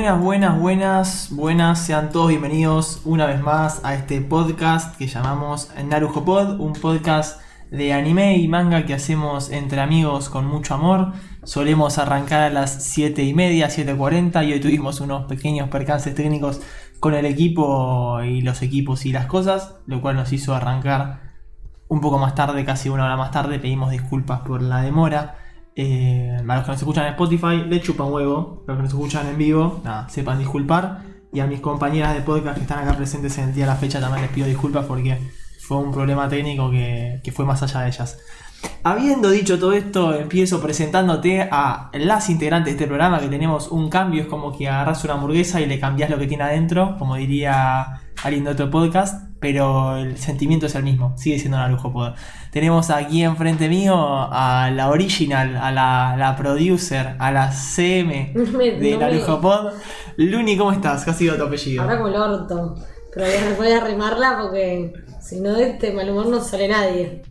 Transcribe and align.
Buenas, 0.00 0.22
buenas, 0.22 0.58
buenas, 0.58 1.28
buenas, 1.30 1.78
sean 1.84 2.08
todos 2.08 2.28
bienvenidos 2.28 3.02
una 3.04 3.26
vez 3.26 3.42
más 3.42 3.82
a 3.84 3.94
este 3.94 4.22
podcast 4.22 4.96
que 4.96 5.06
llamamos 5.06 5.68
Narujo 5.84 6.24
Pod, 6.24 6.58
un 6.58 6.72
podcast 6.72 7.38
de 7.70 7.92
anime 7.92 8.38
y 8.38 8.48
manga 8.48 8.86
que 8.86 8.94
hacemos 8.94 9.50
entre 9.50 9.78
amigos 9.82 10.30
con 10.30 10.46
mucho 10.46 10.72
amor. 10.72 11.12
Solemos 11.42 11.98
arrancar 11.98 12.40
a 12.40 12.48
las 12.48 12.82
7 12.82 13.22
y 13.24 13.34
media, 13.34 13.68
7.40 13.68 14.48
y 14.48 14.54
hoy 14.54 14.60
tuvimos 14.60 15.02
unos 15.02 15.26
pequeños 15.26 15.68
percances 15.68 16.14
técnicos 16.14 16.62
con 16.98 17.12
el 17.12 17.26
equipo 17.26 18.22
y 18.22 18.40
los 18.40 18.62
equipos 18.62 19.04
y 19.04 19.12
las 19.12 19.26
cosas, 19.26 19.74
lo 19.84 20.00
cual 20.00 20.16
nos 20.16 20.32
hizo 20.32 20.54
arrancar 20.54 21.34
un 21.88 22.00
poco 22.00 22.16
más 22.16 22.34
tarde, 22.34 22.64
casi 22.64 22.88
una 22.88 23.04
hora 23.04 23.18
más 23.18 23.32
tarde. 23.32 23.58
Pedimos 23.58 23.90
disculpas 23.90 24.40
por 24.40 24.62
la 24.62 24.80
demora. 24.80 25.39
Eh, 25.76 26.36
a 26.36 26.42
los 26.42 26.64
que 26.64 26.70
nos 26.70 26.80
escuchan 26.80 27.06
en 27.06 27.10
Spotify, 27.12 27.64
le 27.68 27.80
chupan 27.80 28.12
huevo. 28.12 28.64
A 28.66 28.72
los 28.72 28.76
que 28.76 28.82
nos 28.82 28.92
escuchan 28.92 29.26
en 29.28 29.38
vivo, 29.38 29.80
nada, 29.84 30.08
sepan 30.08 30.38
disculpar. 30.38 31.02
Y 31.32 31.40
a 31.40 31.46
mis 31.46 31.60
compañeras 31.60 32.14
de 32.14 32.22
podcast 32.22 32.56
que 32.56 32.62
están 32.62 32.80
acá 32.80 32.96
presentes 32.96 33.38
en 33.38 33.50
el 33.50 33.54
día 33.54 33.64
de 33.64 33.70
la 33.70 33.76
fecha 33.76 34.00
también 34.00 34.22
les 34.22 34.32
pido 34.32 34.46
disculpas 34.46 34.86
porque 34.86 35.16
fue 35.60 35.76
un 35.76 35.92
problema 35.92 36.28
técnico 36.28 36.70
que, 36.70 37.20
que 37.22 37.30
fue 37.30 37.44
más 37.44 37.62
allá 37.62 37.82
de 37.82 37.88
ellas. 37.88 38.18
Habiendo 38.82 39.30
dicho 39.30 39.58
todo 39.58 39.72
esto, 39.72 40.14
empiezo 40.14 40.60
presentándote 40.60 41.42
a 41.50 41.90
las 41.92 42.28
integrantes 42.30 42.66
de 42.66 42.70
este 42.72 42.86
programa 42.86 43.20
que 43.20 43.28
tenemos 43.28 43.68
un 43.68 43.88
cambio, 43.88 44.22
es 44.22 44.28
como 44.28 44.56
que 44.56 44.68
agarras 44.68 45.04
una 45.04 45.14
hamburguesa 45.14 45.60
y 45.60 45.66
le 45.66 45.78
cambias 45.78 46.10
lo 46.10 46.18
que 46.18 46.26
tiene 46.26 46.44
adentro, 46.44 46.96
como 46.98 47.16
diría 47.16 48.00
alguien 48.22 48.44
de 48.44 48.50
otro 48.50 48.70
podcast, 48.70 49.29
pero 49.40 49.96
el 49.96 50.18
sentimiento 50.18 50.66
es 50.66 50.74
el 50.74 50.84
mismo, 50.84 51.14
sigue 51.16 51.38
siendo 51.38 51.56
una 51.56 51.68
lujo 51.68 51.92
pod. 51.92 52.12
Tenemos 52.50 52.90
aquí 52.90 53.22
enfrente 53.22 53.68
mío 53.68 53.94
a 53.96 54.70
la 54.70 54.90
original, 54.90 55.56
a 55.56 55.72
la, 55.72 56.14
la 56.18 56.36
producer, 56.36 57.16
a 57.18 57.32
la 57.32 57.50
CM 57.50 58.32
de 58.34 58.90
no 58.92 59.00
la 59.00 59.06
me-. 59.08 59.16
Luni, 60.16 60.56
¿cómo 60.56 60.72
estás? 60.72 61.04
¿Qué 61.04 61.10
ha 61.10 61.14
sido 61.14 61.36
tu 61.36 61.44
apellido? 61.44 61.82
Ahora 61.82 61.96
como 61.96 62.08
el 62.08 62.16
orto. 62.16 62.74
Pero 63.12 63.26
voy 63.26 63.34
a, 63.34 63.56
voy 63.56 63.72
a 63.72 63.84
rimarla 63.84 64.38
porque 64.40 64.92
si 65.20 65.40
no 65.40 65.54
de 65.54 65.70
este 65.70 65.92
mal 65.92 66.08
humor 66.10 66.26
no 66.26 66.40
sale 66.40 66.68
nadie. 66.68 67.22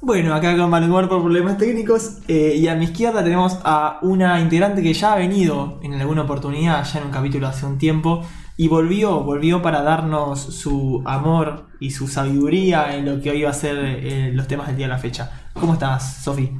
Bueno, 0.00 0.34
acá 0.34 0.56
con 0.56 0.70
mal 0.70 0.84
humor 0.84 1.08
por 1.08 1.20
problemas 1.20 1.58
técnicos. 1.58 2.18
eh, 2.28 2.54
y 2.56 2.68
a 2.68 2.76
mi 2.76 2.84
izquierda 2.84 3.24
tenemos 3.24 3.58
a 3.64 3.98
una 4.02 4.40
integrante 4.40 4.82
que 4.82 4.94
ya 4.94 5.14
ha 5.14 5.16
venido 5.16 5.80
en 5.82 5.94
alguna 5.94 6.22
oportunidad, 6.22 6.84
ya 6.84 7.00
en 7.00 7.06
un 7.06 7.10
capítulo 7.10 7.48
hace 7.48 7.66
un 7.66 7.78
tiempo. 7.78 8.22
Y 8.58 8.68
volvió, 8.68 9.20
volvió 9.20 9.60
para 9.60 9.82
darnos 9.82 10.40
su 10.40 11.02
amor 11.04 11.66
y 11.78 11.90
su 11.90 12.08
sabiduría 12.08 12.96
en 12.96 13.04
lo 13.04 13.20
que 13.20 13.30
hoy 13.30 13.42
va 13.42 13.50
a 13.50 13.54
ser 13.54 13.76
eh, 13.76 14.30
los 14.32 14.48
temas 14.48 14.68
del 14.68 14.76
día 14.76 14.86
de 14.86 14.92
la 14.92 14.98
fecha. 14.98 15.50
¿Cómo 15.52 15.74
estás, 15.74 16.22
Sofi? 16.22 16.50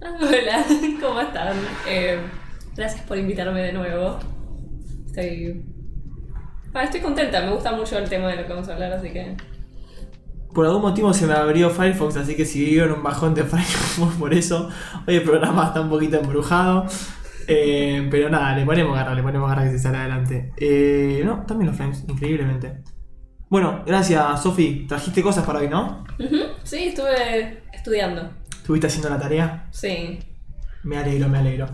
Hola, 0.00 0.64
¿cómo 1.00 1.20
están? 1.20 1.56
Eh, 1.88 2.18
gracias 2.74 3.02
por 3.02 3.18
invitarme 3.18 3.62
de 3.62 3.72
nuevo. 3.72 4.18
Estoy. 5.06 5.64
Ah, 6.74 6.82
estoy 6.82 7.00
contenta, 7.00 7.40
me 7.40 7.52
gusta 7.52 7.70
mucho 7.70 7.98
el 7.98 8.08
tema 8.08 8.28
de 8.28 8.36
lo 8.36 8.46
que 8.46 8.52
vamos 8.52 8.68
a 8.68 8.72
hablar, 8.72 8.92
así 8.92 9.12
que. 9.12 9.36
Por 10.52 10.66
algún 10.66 10.82
motivo 10.82 11.14
se 11.14 11.26
me 11.26 11.34
abrió 11.34 11.70
Firefox, 11.70 12.16
así 12.16 12.34
que 12.34 12.44
si 12.44 12.64
vivo 12.64 12.86
en 12.86 12.92
un 12.92 13.02
bajón 13.04 13.32
de 13.32 13.44
Firefox 13.44 14.16
por 14.16 14.34
eso, 14.34 14.70
hoy 15.06 15.14
el 15.14 15.22
programa 15.22 15.66
está 15.66 15.80
un 15.80 15.88
poquito 15.88 16.16
embrujado. 16.16 16.86
Eh, 17.48 18.06
pero 18.10 18.28
nada, 18.28 18.56
le 18.56 18.64
ponemos 18.64 18.94
garra, 18.94 19.14
le 19.14 19.22
ponemos 19.22 19.48
garra 19.48 19.64
que 19.64 19.70
se 19.70 19.78
sale 19.78 19.98
adelante. 19.98 20.52
Eh, 20.56 21.22
no, 21.24 21.44
también 21.46 21.68
los 21.68 21.76
frames, 21.76 22.04
increíblemente. 22.08 22.82
Bueno, 23.48 23.82
gracias 23.86 24.42
Sofi, 24.42 24.86
trajiste 24.88 25.22
cosas 25.22 25.44
para 25.44 25.60
hoy, 25.60 25.68
¿no? 25.68 26.04
Sí, 26.64 26.88
estuve 26.88 27.62
estudiando. 27.72 28.30
¿Estuviste 28.50 28.86
haciendo 28.86 29.10
la 29.10 29.18
tarea? 29.18 29.68
Sí. 29.70 30.18
Me 30.82 30.96
alegro, 30.96 31.28
me 31.28 31.38
alegro. 31.38 31.66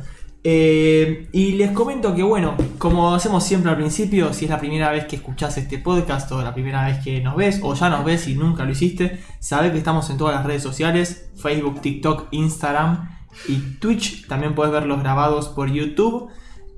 Eh, 0.43 1.29
y 1.33 1.53
les 1.53 1.71
comento 1.73 2.15
que, 2.15 2.23
bueno, 2.23 2.57
como 2.79 3.15
hacemos 3.15 3.45
siempre 3.45 3.71
al 3.71 3.77
principio, 3.77 4.33
si 4.33 4.47
es 4.47 4.51
la 4.51 4.59
primera 4.59 4.91
vez 4.91 5.05
que 5.05 5.17
escuchás 5.17 5.57
este 5.59 5.79
podcast 5.79 6.33
o 6.33 6.43
la 6.43 6.55
primera 6.55 6.87
vez 6.87 6.99
que 7.05 7.21
nos 7.21 7.37
ves 7.37 7.61
o 7.63 7.75
ya 7.75 7.91
nos 7.91 8.05
ves 8.05 8.27
y 8.27 8.35
nunca 8.35 8.65
lo 8.65 8.73
hiciste, 8.73 9.21
sabés 9.39 9.73
que 9.73 9.79
estamos 9.79 10.09
en 10.11 10.17
todas 10.17 10.35
las 10.35 10.47
redes 10.47 10.63
sociales, 10.63 11.31
Facebook, 11.37 11.81
TikTok, 11.83 12.29
Instagram 12.31 13.20
y 13.49 13.57
Twitch. 13.79 14.27
También 14.27 14.55
puedes 14.55 14.73
ver 14.73 14.87
los 14.87 15.01
grabados 15.01 15.49
por 15.49 15.71
YouTube. 15.71 16.31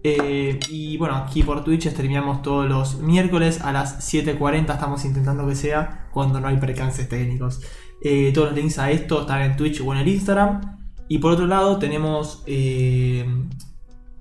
Eh, 0.05 0.59
y 0.69 0.97
bueno, 0.97 1.15
aquí 1.15 1.43
por 1.43 1.63
Twitch 1.63 1.89
streameamos 1.89 2.43
todos 2.43 2.69
los 2.69 2.99
miércoles 2.99 3.61
a 3.61 3.73
las 3.73 4.13
7.40, 4.13 4.73
estamos 4.73 5.05
intentando 5.05 5.47
que 5.47 5.55
sea 5.55 6.09
cuando 6.13 6.41
no 6.41 6.49
hay 6.49 6.57
percances 6.57 7.09
técnicos. 7.09 7.61
Eh, 8.03 8.33
todos 8.35 8.49
los 8.49 8.57
links 8.57 8.79
a 8.79 8.91
esto 8.91 9.21
están 9.21 9.43
en 9.43 9.57
Twitch 9.57 9.81
o 9.81 9.93
en 9.93 10.01
el 10.01 10.09
Instagram. 10.09 10.61
Y 11.09 11.19
por 11.19 11.33
otro 11.33 11.47
lado 11.47 11.79
tenemos 11.79 12.43
eh, 12.47 13.25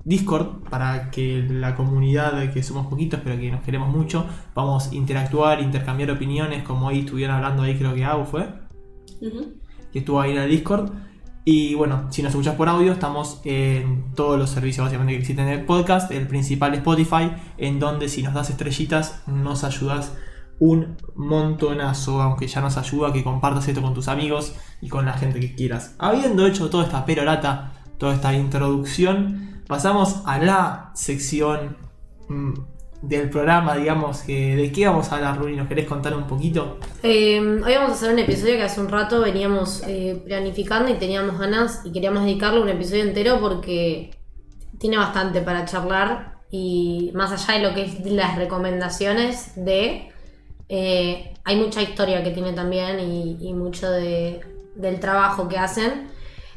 Discord 0.03 0.69
para 0.69 1.09
que 1.09 1.45
la 1.49 1.75
comunidad, 1.75 2.51
que 2.51 2.63
somos 2.63 2.87
poquitos 2.87 3.21
pero 3.23 3.39
que 3.39 3.51
nos 3.51 3.61
queremos 3.61 3.89
mucho, 3.89 4.25
vamos 4.53 4.89
a 4.89 4.95
interactuar, 4.95 5.61
intercambiar 5.61 6.11
opiniones, 6.11 6.63
como 6.63 6.87
hoy 6.87 6.99
estuvieron 6.99 7.37
hablando 7.37 7.63
ahí, 7.63 7.77
creo 7.77 7.93
que 7.93 8.03
Abu 8.03 8.25
fue, 8.25 8.49
que 9.91 9.99
estuvo 9.99 10.19
ahí 10.19 10.31
en 10.31 10.37
el 10.37 10.49
Discord. 10.49 10.91
Y 11.43 11.73
bueno, 11.73 12.07
si 12.11 12.21
nos 12.21 12.31
escuchas 12.31 12.55
por 12.55 12.69
audio, 12.69 12.91
estamos 12.91 13.41
en 13.45 14.13
todos 14.13 14.37
los 14.37 14.51
servicios 14.51 14.85
básicamente 14.85 15.13
que 15.13 15.19
existen 15.19 15.47
en 15.47 15.59
el 15.59 15.65
podcast. 15.65 16.11
El 16.11 16.27
principal 16.27 16.73
Spotify, 16.75 17.31
en 17.57 17.79
donde 17.79 18.09
si 18.09 18.21
nos 18.21 18.33
das 18.33 18.51
estrellitas, 18.51 19.23
nos 19.25 19.63
ayudas 19.63 20.13
un 20.59 20.97
montonazo. 21.15 22.21
Aunque 22.21 22.47
ya 22.47 22.61
nos 22.61 22.77
ayuda 22.77 23.11
que 23.11 23.23
compartas 23.23 23.67
esto 23.67 23.81
con 23.81 23.95
tus 23.95 24.07
amigos 24.07 24.55
y 24.81 24.89
con 24.89 25.05
la 25.05 25.13
gente 25.13 25.39
que 25.39 25.55
quieras. 25.55 25.95
Habiendo 25.97 26.45
hecho 26.45 26.69
toda 26.69 26.83
esta 26.83 27.05
perorata, 27.05 27.73
toda 27.97 28.13
esta 28.13 28.33
introducción, 28.33 29.63
pasamos 29.67 30.21
a 30.25 30.37
la 30.37 30.91
sección 30.93 31.77
mm, 32.29 32.53
del 33.01 33.29
programa, 33.29 33.75
digamos, 33.75 34.21
que 34.21 34.55
de 34.55 34.71
qué 34.71 34.85
vamos 34.87 35.11
a 35.11 35.15
hablar, 35.15 35.37
Runi. 35.39 35.55
¿Nos 35.55 35.67
querés 35.67 35.87
contar 35.87 36.15
un 36.15 36.27
poquito? 36.27 36.77
Eh, 37.01 37.39
hoy 37.39 37.73
vamos 37.75 37.91
a 37.91 37.93
hacer 37.93 38.13
un 38.13 38.19
episodio 38.19 38.55
que 38.55 38.63
hace 38.63 38.79
un 38.79 38.89
rato 38.89 39.21
veníamos 39.21 39.83
eh, 39.87 40.21
planificando 40.25 40.91
y 40.91 40.95
teníamos 40.95 41.39
ganas 41.39 41.81
y 41.83 41.91
queríamos 41.91 42.23
dedicarle 42.23 42.61
un 42.61 42.69
episodio 42.69 43.03
entero 43.03 43.39
porque 43.39 44.11
tiene 44.77 44.97
bastante 44.97 45.41
para 45.41 45.65
charlar 45.65 46.35
y 46.51 47.11
más 47.15 47.31
allá 47.31 47.59
de 47.59 47.67
lo 47.69 47.73
que 47.75 47.83
es 47.85 48.05
las 48.05 48.35
recomendaciones 48.37 49.53
de... 49.55 50.09
eh, 50.69 51.33
hay 51.43 51.55
mucha 51.55 51.81
historia 51.81 52.23
que 52.23 52.31
tiene 52.31 52.53
también 52.53 52.99
y, 52.99 53.37
y 53.41 53.53
mucho 53.53 53.89
de- 53.89 54.41
del 54.75 54.99
trabajo 54.99 55.47
que 55.47 55.57
hacen. 55.57 56.07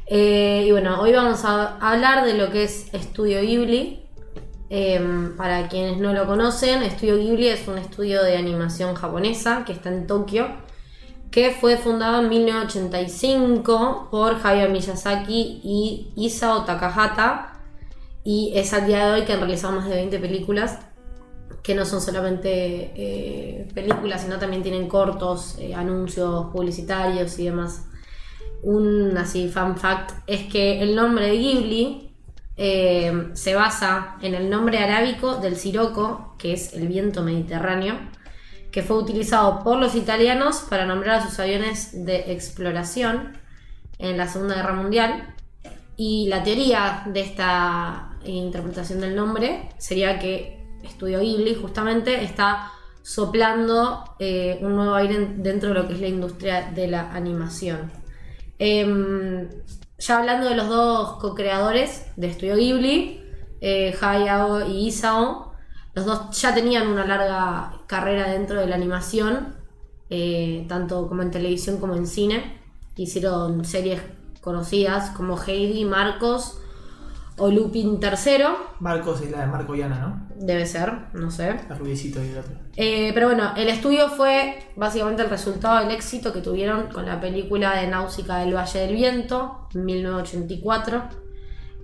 Eh, 0.06 0.64
y 0.66 0.70
bueno, 0.72 1.00
hoy 1.00 1.12
vamos 1.12 1.44
a 1.46 1.78
hablar 1.78 2.26
de 2.26 2.34
lo 2.34 2.50
que 2.50 2.64
es 2.64 2.92
Estudio 2.92 3.40
Ghibli. 3.40 4.03
Eh, 4.76 5.30
para 5.36 5.68
quienes 5.68 5.98
no 5.98 6.12
lo 6.12 6.26
conocen, 6.26 6.82
Estudio 6.82 7.16
Ghibli 7.16 7.46
es 7.46 7.68
un 7.68 7.78
estudio 7.78 8.24
de 8.24 8.36
animación 8.36 8.96
japonesa 8.96 9.64
que 9.64 9.70
está 9.70 9.88
en 9.88 10.08
Tokio, 10.08 10.48
que 11.30 11.52
fue 11.52 11.76
fundado 11.76 12.20
en 12.20 12.28
1985 12.28 14.08
por 14.10 14.34
Hayao 14.42 14.70
Miyazaki 14.70 15.60
y 15.62 16.12
Isao 16.16 16.64
Takahata. 16.64 17.52
Y 18.24 18.50
es 18.56 18.72
al 18.72 18.88
día 18.88 19.06
de 19.06 19.12
hoy 19.12 19.24
que 19.24 19.34
han 19.34 19.38
realizado 19.38 19.76
más 19.76 19.88
de 19.88 19.94
20 19.94 20.18
películas, 20.18 20.80
que 21.62 21.76
no 21.76 21.84
son 21.84 22.00
solamente 22.00 22.90
eh, 22.96 23.68
películas, 23.74 24.22
sino 24.22 24.40
también 24.40 24.64
tienen 24.64 24.88
cortos, 24.88 25.56
eh, 25.60 25.72
anuncios 25.72 26.46
publicitarios 26.46 27.38
y 27.38 27.44
demás. 27.44 27.86
Un 28.64 29.16
así 29.18 29.46
fun 29.46 29.76
fact 29.76 30.10
es 30.26 30.52
que 30.52 30.82
el 30.82 30.96
nombre 30.96 31.26
de 31.26 31.38
Ghibli 31.38 32.03
eh, 32.56 33.30
se 33.34 33.54
basa 33.54 34.16
en 34.22 34.34
el 34.34 34.48
nombre 34.48 34.78
arábico 34.78 35.36
del 35.36 35.56
siroco, 35.56 36.34
que 36.38 36.52
es 36.52 36.72
el 36.74 36.86
viento 36.88 37.22
mediterráneo, 37.22 37.94
que 38.70 38.82
fue 38.82 38.96
utilizado 38.98 39.62
por 39.62 39.78
los 39.78 39.94
italianos 39.94 40.64
para 40.68 40.86
nombrar 40.86 41.20
a 41.20 41.26
sus 41.28 41.38
aviones 41.38 42.04
de 42.04 42.32
exploración 42.32 43.38
en 43.98 44.16
la 44.16 44.28
Segunda 44.28 44.56
Guerra 44.56 44.74
Mundial. 44.74 45.34
Y 45.96 46.26
la 46.28 46.42
teoría 46.42 47.04
de 47.06 47.20
esta 47.20 48.10
interpretación 48.24 49.00
del 49.00 49.14
nombre 49.14 49.68
sería 49.78 50.18
que 50.18 50.64
Estudio 50.82 51.20
Ghibli 51.20 51.54
justamente 51.54 52.22
está 52.24 52.72
soplando 53.02 54.16
eh, 54.18 54.58
un 54.62 54.76
nuevo 54.76 54.94
aire 54.94 55.28
dentro 55.36 55.68
de 55.68 55.74
lo 55.74 55.86
que 55.86 55.94
es 55.94 56.00
la 56.00 56.08
industria 56.08 56.70
de 56.74 56.88
la 56.88 57.12
animación. 57.12 57.92
Em, 58.58 59.48
ya 60.06 60.18
hablando 60.18 60.48
de 60.48 60.54
los 60.54 60.68
dos 60.68 61.14
co-creadores 61.20 62.06
de 62.16 62.26
Estudio 62.28 62.56
Ghibli, 62.56 63.22
eh, 63.60 63.96
Hayao 63.98 64.68
y 64.68 64.88
Isao, 64.88 65.54
los 65.94 66.04
dos 66.04 66.30
ya 66.38 66.54
tenían 66.54 66.88
una 66.88 67.06
larga 67.06 67.80
carrera 67.86 68.30
dentro 68.30 68.60
de 68.60 68.66
la 68.66 68.74
animación, 68.74 69.56
eh, 70.10 70.66
tanto 70.68 71.08
como 71.08 71.22
en 71.22 71.30
televisión 71.30 71.78
como 71.78 71.94
en 71.94 72.06
cine. 72.06 72.60
Hicieron 72.96 73.64
series 73.64 74.02
conocidas 74.40 75.10
como 75.10 75.40
Heidi, 75.40 75.84
Marcos 75.84 76.58
o 77.36 77.50
Lupin 77.50 77.98
III, 78.00 78.44
Marcos 78.80 79.20
es 79.22 79.30
la 79.30 79.40
de 79.40 79.46
Marco 79.46 79.74
y 79.74 79.82
Ana, 79.82 79.98
¿no? 79.98 80.24
debe 80.36 80.66
ser, 80.66 80.92
no 81.14 81.30
sé. 81.30 81.56
El 81.70 81.78
rubiecito 81.78 82.22
y 82.22 82.28
el 82.28 82.38
otro. 82.38 82.52
Eh, 82.76 83.10
pero 83.14 83.28
bueno, 83.28 83.52
el 83.56 83.68
estudio 83.68 84.08
fue 84.08 84.58
básicamente 84.76 85.22
el 85.22 85.30
resultado 85.30 85.80
del 85.80 85.90
éxito 85.90 86.32
que 86.32 86.40
tuvieron 86.40 86.88
con 86.88 87.06
la 87.06 87.20
película 87.20 87.80
de 87.80 87.86
Náusica 87.88 88.38
del 88.38 88.54
Valle 88.54 88.80
del 88.80 88.94
Viento, 88.94 89.68
en 89.74 89.84
1984. 89.84 91.24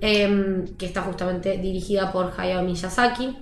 em, 0.03 0.65
que 0.79 0.87
está 0.87 1.03
justamente 1.03 1.59
dirigida 1.59 2.11
por 2.11 2.33
Hayao 2.35 2.63
Miyazaki. 2.63 3.37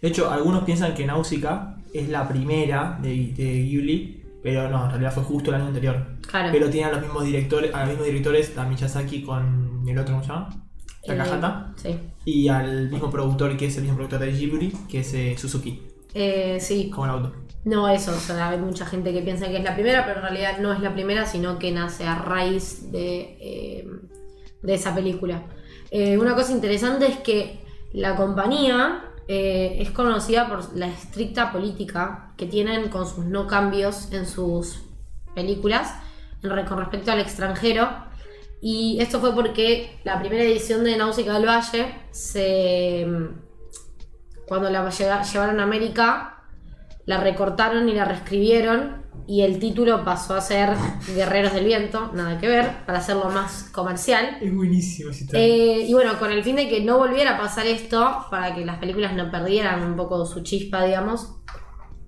De 0.00 0.08
hecho, 0.08 0.30
algunos 0.30 0.62
piensan 0.62 0.94
que 0.94 1.04
Náusica 1.04 1.78
es 1.92 2.08
la 2.08 2.28
primera 2.28 2.96
de, 3.02 3.08
de 3.36 3.64
Ghibli, 3.64 4.24
pero 4.40 4.70
no, 4.70 4.84
en 4.84 4.90
realidad 4.90 5.12
fue 5.12 5.24
justo 5.24 5.50
el 5.50 5.56
año 5.56 5.66
anterior. 5.66 6.06
Claro. 6.30 6.50
Pero 6.52 6.70
tiene 6.70 6.86
a 6.86 6.92
los 6.92 7.02
mismos 7.02 7.24
directores, 7.24 7.74
a 7.74 7.80
los 7.80 7.88
mismos 7.88 8.06
directores, 8.06 8.56
a 8.56 8.64
Miyazaki 8.66 9.22
con 9.24 9.82
el 9.88 9.98
otro, 9.98 10.14
¿cómo 10.14 10.22
se 10.24 10.28
llama? 10.28 10.69
Takahata. 11.06 11.74
Eh, 11.76 11.80
sí. 11.82 11.98
Y 12.24 12.48
al 12.48 12.90
mismo 12.90 13.10
productor 13.10 13.56
que 13.56 13.66
es 13.66 13.76
el 13.76 13.82
mismo 13.82 13.96
productor 13.96 14.20
de 14.20 14.32
Ghibli, 14.32 14.72
que 14.88 15.00
es 15.00 15.14
eh, 15.14 15.36
Suzuki, 15.38 15.82
Eh, 16.14 16.58
sí, 16.60 16.90
como 16.90 17.06
el 17.06 17.10
auto. 17.12 17.32
no 17.64 17.88
eso, 17.88 18.12
o 18.12 18.20
sea, 18.20 18.50
hay 18.50 18.58
mucha 18.58 18.84
gente 18.86 19.12
que 19.12 19.22
piensa 19.22 19.46
que 19.48 19.58
es 19.58 19.64
la 19.64 19.74
primera, 19.74 20.04
pero 20.04 20.16
en 20.18 20.22
realidad 20.22 20.58
no 20.60 20.72
es 20.72 20.80
la 20.80 20.92
primera, 20.92 21.26
sino 21.26 21.58
que 21.58 21.72
nace 21.72 22.04
a 22.06 22.16
raíz 22.16 22.90
de, 22.92 23.36
eh, 23.40 23.88
de 24.62 24.74
esa 24.74 24.94
película. 24.94 25.44
Eh, 25.90 26.18
una 26.18 26.34
cosa 26.34 26.52
interesante 26.52 27.06
es 27.06 27.18
que 27.18 27.60
la 27.92 28.16
compañía 28.16 29.04
es 29.32 29.90
conocida 29.92 30.48
por 30.48 30.76
la 30.76 30.88
estricta 30.88 31.52
política 31.52 32.32
que 32.36 32.46
tienen 32.46 32.88
con 32.88 33.06
sus 33.06 33.24
no 33.26 33.46
cambios 33.46 34.10
en 34.12 34.26
sus 34.26 34.80
películas 35.36 35.94
con 36.42 36.78
respecto 36.78 37.12
al 37.12 37.20
extranjero. 37.20 37.88
Y 38.60 38.98
esto 39.00 39.20
fue 39.20 39.34
porque 39.34 39.98
la 40.04 40.18
primera 40.20 40.44
edición 40.44 40.84
de 40.84 40.96
Náusica 40.96 41.34
del 41.34 41.48
Valle 41.48 41.94
se 42.10 43.06
cuando 44.46 44.68
la 44.68 44.90
llevaron 44.90 45.60
a 45.60 45.62
América, 45.62 46.42
la 47.06 47.18
recortaron 47.18 47.88
y 47.88 47.94
la 47.94 48.04
reescribieron 48.04 49.00
y 49.28 49.42
el 49.42 49.60
título 49.60 50.04
pasó 50.04 50.34
a 50.34 50.40
ser 50.40 50.70
Guerreros 51.14 51.52
del 51.52 51.64
Viento, 51.64 52.10
nada 52.14 52.36
que 52.38 52.48
ver, 52.48 52.84
para 52.84 52.98
hacerlo 52.98 53.30
más 53.30 53.70
comercial. 53.70 54.38
Es 54.40 54.52
buenísimo 54.52 55.10
historia. 55.10 55.40
Eh, 55.40 55.86
y 55.86 55.92
bueno, 55.92 56.18
con 56.18 56.32
el 56.32 56.42
fin 56.42 56.56
de 56.56 56.68
que 56.68 56.80
no 56.80 56.98
volviera 56.98 57.36
a 57.36 57.38
pasar 57.38 57.68
esto, 57.68 58.26
para 58.28 58.52
que 58.52 58.64
las 58.64 58.78
películas 58.78 59.14
no 59.14 59.30
perdieran 59.30 59.84
un 59.84 59.94
poco 59.94 60.26
su 60.26 60.42
chispa, 60.42 60.84
digamos, 60.84 61.36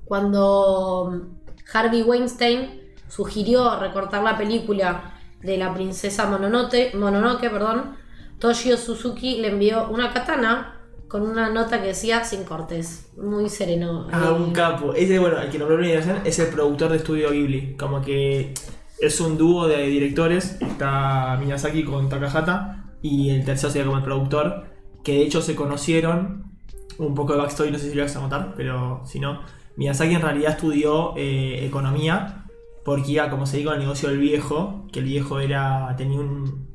cuando 0.04 1.31
Harvey 1.72 2.02
Weinstein 2.02 2.93
sugirió 3.06 3.78
recortar 3.78 4.25
la 4.25 4.37
película 4.37 5.12
de 5.43 5.56
la 5.56 5.75
princesa 5.75 6.27
Mononoke, 6.27 6.94
Mononoke 6.94 7.50
perdón, 7.50 7.97
Toshio 8.39 8.77
Suzuki 8.77 9.39
le 9.39 9.49
envió 9.49 9.89
una 9.89 10.12
katana 10.12 10.83
con 11.12 11.29
una 11.29 11.50
nota 11.50 11.83
que 11.83 11.89
decía 11.89 12.25
sin 12.25 12.44
cortes, 12.44 13.12
muy 13.19 13.50
sereno. 13.50 14.09
Ah, 14.11 14.29
Eh, 14.31 14.33
un 14.33 14.50
capo. 14.50 14.94
Ese, 14.94 15.19
bueno, 15.19 15.39
el 15.39 15.50
que 15.50 15.59
nombró 15.59 15.77
la 15.77 15.87
es 16.25 16.39
el 16.39 16.49
productor 16.49 16.91
de 16.91 16.97
Estudio 16.97 17.31
Ghibli. 17.31 17.77
Como 17.77 18.00
que 18.00 18.55
es 18.99 19.21
un 19.21 19.37
dúo 19.37 19.69
de 19.69 19.89
directores. 19.89 20.56
Está 20.62 21.37
Miyazaki 21.39 21.85
con 21.85 22.09
Takahata. 22.09 22.95
Y 23.03 23.29
el 23.29 23.45
tercero 23.45 23.71
sería 23.71 23.85
como 23.85 23.99
el 23.99 24.05
productor. 24.05 24.65
Que 25.05 25.12
de 25.17 25.23
hecho 25.25 25.43
se 25.43 25.55
conocieron. 25.55 26.50
Un 26.97 27.15
poco 27.15 27.35
de 27.35 27.41
backstory, 27.41 27.71
no 27.71 27.79
sé 27.79 27.91
si 27.91 27.95
lo 27.95 28.05
vas 28.05 28.17
a 28.17 28.21
notar, 28.21 28.55
pero 28.56 29.03
si 29.05 29.21
no. 29.21 29.43
Miyazaki 29.77 30.15
en 30.15 30.23
realidad 30.23 30.53
estudió 30.53 31.12
eh, 31.19 31.67
economía. 31.67 32.42
Porque 32.84 33.12
iba, 33.12 33.31
como 33.31 33.46
se 33.46 33.58
dijo, 33.58 33.70
al 33.70 33.79
negocio 33.79 34.08
del 34.08 34.19
viejo. 34.19 34.87
Que 34.93 34.99
el 35.00 35.05
viejo 35.06 35.40
era. 35.40 35.94
tenía 35.96 36.19
un. 36.20 36.69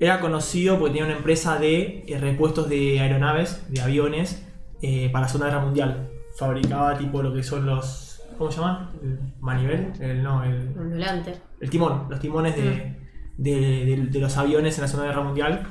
Era 0.00 0.20
conocido 0.20 0.78
porque 0.78 0.92
tenía 0.94 1.06
una 1.06 1.16
empresa 1.16 1.58
de 1.58 2.04
eh, 2.08 2.18
repuestos 2.18 2.68
de 2.68 2.98
aeronaves, 3.00 3.64
de 3.70 3.80
aviones, 3.80 4.44
eh, 4.82 5.08
para 5.12 5.22
la 5.22 5.28
Segunda 5.28 5.48
Guerra 5.50 5.64
Mundial. 5.64 6.08
Fabricaba 6.36 6.98
tipo 6.98 7.22
lo 7.22 7.32
que 7.32 7.42
son 7.42 7.64
los. 7.64 8.20
¿Cómo 8.36 8.50
se 8.50 8.58
llaman? 8.60 8.90
El 9.02 9.18
manivel, 9.40 9.92
el, 10.00 10.20
no, 10.22 10.42
el, 10.42 10.72
un 10.76 10.90
volante. 10.90 11.34
el 11.60 11.70
timón, 11.70 12.06
los 12.10 12.18
timones 12.18 12.56
de, 12.56 12.96
de, 13.38 13.60
de- 13.84 14.06
de 14.10 14.18
los 14.18 14.36
aviones 14.36 14.76
en 14.76 14.82
la 14.82 14.88
Segunda 14.88 15.08
Guerra 15.10 15.22
Mundial. 15.22 15.62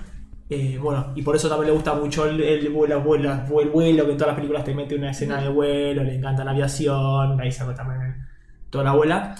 Eh, 0.50 0.78
bueno, 0.82 1.08
y 1.16 1.22
por 1.24 1.36
eso 1.36 1.50
también 1.50 1.68
le 1.68 1.74
gusta 1.74 1.94
mucho 1.94 2.26
el, 2.26 2.40
el 2.42 2.70
vuelo, 2.70 3.02
vuelo, 3.02 3.34
el 3.34 3.70
vuelo, 3.70 4.06
que 4.06 4.12
en 4.12 4.18
todas 4.18 4.28
las 4.30 4.36
películas 4.36 4.64
te 4.64 4.74
mete 4.74 4.96
una 4.96 5.12
escena 5.12 5.42
de 5.42 5.50
vuelo, 5.50 6.04
le 6.04 6.16
encanta 6.16 6.44
la 6.46 6.52
aviación, 6.52 7.40
ahí 7.42 7.52
sacó 7.52 7.74
también 7.74 8.00
toda 8.74 8.84
la 8.84 8.94
bola. 8.94 9.36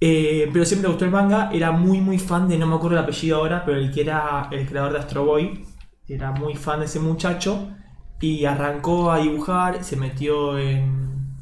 Eh, 0.00 0.50
pero 0.52 0.64
siempre 0.66 0.90
gustó 0.90 1.06
el 1.06 1.10
manga, 1.10 1.50
era 1.52 1.70
muy 1.70 2.00
muy 2.02 2.18
fan 2.18 2.48
de, 2.48 2.58
no 2.58 2.66
me 2.66 2.74
acuerdo 2.74 2.98
el 2.98 3.04
apellido 3.04 3.38
ahora, 3.38 3.64
pero 3.64 3.78
el 3.78 3.90
que 3.90 4.02
era 4.02 4.48
el 4.50 4.66
creador 4.68 4.92
de 4.92 4.98
Astro 4.98 5.24
Boy, 5.24 5.64
era 6.08 6.32
muy 6.32 6.54
fan 6.54 6.80
de 6.80 6.86
ese 6.86 7.00
muchacho. 7.00 7.70
Y 8.20 8.44
arrancó 8.44 9.12
a 9.12 9.18
dibujar, 9.18 9.84
se 9.84 9.96
metió 9.96 10.58
en, 10.58 11.36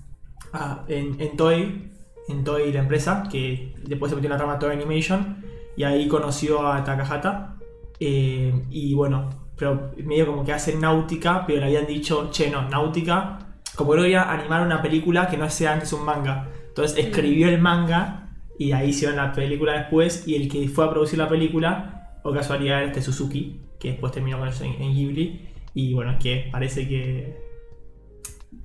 ah, 0.52 0.84
en, 0.88 1.20
en 1.20 1.36
Toei, 1.36 1.92
en 2.28 2.44
Toei 2.44 2.72
la 2.72 2.80
empresa, 2.80 3.24
que 3.30 3.74
después 3.86 4.10
se 4.10 4.16
metió 4.16 4.28
en 4.28 4.32
la 4.32 4.38
rama 4.38 4.58
Toei 4.58 4.76
Animation. 4.76 5.44
Y 5.76 5.84
ahí 5.84 6.08
conoció 6.08 6.66
a 6.66 6.84
Takahata. 6.84 7.56
Eh, 8.00 8.52
y 8.70 8.94
bueno, 8.94 9.30
pero 9.56 9.92
medio 10.04 10.26
como 10.26 10.44
que 10.44 10.52
hace 10.52 10.76
náutica, 10.76 11.44
pero 11.46 11.60
le 11.60 11.66
habían 11.66 11.86
dicho, 11.86 12.28
che, 12.30 12.50
no, 12.50 12.68
náutica, 12.68 13.38
como 13.76 13.92
que 13.92 13.96
no 13.96 14.02
quería 14.02 14.30
animar 14.30 14.62
una 14.66 14.82
película 14.82 15.28
que 15.28 15.36
no 15.36 15.48
sea 15.48 15.72
antes 15.74 15.92
un 15.92 16.04
manga. 16.04 16.48
Entonces 16.74 16.98
escribió 16.98 17.48
el 17.48 17.60
manga 17.60 18.30
y 18.58 18.72
ahí 18.72 18.90
hicieron 18.90 19.16
la 19.16 19.32
película 19.32 19.74
después 19.74 20.26
y 20.26 20.34
el 20.34 20.48
que 20.48 20.68
fue 20.68 20.84
a 20.84 20.90
producir 20.90 21.18
la 21.18 21.28
película, 21.28 22.18
o 22.24 22.32
casualidad, 22.32 22.78
era 22.78 22.86
este 22.88 23.00
Suzuki, 23.02 23.60
que 23.78 23.90
después 23.92 24.12
terminó 24.12 24.38
con 24.38 24.48
eso 24.48 24.64
en, 24.64 24.82
en 24.82 24.92
Ghibli. 24.92 25.48
Y 25.74 25.94
bueno, 25.94 26.16
que 26.18 26.48
parece 26.50 26.88
que... 26.88 27.42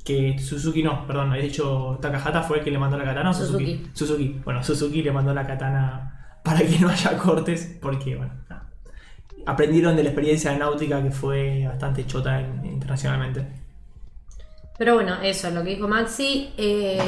Que 0.04 0.40
Suzuki 0.40 0.82
no, 0.82 1.06
perdón, 1.06 1.36
he 1.36 1.42
dicho 1.42 1.98
Takahata 2.02 2.42
fue 2.42 2.60
el 2.60 2.64
que 2.64 2.72
le 2.72 2.80
mandó 2.80 2.98
la 2.98 3.04
katana 3.04 3.30
o 3.30 3.34
Suzuki. 3.34 3.66
Suzuki. 3.66 3.90
Suzuki. 3.94 4.42
Bueno, 4.44 4.64
Suzuki 4.64 5.04
le 5.04 5.12
mandó 5.12 5.34
la 5.34 5.46
katana 5.46 6.40
para 6.44 6.60
que 6.60 6.80
no 6.80 6.90
haya 6.90 7.18
cortes, 7.18 7.78
porque 7.82 8.16
bueno, 8.16 8.34
aprendieron 9.46 9.96
de 9.96 10.04
la 10.04 10.10
experiencia 10.10 10.52
de 10.52 10.58
náutica 10.58 11.04
que 11.04 11.12
fue 11.12 11.66
bastante 11.68 12.06
chota 12.08 12.40
en- 12.40 12.66
internacionalmente. 12.66 13.46
Pero 14.80 14.96
bueno, 14.96 15.22
eso, 15.22 15.52
lo 15.52 15.64
que 15.64 15.72
dijo 15.76 15.88
Maxi. 15.88 16.54
eh, 16.58 17.00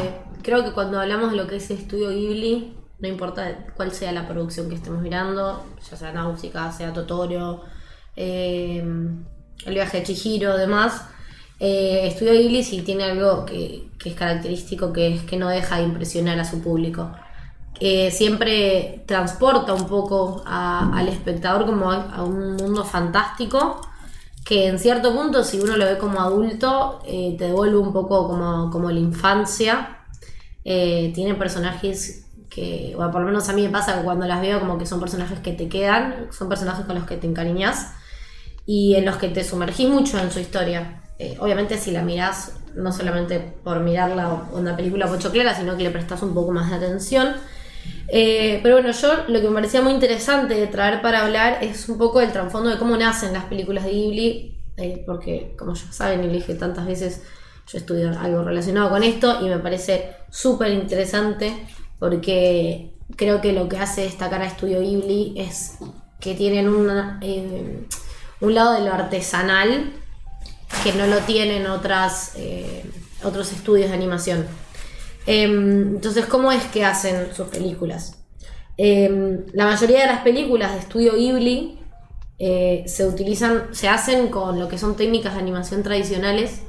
creo 0.44 0.64
que 0.64 0.74
cuando 0.74 1.00
hablamos 1.00 1.32
de 1.32 1.38
lo 1.38 1.48
que 1.48 1.58
es 1.58 1.72
estudio 1.72 2.10
Ghibli, 2.12 2.78
no 3.00 3.08
importa 3.08 3.66
cuál 3.76 3.92
sea 3.94 4.12
la 4.12 4.28
producción 4.28 4.70
que 4.70 4.76
estemos 4.76 5.02
mirando, 5.02 5.66
ya 5.90 5.98
sea 5.98 6.14
Náusica, 6.14 6.72
sea 6.72 6.94
Totoro, 6.94 7.64
eh, 8.16 8.84
el 9.66 9.74
viaje 9.74 10.00
de 10.00 10.04
Chihiro, 10.04 10.58
demás. 10.58 11.08
eh, 11.60 12.08
estudio 12.08 12.34
Ghibli 12.34 12.64
sí 12.64 12.82
tiene 12.84 13.06
algo 13.06 13.46
que, 13.46 13.92
que 14.00 14.10
es 14.10 14.16
característico, 14.16 14.94
que 14.94 15.16
es 15.16 15.24
que 15.24 15.38
no 15.38 15.50
deja 15.50 15.78
de 15.78 15.84
impresionar 15.84 16.40
a 16.40 16.46
su 16.46 16.62
público. 16.62 17.12
Eh, 17.80 18.12
siempre 18.12 19.04
transporta 19.08 19.74
un 19.74 19.88
poco 19.88 20.44
al 20.46 21.08
espectador 21.08 21.66
como 21.66 21.92
a 21.92 22.24
un 22.24 22.56
mundo 22.58 22.84
fantástico 22.86 23.82
que 24.46 24.68
en 24.68 24.80
cierto 24.80 25.14
punto 25.14 25.44
si 25.44 25.60
uno 25.60 25.78
lo 25.78 25.86
ve 25.86 25.98
como 25.98 26.20
adulto 26.20 27.02
eh, 27.06 27.36
te 27.38 27.46
devuelve 27.46 27.78
un 27.78 27.94
poco 27.94 28.28
como, 28.28 28.70
como 28.72 28.92
la 28.92 29.00
infancia. 29.00 29.98
Eh, 30.64 31.12
tiene 31.16 31.34
personajes 31.36 32.28
que 32.50 32.94
bueno, 32.96 33.12
por 33.12 33.22
lo 33.22 33.28
menos 33.28 33.50
a 33.50 33.54
mí 33.54 33.64
me 33.64 33.70
pasa 33.70 33.98
que 33.98 34.04
cuando 34.04 34.28
las 34.28 34.42
veo 34.42 34.60
como 34.60 34.78
que 34.78 34.86
son 34.86 35.00
personajes 35.00 35.40
que 35.40 35.54
te 35.54 35.70
quedan 35.70 36.28
son 36.32 36.50
personajes 36.50 36.86
con 36.86 36.96
los 36.96 37.06
que 37.06 37.18
te 37.18 37.26
encariñas 37.26 37.94
y 38.66 38.96
en 38.96 39.06
los 39.06 39.16
que 39.16 39.30
te 39.30 39.44
sumergís 39.44 39.90
mucho 39.90 40.20
en 40.20 40.30
su 40.30 40.40
historia. 40.40 41.02
Eh, 41.18 41.38
obviamente 41.40 41.78
si 41.78 41.92
la 41.92 42.04
mirás 42.04 42.54
no 42.76 42.92
solamente 42.92 43.40
por 43.40 43.80
mirarla 43.80 44.30
o 44.34 44.58
una 44.58 44.76
película 44.76 45.08
pochoclera 45.08 45.56
sino 45.56 45.78
que 45.78 45.84
le 45.84 45.92
prestas 45.92 46.22
un 46.24 46.34
poco 46.34 46.52
más 46.52 46.70
de 46.70 46.76
atención 46.76 47.36
eh, 48.14 48.60
pero 48.62 48.76
bueno, 48.76 48.92
yo 48.92 49.24
lo 49.30 49.40
que 49.40 49.48
me 49.48 49.54
parecía 49.54 49.82
muy 49.82 49.94
interesante 49.94 50.56
de 50.56 50.68
traer 50.68 51.02
para 51.02 51.24
hablar 51.24 51.60
es 51.62 51.88
un 51.88 51.98
poco 51.98 52.20
el 52.20 52.32
trasfondo 52.34 52.70
de 52.70 52.78
cómo 52.78 52.98
nacen 52.98 53.32
las 53.32 53.46
películas 53.46 53.86
de 53.86 53.92
Ghibli, 53.92 54.58
eh, 54.76 55.04
porque 55.06 55.56
como 55.58 55.74
ya 55.74 55.92
saben 55.94 56.24
y 56.26 56.28
le 56.28 56.34
dije 56.34 56.56
tantas 56.56 56.86
veces, 56.86 57.22
yo 57.68 57.78
estudio 57.78 58.12
algo 58.20 58.44
relacionado 58.44 58.90
con 58.90 59.04
esto 59.04 59.40
y 59.42 59.48
me 59.48 59.60
parece 59.60 60.10
súper 60.30 60.74
interesante 60.74 61.54
porque 62.00 62.96
creo 63.16 63.40
que 63.40 63.54
lo 63.54 63.70
que 63.70 63.78
hace 63.78 64.02
destacar 64.02 64.42
a 64.42 64.48
Estudio 64.48 64.82
Ghibli 64.82 65.36
es 65.38 65.78
que 66.20 66.34
tienen 66.34 66.68
una, 66.68 67.18
eh, 67.22 67.86
un 68.42 68.56
lado 68.56 68.74
de 68.74 68.82
lo 68.82 68.94
artesanal 68.94 69.94
que 70.84 70.92
no 70.94 71.08
lo 71.08 71.20
tienen 71.20 71.68
otras, 71.68 72.34
otros 73.24 73.52
estudios 73.54 73.90
de 73.90 73.96
animación. 73.96 74.48
Em, 75.26 75.96
entonces, 75.96 76.26
¿cómo 76.26 76.52
es 76.52 76.64
que 76.66 76.84
hacen 76.84 77.34
sus 77.36 77.48
películas? 77.48 78.24
Em, 78.78 79.46
la 79.54 79.66
mayoría 79.66 80.02
de 80.02 80.08
las 80.08 80.22
películas 80.22 80.74
de 80.74 80.80
estudio 80.80 81.14
Ghibli 81.16 81.80
eh, 82.40 82.84
se 82.88 83.06
utilizan, 83.06 83.74
se 83.74 83.88
hacen 83.88 84.30
con 84.30 84.60
lo 84.60 84.68
que 84.68 84.78
son 84.78 84.96
técnicas 84.96 85.36
de 85.36 85.40
animación 85.40 85.84
tradicionales. 85.84 86.64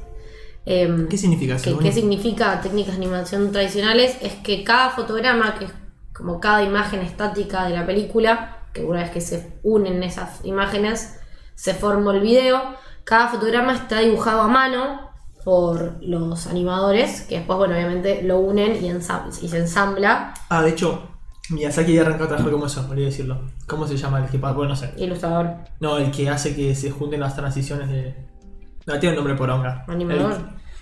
Em, 0.65 1.07
¿Qué 1.07 1.17
significa 1.17 1.55
eso? 1.55 1.77
¿Qué, 1.77 1.85
qué 1.85 1.91
significa 1.91 2.61
técnicas 2.61 2.97
de 2.97 3.03
animación 3.03 3.51
tradicionales? 3.51 4.17
Es 4.21 4.33
que 4.33 4.63
cada 4.63 4.91
fotograma, 4.91 5.57
que 5.57 5.65
es 5.65 5.71
como 6.13 6.39
cada 6.39 6.63
imagen 6.63 7.01
estática 7.01 7.65
de 7.65 7.73
la 7.73 7.85
película, 7.85 8.67
que 8.71 8.83
una 8.83 9.01
vez 9.01 9.11
que 9.11 9.21
se 9.21 9.53
unen 9.63 10.03
esas 10.03 10.45
imágenes, 10.45 11.19
se 11.55 11.73
forma 11.73 12.13
el 12.13 12.21
video. 12.21 12.61
Cada 13.03 13.29
fotograma 13.29 13.73
está 13.73 13.99
dibujado 13.99 14.41
a 14.41 14.47
mano 14.47 15.12
por 15.43 15.97
los 16.01 16.47
animadores, 16.47 17.21
que 17.21 17.37
después, 17.37 17.57
bueno, 17.57 17.75
obviamente 17.75 18.21
lo 18.23 18.39
unen 18.39 18.83
y, 18.83 18.89
y 18.89 19.47
se 19.49 19.57
ensambla. 19.57 20.33
Ah, 20.49 20.61
de 20.61 20.69
hecho, 20.69 21.03
Miyazaki 21.49 21.91
había 21.91 22.01
arrancado 22.01 22.25
a 22.25 22.27
trabajar 22.29 22.51
como 22.51 22.65
eso, 22.67 22.85
olvidé 22.89 23.07
decirlo. 23.07 23.41
¿Cómo 23.67 23.87
se 23.87 23.97
llama 23.97 24.19
el 24.19 24.29
que 24.29 24.37
Bueno, 24.37 24.65
no 24.65 24.75
sé. 24.75 24.93
Ilustrador. 24.97 25.55
No, 25.79 25.97
el 25.97 26.11
que 26.11 26.29
hace 26.29 26.55
que 26.55 26.73
se 26.75 26.91
junten 26.91 27.19
las 27.19 27.35
transiciones 27.35 27.89
de. 27.89 28.15
No, 28.85 28.99
tiene 28.99 29.09
un 29.09 29.15
nombre 29.17 29.35
por 29.35 29.49
onga. 29.49 29.85
Animador. 29.87 30.37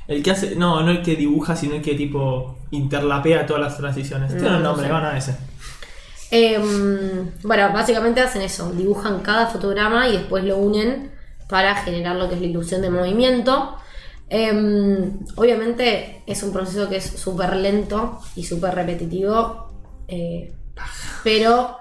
El, 0.08 0.18
el 0.18 0.24
que 0.24 0.32
hace. 0.32 0.56
No, 0.56 0.82
no 0.84 0.92
el 0.92 1.02
que 1.02 1.16
dibuja, 1.16 1.56
sino 1.56 1.76
el 1.76 1.82
que 1.82 1.96
tipo 1.96 2.58
interlapea 2.72 3.46
todas 3.46 3.62
las 3.62 3.78
transiciones. 3.78 4.32
Tiene 4.32 4.50
No, 4.50 4.58
un 4.58 4.64
no 4.64 4.70
nombre, 4.70 4.88
sé. 4.88 4.92
van 4.94 5.06
a 5.06 5.18
ese. 5.18 5.36
Em, 6.30 7.32
bueno, 7.44 7.74
básicamente 7.74 8.22
hacen 8.22 8.42
eso, 8.42 8.72
dibujan 8.72 9.20
cada 9.20 9.48
fotograma 9.48 10.08
y 10.08 10.14
después 10.14 10.44
lo 10.46 10.58
unen 10.58 11.12
para 11.50 11.76
generar 11.76 12.16
lo 12.16 12.30
que 12.30 12.36
es 12.36 12.42
la 12.42 12.48
ilusión 12.48 12.82
de 12.82 12.90
movimiento. 12.90 13.76
Em, 14.34 15.20
obviamente 15.36 16.24
es 16.26 16.42
un 16.42 16.54
proceso 16.54 16.88
que 16.88 16.96
es 16.96 17.04
súper 17.04 17.54
lento 17.58 18.22
y 18.34 18.46
súper 18.46 18.74
repetitivo, 18.74 19.68
eh, 20.08 20.56
pero 21.22 21.76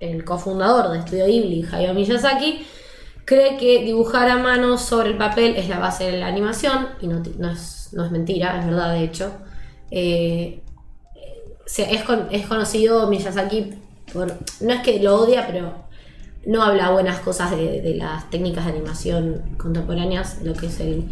el 0.00 0.24
cofundador 0.24 0.90
de 0.90 0.98
Estudio 0.98 1.26
Ghibli, 1.26 1.64
Hayao 1.70 1.94
Miyazaki, 1.94 2.66
cree 3.24 3.56
que 3.56 3.84
dibujar 3.84 4.28
a 4.28 4.36
mano 4.36 4.78
sobre 4.78 5.10
el 5.10 5.16
papel 5.16 5.54
es 5.54 5.68
la 5.68 5.78
base 5.78 6.10
de 6.10 6.18
la 6.18 6.26
animación, 6.26 6.88
y 7.00 7.06
no, 7.06 7.22
es, 7.52 7.92
mentira, 8.10 8.58
es 8.58 8.66
verdad 8.66 8.92
de 8.92 9.04
hecho. 9.04 9.32
Eh, 9.92 10.62
es 11.66 12.46
conocido 12.48 13.06
Miyazaki 13.06 13.74
por. 14.12 14.34
No 14.60 14.72
es 14.72 14.80
que 14.82 14.98
lo 14.98 15.20
odia, 15.20 15.46
pero 15.46 15.72
no 16.46 16.64
habla 16.64 16.90
buenas 16.90 17.20
cosas 17.20 17.52
de, 17.52 17.80
de 17.80 17.94
las 17.94 18.28
técnicas 18.28 18.64
de 18.64 18.72
animación 18.72 19.54
contemporáneas, 19.56 20.42
lo 20.42 20.52
que 20.52 20.66
es 20.66 20.80
el 20.80 21.08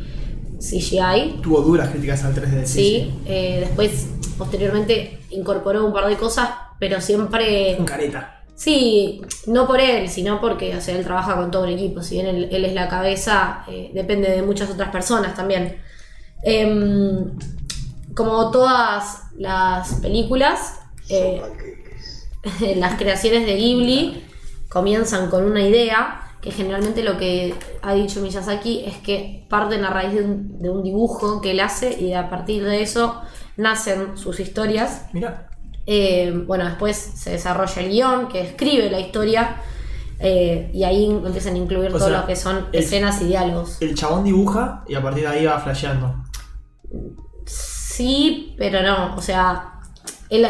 CGI. 0.58 1.40
Tuvo 1.42 1.60
duras 1.60 1.90
críticas 1.90 2.24
al 2.24 2.34
3D. 2.34 2.64
Sí, 2.64 3.14
eh, 3.26 3.58
después, 3.60 4.08
posteriormente, 4.38 5.20
incorporó 5.30 5.86
un 5.86 5.92
par 5.92 6.06
de 6.06 6.16
cosas, 6.16 6.50
pero 6.78 7.00
siempre. 7.00 7.76
Un 7.78 7.84
careta. 7.84 8.42
Sí, 8.54 9.20
no 9.46 9.66
por 9.66 9.80
él, 9.80 10.08
sino 10.08 10.40
porque 10.40 10.76
o 10.76 10.80
sea, 10.80 10.96
él 10.96 11.04
trabaja 11.04 11.34
con 11.34 11.50
todo 11.50 11.64
un 11.64 11.70
equipo. 11.70 12.02
Si 12.02 12.14
bien 12.14 12.26
él, 12.26 12.48
él 12.52 12.64
es 12.64 12.72
la 12.72 12.88
cabeza, 12.88 13.64
eh, 13.68 13.90
depende 13.92 14.30
de 14.30 14.42
muchas 14.42 14.70
otras 14.70 14.90
personas 14.90 15.34
también. 15.34 15.76
Em, 16.42 17.30
como 18.14 18.50
todas 18.50 19.22
las 19.36 19.94
películas, 19.94 20.78
eh, 21.08 21.42
las 22.76 22.94
creaciones 22.96 23.46
de 23.46 23.56
Ghibli 23.56 24.24
comienzan 24.68 25.30
con 25.30 25.44
una 25.44 25.62
idea, 25.62 26.20
que 26.44 26.50
generalmente 26.52 27.02
lo 27.02 27.16
que 27.16 27.54
ha 27.80 27.94
dicho 27.94 28.20
Miyazaki 28.20 28.84
es 28.84 28.98
que 28.98 29.46
parten 29.48 29.82
a 29.82 29.88
raíz 29.88 30.12
de 30.12 30.22
un, 30.22 30.58
de 30.60 30.68
un 30.68 30.82
dibujo 30.82 31.40
que 31.40 31.52
él 31.52 31.60
hace 31.60 31.98
y 31.98 32.12
a 32.12 32.28
partir 32.28 32.62
de 32.64 32.82
eso 32.82 33.22
nacen 33.56 34.18
sus 34.18 34.38
historias. 34.40 35.06
Mira. 35.14 35.48
Eh, 35.86 36.32
bueno, 36.46 36.66
después 36.66 36.96
se 36.96 37.30
desarrolla 37.30 37.80
el 37.82 37.88
guion 37.88 38.28
que 38.28 38.42
escribe 38.42 38.90
la 38.90 39.00
historia 39.00 39.56
eh, 40.18 40.70
y 40.74 40.84
ahí 40.84 41.06
empiezan 41.06 41.54
a 41.54 41.58
incluir 41.58 41.88
O 41.94 41.98
todo 41.98 42.08
sea, 42.10 42.20
lo 42.20 42.26
que 42.26 42.36
son 42.36 42.66
el- 42.72 42.80
escenas 42.82 43.22
y 43.22 43.26
diálogos. 43.28 43.80
El 43.80 43.94
chabón 43.94 44.24
dibuja 44.24 44.84
y 44.86 44.94
a 44.96 45.02
partir 45.02 45.22
de 45.22 45.28
ahí 45.30 45.46
va 45.46 45.58
flasheando. 45.60 46.14
Sí, 47.46 48.54
pero 48.58 48.82
no, 48.82 49.16
o 49.16 49.22
sea, 49.22 49.80
él 50.28 50.46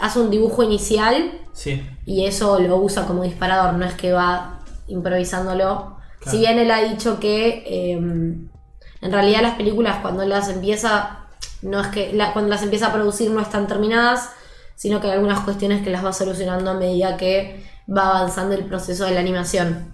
hace 0.00 0.20
un 0.20 0.30
dibujo 0.30 0.62
inicial 0.62 1.32
Sí. 1.52 1.82
y 2.06 2.24
eso 2.26 2.58
lo 2.60 2.76
usa 2.76 3.04
como 3.06 3.24
disparador, 3.24 3.74
no 3.74 3.84
es 3.84 3.94
que 3.94 4.12
va 4.12 4.57
improvisándolo. 4.88 5.96
Claro. 6.20 6.30
Si 6.30 6.38
bien 6.38 6.58
él 6.58 6.70
ha 6.70 6.82
dicho 6.82 7.20
que 7.20 7.62
eh, 7.66 7.92
en 7.92 9.12
realidad 9.12 9.42
las 9.42 9.54
películas 9.54 9.98
cuando 10.02 10.24
las 10.24 10.48
empieza, 10.48 11.20
no 11.62 11.80
es 11.80 11.86
que 11.88 12.12
la- 12.12 12.32
cuando 12.32 12.50
las 12.50 12.62
empieza 12.62 12.88
a 12.88 12.92
producir 12.92 13.30
no 13.30 13.40
están 13.40 13.66
terminadas, 13.66 14.30
sino 14.74 15.00
que 15.00 15.06
hay 15.08 15.14
algunas 15.14 15.40
cuestiones 15.40 15.82
que 15.82 15.90
las 15.90 16.04
va 16.04 16.12
solucionando 16.12 16.70
a 16.70 16.74
medida 16.74 17.16
que 17.16 17.64
va 17.88 18.18
avanzando 18.18 18.54
el 18.54 18.64
proceso 18.64 19.04
de 19.04 19.12
la 19.12 19.20
animación. 19.20 19.92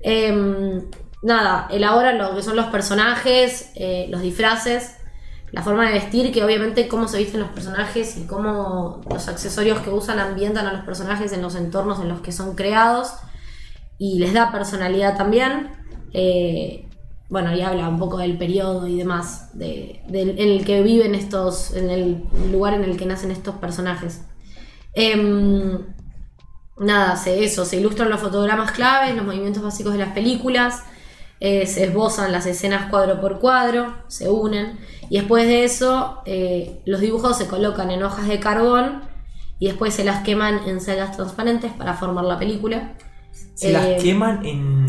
Em, 0.00 0.82
nada, 1.22 1.68
elabora 1.70 2.12
lo 2.12 2.34
que 2.34 2.42
son 2.42 2.56
los 2.56 2.66
personajes, 2.66 3.70
eh, 3.74 4.06
los 4.10 4.20
disfraces, 4.22 4.96
la 5.52 5.62
forma 5.62 5.86
de 5.86 5.92
vestir, 5.92 6.32
que 6.32 6.42
obviamente 6.42 6.88
cómo 6.88 7.08
se 7.08 7.18
visten 7.18 7.40
los 7.40 7.50
personajes 7.50 8.16
y 8.16 8.26
cómo 8.26 9.02
los 9.10 9.28
accesorios 9.28 9.80
que 9.80 9.90
usan 9.90 10.18
ambientan 10.18 10.66
a 10.66 10.72
los 10.72 10.82
personajes 10.84 11.32
en 11.32 11.42
los 11.42 11.54
entornos 11.54 12.00
en 12.00 12.08
los 12.08 12.20
que 12.22 12.32
son 12.32 12.54
creados 12.54 13.12
y 14.02 14.18
les 14.18 14.32
da 14.32 14.50
personalidad 14.50 15.16
también. 15.16 15.70
Eh, 16.12 16.88
bueno, 17.28 17.54
y 17.54 17.60
habla 17.60 17.88
un 17.88 18.00
poco 18.00 18.18
del 18.18 18.36
periodo 18.36 18.88
y 18.88 18.98
demás, 18.98 19.56
de, 19.56 20.02
en 20.08 20.38
el 20.40 20.64
que 20.64 20.82
viven 20.82 21.14
estos, 21.14 21.72
en 21.72 21.88
el 21.88 22.24
lugar 22.50 22.74
en 22.74 22.82
el 22.82 22.96
que 22.96 23.06
nacen 23.06 23.30
estos 23.30 23.54
personajes. 23.54 24.22
Em, 24.92 25.78
nada, 26.78 27.14
se, 27.14 27.44
eso, 27.44 27.64
se 27.64 27.76
ilustran 27.76 28.10
los 28.10 28.20
fotogramas 28.20 28.72
claves, 28.72 29.14
los 29.14 29.24
movimientos 29.24 29.62
básicos 29.62 29.92
de 29.92 30.00
las 30.00 30.12
películas, 30.12 30.82
eh, 31.38 31.68
se 31.68 31.84
esbozan 31.84 32.32
las 32.32 32.46
escenas 32.46 32.90
cuadro 32.90 33.20
por 33.20 33.38
cuadro, 33.38 33.94
se 34.08 34.28
unen, 34.28 34.80
y 35.10 35.18
después 35.18 35.46
de 35.46 35.62
eso 35.62 36.22
eh, 36.26 36.82
los 36.86 37.00
dibujos 37.00 37.38
se 37.38 37.46
colocan 37.46 37.92
en 37.92 38.02
hojas 38.02 38.26
de 38.26 38.40
carbón 38.40 39.02
y 39.60 39.68
después 39.68 39.94
se 39.94 40.02
las 40.02 40.24
queman 40.24 40.66
en 40.66 40.80
celdas 40.80 41.16
transparentes 41.16 41.70
para 41.72 41.94
formar 41.94 42.24
la 42.24 42.36
película. 42.36 42.96
Se 43.54 43.70
Eh, 43.70 43.72
las 43.72 44.02
queman 44.02 44.44
en. 44.44 44.86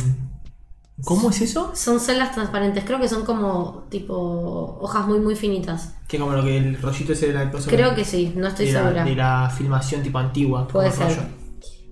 ¿Cómo 1.04 1.32
es 1.32 1.42
eso? 1.42 1.72
Son 1.76 2.00
celdas 2.00 2.34
transparentes, 2.34 2.84
creo 2.86 3.00
que 3.00 3.10
son 3.10 3.26
como 3.26 3.86
tipo 3.90 4.78
hojas 4.80 5.06
muy 5.06 5.20
muy 5.20 5.36
finitas. 5.36 5.96
Que 6.08 6.18
como 6.18 6.34
lo 6.34 6.44
que 6.44 6.58
el 6.58 6.82
rollito 6.82 7.14
ese 7.14 7.28
de 7.28 7.34
la 7.34 7.52
cosa. 7.52 7.70
Creo 7.70 7.94
que 7.94 8.06
sí, 8.06 8.32
no 8.36 8.48
estoy 8.48 8.68
de 8.68 8.74
la, 8.74 8.84
segura. 8.84 9.04
de 9.04 9.16
la 9.16 9.54
filmación 9.56 10.02
tipo 10.02 10.18
antigua. 10.20 10.68
Puede 10.68 10.92
como 10.92 11.10
ser. 11.10 11.18
rollo. 11.18 11.30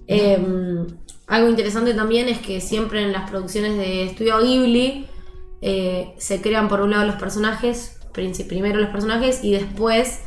Eh, 0.08 0.86
algo 1.28 1.50
interesante 1.50 1.94
también 1.94 2.30
es 2.30 2.40
que 2.40 2.62
siempre 2.62 3.04
en 3.04 3.12
las 3.12 3.30
producciones 3.30 3.78
de 3.78 4.06
Estudio 4.06 4.40
Ghibli 4.40 5.08
eh, 5.62 6.14
se 6.18 6.42
crean 6.42 6.68
por 6.68 6.82
un 6.82 6.92
lado 6.92 7.06
los 7.06 7.16
personajes, 7.16 7.98
primero 8.14 8.80
los 8.80 8.90
personajes 8.90 9.44
y 9.44 9.52
después 9.54 10.20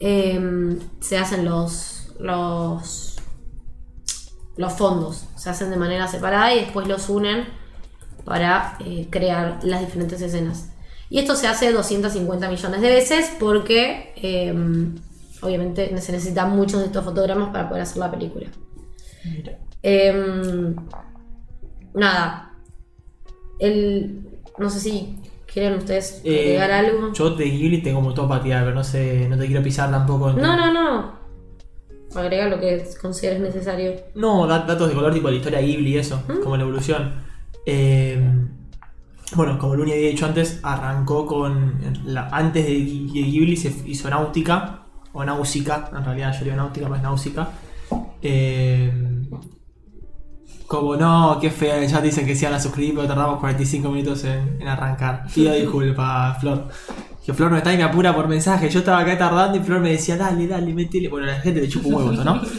eh, 0.00 0.78
se 1.00 1.18
hacen 1.18 1.44
los, 1.44 2.12
los 2.18 3.14
los 4.56 4.72
fondos, 4.74 5.26
se 5.44 5.50
hacen 5.50 5.68
de 5.70 5.76
manera 5.76 6.08
separada 6.08 6.54
y 6.54 6.60
después 6.60 6.88
los 6.88 7.10
unen 7.10 7.44
para 8.24 8.78
eh, 8.80 9.08
crear 9.10 9.58
las 9.62 9.80
diferentes 9.80 10.22
escenas. 10.22 10.70
Y 11.10 11.18
esto 11.18 11.36
se 11.36 11.46
hace 11.46 11.70
250 11.70 12.48
millones 12.48 12.80
de 12.80 12.88
veces 12.88 13.30
porque 13.38 14.14
eh, 14.16 14.54
obviamente 15.42 15.88
se 16.00 16.12
necesitan 16.12 16.56
muchos 16.56 16.80
de 16.80 16.86
estos 16.86 17.04
fotogramas 17.04 17.50
para 17.50 17.68
poder 17.68 17.82
hacer 17.82 17.98
la 17.98 18.10
película. 18.10 18.46
Em, 19.82 20.74
nada. 21.92 22.52
El, 23.58 24.26
no 24.58 24.70
sé 24.70 24.80
si 24.80 25.18
quieren 25.52 25.74
ustedes 25.78 26.22
Eh, 26.24 26.58
agregar 26.58 26.70
algo. 26.70 27.12
Yo 27.12 27.30
de 27.36 27.44
Ghibli 27.44 27.82
tengo 27.82 28.00
para 28.26 28.42
tirar, 28.42 28.64
pero 28.64 28.74
no 28.74 28.82
sé, 28.82 29.28
no 29.28 29.36
te 29.36 29.46
quiero 29.46 29.62
pisar 29.62 29.90
tampoco. 29.90 30.30
en 30.30 30.36
tu- 30.36 30.40
No, 30.40 30.56
no, 30.56 30.72
no. 32.14 32.20
Agregar 32.20 32.50
lo 32.50 32.60
que 32.60 32.84
consideres 33.00 33.40
necesario. 33.40 33.92
No, 34.14 34.46
da- 34.46 34.60
datos 34.60 34.88
de 34.88 34.94
color 34.94 35.12
tipo 35.12 35.28
la 35.30 35.36
historia 35.36 35.60
Ghibli 35.60 35.94
y 35.94 35.98
eso, 35.98 36.22
¿Mm? 36.28 36.42
como 36.42 36.56
la 36.56 36.62
evolución. 36.62 37.12
Eh, 37.66 38.20
bueno, 39.34 39.58
como 39.58 39.74
Luni 39.74 39.92
había 39.92 40.08
dicho 40.10 40.26
antes, 40.26 40.60
arrancó 40.62 41.26
con. 41.26 41.74
la- 42.04 42.28
antes 42.28 42.64
de 42.66 42.72
Ghi- 42.72 43.12
de 43.12 43.22
Ghibli 43.22 43.56
se 43.56 43.72
hizo 43.86 44.08
Náutica, 44.10 44.80
o 45.12 45.24
Náusica, 45.24 45.90
en 45.96 46.04
realidad 46.04 46.34
yo 46.38 46.44
digo 46.44 46.56
Náutica, 46.56 46.94
es 46.96 47.02
Náusica. 47.02 47.48
Eh, 48.22 48.92
como 50.66 50.96
no, 50.96 51.38
qué 51.40 51.50
fea, 51.50 51.84
ya 51.84 52.00
dicen 52.00 52.26
que 52.26 52.34
se 52.34 52.44
iban 52.46 52.54
a 52.54 52.60
suscribir, 52.60 52.94
pero 52.94 53.06
tardamos 53.06 53.38
45 53.38 53.90
minutos 53.90 54.24
en, 54.24 54.60
en 54.60 54.66
arrancar. 54.68 55.24
Pido 55.34 55.52
disculpas, 55.54 56.38
Flor. 56.40 56.68
Que 57.24 57.32
Flor 57.32 57.50
no 57.50 57.56
está 57.56 57.72
y 57.72 57.76
me 57.76 57.82
apura 57.84 58.14
por 58.14 58.28
mensaje. 58.28 58.68
Yo 58.68 58.80
estaba 58.80 58.98
acá 59.00 59.16
tardando 59.16 59.56
y 59.58 59.60
Flor 59.62 59.80
me 59.80 59.90
decía, 59.90 60.16
dale, 60.16 60.46
dale, 60.46 60.74
metele. 60.74 61.08
Bueno, 61.08 61.26
la 61.26 61.40
gente 61.40 61.60
le 61.60 61.68
chupa 61.68 61.88
un 61.88 61.94
huevo, 61.94 62.12
¿no? 62.24 62.40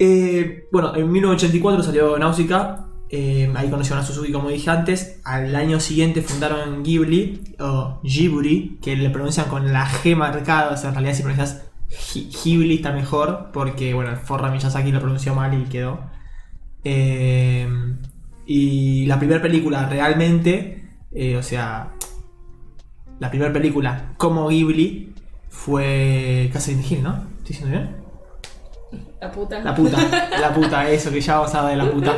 Eh, 0.00 0.68
bueno, 0.70 0.94
en 0.94 1.10
1984 1.10 1.82
salió 1.82 2.16
Náusica. 2.18 2.84
eh, 3.10 3.50
ahí 3.56 3.68
conocieron 3.68 4.02
a 4.02 4.06
Suzuki, 4.06 4.30
como 4.30 4.48
dije 4.48 4.70
antes. 4.70 5.18
Al 5.24 5.56
año 5.56 5.80
siguiente 5.80 6.22
fundaron 6.22 6.84
Ghibli, 6.84 7.56
o 7.58 8.00
Ghibli, 8.04 8.78
que 8.80 8.94
le 8.94 9.10
pronuncian 9.10 9.48
con 9.48 9.72
la 9.72 9.86
G 9.88 10.14
marcada. 10.14 10.70
O 10.72 10.76
sea, 10.76 10.90
en 10.90 10.94
realidad, 10.94 11.14
si 11.16 11.22
pronuncias 11.22 11.64
Ghi- 12.14 12.30
Ghibli 12.44 12.76
está 12.76 12.92
mejor, 12.92 13.50
porque, 13.52 13.92
bueno, 13.92 14.10
el 14.10 14.18
Forra 14.18 14.52
Miyazaki 14.52 14.92
lo 14.92 15.00
pronunció 15.00 15.34
mal 15.34 15.60
y 15.60 15.64
quedó. 15.64 15.98
Eh, 16.84 17.68
y 18.46 19.04
la 19.06 19.18
primera 19.18 19.42
película 19.42 19.88
realmente, 19.88 20.88
eh, 21.12 21.36
o 21.36 21.42
sea, 21.42 21.92
la 23.18 23.30
primera 23.30 23.52
película 23.52 24.12
como 24.16 24.48
Ghibli 24.48 25.14
fue 25.48 26.50
Catherine 26.52 26.84
Hill, 26.88 27.02
¿no? 27.02 27.14
¿Estoy 27.38 27.48
diciendo 27.48 27.70
bien? 27.78 27.96
La 29.20 29.30
puta. 29.32 29.60
La 29.60 29.74
puta, 29.74 29.98
la 30.40 30.54
puta, 30.54 30.88
eso 30.90 31.10
que 31.10 31.20
ya 31.20 31.36
vamos 31.38 31.54
a 31.54 31.66
de 31.68 31.76
la 31.76 31.90
puta. 31.90 32.16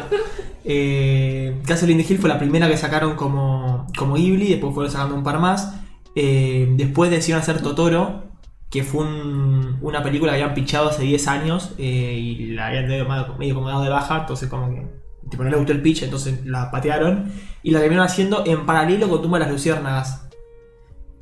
Eh, 0.65 1.61
Castle 1.67 1.91
in 1.93 1.99
the 1.99 2.13
Hill 2.13 2.19
fue 2.21 2.29
la 2.29 2.39
primera 2.39 2.69
que 2.69 2.77
sacaron 2.77 3.17
como, 3.17 3.87
como 3.97 4.15
Ghibli, 4.15 4.49
después 4.51 4.75
fueron 4.75 4.93
sacando 4.93 5.15
un 5.15 5.23
par 5.23 5.39
más. 5.39 5.75
Eh, 6.15 6.69
después 6.77 7.11
decidieron 7.11 7.41
hacer 7.43 7.63
Totoro, 7.63 8.25
que 8.71 8.83
fue 8.85 9.05
un- 9.05 9.79
una 9.81 10.03
película 10.03 10.33
que 10.33 10.43
habían 10.43 10.55
pichado 10.55 10.91
hace 10.91 11.03
10 11.03 11.27
años 11.29 11.73
eh, 11.79 12.15
y 12.19 12.47
la 12.53 12.67
habían 12.69 12.87
medio, 12.89 13.07
medio 13.39 13.55
como 13.55 13.69
dado 13.69 13.83
de 13.83 13.89
baja, 13.89 14.19
entonces 14.21 14.49
como 14.49 14.69
que 14.71 14.87
tipo, 15.31 15.43
no 15.43 15.51
le 15.51 15.57
gustó 15.57 15.73
el 15.73 15.81
pitch, 15.83 16.03
entonces 16.03 16.45
la 16.45 16.71
patearon 16.71 17.33
y 17.63 17.71
la 17.71 17.81
terminaron 17.81 18.07
haciendo 18.07 18.45
en 18.47 18.67
paralelo 18.67 19.09
con 19.09 19.23
Tumba 19.23 19.39
de 19.39 19.45
las 19.47 19.53
Luciérnagas. 19.53 20.29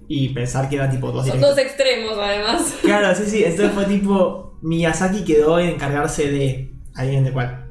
Y 0.09 0.31
pensar 0.31 0.69
que 0.71 0.77
era 0.77 0.89
tipo 0.91 1.13
dos 1.13 1.27
Son 1.27 1.39
dos 1.41 1.59
extremos, 1.59 2.17
además. 2.19 2.75
Claro, 2.83 3.15
sí, 3.15 3.25
sí. 3.27 3.45
Entonces 3.45 3.73
fue 3.75 3.85
tipo. 3.85 4.59
Miyazaki 4.63 5.23
quedó 5.25 5.59
en 5.61 5.69
encargarse 5.71 6.31
de. 6.31 6.73
Adivinen 6.95 7.25
de 7.25 7.33
cuál. 7.33 7.67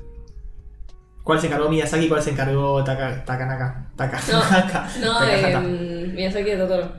¿Cuál 1.24 1.42
se 1.42 1.48
encargó 1.48 1.68
Miyazaki 1.68 2.06
y 2.06 2.10
cuál 2.10 2.22
se 2.22 2.30
encargó 2.32 2.84
Taka, 2.84 3.26
Takanaka? 3.26 3.92
Takanaka. 3.98 4.88
No, 5.02 5.18
Takahata. 5.20 5.62
eh, 5.66 6.12
Miyazaki 6.16 6.52
de 6.52 6.58
Totoro. 6.58 6.92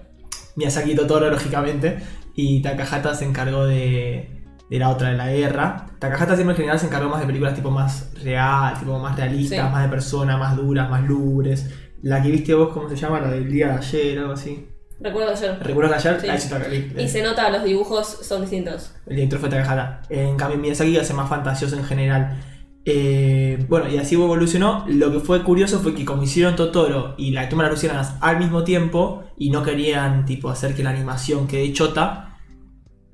Miyazaki 0.56 0.94
Totoro, 0.94 1.30
lógicamente. 1.30 1.98
Y 2.34 2.60
Takahata 2.60 3.14
se 3.14 3.24
encargó 3.24 3.64
de. 3.66 4.42
de 4.68 4.78
la 4.78 4.90
otra, 4.90 5.10
de 5.10 5.16
la 5.16 5.28
guerra. 5.32 5.86
Takahata 5.98 6.34
siempre 6.34 6.52
en 6.52 6.56
general 6.58 6.78
se 6.78 6.86
encargó 6.86 7.08
más 7.08 7.20
de 7.20 7.26
películas 7.26 7.54
tipo 7.54 7.70
más 7.70 8.12
real, 8.22 8.78
tipo 8.78 8.98
más 8.98 9.16
realistas, 9.16 9.66
Sí. 9.66 9.72
más 9.72 9.82
de 9.84 9.88
personas, 9.88 10.38
más 10.38 10.56
duras, 10.56 10.90
más 10.90 11.02
lubres. 11.04 11.70
La 12.02 12.20
que 12.22 12.30
viste 12.30 12.54
vos, 12.54 12.68
¿cómo 12.72 12.88
se 12.88 12.96
llama? 12.96 13.20
La 13.20 13.30
del 13.30 13.50
día 13.50 13.68
de 13.68 13.72
ayer, 13.78 14.18
algo 14.18 14.32
así. 14.34 14.68
Recuerdo 15.00 15.32
ayer. 15.32 15.58
¿Recuerdas 15.62 16.02
de 16.02 16.08
ayer? 16.08 16.20
Sí. 16.20 16.26
Ah, 16.30 16.34
eso 16.34 16.56
está- 16.56 17.02
Y 17.02 17.08
se 17.08 17.22
nota, 17.22 17.50
los 17.50 17.64
dibujos 17.64 18.06
son 18.22 18.40
distintos. 18.42 18.92
El 19.06 19.16
director 19.16 19.38
fue 19.38 19.48
Takahata. 19.48 20.02
En 20.08 20.36
cambio, 20.36 20.58
Miyazaki 20.58 20.96
hace 20.98 21.14
más 21.14 21.28
fantasioso 21.28 21.76
en 21.76 21.84
general. 21.84 22.36
Eh, 22.84 23.64
bueno, 23.68 23.88
y 23.88 23.98
así 23.98 24.14
evolucionó. 24.14 24.84
Lo 24.88 25.12
que 25.12 25.20
fue 25.20 25.42
curioso 25.44 25.78
fue 25.80 25.94
que 25.94 26.04
como 26.04 26.22
hicieron 26.22 26.56
Totoro 26.56 27.14
y 27.18 27.30
la 27.32 27.48
tumba 27.48 27.64
de 27.64 27.70
las 27.70 27.76
luciérnagas 27.78 28.14
al 28.20 28.38
mismo 28.38 28.64
tiempo 28.64 29.24
y 29.36 29.50
no 29.50 29.62
querían 29.62 30.24
tipo 30.24 30.48
hacer 30.48 30.74
que 30.74 30.82
la 30.82 30.90
animación 30.90 31.46
quede 31.46 31.72
chota, 31.72 32.36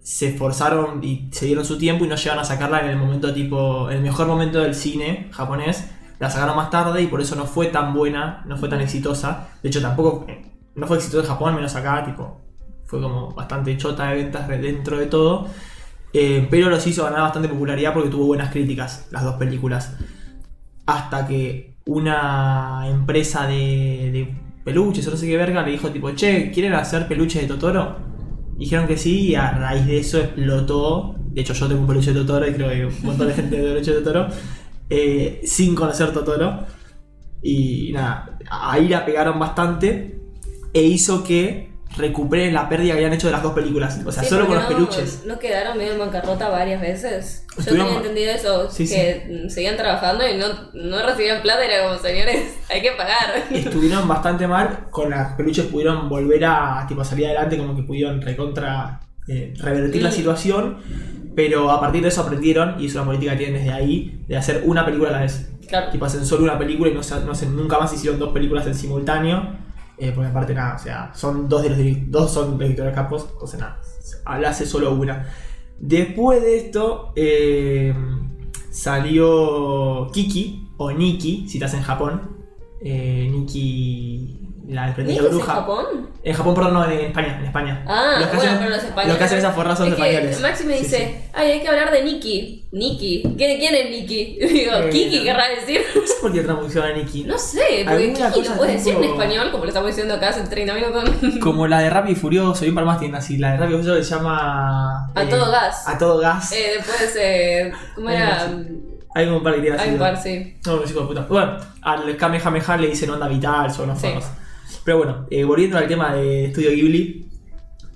se 0.00 0.28
esforzaron 0.28 1.02
y 1.02 1.28
se 1.32 1.46
dieron 1.46 1.64
su 1.64 1.76
tiempo 1.78 2.04
y 2.04 2.08
no 2.08 2.14
llegaron 2.16 2.40
a 2.42 2.44
sacarla 2.44 2.82
en 2.82 2.90
el 2.90 2.96
momento 2.96 3.32
tipo, 3.34 3.90
el 3.90 4.00
mejor 4.00 4.26
momento 4.26 4.60
del 4.60 4.74
cine 4.74 5.28
japonés. 5.32 5.90
La 6.20 6.30
sacaron 6.30 6.56
más 6.56 6.70
tarde 6.70 7.02
y 7.02 7.08
por 7.08 7.20
eso 7.20 7.34
no 7.36 7.44
fue 7.44 7.66
tan 7.66 7.92
buena, 7.92 8.42
no 8.46 8.56
fue 8.56 8.68
tan 8.68 8.80
exitosa. 8.80 9.48
De 9.62 9.68
hecho, 9.68 9.82
tampoco 9.82 10.24
eh, 10.28 10.52
no 10.76 10.86
fue 10.86 10.96
exitosa 10.98 11.24
en 11.24 11.28
Japón, 11.34 11.54
menos 11.54 11.74
acá, 11.76 12.04
tipo, 12.04 12.40
fue 12.84 13.00
como 13.00 13.32
bastante 13.34 13.76
chota 13.76 14.10
de 14.10 14.16
ventas 14.16 14.48
dentro 14.48 14.98
de 14.98 15.06
todo. 15.06 15.46
Eh, 16.12 16.46
pero 16.50 16.70
los 16.70 16.86
hizo 16.86 17.04
ganar 17.04 17.22
bastante 17.22 17.48
popularidad 17.48 17.92
porque 17.92 18.08
tuvo 18.10 18.26
buenas 18.26 18.50
críticas 18.52 19.08
las 19.10 19.24
dos 19.24 19.34
películas. 19.36 19.96
Hasta 20.86 21.26
que 21.26 21.78
una 21.86 22.84
empresa 22.88 23.46
de, 23.46 24.10
de 24.12 24.34
peluches 24.64 25.06
o 25.08 25.10
no 25.10 25.16
sé 25.16 25.26
qué 25.26 25.36
verga 25.36 25.62
le 25.62 25.72
dijo 25.72 25.90
tipo, 25.90 26.10
che, 26.12 26.50
¿quieren 26.52 26.74
hacer 26.74 27.08
peluches 27.08 27.42
de 27.42 27.48
Totoro? 27.48 27.96
Dijeron 28.56 28.86
que 28.86 28.96
sí 28.96 29.28
y 29.30 29.34
a 29.34 29.50
raíz 29.52 29.86
de 29.86 29.98
eso 29.98 30.18
explotó. 30.20 31.16
De 31.18 31.40
hecho 31.40 31.54
yo 31.54 31.66
tengo 31.68 31.80
un 31.82 31.86
peluche 31.86 32.12
de 32.12 32.20
Totoro 32.20 32.48
y 32.48 32.54
creo 32.54 32.68
que 32.70 32.86
un 32.86 33.02
montón 33.06 33.28
de 33.28 33.34
gente 33.34 33.56
de 33.56 33.62
peluche 33.64 33.92
de 33.92 34.00
Totoro. 34.00 34.28
eh, 34.90 35.40
sin 35.44 35.74
conocer 35.74 36.12
Totoro. 36.12 36.66
Y 37.42 37.92
nada, 37.92 38.38
ahí 38.50 38.88
la 38.88 39.04
pegaron 39.04 39.38
bastante 39.38 40.13
e 40.74 40.82
hizo 40.82 41.24
que 41.24 41.72
recuperen 41.96 42.52
la 42.52 42.68
pérdida 42.68 42.92
que 42.94 42.98
habían 42.98 43.12
hecho 43.12 43.28
de 43.28 43.32
las 43.34 43.42
dos 43.44 43.52
películas. 43.52 44.00
O 44.04 44.10
sea, 44.10 44.24
Sí, 44.24 44.28
solo 44.30 44.46
con 44.46 44.56
los 44.56 44.64
no- 44.64 44.68
peluches. 44.68 45.22
No 45.26 45.38
quedaron 45.38 45.78
medio 45.78 45.92
en 45.92 46.00
bancarrota 46.00 46.48
varias 46.48 46.80
veces. 46.80 47.46
Yo 47.56 47.64
tenía 47.64 47.94
entendido 47.96 48.32
eso, 48.32 48.68
Sí, 48.68 48.88
que 48.88 49.44
seguían 49.48 49.76
trabajando 49.76 50.26
y 50.28 50.36
no, 50.36 50.46
no 50.74 51.06
recibían 51.06 51.40
plata, 51.42 51.64
era 51.64 51.86
como, 51.88 52.00
señores, 52.02 52.52
hay 52.68 52.82
que 52.82 52.90
pagar. 52.92 53.34
estuvieron 53.52 54.08
bastante 54.08 54.48
mal, 54.48 54.88
con 54.90 55.10
las 55.10 55.34
peluches 55.34 55.66
pudieron 55.66 56.08
volver 56.08 56.44
a 56.44 56.84
tipo, 56.88 57.04
salir 57.04 57.26
adelante, 57.26 57.56
como 57.58 57.76
que 57.76 57.84
pudieron 57.84 58.20
recontra 58.20 58.98
eh, 59.28 59.54
revertir 59.58 60.02
la 60.02 60.10
situación, 60.10 60.78
pero 61.36 61.70
a 61.70 61.80
partir 61.80 62.02
de 62.02 62.08
eso 62.08 62.22
aprendieron, 62.22 62.74
y 62.80 62.86
es 62.86 62.94
una 62.96 63.04
política 63.04 63.32
que 63.32 63.38
tienen 63.38 63.54
desde 63.62 63.72
ahí, 63.72 64.20
de 64.26 64.36
hacer 64.36 64.62
una 64.66 64.84
película 64.84 65.10
a 65.10 65.12
la 65.12 65.20
vez. 65.20 65.48
Claro. 65.68 65.90
Tipo, 65.92 66.06
hacen 66.06 66.26
solo 66.26 66.42
una 66.42 66.58
película 66.58 66.90
y 66.90 66.94
no, 66.94 67.04
se- 67.04 67.20
no 67.24 67.36
se- 67.36 67.46
nunca 67.46 67.78
más 67.78 67.92
hicieron 67.92 68.18
dos 68.18 68.32
películas 68.32 68.66
en 68.66 68.74
simultáneo, 68.74 69.62
eh, 69.98 70.12
porque 70.14 70.30
aparte 70.30 70.54
nada, 70.54 70.76
o 70.76 70.78
sea, 70.78 71.12
son 71.14 71.48
dos 71.48 71.62
de 71.62 71.70
los 71.70 72.10
dos 72.10 72.32
son 72.32 72.58
directores 72.58 72.94
capos, 72.94 73.28
entonces 73.32 73.60
nada, 73.60 73.80
la 74.40 74.50
hace 74.50 74.66
solo 74.66 74.92
una. 74.94 75.26
Después 75.78 76.42
de 76.42 76.56
esto, 76.56 77.12
eh, 77.16 77.94
salió 78.70 80.08
Kiki, 80.12 80.68
o 80.76 80.90
Nikki, 80.90 81.48
si 81.48 81.58
estás 81.58 81.74
en 81.74 81.82
Japón. 81.82 82.34
Eh, 82.80 83.28
Nikki, 83.30 84.43
la 84.68 84.90
del 84.92 85.06
¿Ni 85.06 85.18
de 85.18 85.26
en. 85.28 85.40
Japón? 85.40 86.10
En 86.22 86.34
Japón, 86.34 86.54
perdón, 86.54 86.74
no, 86.74 86.84
en 86.90 87.00
España, 87.00 87.36
en 87.38 87.44
España. 87.44 87.84
Ah, 87.86 88.14
Los 88.18 88.28
que 88.28 88.36
bueno, 88.36 88.50
hacen- 88.50 88.58
pero 88.58 88.70
los 88.70 88.78
españoles. 88.84 89.08
Los 89.08 89.18
que 89.18 89.24
hacen 89.24 89.38
esas 89.38 89.54
forras 89.54 89.76
son 89.78 89.86
Es 89.88 89.92
españoles. 89.92 90.40
Maxi 90.40 90.64
me 90.64 90.76
Sí, 90.78 90.82
dice, 90.84 90.96
sí. 90.98 91.30
ay, 91.34 91.50
hay 91.52 91.60
que 91.60 91.68
hablar 91.68 91.90
de 91.92 92.02
Nikki. 92.02 92.66
Nikki. 92.72 93.22
¿Quién, 93.36 93.58
quién 93.58 93.74
es 93.74 93.90
Nikki? 93.90 94.38
Y 94.40 94.46
digo, 94.48 94.72
Eh, 94.74 94.88
Kiki 94.90 95.22
querrá 95.24 95.48
decir. 95.48 95.80
No 95.94 96.06
sé 96.06 96.14
por 96.20 96.32
qué 96.32 96.40
traducción 96.40 96.84
a 96.84 96.92
Nikki. 96.92 97.24
No 97.24 97.36
sé, 97.38 97.84
porque 97.86 98.12
Kiki 98.14 98.48
lo 98.48 98.54
puedes 98.56 98.74
decir 98.84 98.94
en 98.96 99.04
español, 99.04 99.50
como 99.50 99.64
lo 99.64 99.68
estamos 99.68 99.88
diciendo 99.88 100.14
acá 100.14 100.28
hace 100.30 100.42
30 100.44 100.74
minutos. 100.74 101.04
Como 101.40 101.66
la 101.66 101.80
de 101.80 101.90
Rápido 101.90 102.12
y 102.12 102.16
Furioso, 102.16 102.64
y 102.64 102.70
un 102.70 102.74
par 102.74 102.84
más 102.86 102.98
tienen 102.98 103.16
así. 103.16 103.36
La 103.38 103.52
de 103.52 103.56
Rápido 103.58 103.78
y 103.78 103.82
Furioso 103.82 104.02
se 104.02 104.14
llama. 104.14 105.06
A 105.14 105.22
eh, 105.22 105.26
todo 105.26 105.50
gas. 105.50 105.86
A 105.88 105.98
todo 105.98 106.18
gas. 106.18 106.52
Eh, 106.52 106.72
después, 106.78 107.16
eh, 107.20 107.72
¿cómo 107.94 108.08
era? 108.10 108.48
Hay 109.16 109.26
como 109.26 109.36
un 109.38 109.42
par 109.44 109.54
que 109.54 109.60
tiene 109.60 109.76
así. 109.76 109.84
Hay 109.88 109.92
un 109.94 109.98
par, 110.00 110.20
sí. 110.20 110.56
No, 110.66 110.76
los 110.76 110.90
hijos 110.90 111.02
de 111.02 111.06
puta. 111.08 111.26
Bueno, 111.28 111.56
al 111.82 112.16
Kamehameha 112.16 112.76
le 112.78 112.88
dicen 112.88 113.10
onda 113.10 113.28
vital, 113.28 113.70
son 113.70 113.84
unos 113.90 114.00
Sí. 114.00 114.08
forros. 114.08 114.24
Pero 114.84 114.98
bueno, 114.98 115.26
eh, 115.30 115.44
volviendo 115.44 115.78
al 115.78 115.88
tema 115.88 116.14
de 116.14 116.46
Estudio 116.46 116.70
Ghibli. 116.70 117.26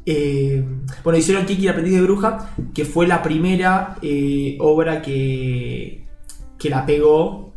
eh, 0.07 0.65
bueno, 1.05 1.19
hicieron 1.19 1.45
Kiki 1.45 1.65
el 1.65 1.71
aprendiz 1.71 1.95
de 1.95 2.03
bruja, 2.03 2.51
que 2.75 2.85
fue 2.87 3.07
la 3.07 3.23
primera 3.23 3.97
eh, 4.01 4.57
obra 4.61 5.03
que, 5.03 6.07
que 6.59 6.71
la 6.71 6.87
pegó 6.87 7.53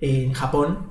en 0.00 0.32
Japón. 0.34 0.90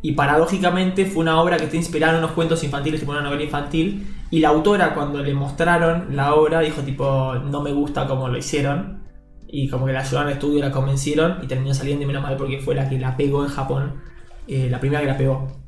Y 0.00 0.12
paradójicamente 0.12 1.06
fue 1.06 1.22
una 1.22 1.40
obra 1.40 1.56
que 1.56 1.64
está 1.64 1.76
inspirada 1.76 2.14
en 2.14 2.18
unos 2.20 2.32
cuentos 2.32 2.62
infantiles, 2.64 3.00
tipo 3.00 3.12
una 3.12 3.22
novela 3.22 3.42
infantil. 3.42 4.06
Y 4.30 4.40
la 4.40 4.48
autora, 4.48 4.94
cuando 4.94 5.22
le 5.22 5.34
mostraron 5.34 6.16
la 6.16 6.34
obra, 6.34 6.60
dijo 6.60 6.82
tipo, 6.82 7.34
no 7.36 7.62
me 7.62 7.72
gusta 7.72 8.06
cómo 8.06 8.28
lo 8.28 8.36
hicieron. 8.38 9.02
Y 9.48 9.68
como 9.68 9.86
que 9.86 9.92
la 9.92 10.00
ayudaron 10.00 10.28
al 10.28 10.34
estudio, 10.34 10.60
la 10.60 10.70
convencieron 10.70 11.38
y 11.42 11.46
terminó 11.46 11.74
saliendo 11.74 12.04
y 12.04 12.06
menos 12.06 12.22
mal 12.22 12.36
porque 12.36 12.58
fue 12.60 12.74
la 12.74 12.88
que 12.88 12.98
la 12.98 13.16
pegó 13.16 13.44
en 13.44 13.50
Japón. 13.50 13.94
la 14.48 14.80
primera 14.80 15.00
que 15.02 15.06
la 15.06 15.16
pegó. 15.16 15.63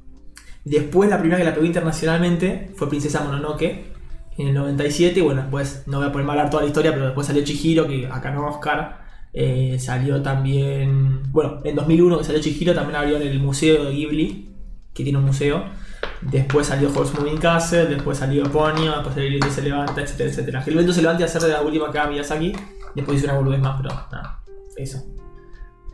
Después 0.66 1.08
la 1.08 1.20
primera 1.20 1.38
que 1.38 1.44
la 1.44 1.54
pegó 1.54 1.64
internacionalmente 1.64 2.72
fue 2.74 2.88
Princesa 2.88 3.22
Mononoke 3.22 3.84
en 4.36 4.48
el 4.48 4.54
97. 4.54 5.22
Bueno, 5.22 5.42
después 5.42 5.84
no 5.86 5.98
voy 5.98 6.08
a 6.08 6.10
poner 6.10 6.26
mal 6.26 6.36
hablar 6.36 6.50
toda 6.50 6.64
la 6.64 6.68
historia, 6.68 6.92
pero 6.92 7.04
después 7.04 7.24
salió 7.24 7.44
Chihiro, 7.44 7.86
que 7.86 8.08
acá 8.08 8.32
no 8.32 8.48
Oscar. 8.48 9.06
Eh, 9.32 9.76
salió 9.78 10.20
también. 10.22 11.22
Bueno, 11.30 11.60
en 11.62 11.76
2001 11.76 12.18
que 12.18 12.24
salió 12.24 12.40
Chihiro 12.40 12.74
también 12.74 12.96
abrió 12.96 13.16
en 13.16 13.28
el 13.28 13.38
museo 13.38 13.84
de 13.84 13.92
Ghibli, 13.92 14.56
que 14.92 15.04
tiene 15.04 15.20
un 15.20 15.26
museo. 15.26 15.62
Después 16.20 16.66
salió 16.66 16.90
Horse 16.92 17.16
Moving 17.16 17.38
Castle, 17.38 17.86
después 17.86 18.18
salió 18.18 18.42
Ponyo, 18.50 18.90
después 18.90 19.14
salió 19.14 19.28
El 19.28 19.34
viento 19.34 19.50
se 19.50 19.62
levanta, 19.62 20.00
etcétera, 20.00 20.30
etcétera. 20.30 20.64
El 20.66 20.74
viento 20.74 20.92
se 20.92 21.02
levanta 21.02 21.22
a 21.22 21.26
hacer 21.26 21.42
de 21.42 21.48
la 21.50 21.62
última 21.62 21.92
que 21.92 22.00
Miyazaki. 22.08 22.52
Después 22.96 23.18
hizo 23.18 23.28
una 23.28 23.38
boludez 23.38 23.60
más, 23.60 23.80
pero 23.80 23.94
nada, 23.94 24.42
eso. 24.76 24.98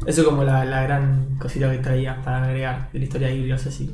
Eso 0.06 0.20
es 0.22 0.26
como 0.26 0.44
la, 0.44 0.64
la 0.64 0.82
gran 0.84 1.36
cosita 1.38 1.70
que 1.70 1.78
traía 1.78 2.22
para 2.22 2.44
agregar 2.44 2.90
de 2.90 3.00
la 3.00 3.04
historia 3.04 3.28
de 3.28 3.34
Ghibli. 3.34 3.50
No 3.50 3.58
sé 3.58 3.70
si 3.70 3.90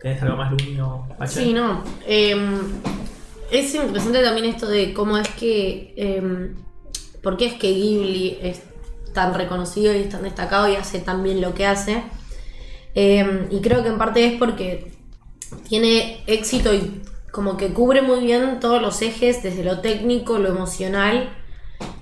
tenés 0.00 0.22
algo 0.22 0.36
más 0.36 0.50
Lumi 0.52 0.80
o 0.80 1.06
Pache. 1.18 1.44
Sí, 1.44 1.52
no. 1.52 1.82
Eh, 2.06 2.36
es 3.50 3.74
interesante 3.74 4.22
también 4.22 4.46
esto 4.46 4.66
de 4.66 4.92
cómo 4.92 5.18
es 5.18 5.28
que. 5.28 5.94
eh, 5.96 6.52
¿Por 7.22 7.36
qué 7.36 7.46
es 7.46 7.54
que 7.54 7.72
Ghibli 7.72 8.38
es 8.40 8.62
tan 9.12 9.34
reconocido 9.34 9.92
y 9.92 9.98
es 9.98 10.08
tan 10.10 10.22
destacado 10.22 10.68
y 10.68 10.76
hace 10.76 11.00
tan 11.00 11.24
bien 11.24 11.40
lo 11.40 11.54
que 11.54 11.66
hace? 11.66 12.04
Eh, 12.94 13.48
y 13.50 13.60
creo 13.60 13.82
que 13.82 13.88
en 13.88 13.98
parte 13.98 14.24
es 14.24 14.38
porque 14.38 14.92
tiene 15.68 16.22
éxito 16.26 16.72
y 16.72 17.02
como 17.32 17.56
que 17.56 17.72
cubre 17.72 18.00
muy 18.00 18.20
bien 18.20 18.60
todos 18.60 18.80
los 18.80 19.02
ejes, 19.02 19.42
desde 19.42 19.64
lo 19.64 19.80
técnico, 19.80 20.38
lo 20.38 20.48
emocional, 20.48 21.28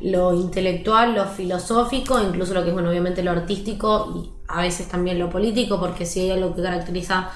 lo 0.01 0.35
intelectual, 0.35 1.15
lo 1.15 1.25
filosófico, 1.25 2.23
incluso 2.23 2.55
lo 2.55 2.63
que 2.63 2.69
es, 2.69 2.75
bueno, 2.75 2.91
obviamente 2.91 3.23
lo 3.23 3.31
artístico 3.31 4.13
y 4.15 4.31
a 4.47 4.61
veces 4.61 4.89
también 4.89 5.19
lo 5.19 5.31
político, 5.31 5.81
porque 5.81 6.07
si 6.07 6.21
hay 6.21 6.31
algo 6.33 6.55
que 6.55 6.63
caracteriza 6.63 7.31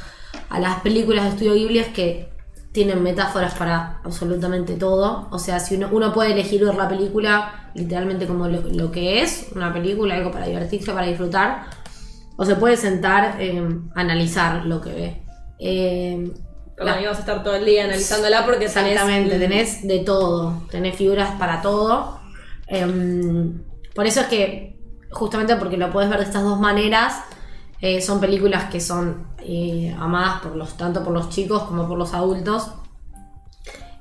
a 0.49 0.61
las 0.61 0.81
películas 0.81 1.25
de 1.25 1.31
estudio 1.31 1.55
Ghibli 1.55 1.79
es 1.79 1.89
que 1.89 2.29
tienen 2.73 3.03
metáforas 3.03 3.55
para 3.55 4.01
absolutamente 4.05 4.75
todo. 4.75 5.29
O 5.31 5.39
sea, 5.39 5.59
si 5.61 5.77
uno, 5.77 5.89
uno 5.91 6.13
puede 6.13 6.33
elegir 6.33 6.65
ver 6.65 6.75
la 6.75 6.89
película 6.89 7.71
literalmente 7.75 8.27
como 8.27 8.49
lo, 8.49 8.61
lo 8.63 8.91
que 8.91 9.23
es, 9.23 9.49
una 9.55 9.73
película, 9.73 10.15
algo 10.17 10.31
para 10.31 10.47
divertirse, 10.47 10.93
para 10.93 11.07
disfrutar, 11.07 11.67
o 12.37 12.45
se 12.45 12.57
puede 12.57 12.77
sentar 12.77 13.37
eh, 13.41 13.69
analizar 13.95 14.65
lo 14.67 14.81
que 14.81 14.93
ve. 14.93 15.23
Eh, 15.59 16.31
Perdón, 16.77 16.95
la- 16.95 17.01
íbamos 17.01 17.19
a 17.19 17.21
estar 17.21 17.43
todo 17.43 17.57
el 17.57 17.65
día 17.65 17.85
analizándola 17.85 18.45
porque 18.45 18.67
Exactamente, 18.67 19.39
tenés 19.39 19.87
de 19.87 19.99
todo, 20.01 20.63
tenés 20.71 20.95
figuras 20.97 21.31
para 21.39 21.61
todo. 21.63 22.21
Em, 22.69 23.63
por 23.95 24.07
eso 24.07 24.21
es 24.21 24.27
que, 24.27 24.79
justamente 25.11 25.57
porque 25.57 25.77
lo 25.77 25.91
puedes 25.91 26.09
ver 26.11 26.21
de 26.21 26.25
estas 26.27 26.43
dos 26.45 26.61
maneras, 26.61 27.23
eh, 27.81 28.01
son 28.01 28.21
películas 28.21 28.71
que 28.71 28.81
son 28.81 29.29
eh, 29.41 29.95
amadas 29.99 30.41
por 30.41 30.67
tanto 30.77 31.05
por 31.05 31.13
los 31.13 31.31
chicos 31.31 31.63
como 31.65 31.87
por 31.87 31.99
los 31.99 32.13
adultos. 32.15 32.73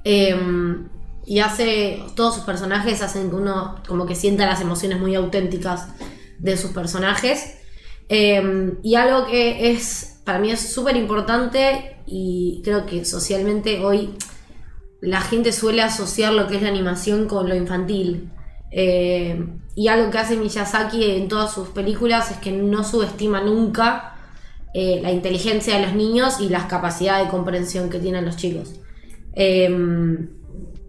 Em, 0.04 0.88
y 1.26 1.40
hace, 1.40 2.04
todos 2.16 2.36
sus 2.36 2.44
personajes 2.44 3.02
hacen 3.02 3.30
que 3.30 3.36
uno 3.36 3.82
como 3.88 4.06
que 4.06 4.16
sienta 4.16 4.46
las 4.46 4.62
emociones 4.62 5.00
muy 5.00 5.14
auténticas 5.16 5.90
de 6.40 6.58
sus 6.58 6.72
personajes. 6.72 7.58
Eh, 8.10 8.74
y 8.84 8.96
algo 8.96 9.28
que 9.28 9.72
es, 9.72 10.22
para 10.24 10.40
mí 10.40 10.52
es 10.52 10.62
súper 10.62 10.96
importante 10.96 11.98
y 12.06 12.62
creo 12.64 12.86
que 12.86 13.04
socialmente 13.04 13.84
hoy 13.84 14.16
la 15.02 15.22
gente 15.22 15.52
suele 15.52 15.82
asociar 15.82 16.34
lo 16.34 16.48
que 16.48 16.56
es 16.56 16.62
la 16.62 16.70
animación 16.70 17.28
con 17.28 17.50
lo 17.50 17.56
infantil. 17.56 18.32
Eh, 18.72 19.48
y 19.76 19.88
algo 19.88 20.12
que 20.12 20.18
hace 20.18 20.36
Miyazaki 20.36 21.12
en 21.12 21.28
todas 21.28 21.54
sus 21.54 21.70
películas 21.70 22.32
es 22.32 22.38
que 22.38 22.52
no 22.52 22.84
subestima 22.84 23.42
nunca 23.42 24.16
eh, 24.74 25.00
la 25.02 25.12
inteligencia 25.12 25.76
de 25.76 25.86
los 25.86 25.96
niños 25.96 26.40
y 26.40 26.50
las 26.50 26.66
capacidades 26.66 27.26
de 27.26 27.32
comprensión 27.32 27.90
que 27.90 28.00
tienen 28.00 28.26
los 28.26 28.38
chicos. 28.38 28.80
Eh, 29.34 29.70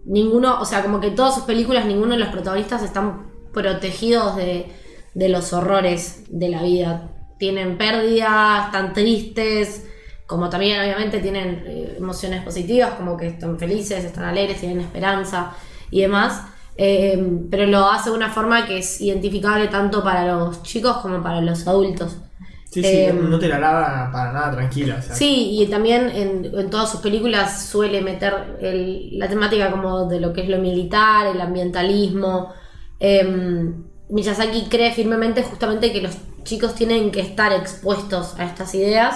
ninguno, 0.05 0.59
o 0.59 0.65
sea, 0.65 0.81
como 0.81 0.99
que 0.99 1.07
en 1.07 1.15
todas 1.15 1.35
sus 1.35 1.43
películas 1.43 1.85
ninguno 1.85 2.13
de 2.13 2.19
los 2.19 2.29
protagonistas 2.29 2.83
están 2.83 3.29
protegidos 3.53 4.35
de, 4.35 4.65
de 5.13 5.29
los 5.29 5.53
horrores 5.53 6.23
de 6.29 6.49
la 6.49 6.63
vida. 6.63 7.11
Tienen 7.37 7.77
pérdidas, 7.77 8.65
están 8.65 8.93
tristes, 8.93 9.85
como 10.29 10.49
también 10.49 10.79
obviamente 10.79 11.19
tienen 11.19 11.63
eh, 11.65 11.95
emociones 11.97 12.43
positivas, 12.43 12.91
como 12.91 13.17
que 13.17 13.27
están 13.27 13.57
felices, 13.57 14.03
están 14.03 14.25
alegres, 14.25 14.59
tienen 14.59 14.79
esperanza 14.81 15.53
y 15.89 16.01
demás. 16.01 16.43
Eh, 16.81 17.21
pero 17.51 17.65
lo 17.65 17.89
hace 17.89 18.09
de 18.09 18.15
una 18.15 18.29
forma 18.29 18.65
que 18.65 18.77
es 18.77 19.01
identificable 19.01 19.67
tanto 19.67 20.01
para 20.01 20.25
los 20.25 20.63
chicos 20.63 20.97
como 20.97 21.21
para 21.21 21.41
los 21.41 21.67
adultos. 21.67 22.15
Sí, 22.71 22.81
sí, 22.83 22.87
Eh, 22.87 23.13
no 23.13 23.37
te 23.39 23.47
la 23.49 23.59
lava 23.59 24.09
para 24.13 24.31
nada 24.31 24.51
tranquila. 24.51 24.95
o 24.99 25.01
sea, 25.01 25.13
Sí, 25.15 25.59
y 25.59 25.65
también 25.67 26.09
en, 26.09 26.45
en 26.57 26.69
todas 26.69 26.89
sus 26.91 27.01
películas 27.01 27.65
suele 27.65 27.99
meter 28.01 28.57
el- 28.61 29.17
la 29.19 29.27
temática 29.27 29.71
como 29.71 30.05
de 30.05 30.19
lo 30.21 30.31
que 30.33 30.41
es 30.43 30.49
lo 30.49 30.59
militar, 30.59 31.27
el 31.27 31.41
ambientalismo. 31.41 32.53
Em, 32.99 33.83
Miyazaki 34.09 34.67
cree 34.69 34.93
firmemente 34.93 35.43
justamente 35.43 35.91
que 35.91 36.01
los 36.01 36.15
chicos 36.43 36.75
tienen 36.75 37.11
que 37.11 37.21
estar 37.21 37.51
expuestos 37.51 38.35
a 38.39 38.45
estas 38.45 38.73
ideas 38.75 39.15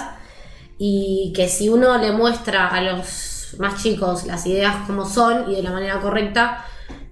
y 0.78 1.32
que 1.34 1.48
si 1.48 1.68
uno 1.68 1.98
le 1.98 2.12
muestra 2.12 2.68
a 2.68 2.80
los 2.80 3.56
más 3.58 3.82
chicos 3.82 4.26
las 4.26 4.46
ideas 4.46 4.74
como 4.86 5.06
son 5.06 5.50
y 5.50 5.54
de 5.56 5.62
la 5.62 5.70
manera 5.70 6.00
correcta, 6.00 6.64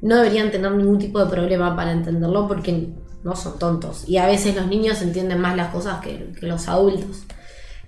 no 0.02 0.16
deberían 0.16 0.50
tener 0.50 0.72
ningún 0.72 0.98
tipo 0.98 1.20
de 1.20 1.30
problema 1.30 1.74
para 1.74 1.92
entenderlo 1.92 2.46
porque 2.48 2.88
no 3.22 3.36
son 3.36 3.58
tontos. 3.58 4.08
Y 4.08 4.18
a 4.18 4.26
veces 4.26 4.54
los 4.54 4.66
niños 4.66 5.00
entienden 5.00 5.40
más 5.40 5.56
las 5.56 5.72
cosas 5.72 6.00
que, 6.00 6.32
los 6.40 6.68
adultos. 6.68 7.24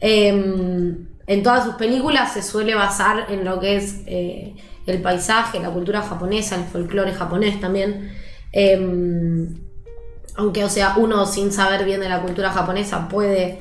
Em, 0.00 1.08
en 1.26 1.42
todas 1.42 1.64
sus 1.64 1.74
películas 1.74 2.32
se 2.32 2.42
suele 2.42 2.74
basar 2.74 3.26
en 3.30 3.44
lo 3.44 3.58
que 3.58 3.76
es 3.76 4.02
eh, 4.06 4.54
el 4.86 5.02
paisaje, 5.02 5.58
la 5.60 5.70
cultura 5.70 6.02
japonesa, 6.02 6.56
el 6.56 6.64
folclore 6.64 7.12
japonés 7.12 7.60
también. 7.60 8.12
Em, 8.52 9.58
aunque, 10.36 10.64
o 10.64 10.68
sea, 10.68 10.94
uno 10.96 11.26
sin 11.26 11.52
saber 11.52 11.84
bien 11.84 12.00
de 12.00 12.08
la 12.08 12.22
cultura 12.22 12.50
japonesa 12.50 13.08
puede 13.08 13.58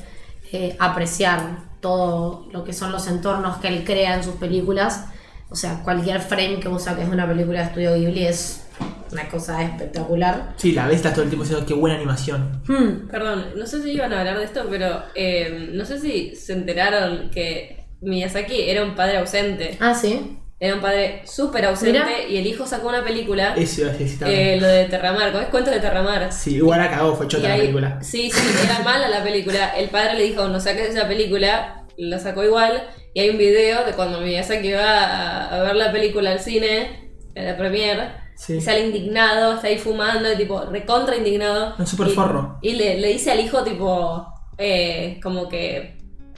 eh, 0.52 0.76
apreciar 0.80 1.74
todo 1.80 2.48
lo 2.52 2.64
que 2.64 2.74
son 2.74 2.92
los 2.92 3.08
entornos 3.08 3.58
que 3.58 3.68
él 3.68 3.84
crea 3.84 4.16
en 4.16 4.24
sus 4.24 4.36
películas. 4.36 5.06
O 5.54 5.56
sea, 5.56 5.82
cualquier 5.84 6.20
frame 6.20 6.60
que 6.60 6.68
usa 6.68 6.96
que 6.96 7.04
es 7.04 7.10
una 7.10 7.28
película 7.28 7.60
de 7.60 7.66
estudio 7.68 7.94
Ghibli 7.94 8.26
es 8.26 8.66
una 9.12 9.30
cosa 9.30 9.62
espectacular. 9.64 10.54
Sí, 10.58 10.72
la 10.72 10.88
ves 10.88 10.96
estás 10.96 11.14
todo 11.14 11.22
el 11.24 11.30
tiempo 11.30 11.44
diciendo 11.44 11.66
qué 11.68 11.76
buena 11.76 11.96
animación. 11.96 12.64
Hmm, 12.68 13.08
Perdón, 13.12 13.46
no 13.56 13.68
sé 13.68 13.84
si 13.84 13.92
iban 13.92 14.12
a 14.14 14.20
hablar 14.22 14.40
de 14.40 14.46
esto, 14.46 14.66
pero 14.68 15.04
eh, 15.14 15.70
no 15.72 15.86
sé 15.86 16.00
si 16.00 16.36
se 16.36 16.54
enteraron 16.54 17.30
que 17.30 17.86
Miyazaki 18.02 18.64
era 18.70 18.84
un 18.84 18.96
padre 18.96 19.18
ausente. 19.18 19.78
Ah, 19.80 19.94
sí. 19.94 20.40
Era 20.60 20.74
un 20.76 20.82
padre 20.82 21.22
súper 21.26 21.66
ausente 21.66 22.00
Mira. 22.00 22.28
y 22.30 22.38
el 22.38 22.48
hijo 22.48 22.66
sacó 22.66 22.88
una 22.88 23.04
película, 23.04 23.54
Eso 23.56 23.84
eh, 24.26 24.58
lo 24.60 24.68
de 24.68 24.86
Terramar, 24.86 25.32
¿cómo 25.32 25.44
es 25.44 25.50
cuento 25.50 25.70
de 25.70 25.80
Terramar? 25.82 26.32
Sí, 26.32 26.56
igual 26.56 26.80
la 26.80 26.90
cagó, 26.90 27.16
fue 27.16 27.28
chota 27.28 27.48
la 27.50 27.54
ahí- 27.54 27.60
película. 27.62 28.00
Sí, 28.02 28.32
sí, 28.32 28.42
era 28.66 28.80
mala 28.80 29.08
la 29.10 29.22
película. 29.24 29.76
El 29.78 29.90
padre 29.90 30.16
le 30.16 30.24
dijo, 30.24 30.48
no 30.48 30.60
saques 30.60 30.90
esa 30.96 31.08
película, 31.08 31.86
la 31.98 32.18
sacó 32.18 32.44
igual. 32.44 32.82
Y 33.14 33.20
hay 33.22 33.30
un 33.30 33.38
video 33.38 33.86
de 33.86 33.94
cuando 33.94 34.20
Miyazaki 34.22 34.72
va 34.74 35.04
a, 35.04 35.60
a 35.60 35.64
ver 35.64 35.76
la 35.76 35.92
película 35.92 36.32
al 36.32 36.40
cine, 36.40 37.12
en 37.36 37.46
la 37.46 37.58
premiere, 37.58 38.10
Sí. 38.36 38.54
y 38.56 38.62
sale 38.62 38.86
indignado, 38.88 39.54
está 39.56 39.68
ahí 39.68 39.78
fumando, 39.78 40.32
y 40.32 40.36
tipo, 40.36 40.62
recontra 40.66 41.16
indignado. 41.16 41.76
Un 41.78 41.86
súper 41.88 42.08
Y- 42.08 42.12
forro. 42.12 42.58
Y 42.62 42.74
le, 42.74 42.98
le 43.00 43.10
dice 43.10 43.32
al 43.32 43.40
hijo, 43.40 43.64
tipo, 43.64 44.26
eh, 44.58 45.20
como 45.22 45.48
que 45.48 45.98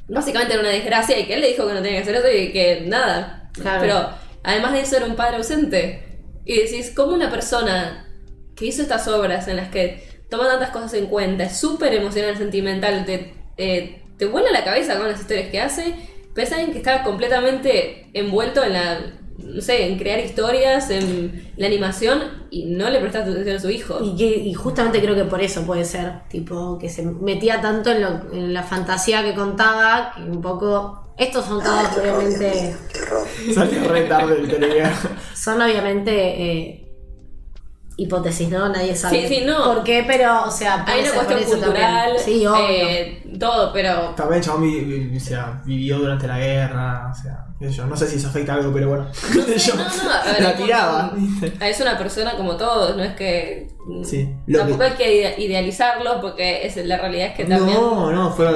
básicamente 0.10 0.54
era 0.54 0.62
una 0.62 0.72
desgracia 0.72 1.18
y 1.18 1.26
que 1.26 1.36
él 1.36 1.42
le 1.42 1.48
dijo 1.50 1.66
que 1.66 1.74
no 1.74 1.82
tenía 1.82 1.98
que 2.04 2.04
hacer 2.04 2.16
eso 2.16 2.30
y 2.32 2.52
que 2.52 2.82
nada. 2.86 3.50
Claro. 3.54 3.80
Pero 3.82 4.10
además 4.44 4.74
de 4.74 4.82
eso 4.82 4.98
era 4.98 5.06
un 5.06 5.16
padre 5.16 5.38
ausente. 5.38 6.20
Y 6.46 6.58
decís, 6.60 6.92
¿cómo 6.96 7.14
una 7.14 7.32
persona 7.32 8.06
que 8.56 8.66
hizo 8.66 8.82
estas 8.82 9.08
obras 9.08 9.48
en 9.48 9.56
las 9.56 9.70
que 9.70 10.04
toma 10.30 10.48
tantas 10.48 10.70
cosas 10.72 10.94
en 10.96 11.08
cuenta, 11.08 11.46
es 11.46 11.58
súper 11.58 11.94
emocional, 11.94 12.38
sentimental, 12.38 13.06
te, 13.06 13.34
eh, 13.58 14.02
te 14.18 14.26
vuela 14.26 14.52
la 14.52 14.64
cabeza 14.64 14.98
con 14.98 15.08
las 15.08 15.20
historias 15.20 15.50
que 15.50 15.60
hace, 15.62 15.96
pero 16.36 16.46
es 16.46 16.54
alguien 16.54 16.72
que 16.72 16.78
está 16.78 17.02
completamente 17.04 18.10
envuelto 18.14 18.64
en 18.64 18.74
la, 18.74 19.00
no 19.40 19.62
sé, 19.62 19.88
en 19.88 19.98
crear 19.98 20.20
historias, 20.20 20.90
en 20.92 21.52
la 21.58 21.66
animación 21.68 22.22
y 22.52 22.66
no 22.66 22.90
le 22.90 23.00
presta 23.00 23.20
atención 23.20 23.56
a 23.56 23.60
su 23.60 23.70
hijo. 23.72 23.98
Y, 24.04 24.16
que- 24.16 24.38
y 24.38 24.54
justamente 24.54 25.02
creo 25.02 25.16
que 25.16 25.24
por 25.24 25.42
eso 25.42 25.64
puede 25.66 25.86
ser, 25.86 26.28
tipo, 26.30 26.78
que 26.78 26.90
se 26.90 27.02
metía 27.04 27.62
tanto 27.62 27.90
en, 27.92 28.02
lo- 28.02 28.34
en 28.34 28.54
la 28.54 28.62
fantasía 28.64 29.24
que 29.24 29.34
contaba, 29.34 30.14
que 30.16 30.22
un 30.24 30.42
poco... 30.42 31.02
Estos 31.18 31.46
son 31.46 31.64
todos 31.64 31.98
obviamente... 31.98 32.76
Salió 33.54 33.88
re 33.88 34.02
tarde 34.02 34.36
el. 34.36 34.86
Son 35.34 35.62
obviamente 35.62 36.12
eh, 36.12 36.85
hipótesis, 37.98 38.50
¿no? 38.50 38.68
Nadie 38.70 38.96
sabe 38.96 39.28
Sí, 39.28 39.36
sí, 39.36 39.44
no. 39.46 39.64
por 39.66 39.84
qué, 39.84 40.04
pero, 40.06 40.44
o 40.46 40.52
sea, 40.52 40.84
Hay 40.88 41.02
una 41.02 41.12
cuestión 41.12 41.44
cultural. 41.44 42.14
Sí, 42.18 42.46
obvio. 42.46 42.60
eh, 42.70 43.24
todo, 43.40 43.72
pero 43.74 44.10
También 44.16 44.42
chabón 44.42 44.64
vi- 44.64 44.82
vi- 44.82 45.18
o 45.18 45.20
sea, 45.20 45.62
vivió 45.66 46.00
durante 46.00 46.28
la 46.28 46.38
guerra, 46.40 47.12
o 47.12 47.16
sea, 47.22 47.46
qué 47.60 47.68
sé 47.70 47.74
yo, 47.74 47.86
no 47.86 47.96
sé 47.96 48.08
si 48.08 48.18
eso 48.18 48.28
afecta 48.28 48.54
algo, 48.56 48.72
pero 48.74 48.90
bueno. 48.90 49.08
qué 49.34 49.42
sé 49.58 49.72
yo, 49.72 49.76
no, 49.76 49.84
no, 49.84 50.12
a 50.12 50.24
ver, 50.26 50.42
la 50.44 50.56
tiraba. 50.56 51.14
es 51.62 51.80
una 51.80 51.98
persona 51.98 52.36
como 52.36 52.56
todos, 52.58 52.96
no 52.98 53.04
es 53.04 53.14
que 53.16 53.68
Sí, 54.04 54.30
lo 54.48 54.60
tampoco 54.60 54.80
que- 54.80 54.86
hay 54.86 54.92
que 54.94 55.16
ide- 55.22 55.36
idealizarlo 55.44 56.20
porque 56.22 56.66
es, 56.66 56.76
la 56.86 56.98
realidad 56.98 57.28
es 57.28 57.34
que 57.36 57.46
también 57.46 57.78
No, 57.80 58.12
no, 58.12 58.32
fue. 58.32 58.48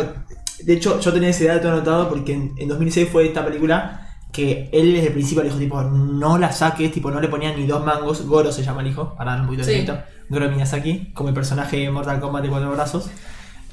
De 0.63 0.73
hecho, 0.73 0.99
yo 0.99 1.13
tenía 1.13 1.29
ese 1.29 1.45
dato 1.45 1.69
anotado 1.69 2.09
porque 2.09 2.33
en, 2.33 2.53
en 2.57 2.67
2006 2.67 3.07
fue 3.09 3.27
esta 3.27 3.45
película 3.45 4.08
que 4.31 4.69
él 4.71 4.93
desde 4.93 5.07
el 5.07 5.13
principio 5.13 5.41
le 5.43 5.49
dijo, 5.49 5.59
tipo, 5.59 5.81
no 5.81 6.37
la 6.37 6.51
saques, 6.51 6.91
tipo, 6.91 7.09
no 7.11 7.19
le 7.19 7.27
ponían 7.27 7.55
ni 7.57 7.65
dos 7.65 7.83
mangos. 7.83 8.25
Goro 8.27 8.51
se 8.51 8.63
llama 8.63 8.81
el 8.81 8.87
hijo, 8.87 9.15
para 9.15 9.31
dar 9.31 9.41
un 9.41 9.47
poquito 9.47 9.65
de 9.65 9.79
Sí. 9.85 9.87
Goro 10.29 10.49
Miyazaki, 10.49 11.11
como 11.13 11.29
el 11.29 11.35
personaje 11.35 11.77
de 11.77 11.89
Mortal 11.91 12.19
Kombat 12.19 12.43
de 12.43 12.49
cuatro 12.49 12.71
brazos. 12.71 13.09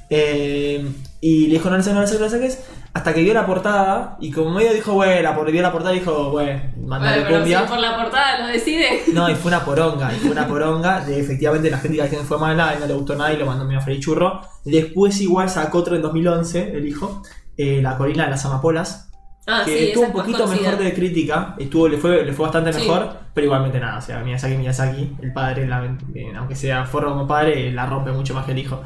Eh, 0.09 0.89
y 1.21 1.47
le 1.49 1.55
dijo, 1.55 1.69
no 1.69 1.77
le 1.77 1.83
saques, 1.83 1.95
no 1.95 2.01
le 2.01 2.07
saques, 2.07 2.21
no 2.21 2.27
le 2.27 2.31
saques. 2.33 2.65
Hasta 2.95 3.13
que 3.13 3.23
vio 3.23 3.35
la 3.35 3.45
portada 3.45 4.17
y 4.21 4.31
como 4.31 4.51
medio 4.53 4.73
dijo, 4.73 4.95
bueno, 4.95 5.21
la 5.21 5.35
por- 5.35 5.51
vio 5.51 5.61
la 5.61 5.73
portada 5.73 5.95
y 5.95 5.99
dijo, 5.99 6.31
bueno, 6.31 6.63
mandale 6.87 7.17
Bueno, 7.17 7.27
pero 7.29 7.39
cumbia. 7.41 7.61
si 7.63 7.69
por 7.69 7.79
la 7.79 7.97
portada 7.97 8.39
lo 8.41 8.47
decide. 8.47 9.03
No, 9.13 9.29
y 9.29 9.35
fue 9.35 9.51
una 9.51 9.65
poronga, 9.65 10.13
y 10.15 10.19
fue 10.19 10.31
una 10.31 10.47
poronga. 10.49 11.01
De, 11.05 11.21
efectivamente, 11.21 11.71
la 11.71 11.81
crítica 11.81 12.09
que 12.09 12.17
fue 12.19 12.39
mala, 12.39 12.73
él 12.73 12.81
no 12.81 12.87
le 12.87 12.95
gustó 12.95 13.15
nada 13.17 13.33
y 13.35 13.37
lo 13.37 13.45
mandó 13.45 13.65
medio 13.67 13.81
a 13.81 13.83
freír 13.83 14.01
churro. 14.01 14.41
Después, 14.65 15.21
igual 15.21 15.51
sacó 15.51 15.79
otro 15.79 15.97
en 15.97 16.03
2011, 16.03 16.73
el 16.77 16.87
hijo, 16.87 17.23
eh, 17.59 17.81
La 17.83 17.99
colina 17.99 18.25
de 18.25 18.31
las 18.31 18.45
amapolas, 18.47 19.11
Ah, 19.47 19.63
que 19.65 19.79
sí, 19.79 19.85
estuvo 19.89 20.07
un 20.07 20.13
poquito 20.13 20.39
conocida. 20.45 20.71
mejor 20.71 20.85
de 20.85 20.93
crítica, 20.95 21.55
estuvo, 21.59 21.87
le, 21.89 21.99
fue, 21.99 22.25
le 22.25 22.33
fue 22.33 22.45
bastante 22.47 22.73
Sí. 22.73 22.81
mejor, 22.81 23.17
pero 23.33 23.45
igualmente 23.47 23.79
nada. 23.79 23.99
O 23.99 24.03
sea, 24.03 24.19
Miyazaki, 24.21 24.57
Miyazaki, 24.57 25.17
el 25.23 25.33
padre, 25.33 25.67
la- 25.69 25.85
eh, 26.15 26.33
aunque 26.37 26.57
sea 26.57 26.85
forro 26.85 27.11
como 27.11 27.27
padre, 27.29 27.71
la 27.71 27.87
rompe 27.87 28.11
mucho 28.11 28.35
más 28.35 28.45
que 28.45 28.53
el 28.53 28.59
hijo. 28.59 28.83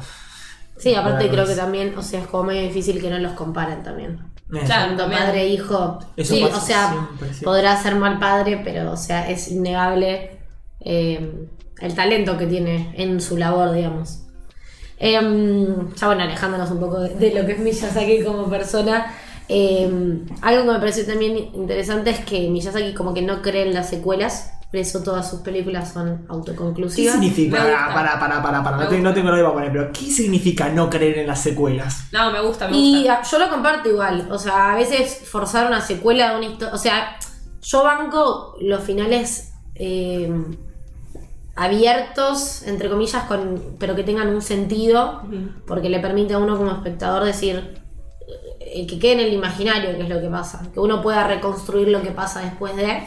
Sí, 0.77 0.93
aparte 0.95 1.29
creo 1.29 1.45
que 1.45 1.55
también, 1.55 1.93
o 1.97 2.01
sea, 2.01 2.21
es 2.21 2.27
como 2.27 2.43
medio 2.45 2.63
difícil 2.63 2.99
que 3.01 3.09
no 3.09 3.17
los 3.19 3.33
comparen 3.33 3.83
también. 3.83 4.19
Claro. 4.49 4.67
Tanto 4.67 5.03
también. 5.03 5.21
padre 5.23 5.41
e 5.43 5.47
hijo. 5.49 5.99
Eso 6.17 6.35
sí, 6.35 6.41
pasa 6.41 6.57
o 6.57 6.61
sea, 6.61 6.89
siempre, 6.91 7.29
podrá 7.43 7.77
ser 7.81 7.95
mal 7.95 8.19
padre, 8.19 8.61
pero 8.63 8.91
o 8.91 8.97
sea, 8.97 9.29
es 9.29 9.49
innegable 9.49 10.39
eh, 10.81 11.47
el 11.79 11.95
talento 11.95 12.37
que 12.37 12.47
tiene 12.47 12.93
en 12.97 13.21
su 13.21 13.37
labor, 13.37 13.71
digamos. 13.73 14.23
Em, 14.99 15.93
ya 15.95 16.07
bueno, 16.07 16.23
alejándonos 16.23 16.69
un 16.69 16.79
poco 16.79 16.99
de, 16.99 17.15
de 17.15 17.33
lo 17.39 17.45
que 17.47 17.53
es 17.53 17.59
Miyazaki 17.59 18.23
como 18.23 18.49
persona. 18.49 19.11
Em, 19.53 20.25
algo 20.41 20.63
que 20.65 20.71
me 20.71 20.79
pareció 20.79 21.05
también 21.05 21.37
interesante 21.53 22.09
es 22.11 22.19
que 22.25 22.49
Miyazaki 22.49 22.93
como 22.93 23.13
que 23.13 23.21
no 23.21 23.41
cree 23.41 23.67
en 23.67 23.73
las 23.73 23.89
secuelas, 23.89 24.53
por 24.71 24.79
eso 24.79 25.03
todas 25.03 25.29
sus 25.29 25.41
películas 25.41 25.91
son 25.91 26.19
¿Qué 26.19 26.23
autoconclusivas. 26.29 27.13
significa? 27.15 27.57
Me 27.61 27.69
gusta. 27.71 27.93
Para, 27.93 28.19
para, 28.19 28.41
para, 28.41 28.63
para, 28.63 28.77
Me 28.77 28.83
no, 28.85 28.89
te- 28.89 28.99
no 28.99 29.13
tengo 29.13 29.29
nada 29.29 29.41
para 29.43 29.53
poner, 29.53 29.71
pero 29.73 29.91
¿qué 29.91 30.05
significa 30.09 30.69
no 30.69 30.89
creer 30.89 31.17
en 31.19 31.27
las 31.27 31.41
secuelas? 31.41 32.05
No, 32.13 32.31
me 32.31 32.41
gusta, 32.41 32.69
me 32.69 32.77
Y 32.77 32.95
gusta. 32.99 33.19
a- 33.19 33.23
yo 33.23 33.39
lo 33.39 33.49
comparto 33.49 33.89
igual. 33.89 34.29
O 34.31 34.37
sea, 34.39 34.71
a 34.71 34.75
veces 34.77 35.23
forzar 35.29 35.67
una 35.67 35.81
secuela 35.81 36.31
de 36.31 36.37
una 36.37 36.45
historia. 36.45 36.73
O 36.73 36.77
sea, 36.77 37.17
yo 37.61 37.83
banco 37.83 38.55
los 38.61 38.81
finales 38.81 39.51
eh, 39.75 40.31
abiertos, 41.55 42.63
entre 42.63 42.89
comillas, 42.89 43.23
con, 43.25 43.75
pero 43.79 43.95
que 43.95 44.03
tengan 44.03 44.29
un 44.29 44.41
sentido. 44.41 45.21
Porque 45.67 45.89
le 45.89 45.99
permite 45.99 46.33
a 46.33 46.37
uno 46.37 46.57
como 46.57 46.71
espectador 46.71 47.23
decir. 47.25 47.81
Eh, 48.73 48.87
que 48.87 48.97
quede 48.99 49.13
en 49.13 49.19
el 49.19 49.33
imaginario 49.33 49.95
qué 49.97 50.03
es 50.03 50.09
lo 50.09 50.21
que 50.21 50.29
pasa. 50.29 50.67
Que 50.73 50.79
uno 50.79 51.01
pueda 51.01 51.27
reconstruir 51.27 51.89
lo 51.89 52.01
que 52.01 52.11
pasa 52.11 52.41
después 52.41 52.75
de. 52.75 53.03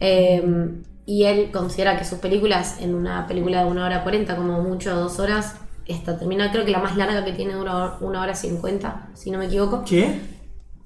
Eh, 0.00 0.70
y 1.06 1.24
él 1.24 1.50
considera 1.52 1.98
que 1.98 2.04
sus 2.04 2.18
películas, 2.18 2.76
en 2.80 2.94
una 2.94 3.26
película 3.26 3.64
de 3.64 3.70
una 3.70 3.84
hora 3.84 4.02
40, 4.02 4.36
como 4.36 4.62
mucho 4.62 4.94
dos 4.94 5.18
horas, 5.18 5.56
esta 5.86 6.18
termina, 6.18 6.50
creo 6.50 6.64
que 6.64 6.70
la 6.70 6.78
más 6.78 6.96
larga 6.96 7.24
que 7.24 7.32
tiene 7.32 7.54
dura 7.54 7.98
una 8.00 8.22
hora 8.22 8.34
50, 8.34 9.10
si 9.14 9.30
no 9.30 9.38
me 9.38 9.46
equivoco. 9.46 9.84
¿Qué? 9.84 10.20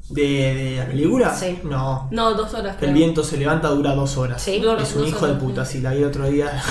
¿De, 0.09 0.23
de 0.23 0.77
la 0.79 0.87
película? 0.87 1.35
Sí. 1.35 1.59
No. 1.65 2.09
No, 2.11 2.33
dos 2.35 2.55
horas. 2.55 2.75
El 2.77 2.79
creo. 2.81 2.93
viento 2.95 3.23
se 3.23 3.37
levanta 3.37 3.69
dura 3.69 3.95
dos 3.95 4.17
horas. 4.17 4.41
Sí. 4.43 4.59
Dura 4.59 4.83
Es 4.83 4.97
un 4.97 5.07
hijo 5.07 5.27
de 5.27 5.35
puta, 5.35 5.65
sí, 5.65 5.83
la 5.83 5.93
vi 5.93 5.99
el 5.99 6.05
otro 6.05 6.29
día. 6.29 6.51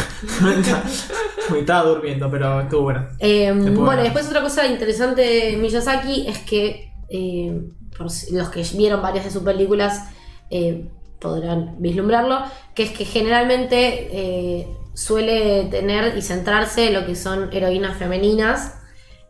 me 1.51 1.59
estaba 1.59 1.87
durmiendo, 1.87 2.29
pero 2.29 2.61
estuvo 2.61 2.81
bueno. 2.81 3.07
Eh, 3.19 3.53
puedo 3.55 3.85
bueno, 3.85 4.01
después 4.01 4.27
otra 4.27 4.41
cosa 4.41 4.65
interesante 4.65 5.21
de 5.21 5.57
Miyazaki 5.57 6.27
es 6.27 6.39
que 6.39 6.91
eh, 7.09 7.61
por 7.95 8.07
los 8.07 8.49
que 8.49 8.63
vieron 8.77 9.01
varias 9.01 9.25
de 9.25 9.31
sus 9.31 9.43
películas 9.43 10.09
eh, 10.49 10.89
podrán 11.19 11.75
vislumbrarlo, 11.79 12.41
que 12.75 12.83
es 12.83 12.91
que 12.91 13.05
generalmente 13.05 14.09
eh, 14.11 14.67
suele 14.93 15.65
tener 15.65 16.17
y 16.17 16.21
centrarse 16.21 16.87
en 16.87 16.93
lo 16.93 17.05
que 17.05 17.15
son 17.15 17.49
heroínas 17.51 17.97
femeninas 17.97 18.75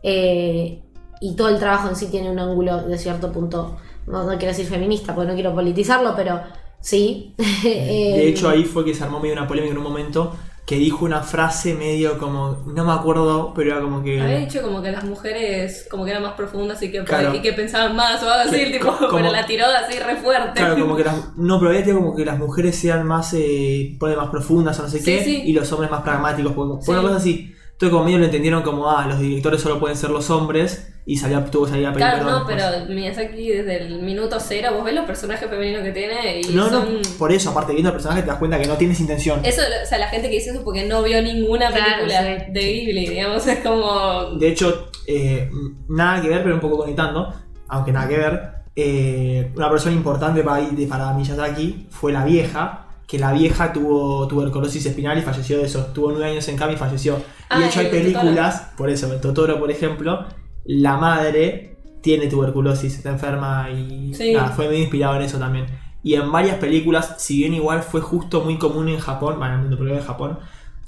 y 0.02 1.34
todo 1.36 1.48
el 1.48 1.58
trabajo 1.58 1.88
en 1.88 1.96
sí 1.96 2.06
tiene 2.06 2.30
un 2.30 2.38
ángulo 2.38 2.82
de 2.82 2.98
cierto 2.98 3.32
punto, 3.32 3.78
no, 4.06 4.24
no 4.24 4.38
quiero 4.38 4.54
decir 4.54 4.66
feminista 4.66 5.14
porque 5.14 5.28
no 5.28 5.34
quiero 5.34 5.54
politizarlo, 5.54 6.14
pero 6.14 6.40
sí. 6.80 7.34
De 7.62 8.28
hecho, 8.28 8.48
ahí 8.48 8.64
fue 8.64 8.84
que 8.84 8.94
se 8.94 9.04
armó 9.04 9.18
medio 9.18 9.34
una 9.34 9.46
polémica 9.46 9.72
en 9.72 9.78
un 9.78 9.84
momento 9.84 10.34
que 10.68 10.76
dijo 10.76 11.06
una 11.06 11.22
frase 11.22 11.72
medio 11.74 12.18
como, 12.18 12.58
no 12.66 12.84
me 12.84 12.92
acuerdo, 12.92 13.54
pero 13.54 13.70
era 13.72 13.80
como 13.80 14.02
que... 14.02 14.20
Había 14.20 14.36
dicho 14.40 14.60
como 14.60 14.82
que 14.82 14.92
las 14.92 15.02
mujeres 15.02 15.88
como 15.90 16.04
que 16.04 16.10
eran 16.10 16.22
más 16.22 16.34
profundas 16.34 16.82
y 16.82 16.92
que, 16.92 17.02
Claro. 17.04 17.34
y 17.34 17.40
que 17.40 17.54
pensaban 17.54 17.96
más 17.96 18.22
o 18.22 18.30
algo 18.30 18.50
así, 18.50 18.66
Que- 18.66 18.78
tipo, 18.78 18.94
como- 18.98 19.16
pero 19.16 19.32
la 19.32 19.46
tiró 19.46 19.64
así 19.64 19.98
re 19.98 20.16
fuerte. 20.16 20.60
Claro, 20.60 20.78
como 20.78 20.94
que 20.94 21.04
las... 21.04 21.16
No, 21.38 21.58
pero 21.58 21.70
había 21.70 21.80
dicho 21.82 21.96
como 21.96 22.14
que 22.14 22.22
las 22.26 22.38
mujeres 22.38 22.76
sean 22.76 23.06
más, 23.06 23.32
eh, 23.32 23.96
más 23.98 24.28
profundas 24.28 24.78
o 24.78 24.82
no 24.82 24.88
sé 24.90 24.98
Sí, 24.98 25.04
qué, 25.06 25.24
sí. 25.24 25.42
y 25.46 25.54
los 25.54 25.72
hombres 25.72 25.90
más 25.90 26.02
pragmáticos, 26.02 26.52
porque 26.52 26.84
Sí. 26.84 26.90
una 26.90 27.00
cosa 27.00 27.16
así. 27.16 27.54
Entonces 27.78 27.92
como 27.92 28.04
medio 28.06 28.18
lo 28.18 28.24
entendieron 28.24 28.62
como, 28.64 28.90
ah, 28.90 29.06
los 29.06 29.20
directores 29.20 29.60
solo 29.60 29.78
pueden 29.78 29.96
ser 29.96 30.10
los 30.10 30.30
hombres, 30.30 30.92
y 31.06 31.16
salía, 31.16 31.44
tuvo 31.44 31.64
que 31.66 31.70
salir 31.70 31.86
a 31.86 31.92
pedir 31.92 32.04
Claro, 32.08 32.18
perdón 32.24 32.32
no, 32.42 32.48
después. 32.48 32.64
pero 32.84 32.94
Miyazaki 32.94 33.48
desde 33.50 33.82
el 33.86 34.02
minuto 34.02 34.36
cero, 34.40 34.70
vos 34.74 34.84
ves 34.84 34.94
los 34.96 35.04
personajes 35.06 35.48
femeninos 35.48 35.82
que 35.84 35.92
tiene 35.92 36.40
y 36.40 36.54
No, 36.54 36.68
son... 36.68 36.94
no, 36.94 37.00
por 37.18 37.30
eso, 37.30 37.50
aparte 37.50 37.72
viendo 37.72 37.90
el 37.90 37.94
personaje 37.94 38.22
te 38.22 38.26
das 38.26 38.38
cuenta 38.38 38.58
que 38.58 38.66
no 38.66 38.74
tienes 38.74 38.98
intención. 38.98 39.40
Eso, 39.44 39.62
o 39.62 39.86
sea, 39.86 39.96
la 39.98 40.08
gente 40.08 40.28
que 40.28 40.34
dice 40.34 40.50
eso 40.50 40.64
porque 40.64 40.86
no 40.86 41.04
vio 41.04 41.22
ninguna 41.22 41.68
Claro, 41.70 41.84
película 42.02 42.44
sí. 42.46 42.52
de 42.52 42.60
Ghibli, 42.60 43.08
digamos, 43.10 43.46
es 43.46 43.60
como... 43.60 44.24
De 44.40 44.48
hecho, 44.48 44.90
eh, 45.06 45.48
nada 45.88 46.20
que 46.20 46.28
ver, 46.28 46.42
pero 46.42 46.56
un 46.56 46.60
poco 46.60 46.78
conectando, 46.78 47.32
aunque 47.68 47.92
nada 47.92 48.08
que 48.08 48.16
ver, 48.18 48.42
eh, 48.74 49.52
una 49.54 49.70
persona 49.70 49.94
importante 49.94 50.42
para, 50.42 50.66
para 50.88 51.12
Miyazaki 51.14 51.86
fue 51.90 52.12
la 52.12 52.24
vieja, 52.24 52.87
que 53.08 53.18
la 53.18 53.32
vieja 53.32 53.72
tuvo 53.72 54.28
tuberculosis 54.28 54.84
espinal 54.86 55.18
y 55.18 55.22
falleció 55.22 55.56
de 55.58 55.64
eso. 55.64 55.86
Tuvo 55.94 56.12
nueve 56.12 56.30
años 56.30 56.46
en 56.48 56.56
cama 56.56 56.72
y 56.74 56.76
falleció. 56.76 57.16
y 57.16 57.22
Ah, 57.48 57.58
de 57.58 57.66
hecho 57.66 57.80
hay 57.80 57.86
Totoro. 57.86 58.02
películas, 58.04 58.72
por 58.76 58.90
eso, 58.90 59.12
en 59.12 59.20
Totoro, 59.20 59.58
por 59.58 59.70
ejemplo, 59.70 60.26
la 60.66 60.98
madre 60.98 61.76
tiene 62.02 62.26
tuberculosis, 62.28 62.94
está 62.96 63.08
enferma 63.10 63.70
y 63.70 64.12
Sí. 64.14 64.32
nada, 64.34 64.50
fue 64.50 64.68
medio 64.68 64.80
inspirado 64.82 65.16
en 65.16 65.22
eso 65.22 65.38
también. 65.38 65.66
Y 66.02 66.14
en 66.14 66.30
varias 66.30 66.56
películas, 66.58 67.14
si 67.18 67.38
bien 67.38 67.54
igual 67.54 67.82
fue 67.82 68.00
justo 68.02 68.42
muy 68.42 68.58
común 68.58 68.88
en 68.90 68.98
Japón, 68.98 69.36
bueno, 69.38 69.54
en 69.54 69.60
el 69.62 69.68
mundo, 69.78 69.94
en 69.94 70.02
Japón, 70.02 70.38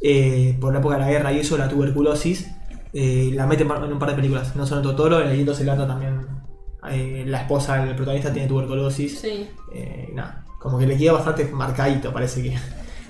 eh, 0.03 0.57
por 0.61 0.73
la 0.75 0.79
época 0.81 0.97
de 0.97 1.01
la 1.01 1.09
guerra 1.11 1.33
y 1.33 1.39
eso, 1.41 1.57
la 1.59 1.69
tuberculosis, 1.69 2.49
eh, 2.93 3.31
la 3.35 3.47
meten 3.47 3.69
en 3.71 3.93
un 3.93 3.99
par 3.99 4.11
de 4.11 4.17
películas. 4.17 4.55
No 4.57 4.67
solo 4.67 4.83
en 4.83 4.87
Totoro, 4.89 5.21
en 5.21 5.29
El 5.29 5.35
viento 5.35 5.55
se 5.55 5.65
levanta 5.65 5.87
también. 5.87 6.27
eh, 6.91 7.25
la 7.27 7.43
esposa 7.43 7.77
del 7.85 7.95
protagonista 7.95 8.33
tiene 8.33 8.49
tuberculosis. 8.49 9.21
Sí. 9.21 9.49
Nada, 10.15 10.45
como 10.61 10.79
que 10.79 10.87
le 10.87 10.97
queda 10.97 11.13
bastante 11.15 11.47
marcadito, 11.47 12.13
parece 12.13 12.43
que. 12.43 12.57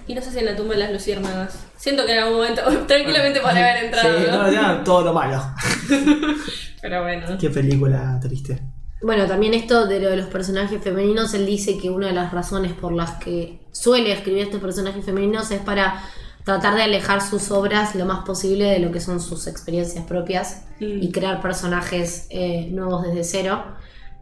Y 0.07 0.15
no 0.15 0.23
sé 0.23 0.31
si 0.33 0.39
en 0.39 0.47
la 0.47 0.57
tumba 0.57 0.73
de 0.75 0.81
las 0.81 0.93
luciérnagas. 0.93 1.59
Siento 1.77 2.05
que 2.07 2.13
en 2.13 2.19
algún 2.21 2.39
momento 2.39 2.63
tranquilamente 2.87 3.41
podría 3.41 3.71
haber 3.73 3.85
entrado, 3.85 4.19
Sí, 4.19 4.25
¿no? 4.31 4.43
no, 4.45 4.51
ya, 4.53 4.83
todo 4.85 5.03
lo 5.03 5.13
malo. 5.13 5.41
Pero 6.83 7.03
bueno. 7.03 7.27
Qué 7.39 7.51
película 7.51 8.19
triste. 8.21 8.61
Bueno, 9.03 9.27
también 9.27 9.55
esto 9.55 9.87
de 9.87 10.01
lo 10.01 10.11
de 10.11 10.17
los 10.17 10.27
personajes 10.27 10.83
femeninos, 10.83 11.33
él 11.35 11.47
dice 11.47 11.79
que 11.79 11.91
una 11.91 12.09
de 12.09 12.13
las 12.13 12.33
razones 12.33 12.73
por 12.73 12.93
las 12.93 13.13
que 13.13 13.61
suele 13.73 14.13
escribir 14.13 14.43
estos 14.45 14.61
personajes 14.61 15.05
femeninos 15.05 15.51
es 15.51 15.61
para 15.61 16.03
tratar 16.45 16.75
de 16.75 16.83
alejar 16.83 17.21
sus 17.23 17.51
obras 17.51 17.95
lo 17.95 18.05
más 18.05 18.25
posible 18.25 18.65
de 18.65 18.79
lo 18.79 18.91
que 18.93 19.01
son 19.01 19.21
sus 19.21 19.47
experiencias 19.47 20.05
propias 20.05 20.63
Mm. 20.81 21.03
y 21.03 21.13
crear 21.13 21.43
personajes 21.43 22.27
eh, 22.31 22.69
nuevos 22.73 23.03
desde 23.03 23.23
cero. 23.25 23.63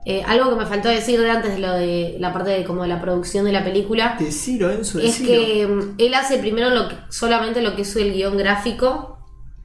Eh, 0.05 0.23
algo 0.27 0.51
que 0.51 0.57
me 0.57 0.67
faltó 0.67 0.89
decir 0.89 1.21
de 1.21 1.29
antes 1.29 1.53
de 1.55 1.59
lo 1.59 1.73
de 1.73 2.17
la 2.19 2.33
parte 2.33 2.51
de 2.51 2.65
como 2.65 2.83
de 2.83 2.89
la 2.89 3.01
producción 3.01 3.45
de 3.45 3.53
la 3.53 3.63
película 3.65 4.17
Decilo, 4.19 4.71
Enzo, 4.71 5.01
es 5.01 5.19
decilo. 5.19 5.29
que 5.29 5.67
mm, 5.67 5.95
él 5.99 6.15
hace 6.15 6.39
primero 6.39 6.71
lo 6.71 6.89
que, 6.89 6.95
solamente 7.11 7.61
lo 7.61 7.77
que 7.77 7.83
es 7.83 7.95
el 7.97 8.15
guion 8.15 8.39
gráfico 8.39 9.19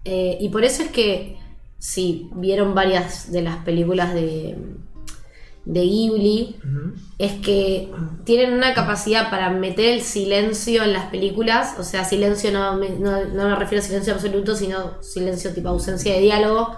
eh, 0.04 0.38
y 0.42 0.50
por 0.50 0.66
eso 0.66 0.84
es 0.84 0.90
que 0.90 1.38
si 1.78 2.30
vieron 2.36 2.74
varias 2.74 3.32
de 3.32 3.42
las 3.42 3.58
películas 3.58 4.14
de, 4.14 4.58
de 5.66 5.82
Ghibli 5.82 6.56
es 7.18 7.34
que 7.34 7.90
tienen 8.26 8.54
una 8.54 8.74
capacidad 8.74 9.30
para 9.30 9.50
meter 9.50 9.94
el 9.94 10.02
silencio 10.02 10.84
en 10.84 10.94
las 10.94 11.06
películas, 11.06 11.76
o 11.80 11.84
sea, 11.84 12.04
silencio 12.04 12.52
no 12.52 12.76
no, 12.76 13.26
no 13.26 13.50
me 13.50 13.56
refiero 13.56 13.84
a 13.84 13.86
silencio 13.86 14.14
absoluto, 14.14 14.56
sino 14.56 15.02
silencio 15.02 15.54
tipo 15.54 15.70
ausencia 15.70 16.14
de 16.14 16.22
diálogo, 16.22 16.76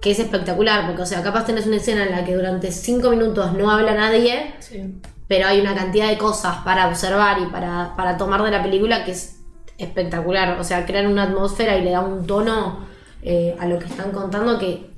que 0.00 0.10
es 0.12 0.18
espectacular, 0.20 0.86
porque, 0.86 1.02
o 1.02 1.06
sea, 1.06 1.22
capaz 1.22 1.44
tenés 1.46 1.66
una 1.66 1.76
escena 1.76 2.04
en 2.04 2.12
la 2.12 2.24
que 2.24 2.34
durante 2.34 2.70
cinco 2.72 3.10
minutos 3.10 3.52
no 3.54 3.70
habla 3.70 3.94
nadie, 3.94 4.54
Sí. 4.60 4.94
pero 5.26 5.48
hay 5.48 5.60
una 5.60 5.74
cantidad 5.74 6.08
de 6.08 6.16
cosas 6.18 6.58
para 6.64 6.88
observar 6.88 7.38
y 7.40 7.46
para, 7.46 7.94
para 7.96 8.16
tomar 8.16 8.42
de 8.42 8.50
la 8.50 8.62
película 8.62 9.04
que 9.04 9.10
es 9.12 9.36
espectacular. 9.76 10.58
O 10.60 10.64
sea, 10.64 10.86
crean 10.86 11.06
una 11.06 11.24
atmósfera 11.24 11.76
y 11.76 11.82
le 11.84 11.90
da 11.90 12.00
un 12.00 12.26
tono 12.26 12.86
eh, 13.22 13.56
a 13.58 13.66
lo 13.66 13.78
que 13.78 13.86
están 13.86 14.12
contando 14.12 14.58
que 14.58 14.90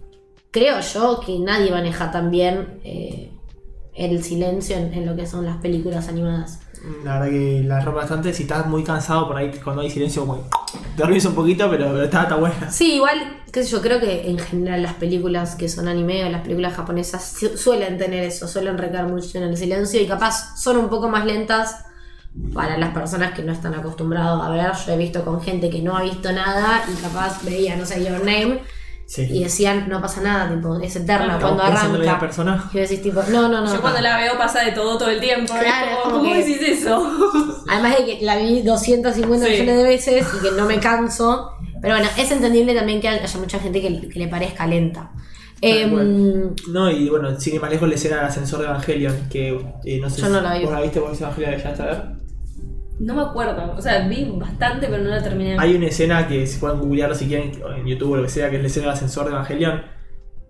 creo 0.50 0.80
yo 0.80 1.20
que 1.24 1.38
nadie 1.38 1.70
maneja 1.70 2.10
tan 2.10 2.30
bien 2.30 2.80
eh, 2.84 3.30
el 3.94 4.22
silencio 4.22 4.76
en, 4.76 4.92
en 4.94 5.06
lo 5.06 5.16
que 5.16 5.26
son 5.26 5.44
las 5.46 5.56
películas 5.58 6.08
animadas. 6.08 6.60
La 7.04 7.18
verdad 7.18 7.30
que 7.30 7.62
la 7.64 7.80
rompe 7.80 8.00
bastante. 8.00 8.32
Si 8.32 8.42
estás 8.44 8.66
muy 8.66 8.82
cansado 8.84 9.26
por 9.28 9.36
ahí, 9.36 9.50
cuando 9.62 9.82
hay 9.82 9.90
silencio, 9.90 10.44
te 10.96 11.02
dormís 11.02 11.24
un 11.26 11.34
poquito, 11.34 11.68
pero, 11.70 11.86
pero 11.92 12.02
está, 12.04 12.22
está 12.22 12.36
buena. 12.36 12.70
Sí, 12.70 12.94
igual, 12.94 13.18
yo, 13.52 13.80
creo 13.82 14.00
que 14.00 14.30
en 14.30 14.38
general 14.38 14.82
las 14.82 14.94
películas 14.94 15.56
que 15.56 15.68
son 15.68 15.88
anime 15.88 16.24
o 16.24 16.30
las 16.30 16.40
películas 16.42 16.74
japonesas 16.74 17.34
su- 17.38 17.56
suelen 17.58 17.98
tener 17.98 18.24
eso, 18.24 18.48
suelen 18.48 18.78
recaer 18.78 19.04
mucho 19.06 19.38
en 19.38 19.44
el 19.44 19.56
silencio 19.56 20.00
y 20.00 20.06
capaz 20.06 20.56
son 20.58 20.76
un 20.78 20.88
poco 20.88 21.08
más 21.08 21.24
lentas 21.26 21.84
para 22.54 22.78
las 22.78 22.94
personas 22.94 23.32
que 23.34 23.42
no 23.42 23.52
están 23.52 23.74
acostumbrados 23.74 24.42
a 24.42 24.50
ver. 24.50 24.72
Yo 24.86 24.92
he 24.92 24.96
visto 24.96 25.24
con 25.24 25.42
gente 25.42 25.68
que 25.68 25.82
no 25.82 25.96
ha 25.96 26.02
visto 26.02 26.30
nada 26.32 26.82
y 26.90 26.94
capaz 27.02 27.42
veía, 27.44 27.76
no 27.76 27.84
sé, 27.84 28.02
Your 28.04 28.20
Name 28.20 28.60
Sí. 29.12 29.22
y 29.28 29.42
decían, 29.42 29.88
no 29.88 30.00
pasa 30.00 30.20
nada, 30.20 30.54
tipo, 30.54 30.78
es 30.78 30.94
eterna 30.94 31.36
Claro, 31.36 31.56
cuando 31.56 31.64
la 31.64 31.80
arranca. 31.80 32.20
persona. 32.20 32.70
Y 32.72 32.78
vos 32.78 32.88
decís, 32.88 33.02
tipo, 33.02 33.20
no, 33.28 33.48
no, 33.48 33.60
no. 33.64 33.74
Yo 33.74 33.80
cuando 33.80 34.00
la 34.00 34.16
veo 34.18 34.38
pasa 34.38 34.60
de 34.62 34.70
todo 34.70 34.96
todo 34.98 35.10
el 35.10 35.18
tiempo. 35.18 35.52
Claro, 35.52 35.98
como, 36.04 36.18
¿Cómo 36.18 36.32
que- 36.32 36.44
decís 36.44 36.60
eso? 36.62 37.10
Además 37.68 37.96
de 37.98 38.04
que 38.04 38.24
la 38.24 38.36
vi 38.36 38.62
250 38.62 39.46
Sí. 39.46 39.52
millones 39.52 39.76
de 39.78 39.82
veces 39.82 40.26
y 40.38 40.42
que 40.44 40.52
no 40.52 40.64
me 40.64 40.78
canso. 40.78 41.50
Pero 41.82 41.94
bueno, 41.96 42.08
es 42.16 42.30
entendible 42.30 42.72
también 42.72 43.00
que 43.00 43.08
haya 43.08 43.38
mucha 43.40 43.58
gente 43.58 43.80
que, 43.80 44.08
que 44.08 44.18
le 44.20 44.28
parezca 44.28 44.64
lenta. 44.68 45.10
Em, 45.60 45.90
bueno. 45.90 46.54
No, 46.68 46.88
y 46.88 47.08
bueno, 47.10 47.38
sin 47.40 47.54
ir 47.56 47.60
más 47.60 47.70
lejos 47.70 47.88
la 47.88 47.96
escena 47.96 48.16
del 48.18 48.26
ascensor 48.26 48.60
de 48.60 48.66
Evangelion, 48.66 49.28
que 49.28 49.48
eh, 49.84 49.98
no 50.00 50.08
sé 50.08 50.20
Yo 50.20 50.26
si 50.28 50.32
no 50.34 50.40
la 50.40 50.54
vi. 50.56 50.64
vos 50.66 50.72
la 50.72 50.80
viste, 50.82 51.00
vos 51.00 51.20
Evangelion 51.20 51.58
ya 51.60 51.70
a 51.70 51.86
ver. 51.86 52.19
No 53.00 53.14
me 53.14 53.22
acuerdo. 53.22 53.74
O 53.76 53.80
sea, 53.80 54.06
vi 54.06 54.30
bastante, 54.36 54.86
pero 54.86 55.02
no 55.02 55.08
la 55.08 55.22
terminé. 55.22 55.56
Hay 55.58 55.74
una 55.74 55.86
escena 55.86 56.28
que 56.28 56.46
se 56.46 56.58
pueden 56.58 56.80
googlearlo 56.80 57.14
si 57.14 57.26
quieren, 57.26 57.50
en 57.76 57.86
YouTube 57.86 58.12
o 58.12 58.16
lo 58.16 58.22
que 58.24 58.28
sea, 58.28 58.50
que 58.50 58.56
es 58.56 58.62
la 58.62 58.68
escena 58.68 58.86
del 58.86 58.94
ascensor 58.94 59.24
de 59.24 59.30
Evangelion, 59.30 59.82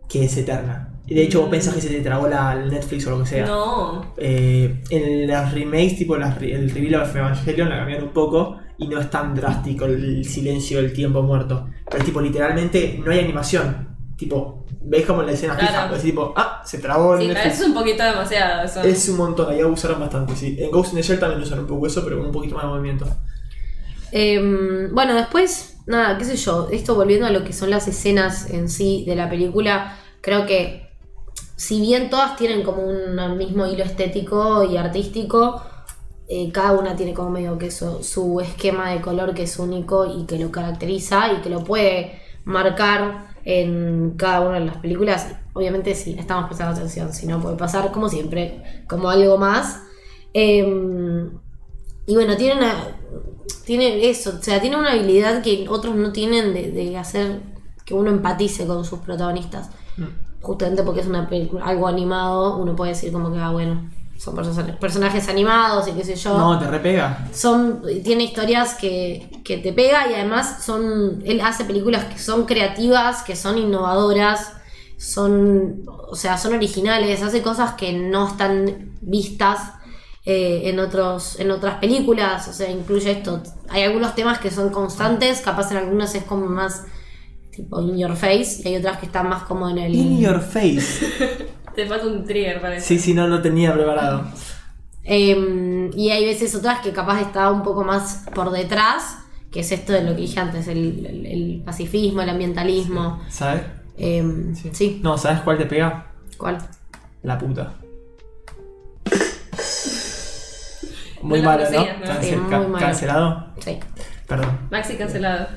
que 0.09 0.25
es 0.25 0.37
eterna. 0.37 0.89
Y 1.07 1.15
de 1.15 1.23
hecho 1.23 1.43
vos 1.43 1.51
pensás 1.51 1.75
que 1.75 1.81
se 1.81 1.89
te 1.89 2.01
trabó 2.01 2.29
la 2.29 2.55
Netflix 2.57 3.07
o 3.07 3.11
lo 3.11 3.21
que 3.21 3.27
sea. 3.27 3.47
No. 3.47 4.15
Eh, 4.17 4.83
en 4.91 5.29
las 5.29 5.55
remakes, 5.55 5.99
tipo 5.99 6.17
las 6.17 6.43
el 6.43 6.71
reveal 6.71 7.03
of 7.03 7.15
Evangelion, 7.15 7.69
la 7.69 7.79
cambiaron 7.79 8.09
un 8.09 8.13
poco 8.13 8.59
y 8.79 8.89
no 8.89 8.99
es 8.99 9.09
tan 9.11 9.33
drástico 9.35 9.85
el 9.85 10.25
silencio 10.25 10.83
del 10.83 10.93
tiempo 10.93 11.23
muerto. 11.23 11.69
Pero 11.89 12.05
tipo, 12.05 12.21
literalmente 12.21 13.01
no 13.05 13.13
hay 13.13 13.21
animación. 13.21 13.97
Tipo, 14.17 14.67
ves 14.83 15.07
como 15.07 15.23
la 15.23 15.33
escena 15.33 15.55
Claro. 15.57 15.69
fija, 15.73 15.89
pues 15.91 16.03
tipo, 16.03 16.33
ah, 16.37 16.63
se 16.65 16.79
trabó 16.79 17.15
el 17.15 17.21
Sí, 17.23 17.29
Netflix. 17.29 17.55
eso 17.55 17.63
es 17.63 17.69
un 17.69 17.75
poquito 17.75 18.03
demasiado. 18.03 18.63
Eso. 18.65 18.81
Es 18.83 19.09
un 19.09 19.17
montón, 19.19 19.51
ahí 19.53 19.61
abusaron 19.61 20.01
bastante, 20.01 20.35
sí. 20.37 20.57
En 20.59 20.71
Ghost 20.71 20.93
in 20.93 20.97
the 20.97 21.03
Shell 21.03 21.21
también 21.21 21.43
usaron 21.43 21.65
un 21.65 21.71
poco 21.71 21.87
eso, 21.87 22.03
pero 22.05 22.17
con 22.19 22.27
un 22.27 22.33
poquito 22.33 22.55
más 22.55 22.65
de 22.65 22.71
movimiento. 22.71 23.07
Em, 24.13 24.93
bueno, 24.95 25.15
después, 25.15 25.77
nada, 25.87 26.19
qué 26.19 26.25
sé 26.25 26.37
yo, 26.37 26.69
esto 26.73 26.95
volviendo 26.95 27.27
a 27.27 27.31
lo 27.31 27.45
que 27.45 27.53
son 27.53 27.71
las 27.71 27.87
escenas 27.87 28.51
en 28.51 28.69
sí 28.69 29.05
de 29.07 29.15
la 29.15 29.31
película, 29.31 29.97
creo 30.21 30.47
que 30.47 30.89
si 31.57 31.81
bien 31.81 32.11
todas 32.11 32.37
tienen 32.37 32.63
como 32.63 32.83
un 32.83 33.37
mismo 33.37 33.67
hilo 33.67 33.85
estético 33.85 34.65
y 34.65 34.77
artístico, 34.79 35.63
eh, 36.29 36.51
cada 36.53 36.73
una 36.73 36.97
tiene 36.97 37.13
como 37.13 37.31
medio 37.31 37.59
que 37.59 37.71
su, 37.71 38.03
su 38.03 38.41
esquema 38.41 38.91
de 38.91 39.01
color 39.01 39.35
que 39.35 39.43
es 39.45 39.59
único 39.59 40.07
y 40.07 40.27
que 40.27 40.39
lo 40.39 40.51
caracteriza 40.51 41.33
y 41.33 41.43
que 41.43 41.51
lo 41.51 41.63
puede 41.65 42.21
marcar 42.45 43.30
en 43.45 44.15
cada 44.17 44.41
una 44.41 44.59
de 44.59 44.67
las 44.67 44.77
películas. 44.79 45.29
Obviamente 45.53 45.95
si 45.95 46.13
estamos 46.19 46.47
prestando 46.47 46.77
atención, 46.77 47.13
si 47.13 47.27
no 47.27 47.41
puede 47.41 47.57
pasar 47.57 47.91
como 47.93 48.09
siempre, 48.09 48.63
como 48.89 49.11
algo 49.11 49.39
más. 49.39 49.83
Em, 50.33 51.31
y 52.07 52.15
bueno, 52.15 52.37
tiene 52.37 52.59
una. 52.59 52.97
Tiene 53.65 54.09
eso, 54.09 54.35
o 54.39 54.43
sea, 54.43 54.61
tiene 54.61 54.77
una 54.77 54.93
habilidad 54.93 55.43
que 55.43 55.67
otros 55.69 55.95
no 55.95 56.13
tienen 56.13 56.53
de, 56.53 56.73
de 56.73 56.97
hacer 56.97 57.41
que 57.85 57.95
uno 57.95 58.11
empatice 58.11 58.67
con 58.67 58.85
sus 58.85 59.01
protagonistas. 59.01 59.71
Justamente 60.41 60.83
porque 60.83 61.01
es 61.01 61.07
una 61.07 61.29
película, 61.29 61.65
algo 61.65 61.87
animado, 61.87 62.57
uno 62.57 62.75
puede 62.75 62.93
decir 62.93 63.13
como 63.13 63.33
que, 63.33 63.39
ah, 63.39 63.51
bueno, 63.51 63.91
son 64.21 64.35
personajes, 64.79 65.29
animados 65.29 65.89
y 65.89 65.93
qué 65.93 66.05
sé 66.05 66.15
yo. 66.15 66.37
No, 66.37 66.59
te 66.59 66.67
repega. 66.67 67.27
son 67.33 67.81
tiene 68.05 68.25
historias 68.25 68.75
que, 68.75 69.31
que 69.43 69.57
te 69.57 69.73
pega 69.73 70.11
y 70.11 70.15
además 70.15 70.63
son 70.63 71.23
él 71.25 71.41
hace 71.41 71.65
películas 71.65 72.05
que 72.05 72.19
son 72.19 72.45
creativas 72.45 73.23
que 73.23 73.35
son 73.35 73.57
innovadoras 73.57 74.53
son 74.99 75.85
o 75.87 76.15
sea 76.15 76.37
son 76.37 76.53
originales 76.53 77.23
hace 77.23 77.41
cosas 77.41 77.73
que 77.73 77.95
no 77.95 78.29
están 78.29 78.93
vistas 79.01 79.73
eh, 80.27 80.63
en 80.65 80.81
otros 80.81 81.41
en 81.41 81.51
otras 81.51 81.77
películas 81.77 82.47
o 82.47 82.53
sea 82.53 82.71
incluye 82.71 83.13
esto 83.13 83.43
hay 83.71 83.85
algunos 83.85 84.15
temas 84.15 84.39
que 84.39 84.51
son 84.51 84.69
constantes 84.69 85.41
capaz 85.41 85.71
en 85.71 85.79
algunos 85.79 86.15
es 86.15 86.25
como 86.25 86.45
más 86.45 86.85
tipo 87.51 87.81
in 87.81 87.97
your 87.97 88.15
face 88.15 88.61
y 88.65 88.69
hay 88.69 88.77
otras 88.77 88.99
que 88.99 89.07
están 89.07 89.31
más 89.31 89.45
como 89.45 89.69
en 89.69 89.79
el 89.79 89.95
In 89.95 90.21
your 90.21 90.41
face. 90.41 91.49
Te 91.75 91.87
falta 91.87 92.07
un 92.07 92.25
trigger, 92.25 92.61
parece. 92.61 92.87
Sí, 92.87 92.99
sí, 92.99 93.15
no 93.15 93.27
lo 93.29 93.41
tenía 93.41 93.73
preparado. 93.73 94.25
Eh, 95.05 95.91
y 95.95 96.11
hay 96.11 96.25
veces 96.27 96.55
otras 96.55 96.81
que 96.81 96.93
capaz 96.93 97.21
está 97.23 97.51
un 97.51 97.63
poco 97.63 97.85
más 97.85 98.25
por 98.35 98.51
detrás, 98.51 99.19
que 99.51 99.61
es 99.61 99.73
esto 99.73 99.93
de 99.93 100.03
lo 100.03 100.15
que 100.15 100.23
dije 100.23 100.39
antes, 100.41 100.69
el, 100.69 101.05
el- 101.07 101.27
el 101.27 101.63
pacifismo, 101.65 102.23
el 102.23 102.29
ambientalismo. 102.31 103.21
¿Sabes? 103.29 103.63
Eh, 103.99 104.53
sí. 104.73 105.01
No, 105.03 105.17
¿sabes 105.19 105.41
cuál 105.41 105.59
te 105.59 105.67
pega? 105.67 106.07
¿Cuál? 106.37 106.59
La 107.23 107.39
puta. 107.39 107.75
Muy 111.23 111.41
No 111.41 111.51
malo, 111.51 111.65
¿no? 111.65 111.71
conocías, 111.71 111.99
¿no? 112.01 112.07
Cancel- 112.07 112.23
Sí, 112.31 112.37
muy 112.37 112.51
ca- 112.51 112.59
malo. 112.61 112.79
Cancelado. 112.79 113.47
Sí. 113.59 113.79
Perdón. 114.27 114.59
Maxi 114.71 114.97
cancelado. 114.97 115.49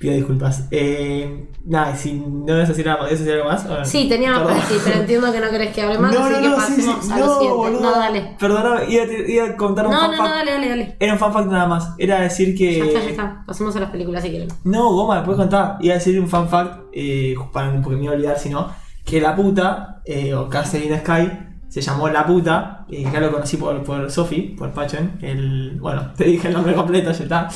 Pido 0.00 0.14
disculpas. 0.14 0.66
Eh, 0.70 1.46
nada, 1.66 1.94
si 1.94 2.14
no 2.14 2.46
debes 2.46 2.68
decir 2.68 2.86
nada 2.86 2.98
más, 3.00 3.08
¿quieres 3.08 3.24
decir 3.26 3.38
algo 3.38 3.50
más? 3.52 3.66
¿O- 3.66 3.84
Sí, 3.84 4.08
tenía 4.08 4.30
más 4.32 4.42
para 4.44 4.54
decir, 4.54 4.78
pero 4.82 5.00
entiendo 5.00 5.30
que 5.32 5.40
no 5.40 5.50
querés 5.50 5.74
que 5.74 5.82
hable 5.82 5.98
más, 5.98 6.14
No, 6.18 6.24
así 6.24 6.32
no, 6.32 6.40
que 6.40 6.48
no, 6.48 6.54
sí, 6.54 6.60
pasemos 6.72 7.04
sí. 7.04 7.12
a 7.12 7.18
lo 7.18 7.38
siguiente. 7.38 7.80
No, 7.82 7.90
dale. 7.92 8.36
Perdóname, 8.40 8.84
iba, 8.88 9.02
a- 9.04 9.28
iba 9.30 9.44
a 9.46 9.56
contar 9.58 9.86
un 9.86 9.92
No, 9.92 10.10
no, 10.10 10.16
no, 10.16 10.28
dale, 10.30 10.52
dale, 10.52 10.68
dale. 10.70 10.96
Era 10.98 11.12
un 11.12 11.18
fan 11.18 11.32
fact 11.34 11.46
nada 11.50 11.66
más. 11.66 11.94
Era 11.98 12.20
decir 12.20 12.56
que. 12.56 12.78
Ya 12.78 12.84
está, 12.86 13.00
ya 13.00 13.10
está. 13.10 13.44
Pasemos 13.46 13.76
a 13.76 13.80
las 13.80 13.90
películas 13.90 14.22
si 14.22 14.30
quieren. 14.30 14.48
No, 14.64 14.90
Goma, 14.94 15.16
después 15.16 15.36
contar. 15.36 15.76
Iba 15.80 15.94
a 15.94 15.98
decir 15.98 16.18
un 16.18 16.28
fan 16.28 16.48
fact, 16.48 16.84
eh, 16.94 17.34
para, 17.52 17.80
porque 17.82 17.96
me 17.98 18.04
iba 18.04 18.12
a 18.12 18.16
olvidar 18.16 18.38
si 18.38 18.48
no. 18.48 18.68
Que 19.04 19.20
la 19.20 19.36
puta, 19.36 20.00
eh, 20.06 20.32
o 20.34 20.48
Catherine 20.48 20.98
Sky, 21.00 21.30
se 21.68 21.82
llamó 21.82 22.08
La 22.08 22.24
Puta. 22.26 22.86
Y 22.88 23.02
ya 23.04 23.20
lo 23.20 23.30
conocí 23.30 23.58
por, 23.58 23.82
por 23.84 24.10
Sophie, 24.10 24.54
por 24.56 24.70
Pachen. 24.72 25.18
El, 25.20 25.78
bueno, 25.78 26.10
te 26.16 26.24
dije 26.24 26.48
el 26.48 26.54
nombre 26.54 26.74
completo, 26.74 27.12
ya 27.12 27.22
está. 27.22 27.48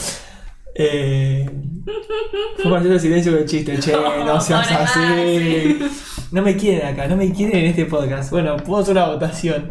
Eh, 0.75 1.49
fue 2.63 2.79
hacer 2.79 2.93
el 2.93 3.01
silencio 3.01 3.33
del 3.33 3.47
chiste, 3.47 3.79
che, 3.79 3.93
no 3.93 4.41
seas 4.41 4.71
así. 4.73 5.79
No 6.33 6.43
me 6.43 6.57
quieren 6.57 6.89
acá, 6.95 7.07
no 7.07 7.17
me 7.17 7.33
quieren 7.33 7.59
en 7.59 7.67
este 7.67 7.85
podcast. 7.87 8.31
Bueno, 8.31 8.57
puedo 8.57 8.83
hacer 8.83 8.97
una 8.97 9.07
votación. 9.07 9.71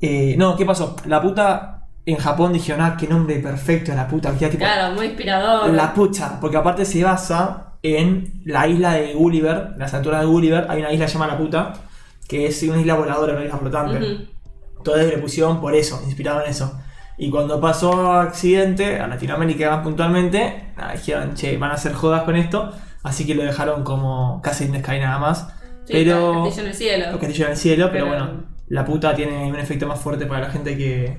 Eh, 0.00 0.34
no, 0.36 0.56
¿qué 0.56 0.64
pasó? 0.66 0.96
La 1.06 1.22
puta 1.22 1.86
en 2.06 2.16
Japón 2.16 2.52
dijeron, 2.52 2.80
ah, 2.82 2.96
qué 2.98 3.06
nombre 3.06 3.38
perfecto, 3.38 3.94
la 3.94 4.08
puta. 4.08 4.36
que 4.36 4.48
tipo, 4.48 4.58
Claro, 4.64 4.94
muy 4.94 5.06
inspirador. 5.06 5.72
la 5.72 5.94
pucha, 5.94 6.38
porque 6.40 6.56
aparte 6.56 6.84
se 6.84 7.02
basa 7.04 7.74
en 7.82 8.42
la 8.44 8.66
isla 8.66 8.94
de 8.94 9.14
Gulliver, 9.14 9.74
las 9.76 9.94
alturas 9.94 10.20
de 10.20 10.26
Gulliver, 10.26 10.66
hay 10.68 10.80
una 10.80 10.92
isla 10.92 11.06
llamada 11.06 11.32
La 11.32 11.38
Puta, 11.38 11.72
que 12.28 12.46
es 12.46 12.62
una 12.64 12.80
isla 12.80 12.94
voladora, 12.94 13.34
una 13.34 13.44
isla 13.44 13.58
flotante. 13.58 13.98
Ujú. 13.98 14.24
Entonces 14.78 15.06
le 15.08 15.18
pusieron 15.18 15.60
por 15.60 15.74
eso, 15.74 16.02
inspirado 16.04 16.42
en 16.42 16.50
eso. 16.50 16.78
Y 17.16 17.30
cuando 17.30 17.60
pasó 17.60 18.12
accidente, 18.14 18.98
a 18.98 19.06
Latinoamérica 19.06 19.70
más 19.70 19.84
puntualmente, 19.84 20.72
dijeron, 20.92 21.34
che, 21.34 21.56
van 21.56 21.70
a 21.70 21.74
hacer 21.74 21.92
jodas 21.92 22.24
con 22.24 22.36
esto, 22.36 22.72
así 23.02 23.24
que 23.24 23.34
lo 23.34 23.44
dejaron 23.44 23.84
como 23.84 24.40
casi 24.42 24.64
en 24.64 24.78
Sky 24.82 24.98
nada 24.98 25.18
más. 25.18 25.48
Sí, 25.84 25.92
pero... 25.92 26.44
Castillo 26.44 26.62
en 26.62 26.68
el 26.68 26.74
cielo. 26.74 27.18
Castillo 27.18 27.44
en 27.44 27.50
el 27.52 27.56
cielo, 27.56 27.88
pero, 27.92 28.06
Pero- 28.06 28.24
bueno, 28.24 28.44
la 28.68 28.84
puta 28.84 29.14
tiene 29.14 29.44
un 29.50 29.56
efecto 29.58 29.86
más 29.86 30.00
fuerte 30.00 30.26
para 30.26 30.46
la 30.46 30.50
gente 30.50 30.76
que, 30.76 31.18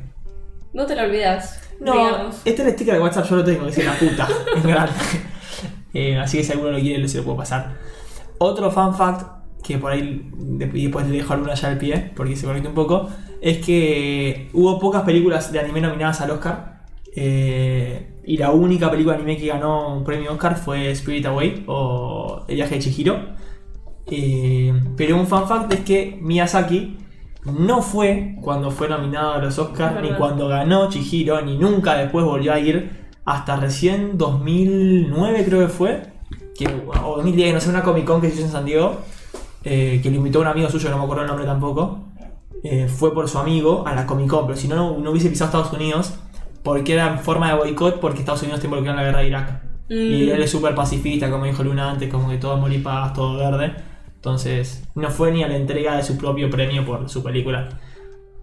No 0.74 0.86
te 0.86 0.96
lo 0.96 1.04
olvidas. 1.04 1.62
no, 1.80 1.94
digamos. 1.94 2.36
este 2.44 2.62
es 2.62 2.68
el 2.68 2.74
sticker 2.74 2.96
de 2.96 3.00
WhatsApp, 3.00 3.30
yo 3.30 3.36
lo 3.38 3.44
tengo, 3.44 3.66
dice 3.66 3.84
la 3.84 3.94
puta. 3.94 4.28
en 4.56 4.64
grande. 4.64 4.94
Eh, 5.94 6.20
así 6.20 6.38
que 6.38 6.44
si 6.44 6.52
alguno 6.52 6.72
lo 6.72 6.80
quiere, 6.80 7.08
se 7.08 7.20
lo 7.20 7.24
puedo 7.24 7.38
pasar. 7.38 7.74
Otro 8.40 8.70
fan 8.70 8.94
fact, 8.96 9.28
que 9.64 9.78
por 9.78 9.94
ahí 9.94 10.30
y 10.74 10.84
después 10.84 11.08
le 11.08 11.18
dejo 11.18 11.34
alguna 11.34 11.54
ya 11.54 11.70
al 11.70 11.78
pie, 11.78 12.12
porque 12.16 12.36
se 12.36 12.46
conecta 12.46 12.68
un 12.68 12.76
poco, 12.76 13.10
es 13.46 13.64
que 13.64 14.50
hubo 14.54 14.80
pocas 14.80 15.04
películas 15.04 15.52
de 15.52 15.60
anime 15.60 15.80
nominadas 15.80 16.20
al 16.22 16.32
Oscar. 16.32 16.82
eh, 17.16 18.12
y 18.26 18.38
la 18.38 18.50
única 18.52 18.90
película 18.90 19.16
de 19.16 19.22
anime 19.22 19.38
que 19.38 19.46
ganó 19.46 19.96
un 19.96 20.04
premio 20.04 20.32
Oscar 20.34 20.58
fue 20.58 20.90
Spirit 20.92 21.28
Away 21.28 21.64
o 21.68 22.44
El 22.48 22.56
viaje 22.56 22.76
de 22.76 22.82
Chihiro. 22.82 23.20
Eh, 24.08 24.74
pero 24.98 25.16
un 25.16 25.28
fan 25.28 25.48
fact 25.48 25.72
es 25.74 25.82
que 25.82 26.18
Miyazaki 26.20 26.98
no 27.46 27.84
fue 27.84 28.36
cuando 28.42 28.72
fue 28.72 28.90
nominado 28.90 29.34
a 29.34 29.38
los 29.38 29.60
Oscars, 29.60 30.02
ni 30.02 30.10
cuando 30.14 30.48
ganó 30.48 30.90
Chihiro, 30.90 31.40
ni 31.44 31.56
nunca 31.60 31.96
después 31.96 32.26
volvió 32.26 32.52
a 32.52 32.60
ir 32.60 33.06
hasta 33.26 33.58
recién 33.58 34.18
2009 34.18 35.46
creo 35.46 35.60
que 35.60 35.68
fue, 35.68 36.02
que, 36.58 36.66
o 36.68 37.18
2010, 37.18 37.54
no 37.54 37.60
sé, 37.60 37.70
una 37.70 37.84
Comic 37.84 38.06
Con 38.06 38.22
que 38.22 38.30
se 38.30 38.38
hizo 38.38 38.46
en 38.46 38.52
San 38.52 38.66
Diego, 38.66 39.02
eh, 39.64 40.00
que 40.02 40.10
le 40.10 40.18
invitó 40.18 40.40
a 40.40 40.42
un 40.42 40.48
amigo 40.48 40.68
suyo, 40.68 40.90
no 40.90 40.98
me 40.98 41.04
acuerdo 41.04 41.22
el 41.24 41.28
nombre 41.28 41.46
tampoco, 41.46 42.05
eh, 42.64 42.88
fue 42.88 43.14
por 43.14 43.28
su 43.30 43.38
amigo 43.38 43.84
a 43.88 43.94
la 43.96 44.06
Comic 44.06 44.30
Con, 44.30 44.46
pero 44.48 44.58
si 44.58 44.68
no, 44.68 44.76
no, 44.76 44.98
no 44.98 45.12
hubiese 45.12 45.30
pisado 45.30 45.50
Estados 45.50 45.74
Unidos, 45.74 46.14
porque 46.64 46.94
era 46.94 47.08
en 47.08 47.20
forma 47.20 47.50
de 47.50 47.58
boicot, 47.58 48.00
porque 48.00 48.20
Estados 48.20 48.42
Unidos 48.42 48.58
está 48.60 48.68
involucrado 48.68 48.98
en 49.00 49.04
la 49.04 49.10
guerra 49.10 49.22
de 49.22 49.28
Irak. 49.28 49.62
Y 49.88 50.26
Mm. 50.26 50.30
él 50.32 50.42
es 50.44 50.50
súper 50.50 50.74
pacifista, 50.74 51.30
como 51.30 51.46
dijo 51.46 51.64
Luna 51.64 51.92
antes, 51.92 52.10
como 52.10 52.30
que 52.30 52.38
todo 52.38 52.68
y 52.72 52.80
paz, 52.80 53.14
todo 53.14 53.38
verde. 53.38 53.76
Entonces, 54.16 54.84
no 54.96 55.12
fue 55.12 55.32
ni 55.32 55.44
a 55.44 55.48
la 55.48 55.56
entrega 55.56 55.96
de 55.96 56.02
su 56.04 56.18
propio 56.18 56.50
premio 56.50 56.84
por 56.84 57.08
su 57.08 57.22
película. 57.22 57.70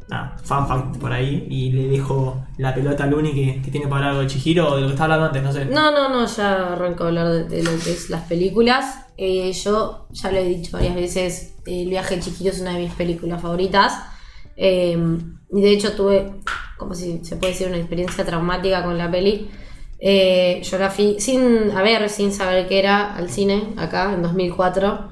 Nada, 0.08 0.36
fan 0.44 0.68
fact 0.68 0.98
por 0.98 1.12
ahí. 1.12 1.46
Y 1.50 1.72
le 1.72 1.88
dejo 1.88 2.44
la 2.58 2.72
pelota 2.72 3.04
a 3.04 3.06
Luni 3.08 3.32
que, 3.32 3.60
que 3.62 3.70
tiene 3.72 3.88
para 3.88 3.96
hablar 3.96 4.10
algo 4.10 4.22
de 4.22 4.28
Chihiro 4.28 4.68
o 4.68 4.76
de 4.76 4.82
lo 4.82 4.86
que 4.86 4.92
estaba 4.92 5.14
hablando 5.14 5.38
antes, 5.38 5.42
no 5.42 5.52
sé. 5.52 5.64
No, 5.64 5.90
no, 5.90 6.08
no, 6.08 6.26
ya 6.26 6.74
arranco 6.74 7.02
a 7.04 7.08
hablar 7.08 7.28
de, 7.28 7.44
de 7.48 7.62
lo 7.64 7.70
que 7.70 7.90
es 7.90 8.08
las 8.10 8.22
películas. 8.28 9.01
Eh, 9.16 9.52
yo 9.52 10.06
ya 10.10 10.30
lo 10.30 10.38
he 10.38 10.44
dicho 10.44 10.72
varias 10.72 10.94
veces, 10.94 11.54
El 11.66 11.88
viaje 11.88 12.16
de 12.16 12.22
Chiquillo 12.22 12.50
es 12.50 12.60
una 12.60 12.74
de 12.74 12.80
mis 12.80 12.92
películas 12.94 13.40
favoritas. 13.40 13.92
Eh, 14.56 14.96
y 15.50 15.60
de 15.60 15.70
hecho 15.70 15.92
tuve, 15.92 16.32
como 16.78 16.94
si 16.94 17.24
se 17.24 17.36
puede 17.36 17.52
decir, 17.52 17.68
una 17.68 17.78
experiencia 17.78 18.24
traumática 18.24 18.82
con 18.82 18.96
la 18.96 19.10
peli. 19.10 19.50
Eh, 19.98 20.60
yo 20.64 20.78
la 20.78 20.90
fui 20.90 21.16
sin, 21.20 21.70
a 21.70 21.82
ver, 21.82 22.08
sin 22.08 22.32
saber 22.32 22.66
qué 22.66 22.80
era, 22.80 23.14
al 23.14 23.30
cine, 23.30 23.74
acá, 23.76 24.12
en 24.12 24.22
2004, 24.22 25.08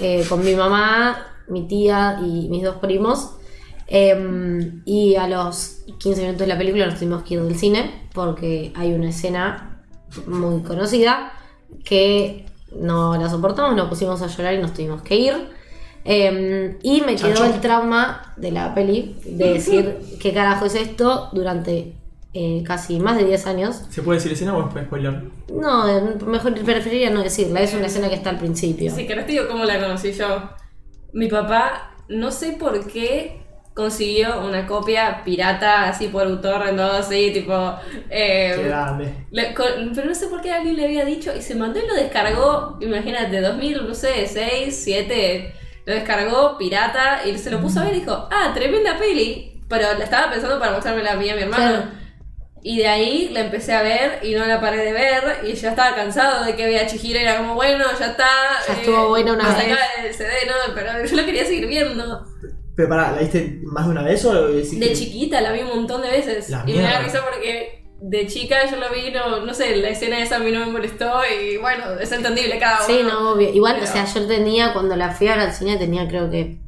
eh, 0.00 0.24
con 0.28 0.42
mi 0.42 0.54
mamá, 0.54 1.18
mi 1.48 1.66
tía 1.68 2.18
y 2.22 2.48
mis 2.48 2.62
dos 2.62 2.76
primos. 2.76 3.32
Eh, 3.88 4.80
y 4.84 5.16
a 5.16 5.28
los 5.28 5.84
15 5.98 6.20
minutos 6.22 6.40
de 6.40 6.46
la 6.46 6.58
película 6.58 6.86
nos 6.86 6.98
tuvimos 6.98 7.22
que 7.22 7.34
ir 7.34 7.42
del 7.42 7.56
cine 7.56 8.08
porque 8.12 8.72
hay 8.74 8.92
una 8.92 9.10
escena 9.10 9.84
muy 10.26 10.62
conocida 10.62 11.32
que 11.84 12.46
no 12.80 13.16
la 13.16 13.28
soportamos, 13.28 13.74
nos 13.74 13.88
pusimos 13.88 14.22
a 14.22 14.26
llorar 14.26 14.54
y 14.54 14.58
nos 14.58 14.72
tuvimos 14.72 15.02
que 15.02 15.16
ir. 15.16 15.34
Eh, 16.04 16.78
y 16.82 17.00
me 17.00 17.16
quedó 17.16 17.44
el 17.44 17.60
trauma 17.60 18.32
de 18.36 18.52
la 18.52 18.74
peli 18.74 19.16
de 19.24 19.54
decir 19.54 19.98
qué 20.20 20.32
carajo 20.32 20.66
es 20.66 20.76
esto 20.76 21.30
durante 21.32 21.96
eh, 22.32 22.62
casi 22.64 23.00
más 23.00 23.16
de 23.16 23.24
10 23.24 23.46
años. 23.46 23.82
¿Se 23.90 24.02
puede 24.02 24.18
decir 24.18 24.32
escena 24.32 24.56
o 24.56 24.68
es 24.68 24.84
spoiler? 24.84 25.24
No, 25.52 25.88
eh, 25.88 26.16
mejor 26.26 26.54
preferiría 26.64 27.10
no 27.10 27.22
decirla, 27.22 27.60
es 27.60 27.74
una 27.74 27.86
escena 27.86 28.08
que 28.08 28.14
está 28.14 28.30
al 28.30 28.38
principio. 28.38 28.94
Sí, 28.94 29.06
que 29.06 29.16
no 29.16 29.24
te 29.24 29.32
digo 29.32 29.48
cómo 29.48 29.64
la 29.64 29.80
conocí 29.80 30.12
yo. 30.12 30.50
Mi 31.12 31.28
papá, 31.28 31.96
no 32.08 32.30
sé 32.30 32.52
por 32.52 32.86
qué 32.86 33.45
consiguió 33.76 34.40
una 34.40 34.66
copia 34.66 35.22
pirata 35.22 35.88
así 35.88 36.08
por 36.08 36.40
torrent 36.40 36.76
todo 36.78 36.92
así, 36.92 37.30
tipo. 37.32 37.78
eh, 38.10 38.54
Qué 38.56 38.62
grande. 38.68 39.14
le- 39.30 39.52
con- 39.54 39.92
pero 39.94 40.08
no 40.08 40.14
sé 40.14 40.26
por 40.28 40.40
qué 40.40 40.50
alguien 40.50 40.76
le 40.76 40.86
había 40.86 41.04
dicho 41.04 41.32
y 41.36 41.42
se 41.42 41.54
mandó 41.54 41.78
y 41.78 41.86
lo 41.86 41.94
descargó, 41.94 42.78
imagínate, 42.80 43.40
2000, 43.40 43.86
no 43.86 43.94
sé, 43.94 44.26
6, 44.26 44.74
7, 44.82 45.54
lo 45.84 45.94
descargó 45.94 46.56
pirata 46.58 47.20
y 47.26 47.36
se 47.38 47.50
lo 47.50 47.60
puso 47.60 47.80
a 47.80 47.84
ver 47.84 47.94
y 47.96 48.00
dijo, 48.00 48.28
ah, 48.32 48.50
tremenda 48.54 48.96
peli. 48.98 49.52
Pero 49.68 49.92
la 49.98 50.04
estaba 50.04 50.30
pensando 50.32 50.58
para 50.58 50.72
mostrármela 50.72 51.12
a 51.12 51.16
mí 51.16 51.26
y 51.26 51.30
a 51.30 51.36
mi 51.36 51.42
hermano. 51.42 51.64
Claro. 51.82 51.90
Y 52.62 52.78
de 52.78 52.88
ahí 52.88 53.28
la 53.32 53.40
empecé 53.40 53.74
a 53.74 53.82
ver 53.82 54.20
y 54.24 54.32
no 54.34 54.44
la 54.46 54.60
paré 54.60 54.78
de 54.78 54.92
ver 54.92 55.40
y 55.46 55.52
ya 55.54 55.70
estaba 55.70 55.94
cansado 55.94 56.44
de 56.44 56.56
que 56.56 56.64
veía 56.64 56.86
Chihiro 56.86 57.18
y 57.20 57.22
era 57.22 57.36
como, 57.36 57.54
bueno, 57.54 57.84
ya 57.98 58.06
está. 58.06 58.26
Ya 58.66 58.74
estuvo 58.74 59.08
bueno 59.08 59.34
una 59.34 59.48
vez. 59.54 59.76
el 60.04 60.14
CD, 60.14 60.30
no, 60.46 60.74
pero 60.74 61.04
yo 61.04 61.16
lo 61.16 61.24
quería 61.24 61.44
seguir 61.44 61.66
viendo. 61.68 62.24
Pero 62.76 62.88
pará, 62.90 63.12
¿la 63.12 63.20
viste 63.20 63.60
más 63.64 63.86
de 63.86 63.90
una 63.92 64.02
vez 64.02 64.24
o 64.26 64.32
lo 64.34 64.48
decís 64.48 64.78
De 64.78 64.88
que- 64.88 64.92
chiquita 64.94 65.40
la 65.40 65.52
vi 65.52 65.60
un 65.60 65.68
montón 65.68 66.02
de 66.02 66.10
veces. 66.10 66.50
La 66.50 66.62
y 66.66 66.74
me 66.74 66.82
da 66.82 67.00
risa 67.00 67.22
porque 67.28 67.84
de 68.00 68.26
chica 68.26 68.56
yo 68.70 68.76
lo 68.76 68.90
vi, 68.90 69.10
no, 69.10 69.44
no 69.46 69.54
sé, 69.54 69.74
la 69.76 69.88
escena 69.88 70.20
esa 70.22 70.36
a 70.36 70.38
mí 70.40 70.52
no 70.52 70.60
me 70.60 70.66
molestó 70.72 71.10
y 71.24 71.56
bueno, 71.56 71.84
es 71.98 72.12
entendible 72.12 72.58
cada 72.58 72.84
uno. 72.84 72.86
Sí, 72.86 73.02
no, 73.02 73.30
obvio. 73.32 73.48
Igual, 73.54 73.76
Pero- 73.80 73.86
o 73.88 73.92
sea, 73.92 74.04
yo 74.04 74.26
tenía, 74.26 74.74
cuando 74.74 74.94
la 74.96 75.10
fui 75.12 75.28
a 75.28 75.36
ver 75.36 75.46
al 75.46 75.52
cine, 75.54 75.78
tenía 75.78 76.06
creo 76.06 76.30
que 76.30 76.58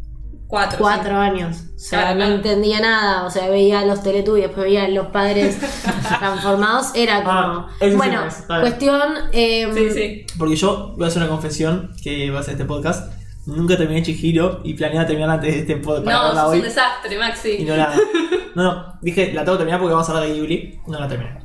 Cuatro. 0.47 0.79
cuatro 0.79 1.19
años. 1.19 1.59
O 1.77 1.79
sea, 1.79 1.99
Claro, 2.01 2.15
no 2.15 2.21
claro. 2.21 2.35
entendía 2.37 2.81
nada. 2.81 3.25
O 3.27 3.31
sea, 3.31 3.49
veía 3.51 3.85
los 3.85 4.03
Teletubbies, 4.03 4.47
después 4.47 4.65
veía 4.65 4.89
los 4.89 5.09
padres 5.09 5.59
transformados. 6.19 6.87
Era 6.95 7.23
como. 7.23 7.39
Ah, 7.39 7.69
eso 7.81 7.91
sí 7.91 7.97
bueno, 7.97 8.23
bien. 8.23 8.61
cuestión. 8.63 9.01
em, 9.33 9.75
Sí, 9.75 9.91
sí. 9.91 10.27
Porque 10.39 10.57
yo 10.57 10.95
voy 10.97 11.05
a 11.05 11.09
hacer 11.09 11.21
una 11.23 11.31
confesión 11.31 11.93
que 12.03 12.31
va 12.31 12.41
a 12.41 12.43
ser 12.43 12.53
este 12.53 12.65
podcast. 12.65 13.13
Nunca 13.49 13.77
terminé 13.77 14.03
Chihiro 14.03 14.61
y 14.63 14.75
planeaba 14.75 15.07
terminar 15.07 15.31
antes 15.31 15.53
de 15.55 15.61
este 15.61 15.77
podcast 15.77 16.05
para 16.05 16.33
No, 16.35 16.49
hoy. 16.49 16.59
un 16.59 16.65
desastre, 16.65 17.15
Y 17.15 17.19
Maxi. 17.19 17.65
no 17.65 17.77
la. 17.77 17.93
No, 18.55 18.63
no, 18.65 18.99
dije, 19.03 19.33
la 19.33 19.45
tengo 19.45 19.57
que 19.57 19.59
terminar 19.59 19.79
porque 19.81 19.93
vamos 19.95 20.09
a 20.09 20.13
hablar 20.13 20.29
de 20.29 20.35
Ghibli. 20.35 20.81
No 20.89 20.99
la 20.99 21.07
terminé. 21.09 21.39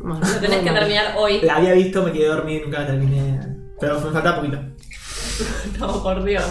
bueno, 0.00 0.20
Lo 0.20 0.40
tenés 0.40 0.58
que 0.62 0.70
terminar 0.70 1.14
hoy. 1.18 1.40
La 1.42 1.56
había 1.56 1.74
visto, 1.74 2.02
me 2.02 2.10
quedé 2.12 2.26
dormido 2.28 2.60
y 2.60 2.64
nunca 2.64 2.80
la 2.80 2.86
terminé. 2.86 3.38
Pero 3.78 4.00
me 4.00 4.10
faltaba 4.10 4.36
poquito. 4.36 4.58
No, 5.78 6.02
por 6.02 6.22
Dios. 6.24 6.44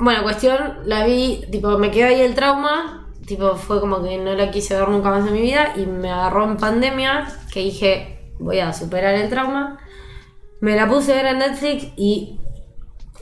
Bueno, 0.00 0.22
cuestión, 0.22 0.78
la 0.84 1.04
vi, 1.04 1.44
tipo, 1.50 1.78
me 1.78 1.90
quedó 1.90 2.08
ahí 2.08 2.20
el 2.22 2.34
trauma, 2.34 3.08
tipo, 3.26 3.54
fue 3.56 3.78
como 3.80 4.02
que 4.02 4.16
no 4.18 4.34
la 4.34 4.50
quise 4.50 4.74
ver 4.78 4.88
nunca 4.88 5.10
más 5.10 5.26
en 5.26 5.34
mi 5.34 5.40
vida 5.42 5.72
y 5.76 5.86
me 5.86 6.10
agarró 6.10 6.44
en 6.44 6.56
pandemia, 6.56 7.28
que 7.52 7.60
dije, 7.60 8.32
voy 8.38 8.58
a 8.60 8.72
superar 8.72 9.14
el 9.14 9.28
trauma. 9.28 9.78
Me 10.60 10.74
la 10.76 10.88
puse 10.88 11.12
a 11.12 11.16
ver 11.16 11.26
en 11.26 11.38
Netflix 11.38 11.88
y 11.96 12.40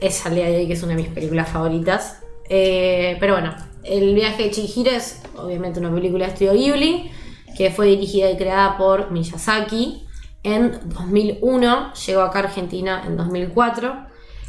es 0.00 0.24
al 0.26 0.34
día 0.34 0.46
de 0.46 0.56
hoy 0.58 0.66
que 0.66 0.72
es 0.74 0.82
una 0.82 0.94
de 0.94 1.02
mis 1.02 1.10
películas 1.10 1.48
favoritas. 1.48 2.20
Eh, 2.48 3.16
pero 3.20 3.34
bueno, 3.34 3.54
El 3.82 4.14
viaje 4.14 4.44
de 4.44 4.50
Chihiro 4.50 4.90
es 4.90 5.20
obviamente 5.36 5.78
una 5.78 5.94
película 5.94 6.24
de 6.26 6.32
estudio 6.32 6.52
Ghibli, 6.54 7.10
que 7.56 7.70
fue 7.70 7.86
dirigida 7.86 8.30
y 8.30 8.36
creada 8.38 8.78
por 8.78 9.10
Miyazaki 9.10 10.06
en 10.42 10.78
2001, 10.86 11.92
llegó 12.06 12.22
acá 12.22 12.38
a 12.40 12.42
Argentina 12.44 13.02
en 13.06 13.16
2004. 13.16 13.94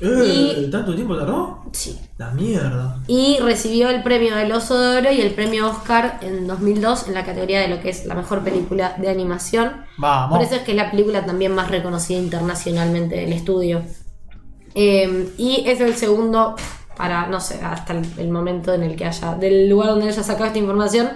Eh, 0.02 0.54
Y- 0.68 0.72
¿Tanto 0.72 0.94
tiempo 0.96 1.16
tardó? 1.18 1.64
Sí, 1.72 1.98
La 2.18 2.32
mierda. 2.32 3.02
y 3.08 3.38
recibió 3.40 3.90
el 3.90 4.04
premio 4.04 4.36
del 4.36 4.52
Oso 4.52 4.78
de 4.80 4.98
Oro 5.00 5.12
y 5.12 5.22
el 5.22 5.32
premio 5.34 5.70
Oscar 5.70 6.20
en 6.22 6.48
2002 6.48 7.08
en 7.08 7.14
la 7.14 7.24
categoría 7.26 7.62
de 7.62 7.68
lo 7.70 7.80
que 7.82 7.90
es 7.90 8.06
la 8.06 8.16
mejor 8.16 8.42
película 8.44 8.96
de 8.98 9.10
animación. 9.10 9.86
Vamos. 9.98 10.38
Por 10.38 10.46
eso 10.46 10.56
es 10.56 10.62
que 10.64 10.72
es 10.72 10.78
la 10.78 10.92
película 10.92 11.26
también 11.26 11.54
más 11.56 11.70
reconocida 11.72 12.20
internacionalmente 12.20 13.16
del 13.16 13.32
estudio. 13.34 13.82
Eh, 14.76 15.30
y 15.38 15.64
es 15.66 15.80
el 15.80 15.96
segundo, 15.96 16.56
para, 16.98 17.28
no 17.28 17.40
sé, 17.40 17.60
hasta 17.64 17.94
el, 17.94 18.30
momento 18.30 18.74
en 18.74 18.84
el 18.84 18.96
que 18.96 19.06
haya, 19.06 19.36
del 19.36 19.70
lugar 19.70 19.90
donde 19.90 20.08
haya 20.08 20.22
sacado 20.22 20.46
esta 20.46 20.60
información, 20.60 21.10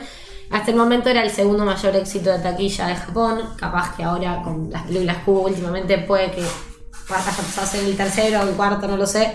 hasta 0.49 0.71
el 0.71 0.77
momento 0.77 1.09
era 1.09 1.21
el 1.21 1.29
segundo 1.29 1.65
mayor 1.65 1.95
éxito 1.95 2.31
de 2.31 2.39
taquilla 2.39 2.87
de 2.87 2.95
Japón. 2.95 3.41
Capaz 3.55 3.95
que 3.95 4.03
ahora 4.03 4.41
con 4.43 4.71
las 4.71 4.83
películas 4.83 5.17
que 5.17 5.29
hubo 5.29 5.41
últimamente 5.41 5.97
puede 5.99 6.31
que 6.31 6.41
haya 6.41 7.65
ser 7.65 7.83
el 7.83 7.95
tercero 7.95 8.39
o 8.39 8.43
el 8.43 8.55
cuarto, 8.55 8.87
no 8.87 8.97
lo 8.97 9.05
sé. 9.05 9.33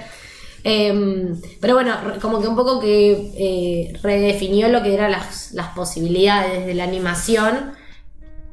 Eh, 0.65 1.35
pero 1.61 1.75
bueno, 1.75 1.95
como 2.23 2.41
que 2.41 2.49
un 2.49 2.57
poco 2.57 2.81
que 2.81 3.33
eh, 3.37 3.93
redefinió 4.03 4.69
lo 4.69 4.83
que 4.83 4.95
eran 4.95 5.13
las, 5.13 5.53
las 5.53 5.69
posibilidades 5.69 6.65
de 6.67 6.75
la 6.75 6.85
animación 6.85 7.75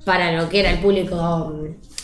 para 0.05 0.34
lo 0.34 0.49
que 0.49 0.59
era 0.59 0.72
el 0.72 0.80
público 0.80 1.57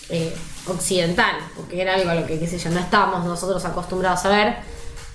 eh, 0.10 0.34
occidental, 0.70 1.36
porque 1.56 1.82
era 1.82 1.96
algo 1.96 2.10
a 2.10 2.16
lo 2.16 2.26
que, 2.26 2.40
qué 2.40 2.48
sé 2.48 2.58
yo, 2.58 2.70
no 2.70 2.80
estábamos 2.80 3.26
nosotros 3.26 3.64
acostumbrados 3.66 4.26
a 4.26 4.30
ver. 4.30 4.56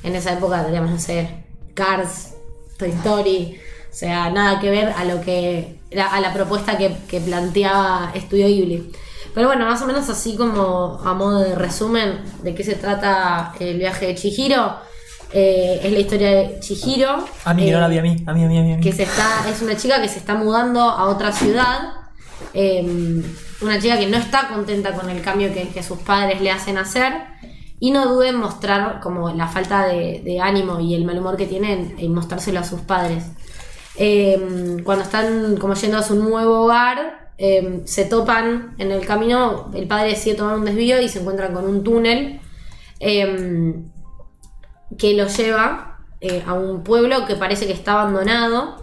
En 0.02 0.16
esa 0.16 0.32
época 0.32 0.64
teníamos, 0.64 0.90
no 0.90 0.98
sé, 0.98 1.44
Cars, 1.74 2.34
Toy 2.76 2.90
Story, 2.90 3.58
o 3.90 3.94
sea, 3.94 4.30
nada 4.30 4.58
que 4.58 4.70
ver 4.70 4.92
a 4.96 5.04
lo 5.04 5.20
que 5.20 5.78
a 5.96 6.20
la 6.20 6.32
propuesta 6.32 6.78
que, 6.78 6.96
que 7.06 7.20
planteaba 7.20 8.10
Estudio 8.14 8.46
Ghibli. 8.46 8.92
Pero 9.34 9.46
bueno, 9.46 9.64
más 9.66 9.80
o 9.82 9.86
menos 9.86 10.08
así 10.08 10.36
como 10.36 11.00
a 11.04 11.14
modo 11.14 11.40
de 11.40 11.54
resumen 11.54 12.20
de 12.42 12.54
qué 12.54 12.64
se 12.64 12.74
trata 12.74 13.54
el 13.60 13.78
viaje 13.78 14.06
de 14.08 14.14
Chihiro. 14.14 14.76
eh, 15.32 15.80
es 15.82 15.92
la 15.92 15.98
historia 15.98 16.30
de 16.30 16.60
Chihiro. 16.60 17.24
A 17.44 17.54
mí, 17.54 17.68
eh, 17.68 17.72
no 17.72 17.80
la 17.80 17.88
vi 17.88 17.98
a 17.98 18.02
mí. 18.02 18.22
A 18.26 18.32
mí, 18.34 18.44
a 18.44 18.48
mí, 18.48 18.58
a 18.58 18.62
mí. 18.62 18.72
a 18.74 18.76
mí. 18.76 18.82
que 18.82 18.92
se 18.92 19.04
está 19.04 19.48
es 19.48 19.62
una 19.62 19.76
chica 19.76 20.00
que 20.02 20.08
se 20.08 20.18
está 20.18 20.34
mudando 20.34 20.80
a 20.80 21.08
otra 21.08 21.32
ciudad 21.32 21.94
eh, 22.52 23.22
una 23.62 23.78
chica 23.78 23.98
que 23.98 24.06
no 24.06 24.16
está 24.16 24.48
contenta 24.48 24.94
con 24.94 25.10
el 25.10 25.22
cambio 25.22 25.52
que, 25.52 25.82
sus 25.82 25.98
padres 25.98 26.40
le 26.40 26.50
hacen 26.50 26.78
hacer 26.78 27.12
y 27.80 27.90
no 27.90 28.06
dude 28.12 28.28
en 28.28 28.36
mostrar 28.36 29.00
como 29.00 29.30
la 29.30 29.48
falta 29.48 29.86
de, 29.86 30.40
ánimo 30.42 30.80
y 30.80 30.94
el 30.94 31.04
mal 31.04 31.18
humor 31.18 31.36
que 31.36 31.46
tiene 31.46 31.94
en, 31.98 32.14
mostrárselo 32.14 32.60
a 32.60 32.64
sus 32.64 32.80
padres 32.80 33.24
Eh, 33.96 34.80
cuando 34.84 35.04
están 35.04 35.58
como 35.58 35.74
yendo 35.74 35.98
a 35.98 36.02
su 36.02 36.14
nuevo 36.14 36.62
hogar 36.62 37.30
eh, 37.36 37.82
se 37.84 38.06
topan 38.06 38.74
en 38.78 38.90
el 38.90 39.04
camino 39.04 39.70
el 39.74 39.86
padre 39.86 40.10
decide 40.10 40.34
tomar 40.34 40.56
un 40.56 40.64
desvío 40.64 40.98
y 40.98 41.10
se 41.10 41.18
encuentran 41.20 41.52
con 41.52 41.66
un 41.66 41.84
túnel 41.84 42.40
eh, 43.00 43.74
que 44.96 45.12
lo 45.12 45.26
lleva 45.26 45.98
a 46.46 46.54
un 46.54 46.82
pueblo 46.84 47.26
que 47.26 47.34
parece 47.34 47.66
que 47.66 47.72
está 47.72 47.92
abandonado. 47.92 48.81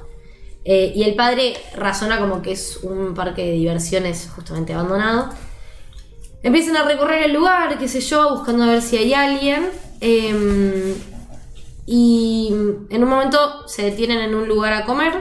Eh, 0.66 0.92
y 0.96 1.04
el 1.04 1.16
padre 1.16 1.56
razona 1.76 2.20
como 2.20 2.42
que 2.42 2.52
es 2.52 2.78
un 2.84 3.14
parque 3.14 3.46
de 3.46 3.52
diversiones 3.54 4.30
justamente 4.36 4.74
abandonado. 4.74 5.30
Empiezan 6.44 6.78
a 6.78 6.84
recorrer 6.84 7.24
el 7.24 7.34
lugar, 7.34 7.78
qué 7.78 7.88
sé 7.88 8.02
yo, 8.02 8.30
buscando 8.36 8.64
a 8.64 8.68
ver 8.68 8.82
si 8.82 8.98
hay 8.98 9.14
alguien. 9.14 9.70
eh, 10.02 10.96
y 11.86 12.50
en 12.92 13.04
un 13.04 13.10
momento 13.10 13.68
se 13.68 13.82
detienen 13.84 14.20
en 14.20 14.36
un 14.36 14.48
lugar 14.48 14.74
a 14.74 14.86
comer. 14.86 15.14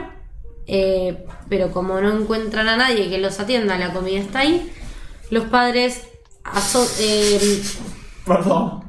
eh, 0.67 1.25
pero 1.49 1.71
como 1.71 1.99
no 1.99 2.13
encuentran 2.15 2.67
a 2.69 2.77
nadie 2.77 3.09
que 3.09 3.17
los 3.17 3.39
atienda, 3.39 3.77
la 3.79 3.91
comida 3.91 4.19
está 4.19 4.39
ahí. 4.39 4.71
Los 5.31 5.45
padres 5.45 6.03
eh, 6.99 7.61
Perdón. 8.25 8.83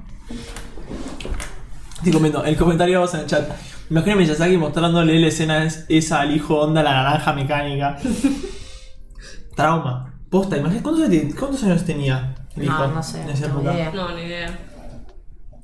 Estoy 1.96 2.12
comiendo. 2.12 2.44
El 2.44 2.56
comentario 2.56 3.08
en 3.12 3.20
el 3.20 3.26
chat. 3.26 3.50
Imagino 3.90 4.14
a 4.14 4.18
Miyazaki 4.18 4.56
mostrándole 4.56 5.18
la 5.18 5.26
escena 5.26 5.64
es- 5.64 5.84
esa 5.88 6.20
al 6.20 6.34
hijo 6.34 6.58
onda, 6.60 6.82
la 6.82 6.92
naranja 6.92 7.32
mecánica. 7.32 7.98
Trauma. 9.56 10.14
Posta, 10.30 10.56
imagínate 10.56 10.82
cuántos, 10.84 11.04
años- 11.08 11.34
cuántos 11.38 11.62
años 11.64 11.84
tenía 11.84 12.34
el 12.56 12.64
hijo 12.64 12.78
No, 12.86 12.94
no 12.94 13.02
sé, 13.02 13.20
en 13.22 13.30
esa 13.30 13.48
no 13.48 13.56
tengo 13.56 13.60
época. 13.70 13.74
idea. 13.74 13.90
No, 13.92 14.14
ni 14.14 14.22
idea. 14.22 14.58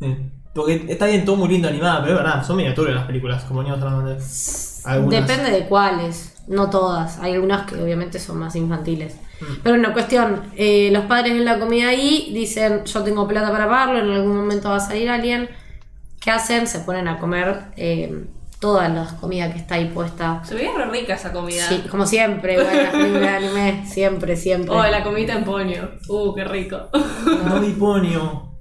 Sí. 0.00 0.16
Porque 0.54 0.86
está 0.88 1.06
bien 1.06 1.24
todo 1.24 1.36
muy 1.36 1.48
lindo 1.50 1.68
animada, 1.68 2.00
pero 2.02 2.14
es 2.16 2.18
verdad, 2.24 2.44
son 2.44 2.56
miniaturas 2.56 2.94
las 2.94 3.04
películas, 3.06 3.44
como 3.44 3.60
antes. 3.60 4.82
Algunas. 4.86 5.26
Depende 5.26 5.50
de 5.50 5.66
cuáles, 5.66 6.34
no 6.48 6.70
todas. 6.70 7.18
Hay 7.20 7.34
algunas 7.34 7.66
que 7.70 7.80
obviamente 7.80 8.18
son 8.18 8.38
más 8.38 8.56
infantiles. 8.56 9.16
Mm. 9.40 9.44
Pero 9.62 9.76
bueno, 9.76 9.92
cuestión, 9.92 10.42
eh, 10.56 10.88
los 10.92 11.04
padres 11.04 11.34
ven 11.34 11.44
la 11.44 11.58
comida 11.58 11.88
ahí, 11.88 12.30
dicen 12.34 12.84
yo 12.84 13.02
tengo 13.02 13.28
plata 13.28 13.50
para 13.52 13.68
pagarlo, 13.68 13.98
en 14.00 14.10
algún 14.10 14.36
momento 14.36 14.70
va 14.70 14.76
a 14.76 14.80
salir 14.80 15.08
alguien. 15.10 15.48
¿Qué 16.20 16.30
hacen? 16.30 16.66
Se 16.66 16.80
ponen 16.80 17.08
a 17.08 17.18
comer 17.18 17.66
eh, 17.76 18.26
toda 18.58 18.88
la 18.88 19.06
comida 19.20 19.52
que 19.52 19.58
está 19.58 19.76
ahí 19.76 19.86
puesta. 19.86 20.42
Se 20.44 20.54
veía 20.54 20.72
re 20.76 20.86
rica 20.86 21.14
esa 21.14 21.32
comida. 21.32 21.68
Sí, 21.68 21.84
como 21.90 22.06
siempre, 22.06 22.56
las 22.56 22.92
de 22.92 23.28
anime, 23.28 23.84
siempre, 23.86 24.36
siempre. 24.36 24.74
Oh, 24.74 24.82
la 24.82 25.02
comida 25.02 25.34
en 25.34 25.44
poño. 25.44 25.90
Uh, 26.08 26.34
qué 26.34 26.44
rico. 26.44 26.88
No 27.44 27.60
mi 27.60 27.72
ponio. 27.72 28.56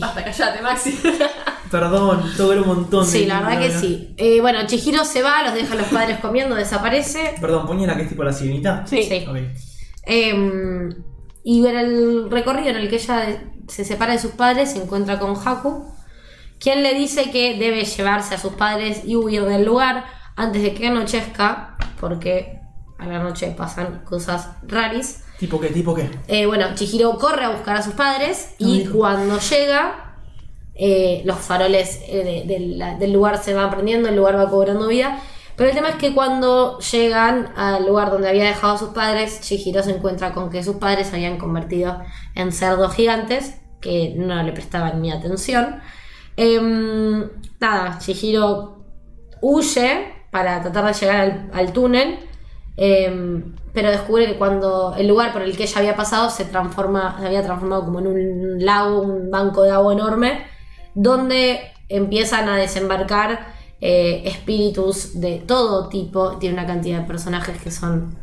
Basta, 0.00 0.22
callate, 0.22 0.62
Maxi. 0.62 0.98
Perdón, 1.70 2.22
que 2.36 2.42
ver 2.42 2.60
un 2.60 2.66
montón 2.66 3.04
de 3.04 3.10
Sí, 3.10 3.26
la 3.26 3.40
verdad 3.40 3.60
que 3.60 3.70
sí. 3.70 4.14
Eh, 4.16 4.40
bueno, 4.40 4.66
Chihiro 4.66 5.04
se 5.04 5.22
va, 5.22 5.42
los 5.44 5.54
deja 5.54 5.74
a 5.74 5.76
los 5.76 5.86
padres 5.86 6.18
comiendo, 6.18 6.54
desaparece. 6.54 7.34
Perdón, 7.40 7.66
ponía 7.66 7.86
la 7.86 7.96
que 7.96 8.02
es 8.02 8.08
tipo 8.08 8.24
la 8.24 8.32
sirenita. 8.32 8.84
Sí. 8.86 9.08
Ok. 9.28 9.36
Eh, 10.06 10.88
y 11.42 11.66
en 11.66 11.76
el 11.76 12.30
recorrido 12.30 12.70
en 12.70 12.76
el 12.76 12.88
que 12.88 12.96
ella 12.96 13.42
se 13.68 13.84
separa 13.84 14.12
de 14.12 14.18
sus 14.18 14.32
padres, 14.32 14.72
se 14.72 14.82
encuentra 14.82 15.18
con 15.18 15.36
Haku, 15.36 15.86
quien 16.60 16.82
le 16.82 16.94
dice 16.94 17.30
que 17.30 17.56
debe 17.58 17.84
llevarse 17.84 18.34
a 18.34 18.38
sus 18.38 18.52
padres 18.52 19.02
y 19.04 19.16
huir 19.16 19.44
del 19.44 19.64
lugar 19.64 20.04
antes 20.36 20.62
de 20.62 20.74
que 20.74 20.86
anochezca, 20.86 21.76
porque 21.98 22.60
a 22.98 23.06
la 23.06 23.18
noche 23.22 23.54
pasan 23.56 24.02
cosas 24.04 24.50
raris. 24.66 25.24
¿Tipo 25.38 25.58
qué? 25.58 25.68
¿Tipo 25.68 25.94
qué? 25.94 26.10
Eh, 26.28 26.44
bueno, 26.46 26.66
Chihiro 26.74 27.16
corre 27.18 27.44
a 27.44 27.50
buscar 27.50 27.76
a 27.76 27.82
sus 27.82 27.94
padres 27.94 28.54
No, 28.60 28.68
y 28.68 28.84
cuando 28.86 29.38
llega, 29.38 30.16
eh, 30.74 31.22
los 31.24 31.38
faroles 31.38 32.00
eh, 32.06 32.44
de- 32.46 32.52
de 32.54 32.60
la- 32.76 32.96
del 32.98 33.12
lugar 33.12 33.42
se 33.42 33.54
van 33.54 33.70
prendiendo, 33.70 34.08
el 34.08 34.16
lugar 34.16 34.36
va 34.38 34.48
cobrando 34.50 34.86
vida. 34.86 35.18
Pero 35.56 35.68
el 35.70 35.76
tema 35.76 35.90
es 35.90 35.96
que 35.96 36.14
cuando 36.14 36.78
llegan 36.78 37.52
al 37.56 37.86
lugar 37.86 38.10
donde 38.10 38.28
había 38.30 38.44
dejado 38.44 38.74
a 38.74 38.78
sus 38.78 38.90
padres, 38.90 39.40
Chihiro 39.42 39.82
se 39.82 39.90
encuentra 39.90 40.32
con 40.32 40.48
que 40.50 40.62
sus 40.64 40.76
padres 40.76 41.08
se 41.08 41.16
habían 41.16 41.36
convertido 41.38 42.00
en 42.34 42.50
cerdos 42.52 42.94
gigantes 42.94 43.56
que 43.80 44.14
no 44.16 44.42
le 44.42 44.52
prestaban 44.52 45.02
ni 45.02 45.10
atención. 45.10 45.80
Em, 46.36 47.28
nada, 47.60 47.98
Chihiro 47.98 48.84
huye 49.40 50.14
para 50.30 50.60
tratar 50.62 50.86
de 50.86 50.92
llegar 50.92 51.16
al, 51.16 51.50
al 51.52 51.72
túnel, 51.72 52.18
em, 52.76 53.54
pero 53.72 53.90
descubre 53.90 54.26
que 54.26 54.36
cuando 54.36 54.94
el 54.96 55.06
lugar 55.08 55.32
por 55.32 55.42
el 55.42 55.56
que 55.56 55.64
ella 55.64 55.78
había 55.78 55.96
pasado 55.96 56.30
se 56.30 56.44
transforma, 56.44 57.16
se 57.20 57.26
había 57.26 57.42
transformado 57.42 57.84
como 57.84 58.00
en 58.00 58.06
un 58.06 58.64
lago, 58.64 59.02
un 59.02 59.30
banco 59.30 59.62
de 59.62 59.70
agua 59.70 59.92
enorme, 59.92 60.46
donde 60.94 61.60
empiezan 61.88 62.48
a 62.48 62.56
desembarcar 62.56 63.54
eh, 63.80 64.22
espíritus 64.24 65.20
de 65.20 65.38
todo 65.46 65.88
tipo. 65.88 66.38
Tiene 66.38 66.54
una 66.54 66.66
cantidad 66.66 67.00
de 67.00 67.06
personajes 67.06 67.60
que 67.60 67.70
son. 67.70 68.16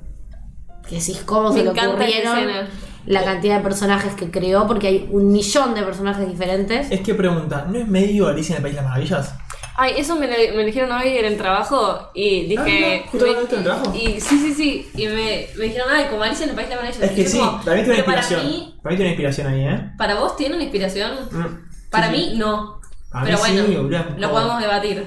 que 0.88 0.96
decís 0.96 1.22
cómo 1.26 1.52
se 1.52 1.64
le 1.64 1.70
ocurrieron. 1.70 2.68
La 3.08 3.24
cantidad 3.24 3.58
de 3.58 3.64
personajes 3.64 4.14
que 4.14 4.30
creó, 4.30 4.68
porque 4.68 4.88
hay 4.88 5.10
un 5.12 5.32
millón 5.32 5.74
de 5.74 5.82
personajes 5.82 6.28
diferentes. 6.28 6.92
Es 6.92 7.00
que 7.02 7.16
pregunta, 7.16 7.66
¿no 7.70 7.80
es 7.80 7.88
medio 7.88 8.28
Alicia 8.28 8.54
en 8.54 8.58
el 8.58 8.62
País 8.64 8.76
de 8.76 8.82
las 8.82 8.90
Maravillas? 8.90 9.34
Ay, 9.80 9.94
eso 9.98 10.16
me, 10.16 10.28
lo- 10.28 10.56
me 10.58 10.66
dijeron 10.66 10.92
hoy 10.92 11.18
en 11.18 11.26
el 11.26 11.38
trabajo 11.38 12.10
y 12.14 12.48
dije. 12.48 12.58
Ah, 12.60 12.64
mira, 12.66 13.08
justo 13.12 13.26
me- 13.26 13.32
en 13.32 13.38
el 13.40 13.64
trabajo. 13.64 13.94
Y 13.96 14.20
sí, 14.20 14.38
sí, 14.40 14.54
sí. 14.54 14.90
Y 14.96 15.08
me, 15.08 15.48
me 15.58 15.66
dijeron, 15.66 15.88
ay, 15.92 16.06
como 16.10 16.24
Alicia 16.24 16.44
en 16.46 16.50
el 16.50 16.56
País 16.56 16.70
de 16.70 16.76
las 16.76 16.84
Maravillas. 16.84 17.10
Es 17.12 17.16
que 17.16 17.28
sí, 17.28 17.38
como, 17.40 17.52
para 17.64 17.76
tiene 17.76 17.94
una 17.94 18.06
para 18.06 18.18
inspiración. 18.20 18.46
mí, 18.48 18.76
Para 18.84 18.92
mí 18.94 18.98
tiene 18.98 19.04
una 19.04 19.10
inspiración 19.12 19.48
ahí, 19.48 19.62
¿eh? 19.68 19.92
¿Para 19.98 20.20
vos 20.20 20.36
tiene 20.36 20.56
una 20.56 20.64
inspiración? 20.64 21.12
Mm. 21.32 21.90
Para 21.92 22.08
Sí, 22.08 22.12
mí, 22.14 22.30
sí. 22.32 22.38
no. 22.38 22.82
Para 23.12 23.24
pero 23.26 23.38
mí 23.38 23.40
bueno, 23.40 23.66
sí, 23.68 24.18
lo 24.20 24.32
podemos 24.32 24.60
debatir. 24.62 25.06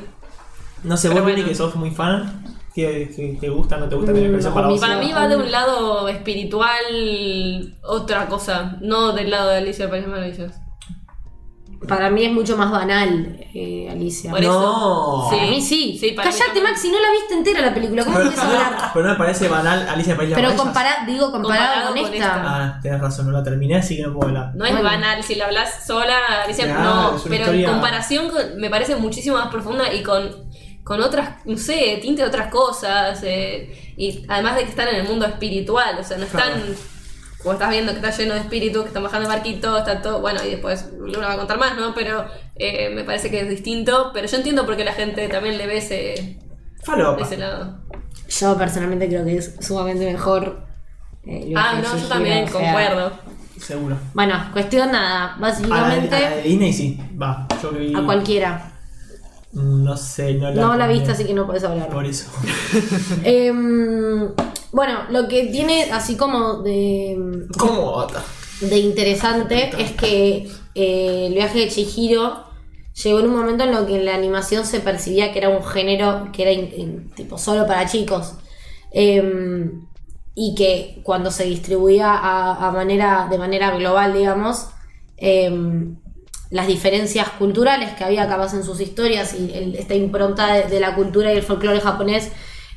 No 0.84 0.96
sé, 0.96 1.08
Pero 1.08 1.22
vos, 1.22 1.30
bueno. 1.32 1.46
que 1.48 1.54
sos 1.54 1.74
muy 1.74 1.90
fan, 1.90 2.44
¿qué, 2.74 3.10
qué- 3.14 3.36
te 3.40 3.48
gusta, 3.48 3.76
no 3.78 3.88
te 3.88 3.94
gusta? 3.96 4.12
¿Tiene 4.12 4.28
Mm, 4.28 4.34
inspiración 4.34 4.50
no, 4.50 4.54
para 4.54 4.66
mí 4.68 4.72
vos? 4.74 4.80
Para 4.80 5.00
Sí. 5.00 5.06
mí 5.06 5.12
va 5.12 5.28
de 5.28 5.36
un 5.36 5.50
lado 5.50 6.08
espiritual, 6.08 7.78
otra 7.82 8.26
cosa, 8.26 8.76
no 8.80 9.12
del 9.12 9.30
lado 9.30 9.50
de 9.50 9.58
Alicia 9.58 9.86
del 9.86 9.90
País 9.90 10.06
Maravillas. 10.06 10.60
Para 11.88 12.10
mí 12.10 12.22
es 12.22 12.30
mucho 12.30 12.58
más 12.58 12.70
banal, 12.70 13.38
eh, 13.54 13.88
Alicia. 13.90 14.30
Por 14.30 14.42
No. 14.42 14.50
eso. 14.50 15.30
Para 15.30 15.50
mí 15.50 15.62
sí. 15.62 15.96
Sí, 15.98 16.10
para 16.12 16.28
mí 16.28 16.34
Cállate, 16.36 16.44
también. 16.60 16.64
Maxi, 16.64 16.90
no 16.90 17.00
la 17.00 17.10
viste 17.10 17.34
entera 17.34 17.60
la 17.62 17.72
película. 17.72 18.04
¿Cómo 18.04 18.16
Pero, 18.18 18.28
quieres 18.30 18.44
hablar? 18.46 18.90
pero 18.92 19.06
no 19.06 19.12
me 19.12 19.18
parece 19.18 19.48
banal 19.48 19.88
Alicia 19.88 20.12
en 20.12 20.18
las 20.18 20.26
Pero 20.28 20.34
Maravillas. 20.36 20.60
compara, 20.62 21.04
digo, 21.06 21.32
comparado, 21.32 21.66
Comparado 21.72 21.94
con, 21.94 22.02
con 22.04 22.12
esta. 22.14 22.26
esta. 22.26 22.42
Ah, 22.44 22.80
tenés 22.82 23.00
razón, 23.00 23.26
no 23.26 23.32
la 23.32 23.42
terminé, 23.42 23.76
así 23.76 23.96
que 23.96 24.02
no 24.02 24.12
puedo 24.12 24.28
hablar. 24.28 24.52
No 24.54 24.66
es 24.66 24.72
Bueno. 24.72 24.88
banal, 24.90 25.22
si 25.22 25.36
la 25.36 25.46
hablas 25.46 25.86
sola, 25.86 26.18
Alicia, 26.44 26.66
Claro, 26.66 26.82
no, 26.82 27.10
pero 27.24 27.34
historia- 27.44 27.66
en 27.66 27.72
comparación 27.72 28.28
con- 28.28 28.56
me 28.60 28.68
parece 28.68 28.96
muchísimo 28.96 29.38
más 29.38 29.48
profunda 29.48 29.90
y 29.92 30.02
con, 30.02 30.49
con 30.84 31.00
otras, 31.00 31.44
no 31.44 31.56
sé, 31.56 31.98
tinte 32.02 32.22
de 32.22 32.28
otras 32.28 32.50
cosas, 32.50 33.20
eh, 33.22 33.92
y 33.96 34.24
además 34.28 34.56
de 34.56 34.62
que 34.64 34.70
están 34.70 34.88
en 34.88 34.96
el 34.96 35.04
mundo 35.08 35.26
espiritual, 35.26 35.96
o 36.00 36.04
sea, 36.04 36.16
no 36.16 36.24
están, 36.24 36.52
Claro. 36.52 36.74
como 37.42 37.52
estás 37.54 37.70
viendo 37.70 37.92
que 37.92 37.98
está 37.98 38.10
lleno 38.10 38.34
de 38.34 38.40
espíritus, 38.40 38.82
que 38.82 38.88
están 38.88 39.02
bajando 39.02 39.28
el 39.28 39.34
barquito, 39.36 39.76
está 39.78 40.02
todo, 40.02 40.20
bueno, 40.20 40.40
y 40.44 40.50
después 40.50 40.90
Luna 40.98 41.28
va 41.28 41.32
a 41.34 41.36
contar 41.38 41.58
más, 41.58 41.76
¿no? 41.76 41.94
Pero 41.94 42.24
eh, 42.56 42.90
me 42.94 43.04
parece 43.04 43.30
que 43.30 43.40
es 43.40 43.48
distinto, 43.48 44.10
pero 44.12 44.26
yo 44.26 44.36
entiendo 44.36 44.64
por 44.66 44.76
qué 44.76 44.84
la 44.84 44.92
gente 44.94 45.28
también 45.28 45.56
le 45.58 45.66
ve 45.66 45.78
ese, 45.78 46.38
Falopa. 46.82 47.22
ese 47.24 47.36
lado. 47.36 47.78
Yo 48.28 48.56
personalmente 48.56 49.08
creo 49.08 49.24
que 49.24 49.36
es 49.36 49.56
sumamente 49.60 50.04
mejor. 50.10 50.64
eh, 51.26 51.52
Ah, 51.56 51.80
no, 51.82 51.96
yo 51.98 52.06
también 52.08 52.44
o 52.44 52.48
sea, 52.48 52.60
concuerdo. 52.60 53.12
Seguro. 53.58 53.96
Bueno, 54.14 54.48
cuestión 54.52 54.90
nada. 54.92 55.34
A 55.34 55.36
la, 55.36 55.36
Básicamente, 55.38 56.16
a 56.16 56.20
la 56.30 56.36
de 56.36 56.42
Disney 56.42 56.72
sí, 56.72 56.98
va. 57.20 57.46
Yo 57.62 57.70
que 57.72 57.78
vi. 57.80 57.94
a 57.94 58.02
cualquiera. 58.04 58.69
No 59.52 59.96
sé, 59.96 60.34
no 60.34 60.50
la 60.50 60.60
No 60.62 60.76
la 60.76 60.86
viste, 60.86 61.10
así 61.10 61.24
que 61.24 61.34
no 61.34 61.46
puedes 61.46 61.64
hablar. 61.64 61.88
Por 61.88 62.04
eso. 62.06 62.26
Em, 63.24 64.28
bueno, 64.72 65.00
lo 65.10 65.26
que 65.28 65.46
tiene 65.46 65.90
así 65.92 66.16
como 66.16 66.62
de, 66.62 67.46
¿Cómo 67.58 68.06
de 68.60 68.78
interesante 68.78 69.70
es 69.78 69.92
que 69.92 70.48
eh, 70.74 71.26
el 71.26 71.34
viaje 71.34 71.60
de 71.60 71.68
Chihiro 71.68 72.44
llegó 73.02 73.20
en 73.20 73.26
un 73.26 73.36
momento 73.36 73.64
en 73.64 73.72
lo 73.72 73.86
que 73.86 73.96
en 73.96 74.04
la 74.04 74.14
animación 74.14 74.64
se 74.64 74.80
percibía 74.80 75.32
que 75.32 75.38
era 75.38 75.48
un 75.48 75.64
género 75.64 76.28
que 76.32 76.42
era 76.42 76.52
in- 76.52 76.72
in- 76.76 77.10
tipo 77.10 77.36
solo 77.38 77.66
para 77.66 77.86
chicos. 77.86 78.34
Em, 78.92 79.86
y 80.34 80.54
que 80.54 81.00
cuando 81.02 81.30
se 81.30 81.44
distribuía 81.44 82.12
a, 82.12 82.68
a 82.68 82.70
manera, 82.70 83.26
de 83.30 83.38
manera 83.38 83.72
global, 83.72 84.12
digamos, 84.14 84.66
em, 85.16 85.96
las 86.50 86.66
diferencias 86.66 87.28
culturales 87.30 87.92
que 87.94 88.04
había 88.04 88.28
capaz 88.28 88.54
en 88.54 88.64
sus 88.64 88.80
historias 88.80 89.34
y 89.34 89.74
esta 89.78 89.94
impronta 89.94 90.66
de, 90.68 90.80
la 90.80 90.94
cultura 90.96 91.32
y 91.32 91.36
el 91.36 91.42
folclore 91.42 91.80
japonés 91.80 92.32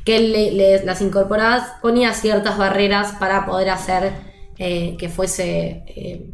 que 0.05 0.17
él 0.17 0.31
le- 0.31 0.85
las 0.85 1.01
incorporadas 1.01 1.73
ponía 1.81 2.13
ciertas 2.13 2.57
barreras 2.57 3.13
para 3.19 3.45
poder 3.45 3.69
hacer 3.69 4.13
eh, 4.59 4.95
que 4.99 5.09
fuese 5.09 5.83
eh, 5.87 6.29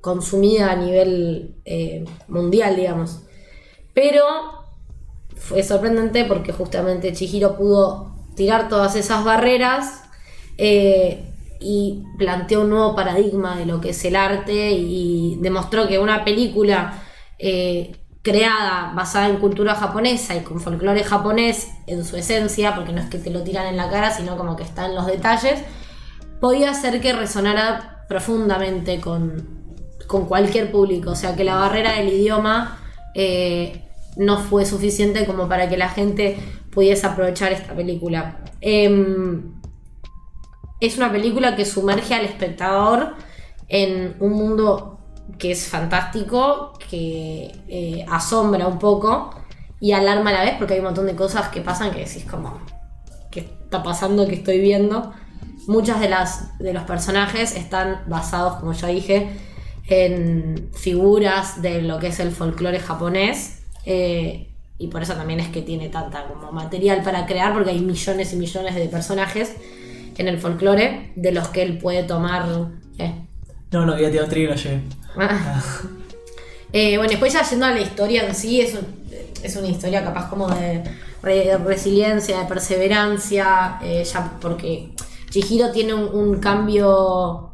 consumida 0.00 0.72
a 0.72 0.76
nivel 0.76 1.54
eh, 1.64 2.04
mundial, 2.26 2.74
digamos. 2.76 3.20
Pero 3.94 4.24
fue 5.36 5.62
sorprendente 5.62 6.24
porque 6.24 6.52
justamente 6.52 7.12
Chihiro 7.12 7.56
pudo 7.56 8.16
tirar 8.34 8.68
todas 8.68 8.96
esas 8.96 9.24
barreras 9.24 10.02
y 11.60 12.04
planteó 12.16 12.62
un 12.62 12.70
nuevo 12.70 12.94
paradigma 12.94 13.56
de 13.56 13.66
lo 13.66 13.80
que 13.80 13.90
es 13.90 14.04
el 14.04 14.16
arte 14.16 14.72
y 14.72 15.36
demostró 15.40 15.88
que 15.88 15.98
una 15.98 16.24
película 16.24 17.02
eh, 17.38 17.96
creada 18.22 18.92
basada 18.94 19.28
en 19.28 19.36
cultura 19.36 19.74
japonesa 19.74 20.36
y 20.36 20.40
con 20.40 20.60
folclore 20.60 21.04
japonés 21.04 21.68
en 21.86 22.04
su 22.04 22.16
esencia, 22.16 22.74
porque 22.74 22.92
no 22.92 23.00
es 23.00 23.08
que 23.08 23.18
te 23.18 23.30
lo 23.30 23.42
tiran 23.42 23.66
en 23.66 23.76
la 23.76 23.90
cara, 23.90 24.10
sino 24.10 24.36
como 24.36 24.56
que 24.56 24.64
está 24.64 24.86
en 24.86 24.94
los 24.94 25.06
detalles, 25.06 25.60
podía 26.40 26.70
hacer 26.70 27.00
que 27.00 27.12
resonara 27.12 28.04
profundamente 28.08 29.00
con, 29.00 29.58
con 30.06 30.26
cualquier 30.26 30.70
público. 30.70 31.10
O 31.10 31.16
sea, 31.16 31.36
que 31.36 31.44
la 31.44 31.56
barrera 31.56 31.92
del 31.92 32.08
idioma 32.08 32.78
eh, 33.14 33.84
no 34.16 34.38
fue 34.38 34.66
suficiente 34.66 35.24
como 35.24 35.48
para 35.48 35.68
que 35.68 35.76
la 35.76 35.88
gente 35.88 36.38
pudiese 36.70 37.06
aprovechar 37.06 37.52
esta 37.52 37.74
película. 37.74 38.38
Em, 38.60 39.57
es 40.80 40.96
una 40.96 41.10
película 41.10 41.56
que 41.56 41.64
sumerge 41.64 42.14
al 42.14 42.24
espectador 42.24 43.14
en 43.68 44.16
un 44.20 44.32
mundo 44.32 44.98
que 45.38 45.50
es 45.50 45.66
fantástico, 45.68 46.72
que 46.90 47.52
eh, 47.68 48.06
asombra 48.08 48.66
un 48.66 48.78
poco 48.78 49.30
y 49.80 49.92
alarma 49.92 50.30
a 50.30 50.34
la 50.34 50.42
vez 50.42 50.54
porque 50.58 50.74
hay 50.74 50.80
un 50.80 50.86
montón 50.86 51.06
de 51.06 51.14
cosas 51.14 51.48
que 51.48 51.60
pasan 51.60 51.90
que 51.90 52.00
decís 52.00 52.24
como, 52.24 52.58
¿qué 53.30 53.40
está 53.40 53.82
pasando? 53.82 54.26
¿Qué 54.26 54.36
estoy 54.36 54.60
viendo? 54.60 55.12
Muchas 55.66 56.00
de 56.00 56.08
las 56.08 56.58
de 56.58 56.72
los 56.72 56.84
personajes 56.84 57.54
están 57.54 58.04
basados, 58.06 58.54
como 58.54 58.72
ya 58.72 58.88
dije, 58.88 59.28
en 59.88 60.70
figuras 60.74 61.60
de 61.60 61.82
lo 61.82 61.98
que 61.98 62.08
es 62.08 62.20
el 62.20 62.30
folclore 62.30 62.80
japonés. 62.80 63.62
eh, 63.84 64.44
y 64.80 64.86
por 64.86 65.02
eso 65.02 65.14
también 65.14 65.40
es 65.40 65.48
que 65.48 65.60
tiene 65.60 65.88
tanta 65.88 66.28
como 66.28 66.52
material 66.52 67.02
para 67.02 67.26
crear, 67.26 67.52
porque 67.52 67.70
hay 67.70 67.80
millones 67.80 68.32
y 68.32 68.36
millones 68.36 68.76
de 68.76 68.86
personajes 68.86 69.56
en 70.18 70.28
el 70.28 70.38
folclore 70.38 71.12
de 71.16 71.32
los 71.32 71.48
que 71.48 71.62
él 71.62 71.78
puede 71.78 72.02
tomar. 72.02 72.44
¿qué? 72.96 73.14
No, 73.70 73.86
no, 73.86 73.98
ya 73.98 74.10
te 74.10 74.20
otro 74.20 74.38
y 74.38 74.46
no 74.46 74.54
llegué. 74.54 74.82
Ah. 75.18 75.62
Eh, 76.72 76.96
bueno, 76.98 77.10
después 77.10 77.32
ya 77.32 77.42
yendo 77.48 77.66
a 77.66 77.70
la 77.70 77.80
historia 77.80 78.26
en 78.26 78.34
sí, 78.34 78.60
es, 78.60 78.74
un- 78.74 78.86
es 79.42 79.56
una 79.56 79.68
historia 79.68 80.04
capaz 80.04 80.28
como 80.28 80.48
de, 80.48 80.82
re- 81.22 81.46
de 81.46 81.56
resiliencia, 81.58 82.38
de 82.40 82.44
perseverancia, 82.44 83.78
eh, 83.82 84.04
ya 84.04 84.32
porque 84.40 84.90
Chihiro 85.30 85.70
tiene 85.72 85.94
un, 85.94 86.14
un 86.14 86.40
cambio 86.40 87.50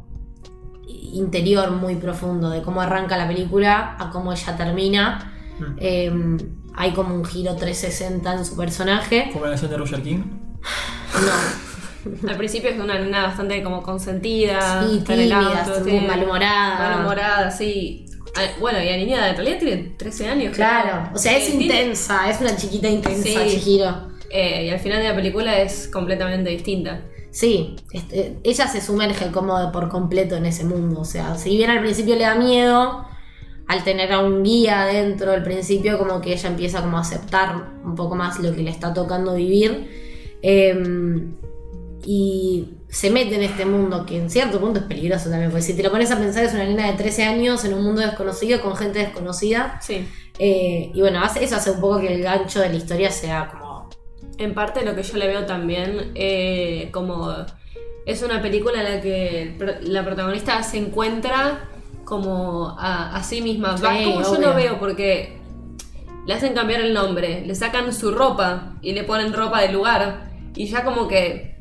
interior 0.87 1.71
muy 1.71 1.95
profundo 1.95 2.49
de 2.49 2.61
cómo 2.61 2.81
arranca 2.81 3.15
la 3.17 3.27
película 3.27 3.95
a 3.99 4.09
cómo 4.09 4.33
ella 4.33 4.57
termina. 4.57 5.31
Mm. 5.59 5.63
Eh, 5.79 6.37
hay 6.75 6.91
como 6.91 7.15
un 7.15 7.23
giro 7.23 7.55
360 7.55 8.33
en 8.33 8.45
su 8.45 8.57
personaje. 8.57 9.29
Como 9.31 9.45
la 9.45 9.51
canción 9.51 9.71
de 9.71 9.77
Roger 9.77 10.03
King. 10.03 10.17
No, 11.13 11.74
Al 12.27 12.37
principio 12.37 12.69
es 12.69 12.79
una 12.79 12.99
nena 12.99 13.23
bastante 13.23 13.61
como 13.63 13.81
consentida, 13.83 14.85
Sí, 14.87 14.99
tímida, 15.05 15.63
auto, 15.65 15.79
muy 15.81 15.99
sí, 15.99 16.05
malhumorada. 16.05 16.89
Malhumorada, 16.89 17.51
sí. 17.51 18.05
Ah, 18.37 18.41
Bueno, 18.59 18.81
y 18.81 18.85
la 18.89 18.97
niña 18.97 19.29
en 19.29 19.35
realidad 19.35 19.59
tiene 19.59 19.77
13 19.97 20.27
años. 20.27 20.55
claro. 20.55 21.01
creo. 21.03 21.15
O 21.15 21.17
sea, 21.17 21.37
es 21.37 21.47
Eh, 21.47 21.51
tiene- 21.57 21.63
intensa, 21.65 22.29
es 22.29 22.41
una 22.41 22.55
chiquita 22.55 22.87
intensa, 22.89 23.23
Sí. 23.23 23.59
Chihiro. 23.59 24.09
eh, 24.29 24.65
y 24.65 24.69
al 24.69 24.79
final 24.79 25.01
de 25.01 25.07
la 25.09 25.15
película 25.15 25.59
es 25.61 25.87
completamente 25.87 26.49
distinta. 26.49 27.01
Sí, 27.31 27.75
este, 27.91 28.37
ella 28.43 28.67
se 28.67 28.81
sumerge 28.81 29.29
como 29.31 29.59
de 29.59 29.67
por 29.71 29.89
completo 29.89 30.35
en 30.35 30.45
ese 30.45 30.63
mundo. 30.63 31.01
O 31.01 31.05
sea, 31.05 31.35
si 31.35 31.55
bien 31.57 31.69
al 31.69 31.81
principio 31.81 32.15
le 32.15 32.23
da 32.23 32.35
miedo, 32.35 33.05
al 33.67 33.83
tener 33.83 34.11
a 34.13 34.19
un 34.19 34.43
guía 34.43 34.83
dentro 34.85 35.31
al 35.31 35.43
principio, 35.43 35.97
como 35.97 36.21
que 36.21 36.33
ella 36.33 36.49
empieza 36.49 36.81
como 36.81 36.97
a 36.97 37.01
aceptar 37.01 37.55
un 37.83 37.95
poco 37.95 38.15
más 38.15 38.39
lo 38.39 38.53
que 38.55 38.61
le 38.63 38.69
está 38.69 38.93
tocando 38.93 39.33
vivir. 39.35 40.37
Eh, 40.41 40.73
y 42.05 42.69
se 42.87 43.09
mete 43.09 43.35
en 43.35 43.43
este 43.43 43.65
mundo 43.65 44.05
que 44.05 44.17
en 44.17 44.29
cierto 44.29 44.59
punto 44.59 44.79
es 44.79 44.85
peligroso 44.85 45.29
también, 45.29 45.49
porque 45.49 45.63
si 45.63 45.73
te 45.75 45.83
lo 45.83 45.91
pones 45.91 46.11
a 46.11 46.17
pensar 46.17 46.43
es 46.43 46.53
una 46.53 46.65
nena 46.65 46.87
de 46.87 46.93
13 46.93 47.23
años 47.23 47.65
en 47.65 47.73
un 47.73 47.83
mundo 47.83 48.01
desconocido 48.01 48.61
con 48.61 48.75
gente 48.75 48.99
desconocida. 48.99 49.79
Sí. 49.81 50.07
Eh, 50.37 50.91
y 50.93 51.01
bueno, 51.01 51.23
hace, 51.23 51.43
eso 51.43 51.55
hace 51.55 51.71
un 51.71 51.81
poco 51.81 51.99
que 51.99 52.13
el 52.13 52.21
gancho 52.21 52.59
de 52.59 52.69
la 52.69 52.75
historia 52.75 53.11
sea 53.11 53.49
como... 53.49 53.89
En 54.37 54.53
parte 54.53 54.85
lo 54.85 54.95
que 54.95 55.03
yo 55.03 55.17
le 55.17 55.27
veo 55.27 55.45
también, 55.45 56.11
eh, 56.13 56.89
como 56.91 57.33
es 58.05 58.21
una 58.21 58.41
película 58.41 58.79
en 58.81 58.95
la 58.95 59.01
que 59.01 59.57
la 59.81 60.03
protagonista 60.03 60.61
se 60.61 60.77
encuentra 60.77 61.69
como 62.03 62.75
a, 62.77 63.15
a 63.15 63.23
sí 63.23 63.41
misma. 63.41 63.75
Como 63.75 64.21
yo 64.21 64.39
lo 64.39 64.53
veo, 64.53 64.77
porque 64.77 65.37
le 66.25 66.33
hacen 66.33 66.53
cambiar 66.53 66.81
el 66.81 66.93
nombre, 66.93 67.43
le 67.45 67.55
sacan 67.55 67.91
su 67.93 68.11
ropa 68.11 68.75
y 68.81 68.93
le 68.93 69.03
ponen 69.03 69.33
ropa 69.33 69.61
del 69.61 69.73
lugar. 69.73 70.29
Y 70.55 70.67
ya 70.67 70.83
como 70.83 71.07
que, 71.07 71.54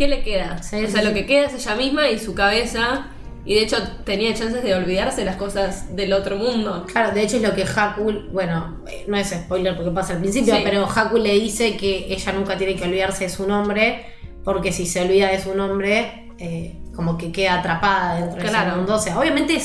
¿qué 0.00 0.08
le 0.08 0.22
queda? 0.22 0.62
Sí, 0.62 0.82
o 0.82 0.88
sea, 0.88 1.02
sí. 1.02 1.06
lo 1.06 1.12
que 1.12 1.26
queda 1.26 1.46
es 1.46 1.52
ella 1.54 1.74
misma 1.76 2.08
y 2.08 2.18
su 2.18 2.34
cabeza. 2.34 3.08
Y 3.44 3.54
de 3.54 3.62
hecho 3.62 3.76
tenía 4.04 4.32
chances 4.34 4.62
de 4.62 4.74
olvidarse 4.74 5.24
las 5.26 5.36
cosas 5.36 5.94
del 5.94 6.12
otro 6.14 6.36
mundo. 6.36 6.86
Claro, 6.90 7.12
de 7.14 7.22
hecho 7.22 7.36
es 7.36 7.42
lo 7.42 7.54
que 7.54 7.64
Haku, 7.64 8.12
bueno, 8.32 8.78
no 9.08 9.16
es 9.16 9.28
spoiler 9.28 9.76
porque 9.76 9.90
pasa 9.90 10.14
al 10.14 10.20
principio, 10.20 10.54
Sí. 10.54 10.60
pero 10.64 10.86
Haku 10.86 11.18
le 11.18 11.34
dice 11.34 11.76
que 11.76 12.06
ella 12.12 12.32
nunca 12.32 12.56
tiene 12.56 12.76
que 12.76 12.84
olvidarse 12.84 13.24
de 13.24 13.30
su 13.30 13.46
nombre, 13.46 14.06
porque 14.44 14.72
si 14.72 14.86
se 14.86 15.02
olvida 15.02 15.28
de 15.28 15.40
su 15.42 15.54
nombre, 15.54 16.28
eh, 16.38 16.82
como 16.94 17.16
que 17.18 17.30
queda 17.32 17.60
atrapada 17.60 18.16
dentro 18.16 18.36
de 18.36 18.42
ese 18.46 18.50
Claro. 18.50 18.76
mundo. 18.76 18.94
O 18.94 18.98
sea, 18.98 19.18
obviamente 19.18 19.54
es 19.56 19.64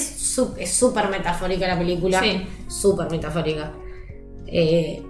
súper 0.70 1.08
metafórica 1.10 1.66
la 1.68 1.78
película, 1.78 2.22
Sí. 2.22 2.46
súper 2.70 3.10
metafórica. 3.10 3.72
Eh, 4.48 5.02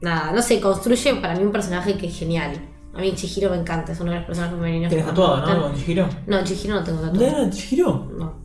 nada, 0.00 0.32
no 0.32 0.40
sé, 0.42 0.60
construye 0.60 1.14
para 1.16 1.34
mí 1.36 1.42
un 1.42 1.52
personaje 1.52 1.96
que 1.96 2.06
es 2.08 2.18
genial. 2.18 2.52
A 2.96 3.00
mí 3.00 3.12
Chihiro 3.14 3.50
me 3.50 3.56
encanta, 3.56 3.92
es 3.92 4.00
uno 4.00 4.12
de 4.12 4.18
los 4.18 4.26
personajes 4.26 4.56
femeninos. 4.56 4.88
Tienes 4.88 5.06
que 5.06 5.12
más 5.12 5.20
tatuado, 5.20 5.54
¿no? 5.54 5.62
Con 5.62 5.76
Chihiro. 5.76 6.08
No, 6.26 6.44
Chihiro 6.44 6.74
no 6.76 6.84
tengo 6.84 7.00
¿No 7.02 7.10
tatuado. 7.12 7.36
era 7.42 7.50
Chihiro? 7.50 8.08
No, 8.16 8.44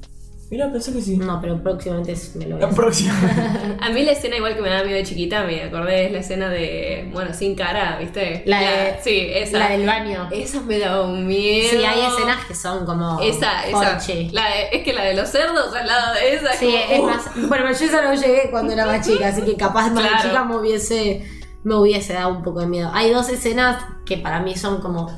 Mira, 0.51 0.71
pensé 0.71 0.91
que 0.91 0.99
sí. 0.99 1.15
no, 1.15 1.39
pero 1.39 1.61
próximamente 1.61 2.15
me 2.33 2.47
lo 2.47 2.55
voy 2.55 2.65
a 2.65 2.69
próxima. 2.71 3.13
A 3.81 3.89
mí 3.91 4.01
la 4.01 4.13
escena 4.13 4.35
igual 4.37 4.55
que 4.55 4.61
me 4.63 4.69
da 4.69 4.83
miedo 4.83 4.97
de 4.97 5.03
chiquita, 5.03 5.43
me 5.43 5.61
acordé, 5.61 6.07
es 6.07 6.11
la 6.11 6.17
escena 6.17 6.49
de, 6.49 7.07
bueno, 7.13 7.31
sin 7.35 7.53
cara, 7.53 7.99
¿viste? 7.99 8.41
La 8.47 8.59
de- 8.59 8.95
sí, 9.03 9.27
esa. 9.31 9.59
La 9.59 9.69
del 9.69 9.85
baño. 9.85 10.27
Esa 10.31 10.61
me 10.61 10.79
da 10.79 11.03
un 11.03 11.27
miedo. 11.27 11.69
Sí, 11.69 11.85
hay 11.85 11.99
escenas 12.01 12.43
que 12.47 12.55
son 12.55 12.83
como. 12.87 13.19
Esa, 13.21 13.61
esa. 13.67 13.99
La 14.31 14.45
de- 14.49 14.69
es 14.73 14.83
que 14.83 14.91
la 14.93 15.03
de 15.03 15.13
los 15.13 15.29
cerdos 15.29 15.71
al 15.75 15.85
lado 15.85 16.15
de 16.15 16.33
esa. 16.33 16.53
Sí, 16.53 16.65
como, 16.65 16.77
es 16.95 16.99
uh, 16.99 17.03
más. 17.05 17.47
Bueno, 17.47 17.65
yo 17.67 17.85
esa 17.85 18.01
no 18.01 18.15
llegué 18.15 18.47
cuando 18.49 18.73
era 18.73 18.87
más 18.87 19.07
chica, 19.07 19.27
así 19.27 19.43
que 19.43 19.55
capaz 19.55 19.91
más 19.91 20.03
Claro. 20.07 20.23
chica 20.29 20.43
me 20.45 20.55
hubiese, 20.57 21.21
me 21.63 21.75
hubiese 21.75 22.13
dado 22.13 22.29
un 22.29 22.43
poco 22.43 22.61
de 22.61 22.67
miedo. 22.67 22.89
Hay 22.93 23.11
dos 23.11 23.29
escenas 23.29 23.83
que 24.05 24.17
para 24.17 24.39
mí 24.41 24.55
son 24.55 24.81
como 24.81 25.09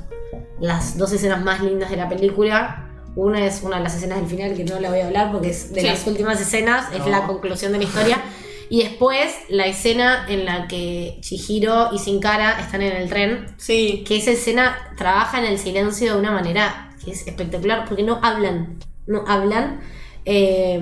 las 0.60 0.98
dos 0.98 1.12
escenas 1.12 1.44
más 1.44 1.62
lindas 1.62 1.90
de 1.90 1.98
la 1.98 2.10
película. 2.10 2.88
Una 3.16 3.46
es 3.46 3.62
una 3.64 3.78
de 3.78 3.84
las 3.84 3.96
escenas 3.96 4.20
del 4.20 4.28
final 4.28 4.56
que 4.56 4.64
no 4.64 4.80
la 4.80 4.90
voy 4.90 5.00
a 5.02 5.08
hablar 5.08 5.32
porque 5.32 5.50
es 5.50 5.74
de 5.74 5.82
Sí. 5.82 5.88
las 5.88 6.08
últimas 6.08 6.40
escenas, 6.40 6.92
es 6.94 7.00
No. 7.00 7.10
la 7.10 7.26
conclusión 7.28 7.72
de 7.74 7.80
la 7.80 7.84
historia. 7.84 8.22
Y 8.70 8.84
después 8.84 9.36
la 9.50 9.66
escena 9.66 10.26
en 10.30 10.46
la 10.46 10.68
que 10.68 11.18
Chihiro 11.20 11.90
y 11.94 12.00
Sin 12.00 12.22
Cara 12.22 12.58
están 12.62 12.82
en 12.82 12.96
el 12.96 13.10
tren 13.10 13.48
Sí. 13.58 14.04
que 14.08 14.16
esa 14.18 14.32
escena 14.32 14.78
trabaja 14.98 15.40
en 15.40 15.46
el 15.46 15.58
silencio 15.60 16.14
de 16.14 16.20
una 16.20 16.32
manera 16.32 16.90
que 17.04 17.12
es 17.12 17.28
espectacular, 17.28 17.84
porque 17.86 18.04
no 18.04 18.20
hablan, 18.24 18.78
no 19.08 19.26
hablan. 19.28 19.82
Eh, 20.24 20.80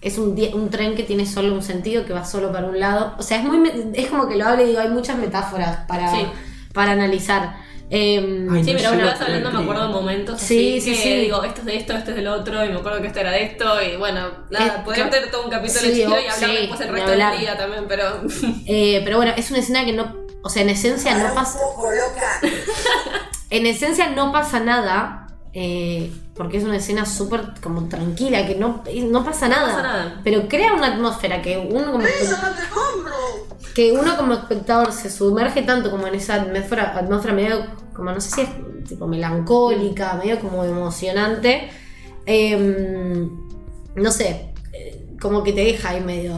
es 0.00 0.18
un, 0.18 0.38
un 0.54 0.70
tren 0.70 0.94
que 0.94 1.02
tiene 1.02 1.26
solo 1.26 1.52
un 1.54 1.62
sentido, 1.62 2.04
que 2.06 2.12
va 2.12 2.24
solo 2.24 2.52
para 2.52 2.66
un 2.66 2.78
lado. 2.78 3.14
O 3.18 3.22
sea, 3.22 3.38
es 3.38 3.44
muy 3.44 3.70
es 3.94 4.06
como 4.08 4.28
que 4.28 4.36
lo 4.36 4.46
hablo 4.46 4.62
y 4.62 4.68
digo, 4.68 4.80
hay 4.80 4.88
muchas 4.88 5.16
metáforas 5.18 5.78
para, 5.88 6.10
Sí. 6.10 6.26
para 6.72 6.92
analizar. 6.92 7.64
Eh, 7.88 8.18
Ay, 8.50 8.64
Sí, 8.64 8.72
no 8.72 8.78
pero 8.78 8.78
llego 8.78 8.88
bueno, 8.94 9.04
a 9.04 9.12
vas 9.12 9.20
hablando, 9.20 9.50
me 9.52 9.60
acuerdo 9.62 9.86
de 9.86 9.92
momentos 9.94 10.40
Sí, 10.40 10.78
así 10.78 10.80
sí, 10.80 10.90
que 10.90 11.02
sí. 11.02 11.14
digo, 11.20 11.44
esto 11.44 11.60
es 11.60 11.66
de 11.66 11.76
esto, 11.76 11.92
esto 11.92 12.10
es 12.10 12.16
del 12.16 12.26
otro, 12.26 12.64
y 12.64 12.68
me 12.68 12.78
acuerdo 12.78 13.00
que 13.00 13.06
esto 13.06 13.20
era 13.20 13.30
de 13.30 13.44
esto, 13.44 13.64
y 13.80 13.96
bueno, 13.96 14.22
nada, 14.50 14.66
Eh, 14.66 14.82
podríamos 14.84 15.14
tener 15.14 15.30
todo 15.30 15.44
un 15.44 15.50
capítulo 15.50 15.80
Sí, 15.80 16.00
y 16.00 16.02
hablar 16.02 16.32
sí, 16.32 16.46
después 16.46 16.80
el 16.80 16.88
resto 16.88 17.10
del 17.12 17.38
día 17.38 17.56
también, 17.56 17.84
pero... 17.86 18.22
eh, 18.66 19.02
pero 19.04 19.18
bueno, 19.18 19.32
es 19.36 19.50
una 19.50 19.60
escena 19.60 19.84
que 19.84 19.92
no, 19.92 20.16
o 20.42 20.48
sea, 20.50 20.62
en 20.62 20.70
esencia 20.70 21.14
no 21.16 21.32
pasa, 21.32 21.60
en 23.50 23.66
esencia 23.66 24.10
no 24.10 24.32
pasa 24.32 24.60
nada. 24.60 25.28
eh, 25.52 26.10
porque 26.36 26.58
es 26.58 26.64
una 26.64 26.76
escena 26.76 27.06
súper 27.06 27.54
como 27.62 27.88
tranquila, 27.88 28.46
que 28.46 28.56
no, 28.56 28.82
no 29.08 29.24
pasa 29.24 29.48
nada. 29.48 29.68
pasa 29.68 29.82
nada. 29.82 30.20
Pero 30.22 30.48
crea 30.48 30.74
una 30.74 30.88
atmósfera 30.88 31.40
que 31.40 31.56
uno 31.56 31.92
como 31.92 32.04
que 33.74 33.92
uno 33.92 34.16
como 34.16 34.34
espectador 34.34 34.92
se 34.92 35.10
sumerge 35.10 35.62
tanto 35.62 35.90
como 35.90 36.06
en 36.06 36.14
esa 36.14 36.36
atmósfera, 36.36 36.96
atmósfera 36.96 37.34
medio 37.34 37.66
como 37.94 38.10
no 38.10 38.20
sé 38.20 38.30
si 38.30 38.40
es 38.42 38.48
tipo 38.86 39.06
melancólica, 39.06 40.14
medio 40.14 40.38
como 40.40 40.64
emocionante. 40.64 41.70
Em, 42.26 43.30
no 43.94 44.10
sé, 44.10 44.52
eh, 44.72 45.06
como 45.20 45.42
que 45.42 45.52
te 45.52 45.62
deja 45.62 45.90
ahí 45.90 46.00
medio. 46.02 46.34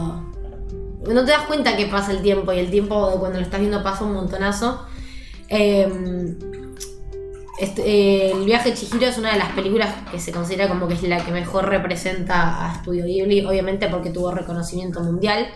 No 1.07 1.25
te 1.25 1.31
das 1.31 1.43
cuenta 1.43 1.75
que 1.75 1.87
pasa 1.87 2.11
el 2.11 2.21
tiempo 2.21 2.53
y 2.53 2.59
el 2.59 2.69
tiempo 2.69 3.17
cuando 3.19 3.39
lo 3.39 3.45
estás 3.45 3.59
viendo 3.59 3.83
pasa 3.83 4.05
un 4.05 4.13
montonazo. 4.13 4.85
Em, 5.49 6.37
este, 7.59 7.81
eh, 7.85 8.31
el 8.31 8.45
viaje 8.45 8.69
de 8.71 8.75
Chihiro 8.77 9.05
es 9.05 9.17
una 9.17 9.31
de 9.33 9.37
las 9.37 9.49
películas 9.51 9.93
que 10.11 10.19
se 10.19 10.31
considera 10.31 10.67
como 10.67 10.87
que 10.87 10.93
es 10.93 11.03
la 11.03 11.23
que 11.23 11.31
mejor 11.31 11.67
representa 11.67 12.65
a 12.65 12.75
Studio 12.75 13.05
Ghibli, 13.05 13.45
obviamente 13.45 13.87
porque 13.89 14.09
tuvo 14.09 14.31
reconocimiento 14.31 15.01
mundial 15.01 15.47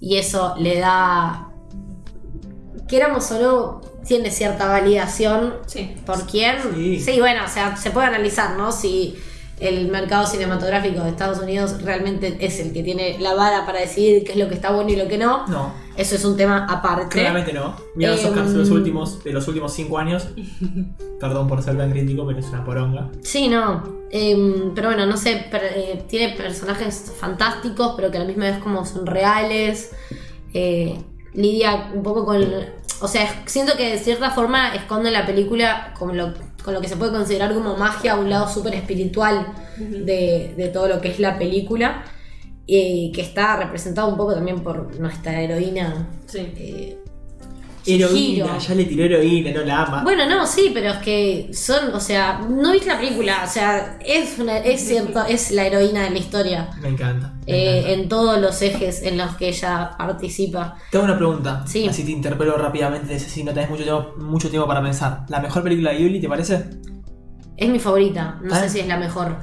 y 0.00 0.16
eso 0.16 0.54
le 0.58 0.78
da, 0.78 1.48
queramos 2.88 3.30
o 3.32 3.40
no, 3.40 3.80
tiene 4.06 4.30
cierta 4.30 4.66
validación 4.66 5.54
Sí. 5.66 5.96
por 6.04 6.26
quién. 6.26 6.56
Sí. 7.00 7.18
bueno, 7.18 7.44
o 7.44 7.48
sea, 7.48 7.76
se 7.76 7.90
puede 7.90 8.06
analizar, 8.08 8.56
¿no? 8.56 8.72
Si 8.72 9.16
el 9.58 9.88
mercado 9.88 10.26
cinematográfico 10.26 11.00
de 11.02 11.10
Estados 11.10 11.38
Unidos 11.38 11.80
realmente 11.82 12.36
es 12.40 12.60
el 12.60 12.72
que 12.72 12.82
tiene 12.82 13.18
la 13.18 13.34
vara 13.34 13.64
para 13.64 13.80
decidir 13.80 14.22
qué 14.24 14.32
es 14.32 14.38
lo 14.38 14.48
que 14.48 14.54
está 14.54 14.70
bueno 14.72 14.90
y 14.90 14.96
lo 14.96 15.08
que 15.08 15.16
no. 15.18 15.46
No, 15.46 15.72
Eso 15.96 16.14
es 16.16 16.24
un 16.26 16.36
tema 16.36 16.66
aparte. 16.68 17.08
claramente 17.20 17.52
no. 17.54 17.74
Mira 17.94 18.10
los 18.12 18.20
Em, 18.22 18.28
Oscars 18.30 18.52
de 18.52 18.58
los 18.58 18.70
últimos, 18.70 19.24
de 19.24 19.32
los 19.32 19.48
últimos 19.48 19.72
cinco 19.72 19.98
años. 19.98 20.28
Perdón 21.20 21.48
por 21.48 21.62
ser 21.62 21.76
tan 21.78 21.90
crítico, 21.90 22.26
pero 22.26 22.38
es 22.38 22.46
una 22.46 22.64
poronga. 22.64 23.08
Sí, 23.22 23.48
no. 23.48 23.82
Em, 24.10 24.74
pero 24.74 24.88
bueno, 24.88 25.06
no 25.06 25.16
sé, 25.16 25.46
per- 25.50 25.72
eh, 25.74 26.04
tiene 26.08 26.34
personajes 26.36 27.12
fantásticos, 27.18 27.94
pero 27.96 28.10
que 28.10 28.18
a 28.18 28.20
la 28.20 28.26
misma 28.26 28.44
vez 28.44 28.58
como 28.58 28.84
son 28.84 29.06
reales. 29.06 29.92
Eh, 30.52 30.98
lidia 31.32 31.90
un 31.94 32.02
poco 32.02 32.24
con... 32.24 32.42
O 33.00 33.08
sea, 33.08 33.42
siento 33.46 33.76
que 33.76 33.90
de 33.92 33.98
cierta 33.98 34.30
forma 34.30 34.74
esconde 34.74 35.10
la 35.10 35.26
película 35.26 35.92
con 35.98 36.16
lo, 36.16 36.32
con 36.66 36.74
lo 36.74 36.80
que 36.80 36.88
se 36.88 36.96
puede 36.96 37.12
considerar 37.12 37.54
como 37.54 37.76
magia, 37.76 38.16
un 38.16 38.28
lado 38.28 38.48
súper 38.48 38.74
espiritual 38.74 39.46
de, 39.78 40.52
de 40.56 40.68
todo 40.68 40.88
lo 40.88 41.00
que 41.00 41.10
es 41.10 41.20
la 41.20 41.38
película. 41.38 42.04
Y 42.66 43.12
que 43.12 43.22
está 43.22 43.56
representado 43.56 44.08
un 44.08 44.16
poco 44.16 44.34
también 44.34 44.64
por 44.64 44.98
nuestra 44.98 45.40
heroína. 45.40 46.08
Sí. 46.26 46.52
eh, 46.56 46.98
Heroína, 47.86 48.58
ya 48.58 48.74
le 48.74 48.84
tiró 48.84 49.04
heroína, 49.04 49.50
no 49.52 49.60
la 49.64 49.82
ama. 49.82 50.02
Bueno, 50.02 50.28
no, 50.28 50.46
sí, 50.46 50.70
pero 50.74 50.90
es 50.90 50.96
que 50.98 51.50
son, 51.52 51.94
o 51.94 52.00
sea, 52.00 52.40
no 52.48 52.72
viste 52.72 52.88
la 52.88 52.98
película, 52.98 53.42
o 53.44 53.48
sea, 53.48 53.98
es 54.04 54.38
una, 54.38 54.58
es 54.58 54.80
cierto, 54.86 55.24
es 55.24 55.50
la 55.52 55.66
heroína 55.66 56.02
de 56.04 56.10
la 56.10 56.18
historia. 56.18 56.70
Me 56.80 56.88
encanta. 56.88 57.32
me 57.46 57.52
eh, 57.52 57.78
encanta. 57.78 57.92
en 57.92 58.08
todos 58.08 58.40
los 58.40 58.60
ejes 58.62 59.02
en 59.02 59.16
los 59.18 59.36
que 59.36 59.48
ella 59.48 59.92
participa. 59.96 60.76
Te 60.90 60.96
hago 60.98 61.04
una 61.06 61.16
pregunta. 61.16 61.64
Sí. 61.66 61.86
Así 61.88 62.04
te 62.04 62.10
interpelo 62.10 62.56
rápidamente, 62.56 63.18
si 63.18 63.44
no 63.44 63.52
tenés 63.52 63.70
mucho 63.70 63.84
tiempo, 63.84 64.14
mucho 64.18 64.50
tiempo 64.50 64.66
para 64.66 64.82
pensar. 64.82 65.24
¿La 65.28 65.40
mejor 65.40 65.62
película 65.62 65.92
de 65.92 65.98
Ghibli 65.98 66.20
te 66.20 66.28
parece? 66.28 66.64
Es 67.56 67.68
mi 67.68 67.78
favorita, 67.78 68.38
no 68.42 68.54
Ah. 68.54 68.60
sé 68.60 68.68
si 68.68 68.80
es 68.80 68.86
la 68.86 68.96
mejor. 68.98 69.34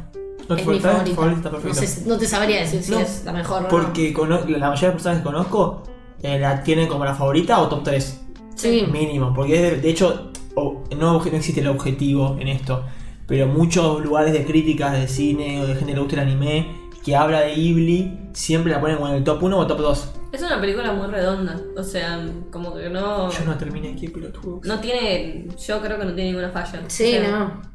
No, 0.50 0.56
es 0.58 0.68
mi 0.68 0.80
favorita, 0.80 1.50
no, 1.50 1.58
perfecto. 1.60 1.88
sé, 1.88 2.04
no 2.06 2.18
te 2.18 2.28
sabría 2.28 2.60
decir 2.60 2.84
si 2.84 2.92
No, 2.92 3.00
es 3.00 3.24
la 3.24 3.32
mejor. 3.32 3.68
Porque 3.70 4.14
la 4.14 4.28
mayoría 4.28 4.58
de 4.58 4.60
las 4.60 4.92
personas 4.92 5.18
que 5.20 5.24
conozco 5.24 5.84
eh, 6.22 6.38
la 6.38 6.62
tienen 6.64 6.88
como 6.88 7.06
la 7.06 7.16
favorita 7.16 7.60
o 7.62 7.68
top 7.70 7.84
3. 7.84 8.20
Sí. 8.56 8.86
Mínimo. 8.92 9.34
Porque 9.34 9.62
de, 9.62 9.82
de 9.82 9.90
hecho, 9.90 10.32
no, 10.56 10.84
no 10.98 11.24
existe 11.24 11.62
el 11.62 11.68
objetivo 11.68 12.38
en 12.40 12.48
esto. 12.48 12.86
Pero 13.28 13.48
muchos 13.48 14.04
lugares 14.04 14.34
de 14.34 14.46
críticas 14.46 14.94
de 14.94 15.08
cine 15.08 15.62
o 15.62 15.68
de 15.68 15.76
gente 15.76 15.88
que 15.88 15.94
le 15.94 16.00
gusta 16.00 16.16
el 16.16 16.28
anime 16.28 16.84
que 17.04 17.16
habla 17.16 17.42
de 17.42 17.56
Ghibli 17.56 18.30
siempre 18.34 18.72
la 18.72 18.80
ponen 18.80 18.98
como 18.98 19.10
en 19.10 19.16
el 19.16 19.24
top 19.24 19.44
1 19.44 19.58
o 19.58 19.68
top 19.68 19.80
2. 19.80 20.14
Es 20.32 20.42
una 20.42 20.60
película 20.60 20.94
muy 20.94 21.08
redonda, 21.08 21.60
o 21.78 21.84
sea, 21.84 22.26
como 22.50 22.74
que 22.74 22.90
no... 22.90 23.30
Yo 23.30 23.46
no 23.46 23.56
terminé 23.58 23.90
aquí, 23.90 24.08
pelotudo. 24.08 24.62
No 24.64 24.80
tiene, 24.80 25.48
yo 25.68 25.82
creo 25.82 26.00
que 26.00 26.06
no 26.06 26.14
tiene 26.14 26.32
ninguna 26.32 26.50
falla. 26.50 26.82
Sí, 26.88 27.18
O 27.18 27.22
sea, 27.22 27.30
no. 27.30 27.73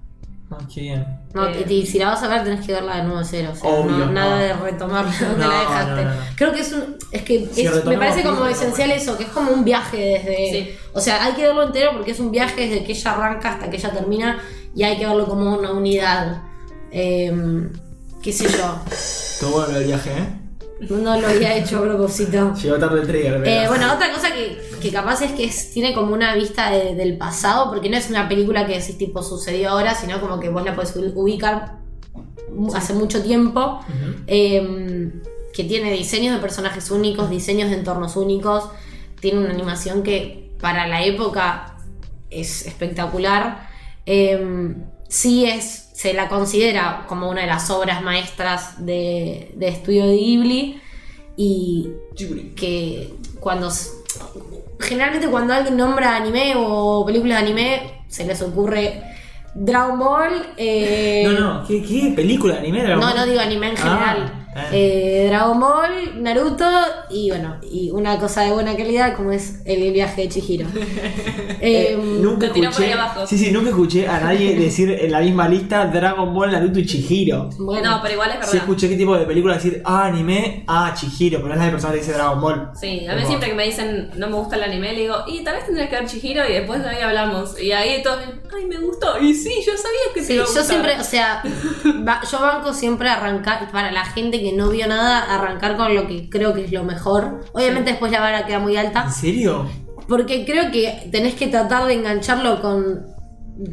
Ah, 0.51 0.57
qué 0.73 0.81
bien. 0.81 1.07
No, 1.35 1.47
Eh. 1.47 1.67
y- 1.69 1.73
y 1.75 1.87
si 1.87 1.99
la 1.99 2.07
vas 2.07 2.23
a 2.23 2.29
ver 2.29 2.43
tenés 2.43 2.65
que 2.67 2.73
verla 2.73 2.97
de 2.97 3.03
nuevo 3.03 3.19
de 3.19 3.25
cero. 3.27 3.51
O 3.53 3.55
sea, 3.57 3.69
Obvio, 3.71 3.91
no- 3.99 4.07
no. 4.07 4.13
nada 4.13 4.39
de 4.39 4.53
retomarla 4.55 5.13
donde 5.21 5.37
No, 5.45 5.51
la 5.53 5.61
dejaste. 5.61 6.05
no, 6.05 6.11
no, 6.11 6.15
no. 6.15 6.21
Creo 6.37 6.53
que 6.53 6.61
es 6.61 6.73
un. 6.73 6.97
Es 7.13 7.23
que 7.23 7.47
Si 7.53 7.67
es- 7.67 7.85
me 7.85 7.99
parece 7.99 8.23
como 8.23 8.47
esencial 8.47 8.91
eso, 8.91 9.17
que 9.19 9.25
es 9.25 9.31
como 9.31 9.51
un 9.53 9.63
viaje 9.65 9.97
desde. 9.99 10.51
Sí. 10.51 10.75
O 10.95 11.01
sea, 11.01 11.23
hay 11.25 11.35
que 11.35 11.43
verlo 11.43 11.65
entero 11.65 11.91
porque 11.95 12.13
es 12.13 12.21
un 12.21 12.31
viaje 12.31 12.67
desde 12.67 12.83
que 12.85 12.93
ella 12.93 13.13
arranca 13.13 13.53
hasta 13.53 13.69
que 13.69 13.77
ella 13.77 13.91
termina 13.93 14.39
y 14.75 14.83
hay 14.85 14.97
que 14.99 15.07
verlo 15.07 15.27
como 15.27 15.55
una 15.59 15.73
unidad. 15.73 16.43
Eh, 16.91 17.31
qué 18.23 18.33
sé 18.33 18.49
yo. 18.49 18.81
Todo 19.41 19.51
bueno 19.67 19.77
el 19.79 19.85
viaje, 19.85 20.11
¿eh? 20.13 20.48
No 20.81 21.21
lo 21.21 21.27
había 21.27 21.57
hecho 21.57 21.79
a 21.79 21.83
propósito. 21.83 22.55
Llegó 22.63 22.77
tarde 22.79 23.01
el 23.01 23.07
trigger, 23.07 23.35
Eh, 23.35 23.39
¿verdad? 23.41 23.69
bueno, 23.69 23.95
otra 23.95 24.13
cosa 24.13 24.33
que, 24.33 24.59
que 24.81 24.93
capaz 24.93 25.23
es 25.23 25.33
que 25.33 25.45
es- 25.45 25.71
tiene 25.73 25.93
como 25.93 26.15
una 26.15 26.35
vista 26.35 26.71
de- 26.71 26.95
del 26.95 27.17
pasado, 27.19 27.71
porque 27.71 27.91
no 27.91 27.97
es 27.97 28.09
una 28.11 28.29
película 28.29 28.67
que 28.67 28.79
decís 28.79 28.97
tipo 28.97 29.23
sucedió 29.23 29.71
ahora, 29.71 29.95
sino 29.95 30.21
como 30.21 30.39
que 30.39 30.49
vos 30.51 30.65
la 30.65 30.75
podés 30.77 30.95
ubicar 31.15 31.79
hace 32.75 32.95
mucho 32.95 33.23
tiempo, 33.23 33.81
eh, 34.27 35.11
que 35.53 35.65
tiene 35.65 35.91
diseños 35.93 36.35
de 36.37 36.41
personajes 36.41 36.91
únicos, 36.91 37.29
diseños 37.31 37.71
de 37.71 37.77
entornos 37.77 38.17
únicos, 38.17 38.69
tiene 39.21 39.41
una 39.41 39.51
animación 39.51 40.03
que 40.05 40.53
para 40.61 40.87
la 40.87 41.03
época 41.05 41.77
es 42.31 42.67
espectacular. 42.67 43.69
Eh, 44.07 44.75
sí 45.09 45.45
es, 45.47 45.88
se 45.99 46.15
la 46.15 46.29
considera 46.29 47.07
como 47.09 47.29
una 47.29 47.41
de 47.41 47.49
las 47.49 47.71
obras 47.71 48.03
maestras 48.03 48.87
de, 48.87 49.51
de 49.57 49.67
estudio 49.67 50.07
de 50.07 50.15
Ghibli 50.15 50.81
y 51.37 51.89
que 52.55 53.15
cuando 53.41 53.69
generalmente 54.79 55.27
cuando 55.27 55.55
alguien 55.55 55.77
nombra 55.77 56.15
anime 56.15 56.55
o 56.57 57.05
películas 57.05 57.39
de 57.41 57.47
anime 57.47 58.05
se 58.07 58.25
les 58.25 58.41
ocurre 58.43 59.03
Dragon 59.57 59.99
Ball 59.99 60.53
eh, 60.57 61.25
No, 61.27 61.41
no, 61.41 61.67
¿qué, 61.67 61.83
qué 61.83 62.13
película 62.15 62.55
de 62.55 62.61
anime? 62.61 62.85
no, 62.85 63.15
no 63.17 63.27
digo 63.27 63.41
anime 63.41 63.71
en 63.71 63.77
general. 63.77 64.33
Ah, 64.33 64.38
Eh, 64.73 65.27
Dragon 65.29 65.61
Ball, 65.61 66.23
Naruto 66.23 66.69
y 67.11 67.31
bueno, 67.31 67.57
y 67.71 67.91
una 67.91 68.19
cosa 68.19 68.43
de 68.43 68.51
buena 68.53 68.77
calidad 68.77 69.15
como 69.15 69.31
es 69.33 69.61
el 69.65 69.93
viaje 69.93 70.23
de 70.23 70.29
Chihiro. 70.29 70.67
Eh, 71.61 71.89
Eh, 71.93 71.97
nunca 71.99 72.47
te 72.47 72.55
por 72.55 72.59
ahí 72.59 72.65
escuché, 72.71 72.93
abajo. 72.93 73.27
sí, 73.27 73.37
sí, 73.37 73.51
nunca 73.51 73.71
escuché 73.71 74.07
a 74.07 74.21
nadie 74.21 74.55
decir 74.59 74.91
en 74.93 75.11
la 75.11 75.21
misma 75.21 75.49
lista 75.49 75.87
Dragon 75.87 76.33
Ball, 76.33 76.53
Naruto 76.53 76.79
y 76.79 76.87
Chihiro. 76.87 77.51
bueno, 77.59 77.91
No, 77.97 78.03
pero 78.03 78.15
igual 78.15 78.31
es 78.31 78.37
verdad. 78.37 78.51
Sí 78.53 78.57
escuché 78.59 78.89
qué 78.89 78.97
tipo 78.97 79.17
de 79.17 79.27
película 79.27 79.55
decir, 79.55 79.83
ah, 79.85 80.05
anime, 80.07 80.65
ah, 80.69 80.95
Chihiro, 80.95 81.41
pero 81.43 81.55
no 81.57 81.61
es 81.61 81.67
la 81.67 81.71
persona 81.73 81.93
que 81.95 81.99
dice 82.01 82.13
Dragon 82.13 82.41
Ball. 82.41 82.71
Sí, 82.79 83.07
a 83.07 83.13
mí 83.15 83.17
Como- 83.23 83.27
siempre 83.29 83.49
que 83.51 83.55
me 83.57 83.65
dicen 83.65 84.11
no 84.17 84.29
me 84.29 84.35
gusta 84.37 84.57
el 84.57 84.63
anime, 84.65 84.93
le 84.93 85.01
digo, 85.01 85.17
y 85.27 85.43
tal 85.43 85.57
vez 85.57 85.65
tendrías 85.67 85.89
que 85.91 85.97
ver 85.97 86.07
Chihiro 86.07 86.49
y 86.49 86.53
después 86.53 86.83
de 86.83 86.89
ahí 86.89 87.03
hablamos. 87.03 87.61
Y 87.61 87.73
ahí 87.73 88.03
todos, 88.03 88.19
ay, 88.57 88.67
me 88.67 88.79
gustó. 88.79 89.19
Y 89.21 89.35
sí, 89.35 89.51
yo 89.67 89.73
sabía 89.77 90.15
que 90.15 90.21
te 90.21 90.27
Sí, 90.27 90.35
iba 90.35 90.45
a 90.45 90.47
yo 90.47 90.53
gustar. 90.53 90.65
siempre, 90.67 91.01
o 91.01 91.05
sea, 91.05 91.43
yo 92.31 92.41
banco 92.41 92.73
siempre 92.73 93.09
arrancar, 93.09 93.71
para 93.73 93.91
la 93.91 94.05
gente 94.05 94.38
que 94.41 94.53
no 94.53 94.69
vio 94.69 94.87
nada, 94.87 95.35
arrancar 95.35 95.77
con 95.77 95.95
lo 95.95 96.07
que 96.07 96.29
creo 96.31 96.55
que 96.55 96.65
es 96.65 96.73
lo 96.73 96.85
mejor. 96.85 97.41
Obviamente 97.53 97.91
después 97.91 98.11
la 98.13 98.21
vara 98.21 98.47
queda 98.47 98.59
muy 98.59 98.77
alta, 98.77 99.05
¿En 99.07 99.13
serio? 99.13 99.67
porque 100.09 100.45
creo 100.45 100.71
que 100.71 101.09
tenés 101.13 101.35
que 101.35 101.49
tratar 101.49 101.87
de 101.87 101.95
engancharlo 101.95 102.61
con, 102.63 103.07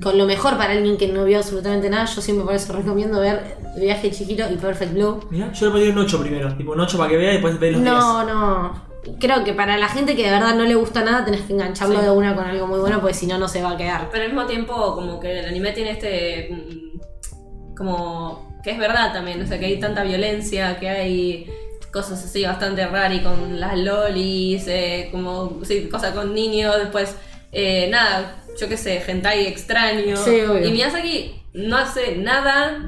con 0.02 0.18
lo 0.18 0.26
mejor 0.26 0.58
para 0.58 0.74
alguien 0.74 0.98
que 0.98 1.08
no 1.08 1.24
vio 1.24 1.38
absolutamente 1.38 1.90
nada. 1.90 2.06
Yo 2.06 2.22
siempre 2.22 2.46
por 2.46 2.56
eso 2.56 2.74
recomiendo 2.74 3.20
ver 3.20 3.56
Viaje 3.78 4.12
Chiquito 4.12 4.44
y 4.52 4.56
Perfect 4.58 4.94
Blue. 4.94 5.20
Mira, 5.30 5.52
yo 5.54 5.66
le 5.68 5.72
pondría 5.72 5.94
un 5.94 6.00
8 6.00 6.20
primero, 6.20 6.56
tipo 6.56 6.72
un 6.74 6.80
8 6.82 6.98
para 6.98 7.10
que 7.10 7.18
vea 7.18 7.30
y 7.32 7.34
después 7.34 7.60
ve 7.60 7.72
los 7.72 7.82
10. 7.82 7.94
No, 7.94 8.24
no. 8.26 8.96
Creo 9.20 9.44
que 9.44 9.54
para 9.54 9.78
la 9.78 9.88
gente 9.88 10.16
que 10.16 10.24
de 10.26 10.32
verdad 10.32 10.56
no 10.56 10.64
le 10.64 10.74
gusta 10.74 11.04
nada, 11.04 11.24
tenés 11.24 11.42
que 11.42 11.54
engancharlo 11.54 12.00
Sí. 12.00 12.06
de 12.06 12.10
una 12.10 12.36
con 12.36 12.44
algo 12.46 12.66
muy 12.66 12.80
bueno, 12.80 13.00
porque 13.00 13.14
si 13.14 13.28
no, 13.28 13.38
no 13.38 13.48
se 13.48 13.62
va 13.62 13.72
a 13.74 13.78
quedar. 13.78 14.10
Pero 14.12 14.24
al 14.24 14.32
mismo 14.34 14.48
tiempo, 14.48 14.74
como 14.96 15.20
que 15.20 15.40
el 15.42 15.46
anime 15.46 15.72
tiene 15.74 15.92
este. 15.92 16.50
Como. 17.78 18.60
que 18.64 18.72
es 18.72 18.78
verdad 18.80 19.14
también, 19.14 19.42
o 19.42 19.46
sea, 19.48 19.60
que 19.60 19.66
hay 19.68 19.80
tanta 19.80 20.04
violencia, 20.04 20.78
que 20.80 20.90
hay 20.90 21.48
cosas 21.92 22.24
así 22.24 22.44
bastante 22.44 22.86
raras 22.88 23.22
con 23.22 23.60
las 23.60 23.78
lolis, 23.78 24.66
eh, 24.68 25.10
como. 25.12 25.60
sí, 25.64 25.88
cosas 25.90 26.14
con 26.14 26.34
niños, 26.34 26.76
después. 26.78 27.16
eh, 27.52 27.88
nada, 27.90 28.36
yo 28.60 28.68
qué 28.68 28.76
sé, 28.78 29.02
hentai 29.08 29.48
extraño. 29.48 30.18
Sí, 30.18 30.42
obvio. 30.42 30.68
Y 30.68 30.72
Miyazaki 30.72 31.42
no 31.54 31.78
hace 31.78 32.18
nada 32.18 32.84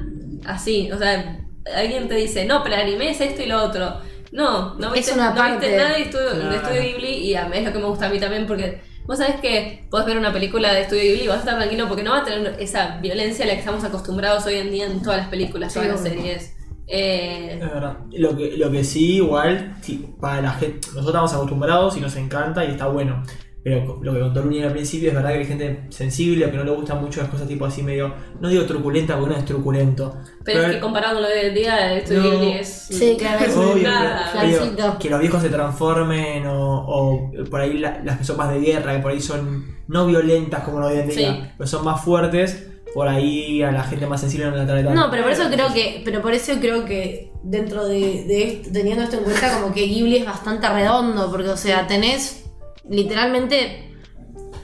así, 0.46 0.90
o 0.92 0.98
sea, 0.98 1.38
alguien 1.74 2.06
te 2.08 2.14
dice, 2.16 2.44
no, 2.44 2.62
pero 2.62 2.74
el 2.76 2.82
anime 2.82 3.10
es 3.10 3.20
esto 3.20 3.42
y 3.42 3.46
lo 3.46 3.62
otro. 3.62 4.00
No, 4.30 4.74
no 4.74 4.88
Es 4.88 4.94
viste, 5.06 5.12
una 5.14 5.30
no 5.30 5.36
parte. 5.36 5.66
viste 5.66 5.76
nada 5.78 5.94
de 5.94 6.02
estudio, 6.02 6.30
de 6.34 6.40
Claro. 6.40 6.54
estudio 6.56 6.82
Ghibli 6.82 7.08
y 7.28 7.34
a 7.34 7.46
mí 7.48 7.56
es 7.56 7.64
lo 7.64 7.72
que 7.72 7.78
me 7.78 7.86
gusta 7.86 8.06
a 8.06 8.08
mí 8.10 8.20
también 8.20 8.46
porque 8.46 8.80
vos 9.08 9.16
sabés 9.16 9.40
que 9.40 9.86
podés 9.90 10.06
ver 10.06 10.18
una 10.18 10.32
película 10.34 10.72
de 10.74 10.82
estudio 10.82 11.02
Ghibli 11.02 11.24
y 11.24 11.28
vas 11.28 11.38
a 11.38 11.40
estar 11.40 11.56
tranquilo 11.56 11.88
porque 11.88 12.02
no 12.02 12.10
va 12.10 12.18
a 12.18 12.24
tener 12.24 12.56
esa 12.60 12.98
violencia 12.98 13.46
a 13.46 13.48
la 13.48 13.54
que 13.54 13.60
estamos 13.60 13.82
acostumbrados 13.82 14.44
hoy 14.44 14.56
en 14.56 14.70
día 14.70 14.84
en 14.84 15.02
todas 15.02 15.18
las 15.18 15.28
películas, 15.28 15.72
Sí, 15.72 15.78
todas 15.78 15.94
las 15.94 16.02
series. 16.02 16.54
Eh, 16.86 17.54
Es 17.54 17.60
verdad. 17.60 17.96
Lo 18.12 18.36
que, 18.36 18.56
lo 18.58 18.70
que 18.70 18.84
sí, 18.84 19.16
igual, 19.16 19.76
sí, 19.80 20.14
para 20.20 20.42
la 20.42 20.52
gente, 20.52 20.86
nosotros 20.88 21.06
estamos 21.06 21.32
acostumbrados 21.32 21.96
y 21.96 22.00
nos 22.00 22.16
encanta 22.16 22.64
y 22.66 22.72
está 22.72 22.86
bueno. 22.86 23.24
Pero 23.68 23.98
lo 24.02 24.14
que 24.14 24.20
contó 24.20 24.42
Luni 24.42 24.62
al 24.62 24.72
principio 24.72 25.08
es 25.10 25.14
verdad 25.14 25.32
que 25.32 25.38
hay 25.38 25.44
gente 25.44 25.84
sensible 25.90 26.46
o 26.46 26.50
que 26.50 26.56
no 26.56 26.64
le 26.64 26.70
gustan 26.70 27.00
mucho 27.02 27.20
las 27.20 27.28
cosas 27.28 27.46
tipo 27.48 27.66
así 27.66 27.82
medio, 27.82 28.14
no 28.40 28.48
digo 28.48 28.64
truculenta 28.64 29.16
porque 29.18 29.34
no 29.34 29.38
es 29.40 29.44
truculento. 29.44 30.16
pero 30.44 30.62
es 30.62 30.74
que 30.76 30.80
comparado 30.80 31.14
con 31.14 31.22
lo 31.24 31.28
de 31.28 31.40
hoy 31.40 31.46
en 31.48 31.54
día, 31.54 31.94
estudio 31.96 32.22
No. 32.22 32.30
Ghibli 32.30 32.52
es. 32.52 32.68
Sí, 32.90 33.16
claro, 33.18 33.44
es 33.44 33.56
Obvio, 33.56 33.88
nada. 33.88 34.30
pero- 34.40 34.98
que 34.98 35.10
los 35.10 35.20
viejos 35.20 35.42
se 35.42 35.50
transformen 35.50 36.46
o, 36.46 36.78
o 36.86 37.30
por 37.50 37.60
ahí 37.60 37.78
la- 37.78 38.00
las 38.04 38.36
más 38.36 38.50
de 38.54 38.60
guerra, 38.60 38.94
que 38.96 39.02
por 39.02 39.10
ahí 39.12 39.20
son 39.20 39.76
no 39.88 40.06
violentas 40.06 40.62
como 40.64 40.80
lo 40.80 40.88
de 40.88 40.94
hoy 40.94 41.00
en 41.02 41.08
día, 41.08 41.32
Sí. 41.32 41.50
pero 41.56 41.66
son 41.68 41.84
más 41.84 42.02
fuertes, 42.04 42.66
por 42.94 43.06
ahí 43.08 43.62
a 43.62 43.70
la 43.70 43.82
gente 43.84 44.06
más 44.06 44.20
sensible 44.20 44.46
no 44.50 44.56
la 44.56 44.66
trae 44.66 44.82
tanto. 44.82 44.98
No, 44.98 45.10
pero 45.10 45.22
por 45.22 45.32
eso 45.32 45.44
creo 45.50 45.72
que, 45.74 46.00
pero 46.04 46.22
por 46.22 46.32
eso 46.32 46.52
creo 46.60 46.84
que 46.86 47.30
dentro 47.42 47.86
de, 47.86 48.24
de 48.24 48.42
esto- 48.48 48.70
teniendo 48.72 49.04
esto 49.04 49.18
en 49.18 49.24
cuenta, 49.24 49.60
como 49.60 49.72
que 49.74 49.82
Ghibli 49.86 50.16
es 50.16 50.24
bastante 50.26 50.68
redondo, 50.68 51.30
porque 51.30 51.48
o 51.50 51.56
sea, 51.56 51.86
tenés 51.86 52.47
literalmente 52.90 53.84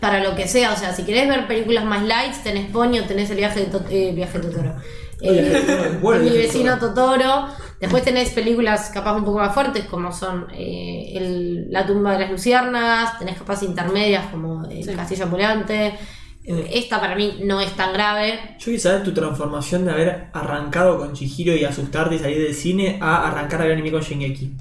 para 0.00 0.22
lo 0.22 0.34
que 0.36 0.46
sea, 0.46 0.72
o 0.72 0.76
sea, 0.76 0.92
si 0.92 1.04
querés 1.04 1.28
ver 1.28 1.46
películas 1.46 1.84
más 1.84 2.02
lights, 2.02 2.42
tenés 2.42 2.70
Ponyo, 2.70 3.04
tenés 3.04 3.30
el 3.30 3.38
viaje 3.38 3.60
de, 3.60 3.66
To- 3.66 3.84
eh, 3.88 4.12
viaje 4.14 4.38
de 4.38 4.48
Totoro. 4.48 4.74
Eh, 5.22 5.98
bueno, 6.02 6.22
mi 6.24 6.30
vecino 6.30 6.78
Totoro. 6.78 7.46
Después 7.80 8.02
tenés 8.02 8.30
películas 8.30 8.90
capaz 8.92 9.14
un 9.16 9.24
poco 9.24 9.38
más 9.38 9.54
fuertes, 9.54 9.84
como 9.86 10.12
son 10.12 10.46
eh, 10.52 11.12
el- 11.14 11.70
La 11.70 11.86
tumba 11.86 12.12
de 12.12 12.20
las 12.20 12.30
luciérnagas, 12.30 13.18
tenés 13.18 13.38
capaz 13.38 13.62
intermedias 13.62 14.26
como 14.26 14.64
El 14.66 14.84
Sí. 14.84 14.94
castillo 14.94 15.24
ambulante. 15.24 15.94
Esta 16.46 17.00
para 17.00 17.14
mí 17.16 17.38
no 17.42 17.58
es 17.62 17.72
tan 17.74 17.94
grave, 17.94 18.38
Yo 18.58 18.64
quiero 18.66 18.78
saber 18.80 19.02
tu 19.02 19.14
transformación 19.14 19.86
de 19.86 19.92
haber 19.92 20.26
arrancado 20.34 20.98
con 20.98 21.14
Chihiro 21.14 21.54
y 21.56 21.64
asustarte 21.64 22.16
y 22.16 22.18
salir 22.18 22.42
del 22.42 22.54
cine 22.54 22.98
a 23.00 23.26
arrancar 23.28 23.62
a 23.62 23.64
ver 23.64 23.72
anime 23.72 23.90
con 23.90 24.02
Shingeki. 24.02 24.52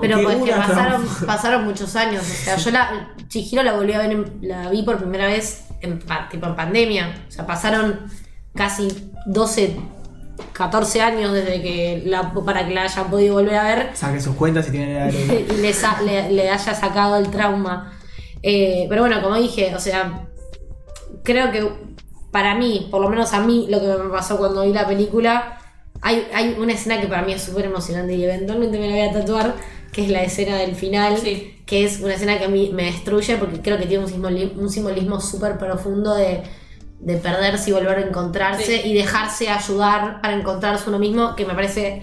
Pero 0.00 0.22
pues 0.22 0.36
que 0.42 0.50
pasaron, 0.52 1.06
pasaron 1.26 1.64
muchos 1.64 1.94
años. 1.96 2.22
O 2.22 2.44
sea, 2.44 2.56
yo 2.56 2.70
la 2.70 3.14
Chihiro 3.28 3.62
la 3.62 3.72
volví 3.74 3.92
a 3.92 3.98
ver, 3.98 4.12
en- 4.12 4.38
la 4.42 4.68
vi 4.70 4.82
por 4.82 4.98
primera 4.98 5.26
vez 5.26 5.64
en, 5.80 6.00
tipo 6.30 6.46
en 6.46 6.56
pandemia. 6.56 7.24
O 7.28 7.30
sea, 7.30 7.46
pasaron 7.46 8.00
casi 8.54 8.88
12, 9.26 9.76
14 10.52 11.00
años 11.02 11.32
desde 11.32 11.62
que 11.62 12.02
la, 12.06 12.32
para 12.32 12.66
que 12.66 12.74
la 12.74 12.82
hayan 12.84 13.10
podido 13.10 13.34
volver 13.34 13.54
a 13.56 13.62
ver 13.64 13.90
Saquen 13.94 14.20
sus 14.20 14.34
cuentas 14.36 14.68
y 14.68 14.72
tienen 14.72 14.94
la 14.94 15.10
y 15.12 15.46
le, 15.60 15.72
sa- 15.72 16.00
le- 16.02 16.30
le 16.32 16.50
haya 16.50 16.74
sacado 16.74 17.16
el 17.16 17.30
trauma. 17.30 17.92
Eh, 18.42 18.86
pero 18.88 19.02
bueno, 19.02 19.22
como 19.22 19.36
dije, 19.36 19.74
o 19.74 19.78
sea, 19.78 20.26
creo 21.22 21.50
que 21.52 21.68
para 22.30 22.54
mí, 22.54 22.88
por 22.90 23.00
lo 23.02 23.08
menos 23.08 23.32
a 23.34 23.40
mí, 23.40 23.66
lo 23.70 23.80
que 23.80 23.86
me 23.86 24.08
pasó 24.10 24.36
cuando 24.38 24.62
vi 24.62 24.72
la 24.72 24.86
película, 24.86 25.58
hay, 26.00 26.26
hay 26.34 26.56
una 26.58 26.72
escena 26.72 27.00
que 27.00 27.06
para 27.06 27.22
mí 27.22 27.32
es 27.34 27.42
súper 27.42 27.66
emocionante 27.66 28.14
y 28.14 28.24
eventualmente 28.24 28.78
me 28.78 28.88
la 28.88 28.96
voy 28.96 29.08
a 29.08 29.12
tatuar, 29.20 29.54
que 29.92 30.04
es 30.04 30.10
la 30.10 30.22
escena 30.22 30.56
del 30.56 30.74
final, 30.74 31.18
Sí. 31.18 31.60
que 31.66 31.84
es 31.84 32.00
una 32.00 32.14
escena 32.14 32.38
que 32.38 32.46
a 32.46 32.48
mí 32.48 32.70
me 32.74 32.84
destruye 32.84 33.36
porque 33.36 33.60
creo 33.60 33.78
que 33.78 33.86
tiene 33.86 34.04
un 34.04 34.10
simbolismo, 34.10 34.60
un 34.62 34.70
simbolismo 34.70 35.20
súper 35.20 35.58
profundo 35.58 36.14
de, 36.14 36.42
de 37.00 37.16
perderse 37.18 37.70
y 37.70 37.72
volver 37.74 37.98
a 37.98 38.00
encontrarse 38.00 38.80
Sí. 38.80 38.88
y 38.88 38.94
dejarse 38.94 39.48
ayudar 39.50 40.20
para 40.22 40.34
encontrarse 40.34 40.88
uno 40.88 40.98
mismo, 40.98 41.36
que 41.36 41.44
me 41.44 41.54
parece 41.54 42.02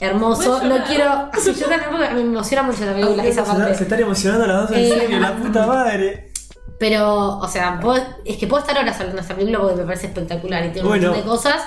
hermoso. 0.00 0.62
No 0.64 0.84
quiero. 0.84 1.28
Sí, 1.40 1.54
yo 1.54 1.66
también 1.66 1.90
porque 1.90 2.14
me 2.14 2.20
emociona 2.20 2.62
mucho 2.62 2.84
la 2.84 2.94
película, 2.94 3.24
esa 3.24 3.44
se, 3.44 3.52
parte. 3.52 3.74
se 3.74 3.82
están 3.84 4.00
emocionando 4.00 4.46
las 4.46 4.62
dos 4.62 4.70
en 4.72 4.84
Eh, 4.84 4.88
serio, 4.88 5.20
la 5.20 5.36
puta 5.36 5.66
madre. 5.66 6.32
Pero, 6.78 7.38
o 7.38 7.48
sea, 7.48 7.80
puedo- 7.80 8.00
es 8.24 8.36
que 8.36 8.46
puedo 8.46 8.60
estar 8.62 8.76
horas 8.78 8.94
hablando 8.96 9.16
de 9.16 9.22
esta 9.22 9.34
película 9.34 9.58
porque 9.60 9.76
me 9.76 9.84
parece 9.84 10.06
espectacular 10.06 10.64
y 10.66 10.70
tiene 10.70 10.86
un 10.88 10.94
montón 10.94 11.14
de 11.14 11.22
cosas. 11.22 11.60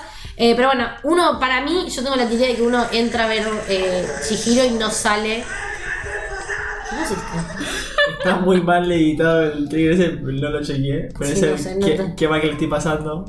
Eh, 0.44 0.56
pero 0.56 0.70
bueno, 0.70 0.88
uno, 1.04 1.40
para 1.40 1.62
mí, 1.62 1.86
yo 1.88 2.02
tengo 2.02 2.16
la 2.16 2.28
teoría 2.28 2.48
de 2.48 2.56
que 2.56 2.64
uno 2.64 2.84
entra 2.92 3.26
a 3.26 3.28
ver 3.28 3.48
eh, 3.70 4.08
Chihiro 4.28 4.66
y 4.66 4.72
no 4.72 4.90
sale. 4.90 5.44
¿Qué 6.90 6.96
pusiste? 6.96 7.24
Está 8.18 8.38
muy 8.38 8.60
mal 8.60 8.92
editado 8.92 9.44
el 9.44 9.70
trigger 9.70 9.92
ese, 9.94 10.12
no 10.14 10.50
lo 10.50 10.64
chequeé. 10.64 11.10
Pero 11.16 11.30
Sí, 11.30 11.46
ese, 11.46 11.52
no 11.52 11.58
se 11.86 11.96
¿qué, 11.96 12.14
qué 12.18 12.28
mal 12.28 12.42
que 12.42 12.48
le 12.48 12.54
estoy 12.54 12.68
pasando. 12.68 13.26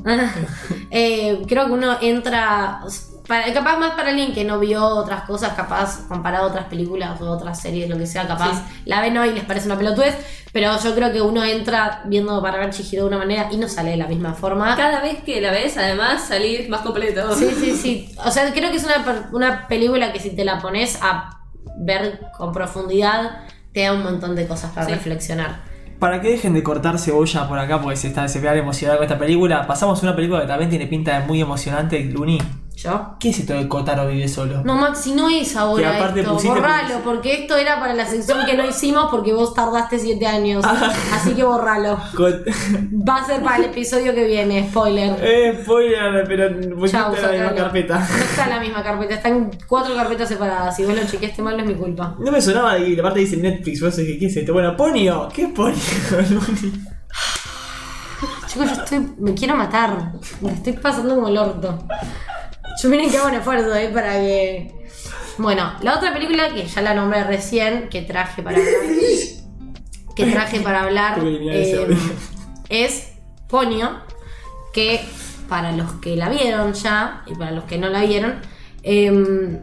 Eh, 0.89 1.39
creo 1.47 1.67
que 1.67 1.71
uno 1.73 1.97
entra. 2.01 2.79
Para- 3.27 3.53
capaz 3.53 3.77
más 3.77 3.91
para 3.91 4.09
alguien 4.09 4.33
que 4.33 4.43
no 4.43 4.59
vio 4.59 4.85
otras 4.85 5.23
cosas, 5.23 5.53
capaz 5.53 6.07
comparado 6.07 6.45
a 6.45 6.47
otras 6.49 6.65
películas 6.65 7.19
o 7.21 7.29
otras 7.29 7.59
series, 7.59 7.89
lo 7.89 7.97
que 7.97 8.05
sea, 8.05 8.27
capaz 8.27 8.53
Sí. 8.67 8.81
la 8.85 9.01
ven 9.01 9.17
hoy 9.17 9.29
y 9.29 9.33
les 9.33 9.43
parece 9.45 9.65
una 9.67 9.77
pelotudez. 9.77 10.15
Pero 10.51 10.71
yo 10.83 10.93
creo 10.93 11.11
que 11.11 11.21
uno 11.21 11.43
entra 11.43 12.03
viendo 12.05 12.39
para 12.41 12.59
ver 12.59 12.69
Chihiro 12.69 13.03
de 13.03 13.07
una 13.07 13.17
manera 13.17 13.47
y 13.51 13.57
no 13.57 13.67
sale 13.67 13.91
de 13.91 13.97
la 13.97 14.07
misma 14.07 14.33
forma. 14.33 14.75
Cada 14.75 15.01
vez 15.01 15.23
que 15.23 15.41
la 15.41 15.51
ves, 15.51 15.75
además, 15.77 16.25
salís 16.27 16.69
más 16.69 16.81
completo. 16.81 17.33
Sí, 17.35 17.49
sí, 17.59 17.75
sí. 17.81 18.15
O 18.23 18.29
sea, 18.29 18.51
creo 18.53 18.69
que 18.69 18.77
es 18.77 18.83
una, 18.83 19.29
una 19.31 19.67
película 19.67 20.13
que 20.13 20.19
si 20.19 20.35
te 20.35 20.45
la 20.45 20.59
pones 20.59 20.99
a 21.01 21.39
ver 21.77 22.19
con 22.37 22.51
profundidad, 22.53 23.39
te 23.73 23.81
da 23.83 23.93
un 23.93 24.03
montón 24.03 24.35
de 24.35 24.45
cosas 24.47 24.71
para 24.71 24.85
Sí. 24.85 24.93
reflexionar. 24.93 25.61
Para 25.97 26.21
que 26.21 26.29
dejen 26.29 26.53
de 26.53 26.61
cortar 26.61 26.99
cebolla 26.99 27.47
por 27.47 27.57
acá 27.57 27.81
porque 27.81 27.95
se, 27.95 28.09
está, 28.09 28.27
se 28.27 28.39
vean 28.39 28.57
emocionados 28.57 28.97
con 28.99 29.05
esta 29.05 29.17
película, 29.17 29.65
pasamos 29.65 29.99
a 30.03 30.05
una 30.05 30.15
película 30.15 30.41
que 30.41 30.47
también 30.47 30.69
tiene 30.69 30.85
pinta 30.85 31.19
de 31.19 31.25
muy 31.25 31.41
emocionante, 31.41 31.99
Luni. 32.03 32.37
¿Yo? 32.83 33.15
¿Qué 33.17 33.29
es 33.29 33.39
esto 33.39 33.53
de 33.53 33.65
Kotaro 33.69 34.07
vive 34.07 34.27
solo? 34.27 34.61
No, 34.65 34.75
Maxi, 34.75 35.13
no 35.13 35.29
es 35.29 35.55
ahora 35.55 35.81
Y 35.93 35.95
aparte 35.95 36.19
esto. 36.19 36.33
pusiste- 36.33 36.49
Borralo, 36.59 36.99
porque 37.01 37.33
esto 37.41 37.55
era 37.55 37.79
para 37.79 37.93
la 37.93 38.05
sección 38.05 38.45
que 38.45 38.57
no 38.57 38.67
hicimos 38.67 39.07
porque 39.09 39.31
vos 39.31 39.53
tardaste 39.53 39.97
siete 39.99 40.27
años. 40.27 40.65
Así 41.13 41.33
que 41.33 41.43
borralo. 41.45 41.97
Va 41.97 43.15
a 43.17 43.25
ser 43.25 43.41
para 43.41 43.55
el 43.57 43.65
episodio 43.65 44.13
que 44.13 44.25
viene, 44.25 44.67
spoiler. 44.69 45.15
eh, 45.21 45.59
spoiler, 45.63 46.25
pero 46.27 46.49
pusiste 46.75 46.97
Chau, 46.97 47.15
la 47.21 47.31
misma 47.31 47.55
carpeta. 47.55 47.99
No 47.99 48.17
está 48.17 48.43
en 48.43 48.49
la 48.49 48.59
misma 48.59 48.83
carpeta, 48.83 49.13
están 49.15 49.51
cuatro 49.65 49.95
carpetas 49.95 50.27
separadas. 50.27 50.75
Si 50.75 50.83
vos 50.83 50.93
lo 50.93 51.05
chequeaste 51.05 51.41
mal, 51.41 51.55
no 51.55 51.63
es 51.63 51.69
mi 51.69 51.75
culpa. 51.75 52.15
No 52.19 52.31
me 52.33 52.41
sonaba 52.41 52.77
y 52.79 52.99
aparte 52.99 53.19
dice 53.21 53.37
Netflix, 53.37 53.81
vos 53.81 53.95
dije, 53.95 54.17
¿qué 54.19 54.25
es 54.25 54.35
esto? 54.35 54.51
Bueno, 54.51 54.75
Ponio, 54.75 55.29
¿qué 55.33 55.43
es 55.43 55.49
Ponio? 55.53 55.77
Chicos, 58.47 58.67
yo 58.67 58.83
estoy. 58.83 59.07
Me 59.19 59.33
quiero 59.33 59.55
matar. 59.55 60.11
Me 60.41 60.51
estoy 60.51 60.73
pasando 60.73 61.15
como 61.15 61.27
el 61.29 61.37
orto. 61.37 61.79
Yo 62.81 62.89
miren 62.89 63.09
que 63.09 63.17
hago 63.17 63.27
un 63.27 63.35
esfuerzo, 63.35 63.75
¿eh? 63.75 63.89
Para 63.93 64.13
que. 64.13 64.71
Bueno, 65.37 65.73
la 65.81 65.97
otra 65.97 66.13
película 66.13 66.53
que 66.53 66.65
ya 66.65 66.81
la 66.81 66.93
nombré 66.93 67.23
recién, 67.23 67.89
que 67.89 68.01
traje 68.01 68.43
para 68.43 68.57
hablar. 68.57 68.73
que 70.15 70.25
traje 70.27 70.59
para 70.61 70.83
hablar. 70.83 71.19
Eh, 71.23 71.87
es 72.69 73.13
Ponio. 73.47 74.01
Que 74.73 75.01
para 75.47 75.71
los 75.71 75.93
que 75.93 76.15
la 76.15 76.29
vieron 76.29 76.73
ya, 76.73 77.23
y 77.27 77.35
para 77.35 77.51
los 77.51 77.65
que 77.65 77.77
no 77.77 77.89
la 77.89 78.01
vieron, 78.01 78.41
em, 78.81 79.59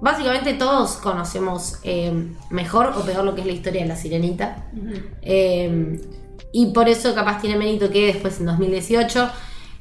básicamente 0.00 0.54
todos 0.54 0.96
conocemos 0.96 1.78
eh, 1.84 2.12
mejor 2.50 2.92
o 2.96 3.02
peor 3.02 3.24
lo 3.24 3.34
que 3.36 3.42
es 3.42 3.46
la 3.46 3.52
historia 3.52 3.82
de 3.82 3.88
la 3.88 3.96
sirenita. 3.96 4.66
Eh, 5.22 6.00
y 6.52 6.66
por 6.72 6.88
eso 6.88 7.14
capaz 7.14 7.40
tiene 7.40 7.56
mérito 7.56 7.90
que 7.90 8.06
después 8.06 8.40
en 8.40 8.46
2018 8.46 9.30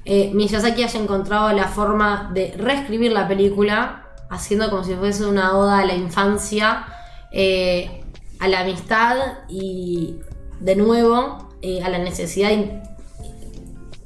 eh, 0.06 0.32
Miyazaki 0.34 0.84
haya 0.84 1.00
encontrado 1.00 1.52
la 1.54 1.66
forma 1.68 2.32
de 2.34 2.54
reescribir 2.58 3.12
la 3.12 3.28
película, 3.28 4.08
haciendo 4.30 4.70
como 4.70 4.84
si 4.84 4.96
fuese 4.96 5.26
una 5.26 5.58
oda 5.58 5.80
a 5.80 5.86
la 5.86 5.96
infancia, 5.96 6.86
eh, 7.32 8.04
a 8.40 8.48
la 8.48 8.62
amistad 8.62 9.18
y 9.50 10.16
de 10.60 10.76
nuevo 10.76 11.50
eh, 11.62 11.82
a 11.84 11.90
la 11.90 12.00
necesidad 12.00 12.52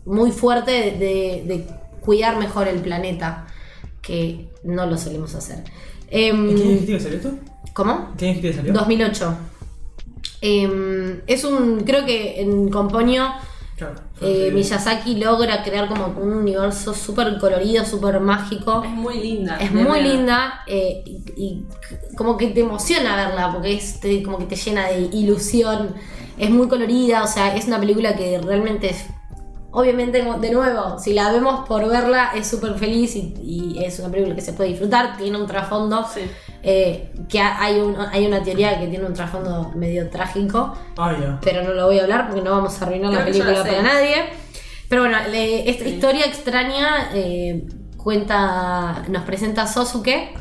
muy 0.05 0.31
fuerte 0.31 0.71
de, 0.71 0.91
de- 0.91 1.43
de 1.45 1.67
cuidar 2.01 2.37
mejor 2.37 2.67
el 2.67 2.81
planeta, 2.81 3.47
que 4.01 4.49
no 4.63 4.85
lo 4.85 4.97
solemos 4.97 5.33
hacer. 5.33 5.63
Em, 6.11 6.49
¿En 6.49 6.85
qué 6.85 6.91
año 6.93 6.99
salió 6.99 7.17
esto? 7.17 7.31
¿Cómo? 7.73 8.09
¿Qué 8.17 8.29
año 8.29 8.53
salió? 8.53 8.73
2008. 8.73 9.37
Em, 10.41 11.21
es 11.27 11.43
un. 11.43 11.79
Creo 11.85 12.05
que 12.05 12.41
en 12.41 12.69
Componio 12.69 13.27
Claro. 13.77 13.95
eh. 14.21 14.51
Miyazaki 14.53 15.15
logra 15.15 15.61
crear 15.63 15.87
como 15.89 16.05
un 16.21 16.31
universo 16.33 16.93
súper 16.93 17.37
colorido, 17.39 17.83
súper 17.85 18.19
mágico. 18.21 18.83
Es 18.85 18.89
muy 18.91 19.19
linda. 19.19 19.57
Es 19.57 19.71
muy 19.73 19.83
verdad. 19.83 20.01
linda 20.01 20.53
eh, 20.67 21.03
y, 21.05 21.21
y 21.35 21.65
como 22.15 22.37
que 22.37 22.47
te 22.47 22.61
emociona 22.61 23.15
verla 23.15 23.51
porque 23.51 23.73
es 23.73 23.99
te- 23.99 24.23
como 24.23 24.37
que 24.37 24.45
te 24.45 24.55
llena 24.55 24.87
de 24.87 25.01
ilusión. 25.11 25.93
Es 26.37 26.49
muy 26.49 26.67
colorida, 26.67 27.23
o 27.23 27.27
sea, 27.27 27.55
es 27.55 27.65
una 27.67 27.79
película 27.79 28.15
que 28.15 28.39
realmente 28.39 28.89
es. 28.91 29.05
Obviamente, 29.71 30.23
de 30.23 30.51
nuevo, 30.51 30.97
si 30.99 31.11
la 31.11 31.33
vemos 31.33 31.67
por 31.67 31.85
verla, 31.89 32.31
es 32.33 32.47
súper 32.47 32.75
feliz 32.79 33.13
y, 33.17 33.33
y 33.43 33.83
es 33.83 33.99
una 33.99 34.09
película 34.09 34.33
que 34.33 34.41
se 34.41 34.53
puede 34.53 34.69
disfrutar. 34.69 35.17
Tiene 35.17 35.37
un 35.37 35.47
trasfondo 35.47 36.05
Sí. 36.13 36.21
Eh, 36.65 37.11
que 37.29 37.39
ha- 37.39 37.61
hay, 37.63 37.79
un- 37.79 37.95
hay 38.11 38.25
una 38.25 38.41
teoría 38.43 38.79
que 38.79 38.87
tiene 38.87 39.05
un 39.05 39.13
trasfondo 39.13 39.71
medio 39.75 40.09
trágico 40.09 40.75
Ah, 40.97 41.13
ya. 41.19 41.39
pero 41.43 41.63
no 41.63 41.73
lo 41.73 41.85
voy 41.85 41.99
a 41.99 42.03
hablar 42.03 42.27
porque 42.27 42.41
no 42.41 42.51
vamos 42.51 42.81
a 42.81 42.85
arruinar 42.85 43.11
la 43.13 43.21
Creo 43.21 43.31
película 43.31 43.51
la 43.59 43.63
sé. 43.63 43.69
para 43.69 43.81
nadie. 43.83 44.15
Pero 44.89 45.01
bueno, 45.03 45.17
le- 45.31 45.69
esta 45.69 45.85
historia 45.87 46.25
extraña 46.25 47.09
eh, 47.13 47.65
cuenta, 47.97 49.03
nos 49.09 49.23
presenta 49.23 49.63
a 49.63 49.67
Sosuke, 49.67 50.33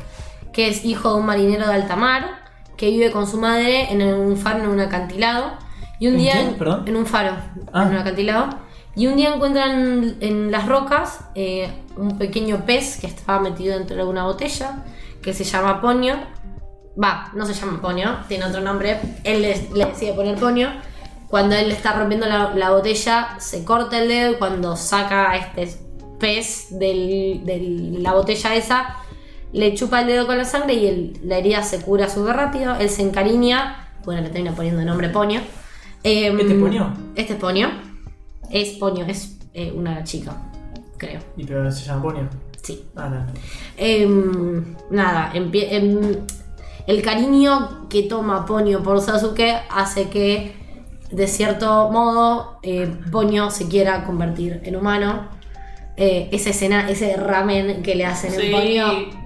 que 0.53 0.69
es 0.69 0.85
hijo 0.85 1.09
de 1.13 1.19
un 1.19 1.25
marinero 1.25 1.67
de 1.67 1.73
alta 1.73 1.95
mar, 1.95 2.43
que 2.77 2.89
vive 2.89 3.11
con 3.11 3.27
su 3.27 3.37
madre 3.39 3.91
en 3.91 4.01
un 4.03 4.37
faro 4.37 4.63
en 4.63 4.69
un 4.69 4.79
acantilado. 4.79 5.53
Y 5.99 6.07
un 6.07 6.13
¿En 6.15 6.19
día 6.19 6.33
qué? 6.33 6.55
Perdón. 6.57 6.83
en 6.87 6.95
un 6.95 7.05
faro, 7.05 7.31
Ah. 7.73 7.83
en 7.83 7.89
un 7.89 7.97
acantilado. 7.97 8.49
Y 8.97 9.07
un 9.07 9.17
día 9.17 9.33
encuentran 9.33 10.15
en 10.21 10.51
las 10.51 10.67
rocas 10.67 11.19
eh, 11.35 11.69
un 11.97 12.17
pequeño 12.17 12.65
pez 12.65 12.97
que 12.99 13.07
estaba 13.07 13.39
metido 13.41 13.77
dentro 13.77 13.95
de 13.97 14.03
una 14.03 14.23
botella, 14.25 14.83
que 15.25 15.33
se 15.33 15.43
llama 15.43 15.81
Ponio. 15.81 16.15
Va, 17.03 17.31
no 17.33 17.45
se 17.47 17.53
llama 17.53 17.81
Ponio, 17.81 18.17
tiene 18.29 18.45
otro 18.45 18.61
nombre. 18.61 18.99
Él 19.23 19.41
le, 19.41 19.67
le 19.73 19.85
decide 19.85 20.13
poner 20.13 20.37
Ponio. 20.39 20.69
Cuando 21.27 21.55
él 21.55 21.71
está 21.71 21.93
rompiendo 21.97 22.27
la, 22.27 22.53
la 22.55 22.69
botella, 22.69 23.35
se 23.39 23.65
corta 23.65 23.97
el 24.01 24.07
dedo 24.07 24.31
y 24.33 24.35
cuando 24.35 24.75
saca 24.77 25.31
a 25.31 25.35
este 25.35 25.67
pez 26.19 26.67
de 26.79 27.41
la 27.99 28.13
botella 28.13 28.55
esa, 28.55 28.95
le 29.51 29.73
chupa 29.73 30.01
el 30.01 30.07
dedo 30.07 30.27
con 30.27 30.37
la 30.37 30.45
sangre 30.45 30.75
y 30.75 30.85
el- 30.87 31.19
la 31.23 31.37
herida 31.39 31.63
se 31.63 31.81
cura 31.81 32.07
súper 32.07 32.35
rápido. 32.35 32.75
Él 32.75 32.89
se 32.89 33.01
encariña, 33.01 33.89
bueno, 34.05 34.21
le 34.21 34.29
termina 34.29 34.55
poniendo 34.55 34.79
el 34.81 34.85
nombre 34.87 35.09
Ponio. 35.09 35.41
Em, 36.03 36.39
¿Este 36.39 36.53
es 36.53 36.59
Ponio? 36.59 36.93
Este 37.15 37.33
es 37.33 37.39
Ponio. 37.39 37.69
Es 38.51 38.69
Ponio, 38.73 39.05
es 39.05 39.37
eh, 39.55 39.73
una 39.75 40.03
chica, 40.03 40.33
creo. 40.97 41.19
Y 41.35 41.45
pero 41.45 41.69
se 41.71 41.83
llama 41.83 42.03
Ponio. 42.03 42.29
Sí. 42.65 42.83
No. 42.95 43.25
Em, 43.77 44.75
nada, 44.89 45.31
em, 45.33 45.51
el 46.87 47.01
cariño 47.01 47.87
que 47.89 48.03
toma 48.03 48.45
Ponyo 48.45 48.81
por 48.83 48.99
Sasuke 49.01 49.55
hace 49.69 50.09
que, 50.09 50.55
de 51.11 51.27
cierto 51.27 51.89
modo, 51.91 52.59
eh, 52.63 52.91
Ponyo 53.11 53.51
se 53.51 53.67
quiera 53.67 54.03
convertir 54.03 54.61
en 54.63 54.75
humano. 54.75 55.29
Eh, 55.97 56.27
esa 56.31 56.49
escena, 56.49 56.89
ese 56.89 57.15
ramen 57.15 57.81
que 57.83 57.95
le 57.95 58.05
hacen 58.05 58.31
Sí. 58.31 58.47
en 58.47 58.51
Ponyo. 58.51 59.24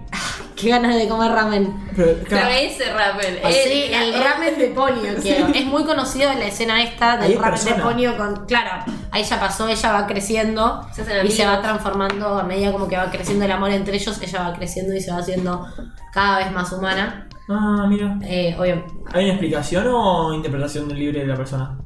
Qué 0.59 0.69
ganas 0.69 0.95
de 0.95 1.07
comer 1.07 1.31
ramen. 1.31 1.73
Pero, 1.95 2.13
Pero 2.13 2.25
claro, 2.25 2.49
ese 2.49 2.93
ramen. 2.93 3.39
Sí, 3.51 3.91
el 3.93 4.13
ramen 4.13 4.57
de 4.57 4.67
Ponyo, 4.67 5.15
quiero. 5.21 5.47
Es 5.47 5.65
muy 5.65 5.83
conocido 5.85 6.33
la 6.33 6.45
escena 6.45 6.83
esta 6.83 7.17
del 7.17 7.33
es 7.33 7.39
ramen 7.39 7.65
de. 7.65 7.73
Ponyo 7.75 8.17
con. 8.17 8.45
Claro, 8.45 8.91
ahí 9.11 9.23
ya 9.23 9.39
pasó, 9.39 9.67
ella 9.67 9.91
va 9.91 10.07
creciendo 10.07 10.87
Se 10.93 11.03
y 11.25 11.31
se 11.31 11.45
va 11.45 11.61
transformando 11.61 12.39
a 12.39 12.43
medida 12.43 12.71
como 12.71 12.87
que 12.87 12.97
va 12.97 13.09
creciendo 13.09 13.45
el 13.45 13.51
amor 13.51 13.71
entre 13.71 13.95
ellos, 13.95 14.19
ella 14.21 14.49
va 14.49 14.53
creciendo 14.53 14.93
y 14.93 15.01
se 15.01 15.11
va 15.11 15.19
haciendo 15.19 15.67
cada 16.13 16.39
vez 16.39 16.51
más 16.51 16.71
humana. 16.71 17.27
Ah, 17.49 17.85
mira. 17.89 18.17
Eh, 18.23 18.55
obvio, 18.59 18.85
¿Hay 19.11 19.25
una 19.25 19.33
explicación 19.33 19.87
o 19.87 20.33
interpretación 20.33 20.87
libre 20.93 21.21
de 21.21 21.27
la 21.27 21.35
persona? 21.35 21.77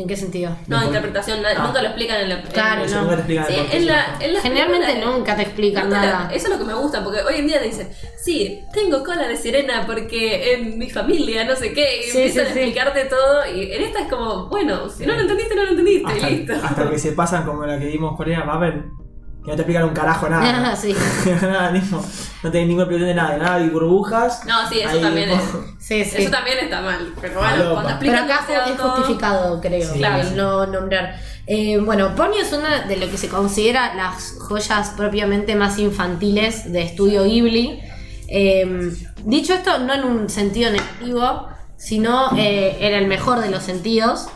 ¿En 0.00 0.08
qué 0.08 0.16
sentido? 0.16 0.56
No, 0.66 0.84
interpretación, 0.84 1.40
Ah. 1.44 1.64
nunca 1.66 1.82
lo 1.82 1.88
explican 1.88 2.20
en 2.22 2.28
la. 2.28 2.42
Claro, 2.42 2.84
en- 2.84 2.90
no. 2.90 3.02
nunca 3.02 3.14
te 3.16 3.20
explican 3.20 3.46
Sí, 3.46 3.76
en 3.76 3.86
la, 3.86 4.16
en 4.20 4.34
la 4.34 4.40
Generalmente 4.40 4.86
película- 4.86 5.12
nunca 5.16 5.36
te 5.36 5.42
explican 5.42 5.88
No 5.88 6.00
te 6.00 6.06
la- 6.06 6.12
nada. 6.12 6.30
Eso 6.34 6.46
es 6.46 6.52
lo 6.52 6.58
que 6.58 6.64
me 6.64 6.74
gusta, 6.74 7.02
porque 7.04 7.20
hoy 7.22 7.36
en 7.36 7.46
día 7.46 7.58
te 7.60 7.66
dicen, 7.66 7.88
sí, 8.22 8.60
tengo 8.72 9.02
cola 9.04 9.28
de 9.28 9.36
sirena 9.36 9.84
porque 9.86 10.54
en 10.54 10.78
mi 10.78 10.90
familia, 10.90 11.44
no 11.44 11.54
sé 11.56 11.72
qué, 11.72 11.98
y 12.00 12.02
Sí, 12.10 12.18
empiezan 12.18 12.44
sí, 12.46 12.50
a 12.50 12.54
sí. 12.54 12.58
explicarte 12.60 13.04
todo, 13.06 13.46
y 13.54 13.72
en 13.72 13.82
esta 13.82 14.00
es 14.00 14.08
como, 14.08 14.48
bueno, 14.48 14.88
si 14.88 15.06
no 15.06 15.14
lo 15.14 15.20
entendiste, 15.20 15.54
no 15.54 15.64
lo 15.64 15.70
entendiste, 15.70 16.12
y 16.18 16.30
listo. 16.36 16.52
Hasta, 16.54 16.68
hasta 16.68 16.90
que 16.90 16.98
se 16.98 17.12
pasan 17.12 17.44
como 17.44 17.64
la 17.66 17.78
que 17.78 17.86
vimos 17.86 18.16
con 18.16 18.30
era 18.30 18.44
Babel. 18.44 18.84
Que 19.44 19.50
no 19.50 19.56
te 19.56 19.62
explican 19.62 19.84
un 19.84 19.94
carajo 19.94 20.28
nada. 20.28 20.70
Ah, 20.72 20.76
sí. 20.76 20.94
nada, 21.42 21.72
tipo, 21.72 21.96
no 22.42 22.50
tenés 22.50 22.68
ninguna 22.68 22.84
explicación 22.84 23.08
de 23.08 23.14
nada. 23.14 23.32
de 23.32 23.38
Nada, 23.38 23.60
y 23.60 23.68
burbujas. 23.70 24.44
No, 24.46 24.68
sí, 24.68 24.80
eso 24.80 24.90
ahí, 24.90 25.00
también 25.00 25.30
es. 25.30 25.40
Sí, 25.78 26.04
sí. 26.04 26.22
Eso 26.22 26.30
también 26.30 26.58
está 26.58 26.82
mal, 26.82 27.12
pero 27.20 27.38
bueno, 27.40 27.56
cuando 27.72 27.80
Pero 27.82 27.88
explican 27.88 28.24
acá 28.24 28.34
demasiado 28.46 28.70
es 28.72 28.76
todo- 28.76 28.90
justificado, 28.96 29.60
creo, 29.60 29.92
Sí, 29.92 29.98
claro. 29.98 30.22
el 30.28 30.36
no 30.36 30.66
nombrar. 30.66 31.16
Eh, 31.46 31.78
bueno, 31.78 32.14
Ponyo 32.14 32.40
es 32.40 32.52
una 32.52 32.82
de 32.82 32.96
lo 32.98 33.10
que 33.10 33.16
se 33.16 33.28
considera 33.28 33.94
las 33.94 34.36
joyas 34.38 34.90
propiamente 34.96 35.56
más 35.56 35.78
infantiles 35.78 36.70
de 36.72 36.82
estudio 36.82 37.24
Ghibli. 37.24 37.80
Eh, 38.28 38.92
dicho 39.24 39.54
esto, 39.54 39.78
no 39.78 39.94
en 39.94 40.04
un 40.04 40.28
sentido 40.28 40.70
negativo, 40.70 41.48
sino 41.76 42.30
eh, 42.36 42.76
en 42.80 42.94
el 42.94 43.06
mejor 43.06 43.40
de 43.40 43.50
los 43.50 43.62
sentidos. 43.62 44.28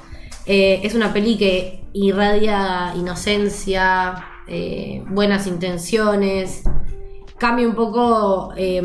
Eh, 0.47 0.81
es 0.83 0.95
una 0.95 1.13
peli 1.13 1.37
que 1.39 1.85
irradia 1.93 2.93
inocencia, 2.97 4.25
eh, 4.47 5.03
buenas 5.09 5.47
intenciones, 5.47 6.63
cambia 7.39 7.67
un 7.67 7.75
poco 7.75 8.53
eh, 8.57 8.83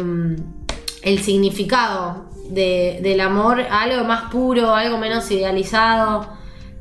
el 1.03 1.19
significado 1.19 2.25
de- 2.49 2.99
del 3.01 3.21
amor 3.21 3.61
a 3.61 3.81
algo 3.81 4.03
más 4.05 4.31
puro, 4.31 4.73
algo 4.73 4.97
menos 4.97 5.29
idealizado, 5.31 6.27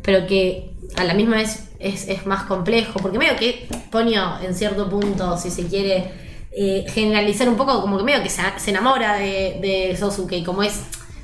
pero 0.03 0.27
que 0.27 0.75
a 0.97 1.05
la 1.05 1.15
misma 1.15 1.37
vez 1.37 1.71
es, 1.79 2.27
más 2.27 2.45
complejo, 2.45 2.99
porque 3.01 3.19
medio 3.19 3.37
que 3.37 3.69
Ponyo 3.91 4.41
en 4.43 4.55
cierto 4.55 4.89
punto, 4.89 5.37
si 5.39 5.51
se 5.51 5.67
quiere 5.67 6.11
eh, 6.51 6.85
generalizar 6.89 7.49
un 7.49 7.57
poco, 7.57 7.81
como 7.81 7.99
que 7.99 8.05
medio 8.05 8.23
que 8.23 8.31
se, 8.31 8.43
enamora 8.71 9.17
de, 9.17 9.59
de 9.61 9.97
Sosuke, 9.97 10.45
como 10.45 10.63
es, 10.63 10.83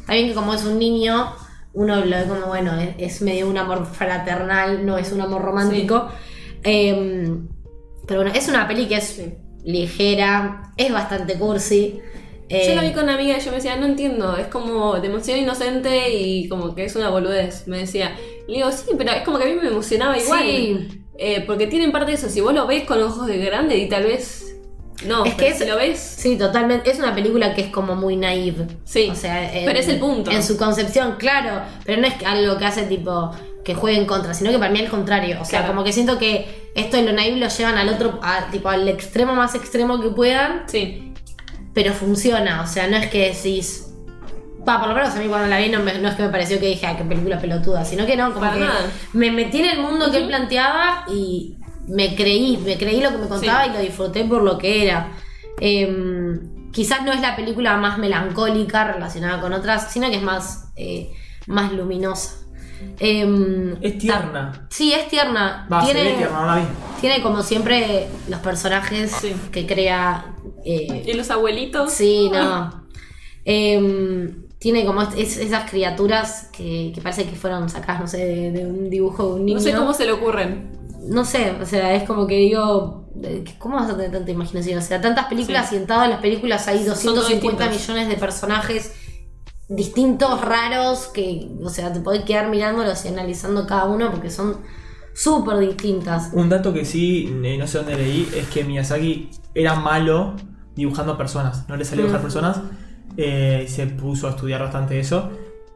bien 0.08 0.28
que 0.28 0.34
como 0.34 0.54
es 0.54 0.64
un 0.64 0.78
niño, 0.78 1.34
uno 1.72 1.96
lo 1.96 2.16
ve 2.16 2.24
como, 2.28 2.46
bueno, 2.46 2.78
es, 2.78 2.94
es 2.98 3.22
medio 3.22 3.48
un 3.48 3.58
amor 3.58 3.86
fraternal, 3.86 4.86
no 4.86 4.96
es 4.96 5.12
un 5.12 5.20
amor 5.20 5.42
romántico. 5.42 6.08
Em, 6.64 7.48
pero 8.06 8.20
bueno, 8.22 8.34
es 8.36 8.48
una 8.48 8.66
peli 8.66 8.86
que 8.86 8.96
es 8.96 9.20
ligera, 9.64 10.72
es 10.76 10.92
bastante 10.92 11.34
cursi. 11.34 12.00
eh, 12.48 12.66
Yo 12.68 12.74
la 12.74 12.82
vi 12.82 12.92
con 12.92 13.04
una 13.04 13.14
amiga 13.14 13.36
y 13.38 13.40
yo 13.40 13.50
me 13.50 13.56
decía, 13.56 13.76
no 13.76 13.86
entiendo, 13.86 14.36
es 14.36 14.48
como 14.48 14.94
demasiado 15.00 15.40
inocente 15.40 16.10
y 16.14 16.48
como 16.48 16.74
que 16.74 16.84
es 16.84 16.96
una 16.96 17.08
boludez. 17.10 17.66
Me 17.66 17.78
decía, 17.78 18.14
le 18.46 18.56
digo, 18.56 18.70
sí, 18.72 18.90
pero 18.98 19.12
es 19.12 19.22
como 19.22 19.38
que 19.38 19.44
a 19.44 19.46
mí 19.46 19.54
me 19.54 19.68
emocionaba 19.68 20.18
igual. 20.18 20.42
Sí. 20.44 20.88
Eh, 21.16 21.44
porque 21.46 21.66
tienen 21.68 21.92
parte 21.92 22.10
de 22.10 22.16
eso, 22.16 22.28
si 22.28 22.40
vos 22.40 22.52
lo 22.52 22.66
ves 22.66 22.84
con 22.84 23.00
ojos 23.02 23.26
de 23.26 23.38
grande 23.38 23.76
y 23.78 23.88
tal 23.88 24.04
vez. 24.04 24.40
No, 25.06 25.24
Es 25.24 25.34
que 25.34 25.48
es- 25.48 25.58
si 25.58 25.64
lo 25.66 25.76
ves. 25.76 25.98
Sí, 25.98 26.36
totalmente. 26.36 26.90
Es 26.90 26.98
una 26.98 27.14
película 27.14 27.54
que 27.54 27.62
es 27.62 27.68
como 27.68 27.94
muy 27.94 28.16
naive. 28.16 28.66
Sí, 28.84 29.08
O 29.10 29.14
sea, 29.14 29.52
en- 29.54 29.64
pero 29.64 29.78
es 29.78 29.88
el 29.88 29.98
punto. 29.98 30.30
En 30.30 30.42
su 30.42 30.56
concepción, 30.56 31.16
claro. 31.18 31.62
Pero 31.84 32.00
no 32.00 32.06
es 32.06 32.14
algo 32.24 32.56
que 32.58 32.64
hace 32.64 32.82
tipo 32.84 33.30
que 33.64 33.74
juegue 33.74 33.98
en 33.98 34.06
contra, 34.06 34.34
sino 34.34 34.50
que 34.50 34.58
para 34.58 34.70
mí 34.70 34.78
al 34.80 34.88
contrario. 34.90 35.38
O 35.40 35.44
sea, 35.44 35.60
Claro. 35.60 35.72
como 35.74 35.84
que 35.84 35.92
siento 35.92 36.18
que 36.18 36.70
esto 36.74 36.96
de 36.96 37.02
lo 37.04 37.12
naive 37.12 37.38
lo 37.38 37.48
llevan 37.48 37.76
al 37.78 37.88
otro, 37.88 38.20
a- 38.22 38.48
tipo 38.50 38.68
al 38.68 38.86
extremo 38.88 39.34
más 39.34 39.54
extremo 39.54 40.00
que 40.00 40.08
puedan, 40.10 40.64
Sí, 40.66 41.12
pero 41.72 41.92
funciona. 41.92 42.60
O 42.62 42.66
sea, 42.66 42.86
no 42.88 42.96
es 42.96 43.08
que 43.08 43.30
decís. 43.32 43.90
Va, 44.66 44.78
por 44.80 44.88
lo 44.88 44.94
menos 44.94 45.10
a 45.14 45.18
mí 45.18 45.26
cuando 45.26 45.46
la 45.48 45.58
vi 45.58 45.68
no, 45.68 45.80
me- 45.80 45.98
no 45.98 46.08
es 46.08 46.14
que 46.14 46.22
me 46.22 46.28
pareció 46.30 46.58
que 46.58 46.66
dije, 46.66 46.86
ah, 46.86 46.96
qué 46.96 47.04
película 47.04 47.38
pelotuda, 47.38 47.84
sino 47.84 48.06
que 48.06 48.16
no, 48.16 48.28
como 48.28 48.40
Para 48.40 48.54
que 48.54 48.60
nada. 48.60 48.90
me 49.12 49.30
metí 49.30 49.58
en 49.60 49.66
el 49.66 49.80
mundo 49.80 50.10
que 50.10 50.16
él 50.18 50.26
planteaba 50.26 51.04
y 51.08 51.56
me 51.86 52.14
creí, 52.14 52.56
me 52.58 52.78
creí 52.78 53.02
lo 53.02 53.10
que 53.10 53.18
me 53.18 53.28
contaba 53.28 53.64
Sí. 53.64 53.70
y 53.70 53.72
lo 53.74 53.80
disfruté 53.80 54.24
por 54.24 54.42
lo 54.42 54.56
que 54.56 54.84
era. 54.86 55.12
Em, 55.60 56.70
quizás 56.72 57.02
no 57.04 57.12
es 57.12 57.20
la 57.20 57.36
película 57.36 57.76
más 57.76 57.98
melancólica 57.98 58.84
relacionada 58.92 59.40
con 59.40 59.52
otras, 59.52 59.92
sino 59.92 60.08
que 60.10 60.16
es 60.16 60.22
más, 60.22 60.72
eh, 60.76 61.12
más 61.46 61.72
luminosa. 61.72 62.36
Em, 62.98 63.76
Es 63.82 63.98
tierna. 63.98 64.66
Sí, 64.70 64.92
es 64.92 65.08
tierna. 65.08 65.66
Va, 65.72 65.84
tiene, 65.84 66.00
se 66.00 66.06
ve 66.10 66.14
tierna, 66.16 66.40
no 66.40 66.46
la 66.46 66.56
vi. 66.56 66.62
tiene 67.00 67.22
como 67.22 67.42
siempre 67.42 68.06
los 68.28 68.40
personajes 68.40 69.10
Sí. 69.20 69.34
que 69.52 69.66
crea 69.66 70.34
eh, 70.64 71.04
¿Y 71.06 71.12
los 71.14 71.30
abuelitos? 71.30 71.92
Sí, 71.92 72.30
no. 72.32 72.86
Em, 73.44 74.44
tiene 74.58 74.86
como 74.86 75.02
es- 75.02 75.14
es- 75.16 75.36
esas 75.36 75.68
criaturas 75.70 76.48
que, 76.56 76.90
que 76.94 77.00
parece 77.02 77.24
que 77.26 77.36
fueron 77.36 77.68
sacadas, 77.68 78.00
no 78.00 78.06
sé, 78.06 78.24
de, 78.24 78.50
de 78.52 78.66
un 78.66 78.88
dibujo 78.88 79.26
de 79.26 79.40
un 79.40 79.44
niño. 79.46 79.58
No 79.58 79.62
sé 79.64 79.72
cómo 79.74 79.92
se 79.92 80.06
le 80.06 80.12
ocurren. 80.12 80.70
No 81.06 81.24
sé, 81.26 81.52
o 81.60 81.66
sea, 81.66 81.94
es 81.94 82.04
como 82.04 82.26
que 82.26 82.36
digo, 82.36 83.10
eh, 83.22 83.44
¿cómo 83.58 83.76
vas 83.76 83.90
a 83.90 83.96
tener 83.96 84.10
tanta 84.12 84.30
imaginación? 84.30 84.78
O 84.78 84.82
sea, 84.82 85.02
tantas 85.02 85.26
películas 85.26 85.68
Sí. 85.68 85.74
y 85.74 85.78
en 85.78 85.86
todas 85.86 86.08
las 86.08 86.20
películas 86.20 86.66
hay 86.66 86.78
Son 86.78 86.86
250 86.86 87.58
todos 87.64 87.70
distintos. 87.72 87.88
millones 87.94 88.08
de 88.08 88.16
personajes 88.16 88.92
distintos, 89.74 90.40
raros, 90.40 91.06
que, 91.08 91.48
o 91.62 91.68
sea, 91.68 91.92
te 91.92 92.00
podés 92.00 92.24
quedar 92.24 92.48
mirándolos 92.48 93.04
y 93.04 93.08
analizando 93.08 93.66
cada 93.66 93.84
uno 93.86 94.10
porque 94.10 94.30
son 94.30 94.58
súper 95.14 95.58
distintas. 95.58 96.30
Un 96.32 96.48
dato 96.48 96.72
que 96.72 96.84
sí, 96.84 97.32
eh, 97.44 97.56
no 97.58 97.66
sé 97.66 97.78
dónde 97.78 97.96
leí, 97.96 98.28
es 98.36 98.48
que 98.48 98.64
Miyazaki 98.64 99.30
era 99.54 99.74
malo 99.74 100.34
dibujando 100.74 101.16
personas. 101.16 101.68
No 101.68 101.76
le 101.76 101.84
salía 101.84 102.02
dibujar 102.04 102.20
Mm. 102.20 102.24
personas. 102.24 102.60
eh, 103.16 103.66
se 103.68 103.86
puso 103.86 104.26
a 104.26 104.30
estudiar 104.30 104.60
bastante 104.60 104.98
eso. 104.98 105.30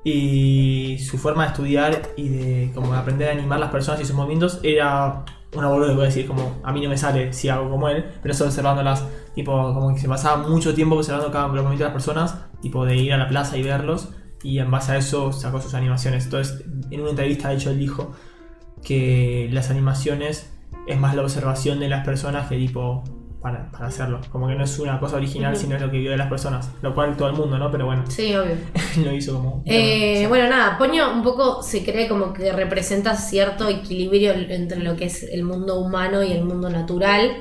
Y 0.04 0.98
su 0.98 1.18
forma 1.18 1.44
de 1.44 1.48
estudiar 1.50 2.02
y 2.16 2.28
de 2.28 2.72
como 2.74 2.92
de 2.92 2.98
aprender 2.98 3.28
a 3.28 3.32
animar 3.32 3.60
las 3.60 3.70
personas 3.70 4.00
y 4.00 4.04
sus 4.04 4.16
movimientos 4.16 4.58
era 4.64 5.24
una 5.54 5.68
boluda, 5.68 5.94
voy 5.94 6.02
a 6.02 6.06
decir, 6.06 6.26
como 6.26 6.60
a 6.62 6.72
mí 6.72 6.82
no 6.82 6.88
me 6.90 6.98
sale 6.98 7.32
si 7.32 7.48
hago 7.48 7.70
como 7.70 7.88
él, 7.88 8.04
pero 8.22 8.32
eso 8.34 8.44
observándolas, 8.44 9.04
tipo, 9.34 9.52
como 9.52 9.94
que 9.94 10.00
se 10.00 10.08
pasaba 10.08 10.48
mucho 10.48 10.74
tiempo 10.74 10.96
observando 10.96 11.30
cada 11.30 11.48
movimiento 11.48 11.78
de 11.78 11.84
las 11.84 11.92
personas, 11.92 12.36
tipo 12.60 12.84
de 12.84 12.96
ir 12.96 13.12
a 13.12 13.16
la 13.16 13.28
plaza 13.28 13.56
y 13.56 13.62
verlos, 13.62 14.10
y 14.42 14.58
en 14.58 14.70
base 14.70 14.92
a 14.92 14.96
eso 14.96 15.32
sacó 15.32 15.60
sus 15.60 15.74
animaciones. 15.74 16.24
Entonces, 16.24 16.64
en 16.90 17.00
una 17.00 17.10
entrevista, 17.10 17.48
de 17.48 17.54
hecho, 17.54 17.70
él 17.70 17.78
dijo 17.78 18.12
que 18.82 19.48
las 19.52 19.70
animaciones 19.70 20.52
es 20.86 20.98
más 20.98 21.14
la 21.14 21.22
observación 21.22 21.80
de 21.80 21.88
las 21.88 22.04
personas 22.04 22.48
que 22.48 22.56
tipo 22.56 23.04
para, 23.40 23.70
para 23.70 23.86
hacerlo. 23.86 24.20
Como 24.30 24.48
que 24.48 24.54
no 24.54 24.64
es 24.64 24.78
una 24.78 24.98
cosa 24.98 25.16
original, 25.16 25.56
sino 25.56 25.76
es 25.76 25.82
lo 25.82 25.90
que 25.90 25.98
vio 25.98 26.10
de 26.10 26.16
las 26.16 26.28
personas. 26.28 26.70
Lo 26.82 26.94
cual 26.94 27.16
todo 27.16 27.28
el 27.28 27.34
mundo, 27.34 27.58
¿no? 27.58 27.70
Pero 27.70 27.86
bueno, 27.86 28.04
Sí, 28.08 28.34
obvio. 28.34 28.56
lo 29.04 29.12
hizo 29.12 29.34
como... 29.34 29.62
Eh, 29.64 30.26
bueno, 30.28 30.48
nada, 30.48 30.76
Poño 30.78 31.12
un 31.12 31.22
poco 31.22 31.62
se 31.62 31.84
cree 31.84 32.08
como 32.08 32.32
que 32.32 32.52
representa 32.52 33.14
cierto 33.16 33.68
equilibrio 33.68 34.32
entre 34.32 34.80
lo 34.80 34.96
que 34.96 35.06
es 35.06 35.22
el 35.22 35.44
mundo 35.44 35.78
humano 35.80 36.22
y 36.22 36.32
el 36.32 36.44
mundo 36.44 36.68
natural. 36.68 37.36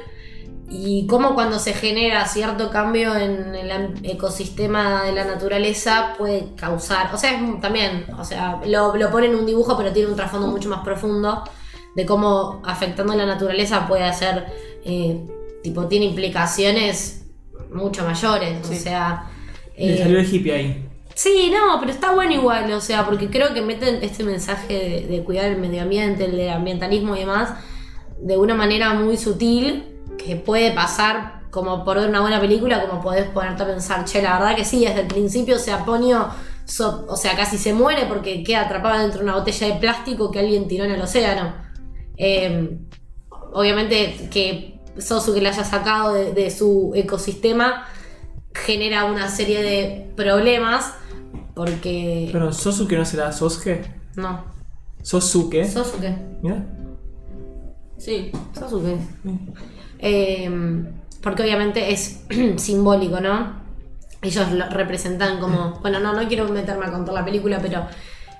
Y 0.69 1.07
cómo 1.07 1.33
cuando 1.33 1.59
se 1.59 1.73
genera 1.73 2.25
cierto 2.27 2.69
cambio 2.69 3.15
en 3.15 3.55
el 3.55 3.71
ecosistema 4.03 5.03
de 5.03 5.13
la 5.13 5.23
naturaleza 5.23 6.13
puede 6.17 6.53
causar. 6.55 7.13
O 7.15 7.17
sea, 7.17 7.31
es 7.39 7.61
también, 7.61 8.05
o 8.19 8.25
sea, 8.25 8.59
lo, 8.65 8.93
lo 8.97 9.09
pone 9.09 9.27
en 9.27 9.35
un 9.35 9.45
dibujo, 9.45 9.77
pero 9.77 9.93
tiene 9.93 10.09
un 10.09 10.17
trasfondo 10.17 10.47
mucho 10.47 10.67
más 10.69 10.81
profundo 10.83 11.43
de 11.95 12.05
cómo 12.05 12.61
afectando 12.65 13.15
la 13.15 13.25
naturaleza 13.25 13.87
puede 13.87 14.03
hacer. 14.03 14.45
eh, 14.83 15.25
tipo, 15.63 15.87
tiene 15.87 16.05
implicaciones 16.05 17.25
mucho 17.71 18.05
mayores. 18.05 18.67
O 18.69 18.73
sea. 18.73 19.29
Le 19.77 19.95
eh, 19.95 19.97
salió 20.03 20.19
el 20.19 20.33
hippie 20.33 20.53
ahí. 20.53 20.83
Sí, 21.13 21.51
no, 21.51 21.79
pero 21.79 21.91
está 21.91 22.13
bueno 22.13 22.33
igual, 22.33 22.71
o 22.71 22.79
sea, 22.79 23.03
porque 23.03 23.27
creo 23.29 23.51
que 23.55 23.61
meten 23.61 24.03
este 24.03 24.23
mensaje 24.23 24.73
de, 24.73 25.07
de 25.07 25.23
cuidar 25.23 25.45
el 25.45 25.57
medio 25.57 25.81
ambiente, 25.81 26.25
el 26.25 26.35
de 26.35 26.51
ambientalismo 26.51 27.15
y 27.15 27.19
demás, 27.21 27.55
de 28.21 28.37
una 28.37 28.53
manera 28.53 28.93
muy 28.93 29.17
sutil, 29.17 29.83
que 30.19 30.35
puede 30.35 30.71
pasar 30.73 31.41
como 31.49 31.83
por 31.83 31.97
ver 31.97 32.09
una 32.09 32.21
buena 32.21 32.39
película, 32.39 32.87
como 32.87 33.01
podés 33.01 33.27
ponerte 33.29 33.63
a 33.63 33.65
pensar, 33.65 34.05
che, 34.05 34.21
la 34.21 34.37
verdad 34.37 34.55
que 34.55 34.63
sí, 34.63 34.85
desde 34.85 35.01
el 35.01 35.07
principio 35.07 35.57
se 35.57 35.75
Ponio, 35.77 36.27
so- 36.65 37.07
o 37.09 37.15
sea, 37.15 37.35
casi 37.35 37.57
se 37.57 37.73
muere 37.73 38.05
porque 38.05 38.43
queda 38.43 38.61
atrapado 38.61 39.01
dentro 39.01 39.19
de 39.19 39.23
una 39.23 39.35
botella 39.35 39.67
de 39.67 39.73
plástico 39.79 40.29
que 40.29 40.39
alguien 40.39 40.67
tiró 40.67 40.83
en 40.85 40.91
el 40.91 41.01
océano. 41.01 41.55
Eh, 42.15 42.77
obviamente 43.53 44.29
que 44.31 44.76
Sosu 44.99 45.33
le 45.39 45.49
haya 45.49 45.63
sacado 45.63 46.13
de, 46.13 46.33
de 46.33 46.49
su 46.51 46.91
ecosistema 46.95 47.85
genera 48.53 49.05
una 49.05 49.29
serie 49.29 49.61
de 49.61 50.11
problemas 50.15 50.93
porque 51.53 52.29
Pero 52.31 52.51
Sosuke 52.53 52.93
no 52.97 53.05
será 53.05 53.31
Sosuke. 53.31 53.83
no 54.15 54.43
Sosuke. 55.03 55.65
Sosuke 55.69 56.15
Mira. 56.41 56.65
Sí. 57.97 58.31
Sosuke 58.57 58.97
Eh, 59.99 60.49
porque 61.21 61.43
obviamente 61.43 61.91
es 61.91 62.21
simbólico 62.57 63.19
no 63.19 63.65
ellos 64.21 64.51
lo 64.51 64.69
representan 64.69 65.39
como 65.39 65.79
bueno 65.81 65.99
no 65.99 66.13
no 66.13 66.27
quiero 66.27 66.47
meterme 66.49 66.85
a 66.85 66.91
contar 66.91 67.13
la 67.13 67.25
película 67.25 67.59
pero 67.61 67.85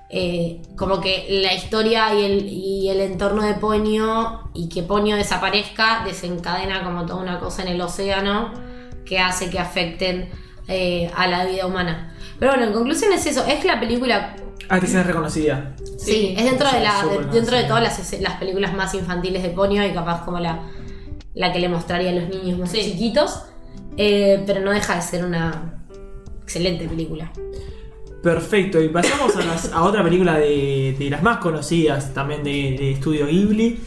eh, 0.10 0.62
como 0.78 1.02
que 1.02 1.28
la 1.42 1.54
historia 1.54 2.14
y 2.14 2.24
el, 2.24 2.48
y 2.48 2.90
el 2.90 3.02
entorno 3.02 3.42
de 3.44 3.56
Ponio 3.56 4.50
y 4.54 4.70
que 4.70 4.84
Ponio 4.84 5.16
desaparezca 5.18 6.04
desencadena 6.06 6.84
como 6.84 7.06
toda 7.06 7.22
una 7.22 7.40
cosa 7.40 7.62
en 7.64 7.68
el 7.70 7.82
océano 7.82 8.54
que 9.06 9.20
hace 9.20 9.50
que 9.50 9.60
afecten 9.60 10.30
eh, 10.68 11.12
a 11.16 11.28
la 11.28 11.46
vida 11.46 11.66
humana. 11.66 12.14
Pero 12.40 12.52
bueno, 12.54 12.68
en 12.68 12.74
conclusión 12.74 13.12
es 13.14 13.26
eso, 13.26 13.46
es 13.46 13.64
la 13.66 13.80
película, 13.80 14.36
Ah, 14.70 14.76
esta 14.76 14.86
escena 14.88 15.02
es 15.02 15.08
reconocida. 15.08 15.76
sí, 15.78 15.96
Sí, 15.98 16.36
es 16.38 16.44
dentro 16.44 16.70
de, 16.72 16.80
la, 16.82 17.00
súper 17.02 17.26
de- 17.28 17.32
dentro 17.32 17.56
de 17.58 17.64
todas 17.64 17.84
las, 18.20 18.34
películas 18.38 18.74
más 18.74 18.94
infantiles 18.94 19.42
de 19.44 19.50
Ponio 19.50 19.86
y 19.86 19.92
capaz 19.94 20.26
como 20.26 20.40
la, 20.40 20.60
la 21.34 21.54
que 21.54 21.60
le 21.60 21.70
mostraría 21.70 22.10
a 22.10 22.14
los 22.14 22.28
niños 22.30 22.60
más 22.60 22.72
Sí. 22.72 22.82
chiquitos, 22.82 23.44
eh, 23.98 24.44
pero 24.46 24.60
no 24.62 24.72
deja 24.72 24.96
de 24.96 25.02
ser 25.02 25.24
una 25.26 25.84
excelente 26.44 26.88
película. 26.88 27.32
Perfecto, 28.32 28.82
y 28.82 28.90
pasamos 28.90 29.34
a, 29.38 29.46
las- 29.46 29.72
a 29.72 29.84
otra 29.84 30.04
película 30.04 30.38
de, 30.38 30.96
de 31.00 31.10
las 31.10 31.24
más 31.24 31.38
conocidas 31.38 32.14
también 32.14 32.44
de, 32.44 32.76
de 32.78 32.92
Estudio 32.92 33.26
Ghibli. 33.26 33.80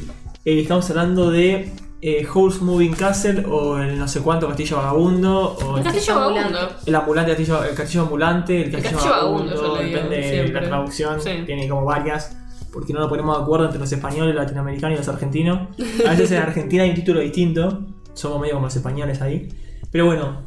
Eh, 0.47 0.61
estamos 0.63 0.89
hablando 0.89 1.31
de 1.31 1.73
eh, 2.01 2.27
Howl's 2.33 2.63
Moving 2.63 2.95
Castle 2.95 3.45
o 3.47 3.77
el 3.79 3.99
no 3.99 4.09
sé 4.09 4.21
cuánto 4.21 4.49
Castillo 4.49 4.79
Vagabundo 4.79 5.59
o 5.63 5.77
El 5.77 5.87
el, 5.87 5.93
castillo 5.93 6.15
ambulante. 6.19 6.53
vagabundo. 6.55 6.81
el 6.87 6.95
ambulante 6.95 7.31
castillo, 7.33 7.65
el 7.65 7.75
castillo 7.75 8.03
ambulante, 8.05 8.63
el 8.65 8.71
castillo, 8.73 8.93
castillo 8.95 9.13
vagabundo, 9.15 9.75
depende 9.77 10.17
de 10.17 10.49
la 10.49 10.61
traducción, 10.63 11.21
Sí. 11.21 11.31
tiene 11.45 11.69
como 11.69 11.85
varias, 11.85 12.35
porque 12.73 12.95
no 12.95 13.01
nos 13.01 13.11
ponemos 13.11 13.37
de 13.37 13.43
acuerdo 13.43 13.67
entre 13.67 13.79
los 13.81 13.93
españoles, 13.93 14.35
los 14.35 14.43
latinoamericanos 14.43 14.95
y 14.97 14.99
los 15.01 15.09
argentinos. 15.09 15.69
A 16.07 16.11
veces 16.13 16.31
en 16.33 16.39
Argentina 16.43 16.85
hay 16.85 16.89
un 16.89 16.97
título 16.97 17.21
distinto, 17.21 17.81
somos 18.15 18.41
medio 18.41 18.55
como 18.55 18.69
los 18.69 18.77
españoles 18.77 19.21
ahí. 19.21 19.49
Pero 19.93 20.07
bueno, 20.07 20.47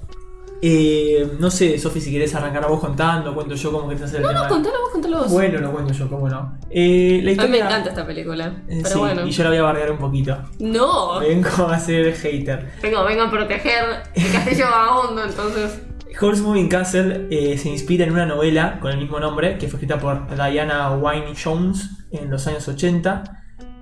eh, 0.66 1.30
no 1.40 1.52
sé, 1.52 1.78
Sofi, 1.78 2.00
si 2.00 2.10
querés 2.10 2.34
arrancar 2.36 2.64
a 2.64 2.68
vos 2.68 2.80
contando, 2.80 3.34
cuento 3.34 3.54
yo 3.56 3.72
cómo 3.72 3.90
querés 3.90 4.04
hacer 4.04 4.18
el 4.18 4.22
No, 4.24 4.30
tema. 4.30 4.44
no, 4.44 4.48
contalo 4.50 4.80
vos, 4.80 4.90
contalo 4.92 5.18
vos. 5.20 5.32
Bueno, 5.32 5.60
lo 5.60 5.72
cuento 5.74 5.92
yo, 5.94 6.10
cómo 6.10 6.30
no. 6.30 6.58
Eh, 6.70 7.20
la 7.22 7.44
a 7.44 7.46
mí 7.46 7.52
me 7.52 7.58
encanta 7.60 7.90
esta 7.90 8.08
película. 8.08 8.64
eh, 8.70 8.80
Pero 8.82 8.90
sí, 8.90 9.00
bueno. 9.00 9.28
y 9.28 9.32
yo 9.32 9.44
la 9.44 9.50
voy 9.50 9.58
a 9.60 9.64
bardear 9.64 9.92
un 9.92 9.98
poquito. 9.98 10.38
No. 10.60 11.20
Vengo 11.20 11.68
a 11.68 11.78
ser 11.80 12.14
hater. 12.16 12.72
Vengo, 12.82 13.04
vengo 13.04 13.24
a 13.24 13.30
proteger 13.30 13.84
el 14.16 14.32
castillo 14.32 14.66
vagabundo, 14.72 15.24
entonces. 15.26 15.82
Horse 16.22 16.42
Moving 16.44 16.70
Castle 16.70 17.28
se 17.58 17.70
inspira 17.70 18.06
en 18.06 18.12
una 18.14 18.26
novela 18.26 18.80
con 18.80 18.92
el 18.92 19.00
mismo 19.00 19.20
nombre 19.20 19.58
que 19.58 19.68
fue 19.68 19.80
escrita 19.80 20.00
por 20.00 20.28
Diana 20.36 20.92
Wynne 20.96 21.34
Jones 21.44 21.90
en 22.12 22.30
los 22.30 22.46
años 22.48 22.68
80 22.68 23.24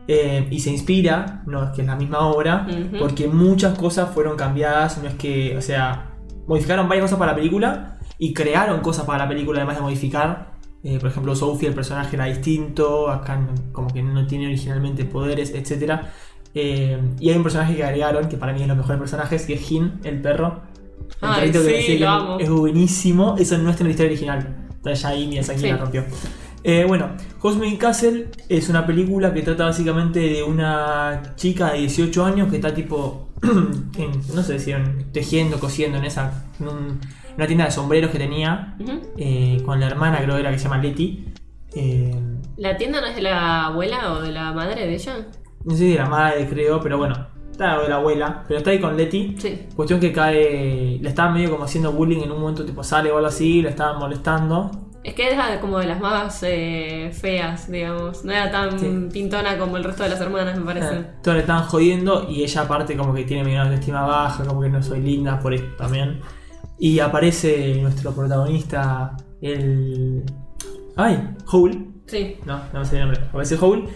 eh, 0.08 0.48
y 0.50 0.60
se 0.62 0.72
inspira, 0.72 1.44
no 1.46 1.62
es 1.66 1.70
que 1.72 1.82
es 1.82 1.88
la 1.88 1.96
misma 1.98 2.20
obra, 2.28 2.66
porque 3.00 3.28
muchas 3.28 3.78
cosas 3.78 4.10
fueron 4.14 4.38
cambiadas, 4.38 4.98
no 5.00 5.10
es 5.10 5.16
que, 5.16 5.56
o 5.58 5.62
sea, 5.62 6.11
modificaron 6.48 6.88
varias 6.88 7.06
cosas 7.06 7.20
para 7.20 7.32
la 7.32 7.36
película 7.38 7.98
y 8.18 8.34
crearon 8.34 8.82
cosas 8.82 9.06
para 9.06 9.20
la 9.24 9.30
película 9.30 9.60
además 9.60 9.78
de 9.78 9.82
modificar. 9.82 10.52
Eh, 10.84 10.98
por 11.00 11.10
ejemplo, 11.10 11.36
Sophie, 11.36 11.68
el 11.70 11.76
personaje 11.76 12.16
era 12.16 12.26
distinto, 12.26 13.10
acá 13.10 13.36
no- 13.38 13.54
como 13.72 13.88
que 13.94 14.02
no 14.02 14.26
tiene 14.26 14.48
originalmente 14.48 15.06
poderes, 15.06 15.54
etc. 15.54 16.02
Eh, 16.54 17.00
y 17.20 17.30
hay 17.30 17.38
un 17.38 17.44
personaje 17.44 17.76
que 17.76 17.84
agregaron, 17.84 18.28
que 18.28 18.38
para 18.38 18.52
mí 18.54 18.62
es 18.62 18.68
los 18.68 18.78
mejores 18.78 19.00
personajes, 19.00 19.46
que 19.46 19.54
es 19.54 19.72
Hin, 19.72 20.00
el 20.04 20.22
perro. 20.22 20.62
El 21.22 21.30
Ay, 21.30 21.40
perrito 21.52 21.64
que 21.66 21.82
sí, 21.82 21.88
que 21.94 22.00
lo 22.00 22.10
amo. 22.10 22.40
es 22.40 22.50
buenísimo. 22.50 23.36
Eso 23.38 23.58
no 23.60 23.70
está 23.70 23.84
en 23.84 23.88
la 23.88 23.92
historia 23.92 24.12
original. 24.12 24.68
Entonces 24.76 25.02
ya 25.04 25.10
ahí 25.10 25.28
Miyazaki 25.28 25.60
Sí. 25.60 25.68
la 25.70 25.78
rompió. 25.78 26.04
Eh, 26.64 26.86
bueno, 26.88 27.10
Cosmic 27.40 27.80
Castle 27.80 28.30
es 28.50 28.70
una 28.70 28.86
película 28.86 29.34
que 29.34 29.42
trata 29.44 29.66
básicamente 29.66 30.20
de 30.20 30.44
una 30.44 31.34
chica 31.36 31.74
de 31.74 31.80
18 31.80 32.24
años 32.26 32.50
que 32.50 32.56
está 32.58 32.74
tipo, 32.74 33.30
en- 33.98 34.36
no 34.36 34.44
sé 34.44 34.60
si 34.60 34.72
en- 34.72 35.12
tejiendo, 35.12 35.60
cosiendo 35.60 35.98
en 35.98 36.06
esa 36.06 36.44
en 36.60 36.68
un- 36.68 37.00
una 37.38 37.48
tienda 37.48 37.66
de 37.66 37.72
sombreros 37.72 38.12
que 38.12 38.18
tenía 38.20 38.76
eh, 39.18 39.62
con 39.66 39.80
la 39.80 39.88
hermana, 39.88 40.20
creo 40.22 40.36
que 40.36 40.42
era 40.42 40.52
que 40.52 40.58
se 40.60 40.66
llama 40.66 40.78
Letty. 40.80 41.26
Eh, 41.74 42.20
¿La 42.58 42.76
tienda 42.78 43.00
no 43.02 43.08
es 43.08 43.16
de 43.16 43.22
la 43.22 43.66
abuela 43.68 44.12
o 44.14 44.22
de 44.22 44.32
la 44.32 44.52
madre 44.52 44.86
de 44.86 44.94
ella? 44.96 45.28
no 45.64 45.72
sé 45.72 45.78
si 45.78 45.90
de 45.92 45.96
la 45.98 46.08
madre, 46.08 46.48
creo, 46.50 46.82
pero 46.82 46.98
bueno, 46.98 47.16
está 47.52 47.80
de 47.82 47.88
la 47.90 47.96
abuela, 47.96 48.44
pero 48.48 48.58
está 48.58 48.72
ahí 48.72 48.80
con 48.80 48.98
Letty. 48.98 49.36
Sí. 49.38 49.68
Cuestión 49.76 50.00
que 50.00 50.12
cae. 50.12 50.98
Le 51.02 51.08
estaban 51.10 51.34
medio 51.34 51.52
como 51.52 51.64
haciendo 51.64 51.92
bullying 51.94 52.22
en 52.24 52.32
un 52.32 52.42
momento, 52.42 52.66
tipo 52.66 52.84
sale 52.84 53.12
o 53.12 53.16
algo 53.18 53.28
así, 53.30 53.62
le 53.62 53.70
estaban 53.70 53.98
molestando. 54.00 54.91
Es 55.04 55.16
que 55.16 55.32
era 55.32 55.60
como 55.60 55.80
de 55.80 55.88
las 55.88 56.00
más 56.00 56.44
eh, 56.44 57.10
feas, 57.12 57.72
digamos. 57.72 58.24
No 58.24 58.32
era 58.32 58.52
tan 58.52 58.80
Sí. 58.80 59.08
pintona 59.12 59.58
como 59.58 59.78
el 59.78 59.84
resto 59.84 60.04
de 60.04 60.10
las 60.10 60.22
hermanas, 60.22 60.58
me 60.60 60.64
parece. 60.66 60.94
Eh, 60.96 61.06
Todos 61.24 61.36
le 61.36 61.42
estaban 61.42 61.64
jodiendo 61.64 62.28
y 62.30 62.44
ella, 62.44 62.62
aparte, 62.62 62.96
como 62.96 63.14
que 63.14 63.24
tiene 63.24 63.52
una 63.52 63.64
autoestima 63.64 64.02
baja, 64.04 64.44
como 64.46 64.62
que 64.62 64.70
no 64.70 64.82
soy 64.84 65.02
linda 65.02 65.40
por 65.40 65.54
esto 65.56 65.76
también. 65.78 66.22
Y 66.78 67.00
aparece 67.00 67.80
nuestro 67.82 68.12
protagonista, 68.12 69.16
el. 69.42 70.24
¡Ay! 70.96 71.30
Howl. 71.52 71.88
Sí. 72.06 72.38
No, 72.46 72.60
no 72.74 72.80
me 72.80 72.86
sé 72.86 72.98
el 72.98 73.04
nombre. 73.06 73.22
Aparece 73.30 73.58
Howl 73.60 73.88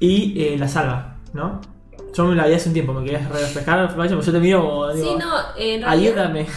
y 0.00 0.42
eh, 0.42 0.56
la 0.58 0.66
salva, 0.66 1.18
¿no? 1.34 1.60
Yo 2.16 2.24
me 2.24 2.34
la 2.34 2.46
vi 2.46 2.54
hace 2.54 2.68
un 2.68 2.72
tiempo, 2.74 2.92
me 2.94 3.04
quería 3.04 3.28
refrescar 3.28 3.92
flash, 3.92 4.10
yo 4.10 4.32
te 4.32 4.38
miro 4.40 4.62
como. 4.62 4.90
Sí, 4.92 4.98
digo, 5.02 5.18
no, 5.18 5.34
en 5.56 5.82
realidad. 5.82 5.88
Ayúdame. 5.90 6.46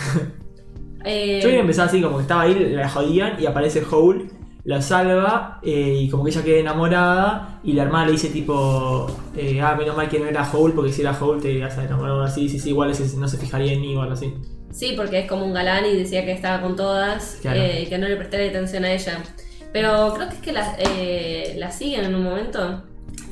eh, 1.05 1.39
Yo 1.41 1.47
quería 1.47 1.61
empezar 1.61 1.87
así, 1.87 2.01
como 2.01 2.17
que 2.17 2.23
estaba 2.23 2.41
ahí, 2.43 2.69
la 2.73 2.89
jodían 2.89 3.35
y 3.39 3.45
aparece 3.45 3.83
Howl, 3.89 4.29
la 4.63 4.81
salva 4.81 5.59
eh, 5.63 5.97
y 6.01 6.09
como 6.09 6.23
que 6.23 6.29
ella 6.31 6.43
queda 6.43 6.59
enamorada 6.59 7.59
y 7.63 7.73
la 7.73 7.83
hermana 7.83 8.05
le 8.05 8.11
dice 8.13 8.29
tipo, 8.29 9.07
eh, 9.35 9.59
ah, 9.61 9.75
menos 9.75 9.95
mal 9.97 10.07
que 10.07 10.19
no 10.19 10.25
era 10.27 10.49
Howl 10.51 10.73
porque 10.73 10.91
si 10.91 11.01
era 11.01 11.17
Howl 11.19 11.41
te 11.41 11.51
ibas 11.51 11.77
a 11.77 11.83
enamorar 11.85 12.21
así, 12.21 12.47
sí, 12.47 12.59
sí, 12.59 12.69
igual 12.69 12.91
ese 12.91 13.17
no 13.17 13.27
se 13.27 13.37
fijaría 13.37 13.73
en 13.73 13.81
mí 13.81 13.95
o 13.95 14.01
algo 14.01 14.13
así. 14.13 14.33
Sí, 14.71 14.93
porque 14.95 15.19
es 15.19 15.27
como 15.27 15.45
un 15.45 15.53
galán 15.53 15.85
y 15.85 15.95
decía 15.97 16.23
que 16.25 16.31
estaba 16.31 16.61
con 16.61 16.75
todas 16.75 17.39
Claro. 17.41 17.59
eh, 17.59 17.83
y 17.83 17.85
que 17.87 17.97
no 17.97 18.07
le 18.07 18.15
presté 18.15 18.49
atención 18.49 18.85
a 18.85 18.93
ella. 18.93 19.21
Pero 19.73 20.13
creo 20.15 20.29
que 20.29 20.35
es 20.35 20.41
que 20.41 20.51
la, 20.51 20.75
eh, 20.77 21.55
la 21.57 21.71
siguen 21.71 22.05
en 22.05 22.15
un 22.15 22.23
momento. 22.23 22.83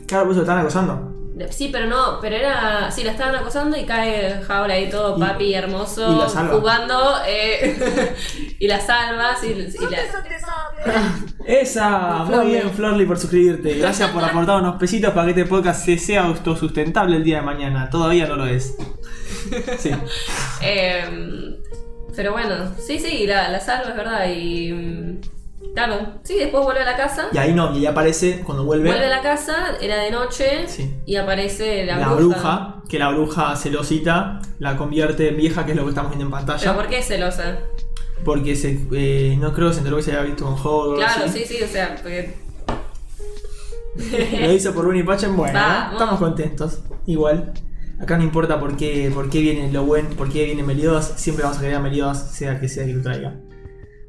Claro, 0.07 0.26
pues 0.26 0.38
lo 0.38 0.43
están 0.43 0.57
acosando. 0.59 1.18
Sí, 1.52 1.70
pero 1.72 1.86
no, 1.88 2.20
pero 2.22 2.36
era. 2.36 2.92
Sí, 2.92 3.04
la 3.04 3.12
estaban 3.12 3.36
acosando 3.36 3.78
y 3.78 3.86
cae 3.86 4.42
Jaula 4.48 4.74
ahí 4.74 4.90
todo 4.90 5.18
Y- 5.18 5.20
papi 5.20 5.54
hermoso, 5.54 6.14
y 6.16 6.20
la 6.20 6.30
salva. 6.30 6.56
jugando 6.58 7.14
eh, 7.28 8.16
y 8.60 8.68
la 8.68 8.80
salva. 8.80 9.36
sí, 9.40 9.48
y 9.48 9.92
la- 9.92 10.00
Esa, 11.46 11.90
muy 12.24 12.28
Florly. 12.28 12.52
bien 12.52 12.70
Florly 12.72 13.06
por 13.06 13.18
suscribirte. 13.18 13.78
Gracias 13.78 14.10
por 14.12 14.24
aportar 14.24 14.58
unos 14.62 14.76
pesitos 14.78 15.14
para 15.14 15.26
que 15.34 15.40
este 15.42 15.46
podcast 15.50 15.86
se 15.86 15.98
sea 15.98 16.24
autosustentable 16.26 17.18
el 17.18 17.24
día 17.24 17.38
de 17.38 17.44
mañana. 17.44 17.90
Todavía 17.90 18.28
no 18.28 18.36
lo 18.36 18.46
es. 18.46 18.76
Sí. 19.80 19.92
Em, 20.62 21.56
pero 22.16 22.34
bueno, 22.34 22.74
sí, 22.78 23.00
sí, 23.00 23.26
la, 23.26 23.50
la 23.50 23.60
salva, 23.60 23.90
es 23.92 23.96
verdad. 23.96 24.26
Y. 24.30 25.20
Claro, 25.76 26.20
sí, 26.24 26.36
después 26.38 26.64
vuelve 26.64 26.82
a 26.82 26.86
la 26.86 26.97
casa. 26.97 27.28
Y 27.32 27.38
ahí 27.38 27.53
no, 27.53 27.74
y 27.74 27.80
ahí 27.80 27.86
aparece 27.86 28.41
cuando 28.45 28.66
vuelve, 28.66 28.89
Vuelve 28.89 29.05
a 29.05 29.10
la 29.10 29.22
casa, 29.22 29.76
era 29.82 29.97
de 29.97 30.12
noche 30.12 30.68
Sí. 30.68 30.93
y 31.05 31.16
aparece 31.16 31.86
la, 31.86 31.97
la, 31.97 32.14
bruja. 32.14 32.82
que 32.89 32.97
la 32.99 33.10
bruja 33.10 33.55
celosita 33.55 34.39
la 34.60 34.76
convierte 34.78 35.30
en 35.30 35.38
vieja, 35.38 35.66
que 35.66 35.72
es 35.72 35.78
lo 35.78 35.84
que 35.84 35.89
estamos 35.89 36.12
viendo 36.12 36.26
en 36.26 36.32
¿Pero 36.32 36.47
pantalla. 36.47 36.76
por 36.76 36.88
qué 36.88 36.99
es 36.99 37.07
celosa? 37.07 37.60
Porque 38.26 38.55
se, 38.55 38.80
eh, 38.93 39.38
no 39.39 39.53
creo 39.53 39.68
que 39.70 39.74
se 39.76 39.80
enteró 39.80 39.97
que 39.97 40.03
se 40.03 40.12
había 40.12 40.24
visto 40.24 40.43
con 40.45 40.53
algo 40.55 40.95
Claro, 40.95 41.26
así. 41.26 41.39
sí, 41.45 41.55
sí, 41.57 41.64
o 41.64 41.68
sea, 41.68 41.95
porque. 42.01 42.34
Lo 44.41 44.51
hizo 44.51 44.74
por 44.74 44.86
Bunny 44.86 45.03
Pachen, 45.03 45.36
bueno, 45.36 45.60
estamos 45.91 46.20
contentos. 46.20 46.80
Igual. 47.05 47.53
Acá 48.01 48.18
no 48.18 48.24
importa 48.24 48.60
por 48.60 48.78
qué, 48.78 49.12
por 49.14 49.30
qué 49.30 49.41
viene 49.41 49.72
lo 49.74 49.84
buen, 49.84 50.05
por 50.07 50.32
qué 50.32 50.45
viene 50.45 50.64
Meliodas, 50.64 51.14
siempre 51.18 51.43
vamos 51.43 51.57
a 51.57 51.62
querer 51.62 51.76
a 51.76 51.80
Meliodas, 51.82 52.32
sea 52.32 52.60
que 52.60 52.70
sea 52.70 52.86
que 52.86 52.93
lo 52.93 53.01
traiga. 53.01 53.36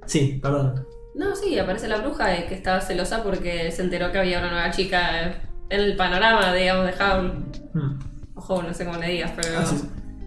Sí, 0.07 0.38
perdón. 0.42 0.86
No, 1.14 1.34
sí, 1.36 1.58
aparece 1.58 1.88
la 1.88 1.98
bruja 1.98 2.34
eh, 2.36 2.46
que 2.48 2.54
estaba 2.54 2.80
celosa 2.80 3.22
porque 3.22 3.70
se 3.72 3.82
enteró 3.82 4.12
que 4.12 4.18
había 4.18 4.38
una 4.38 4.50
nueva 4.50 4.70
chica 4.70 5.22
eh, 5.28 5.36
en 5.70 5.80
el 5.80 5.96
panorama, 5.96 6.52
digamos, 6.54 6.86
de 6.86 6.94
Howl. 7.04 7.44
Mm. 7.74 7.98
Ojo, 8.36 8.62
no 8.62 8.72
sé 8.72 8.84
cómo 8.84 8.98
le 8.98 9.08
digas, 9.08 9.32
pero. 9.36 9.58
Ah. 9.58 9.64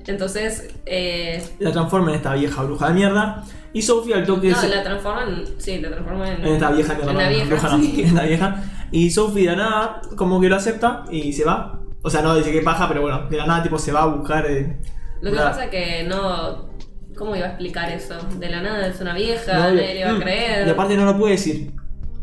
Entonces, 0.05 0.75
eh, 0.85 1.41
La 1.59 1.71
transforma 1.71 2.09
en 2.09 2.15
esta 2.17 2.33
vieja 2.33 2.61
bruja 2.63 2.89
de 2.89 2.93
mierda. 2.93 3.43
Y 3.71 3.81
Sophie 3.81 4.13
al 4.13 4.25
toque 4.25 4.49
no, 4.49 4.57
se- 4.57 4.67
la 4.69 4.83
transforman. 4.83 5.45
Sí, 5.57 5.79
la 5.79 5.89
transforman 5.89 6.27
en. 6.27 6.45
en 6.45 6.53
esta 6.55 6.71
vieja 6.71 6.93
En 6.93 7.05
la 7.07 7.13
no, 7.23 7.29
vieja. 7.29 7.45
bruja 7.45 7.69
no, 7.77 7.83
sí. 7.83 7.95
en 8.01 8.07
esta 8.07 8.23
vieja. 8.23 8.63
Y 8.91 9.09
Sophie 9.09 9.49
de 9.49 9.55
la 9.55 9.63
nada, 9.63 10.01
como 10.17 10.39
que 10.41 10.49
lo 10.49 10.57
acepta 10.57 11.05
y 11.09 11.31
se 11.33 11.45
va. 11.45 11.79
O 12.01 12.09
sea, 12.09 12.21
no 12.21 12.35
dice 12.35 12.51
que 12.51 12.61
paja, 12.61 12.87
pero 12.89 13.01
bueno, 13.01 13.27
de 13.29 13.37
la 13.37 13.45
nada 13.47 13.63
tipo 13.63 13.79
se 13.79 13.93
va 13.93 14.03
a 14.03 14.05
buscar. 14.07 14.45
eh, 14.45 14.77
Lo 15.21 15.31
que 15.31 15.37
pasa 15.37 15.63
es 15.65 15.69
que 15.71 16.03
no. 16.03 16.67
¿Cómo 17.15 17.35
iba 17.35 17.45
a 17.45 17.49
explicar 17.49 17.91
eso? 17.91 18.15
De 18.39 18.49
la 18.49 18.61
nada 18.61 18.87
es 18.87 18.99
una 18.99 19.13
vieja, 19.13 19.53
no, 19.53 19.59
nadie 19.59 19.93
le 19.93 19.99
iba 19.99 20.09
a 20.09 20.13
mm, 20.13 20.21
creer. 20.21 20.67
Y 20.67 20.69
aparte 20.69 20.97
no 20.97 21.05
lo 21.05 21.17
puede 21.17 21.33
decir. 21.33 21.71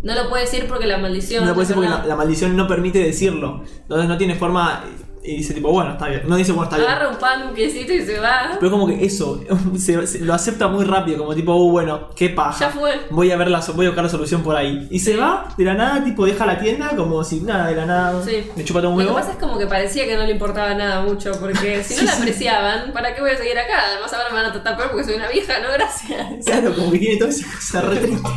No 0.02 0.14
lo 0.14 0.28
puede 0.28 0.44
decir 0.44 0.66
porque 0.66 0.86
la 0.86 0.98
maldición. 0.98 1.44
No 1.44 1.50
lo 1.50 1.54
puede 1.54 1.68
decir 1.68 1.82
porque 1.82 2.08
la 2.08 2.16
maldición 2.16 2.56
no 2.56 2.66
permite 2.66 2.98
decirlo. 2.98 3.62
Entonces 3.82 4.08
no 4.08 4.16
tiene 4.16 4.34
forma. 4.34 4.84
Y 5.22 5.36
dice 5.36 5.52
tipo, 5.52 5.70
bueno, 5.70 5.90
está 5.92 6.06
bien. 6.08 6.22
No 6.26 6.36
dice, 6.36 6.52
bueno, 6.52 6.64
está 6.64 6.78
bien. 6.78 6.88
Agarra 6.90 7.10
un 7.10 7.16
pan, 7.18 7.42
un 7.48 7.52
piecito 7.52 7.92
y 7.92 8.00
se 8.00 8.18
va. 8.20 8.52
Pero 8.58 8.70
como 8.72 8.86
que 8.86 9.04
eso, 9.04 9.38
se- 9.78 10.06
se- 10.06 10.20
lo 10.20 10.32
acepta 10.32 10.66
muy 10.68 10.84
rápido, 10.86 11.18
como 11.18 11.34
tipo, 11.34 11.52
oh, 11.52 11.70
bueno, 11.70 12.08
qué 12.16 12.30
paja. 12.30 12.58
Ya 12.58 12.70
fue. 12.70 12.98
Voy 13.10 13.30
a 13.30 13.36
ver 13.36 13.50
la, 13.50 13.60
voy 13.74 13.84
a 13.84 13.90
buscar 13.90 14.04
la 14.04 14.10
solución 14.10 14.42
por 14.42 14.56
ahí. 14.56 14.88
Y 14.90 14.98
se 14.98 15.16
va 15.18 15.48
de 15.58 15.64
la 15.64 15.74
nada, 15.74 16.02
tipo, 16.02 16.24
deja 16.24 16.46
la 16.46 16.58
tienda 16.58 16.96
como 16.96 17.22
si 17.22 17.40
nada, 17.40 17.66
de 17.68 17.76
la 17.76 17.84
nada. 17.84 18.22
Sí. 18.24 18.46
Le 18.56 18.64
chupa 18.64 18.80
todo 18.80 18.92
un 18.92 18.96
Lo 18.98 19.04
que 19.04 19.06
huevo. 19.12 19.18
pasa 19.20 19.32
es 19.32 19.38
como 19.38 19.58
que 19.58 19.66
parecía 19.66 20.06
que 20.06 20.16
no 20.16 20.24
le 20.24 20.32
importaba 20.32 20.72
nada 20.74 21.02
mucho, 21.02 21.32
porque 21.38 21.84
si 21.84 21.94
no 21.96 22.00
Sí, 22.00 22.06
la 22.06 22.12
sí. 22.12 22.18
apreciaban, 22.22 22.92
¿para 22.94 23.14
qué 23.14 23.20
voy 23.20 23.32
a 23.32 23.36
seguir 23.36 23.58
acá? 23.58 23.74
Además 23.92 24.10
ahora 24.14 24.28
me 24.30 24.36
van 24.36 24.46
a 24.46 24.52
tratar 24.52 24.78
peor 24.78 24.90
porque 24.90 25.04
soy 25.04 25.16
una 25.16 25.28
vieja, 25.28 25.52
no 25.60 25.70
gracias. 25.72 26.26
Claro, 26.46 26.74
como 26.74 26.90
que 26.92 26.98
tiene 26.98 27.18
toda 27.18 27.28
esa 27.30 27.44
cosa 27.54 27.82
re 27.82 27.96
triste. 27.96 28.30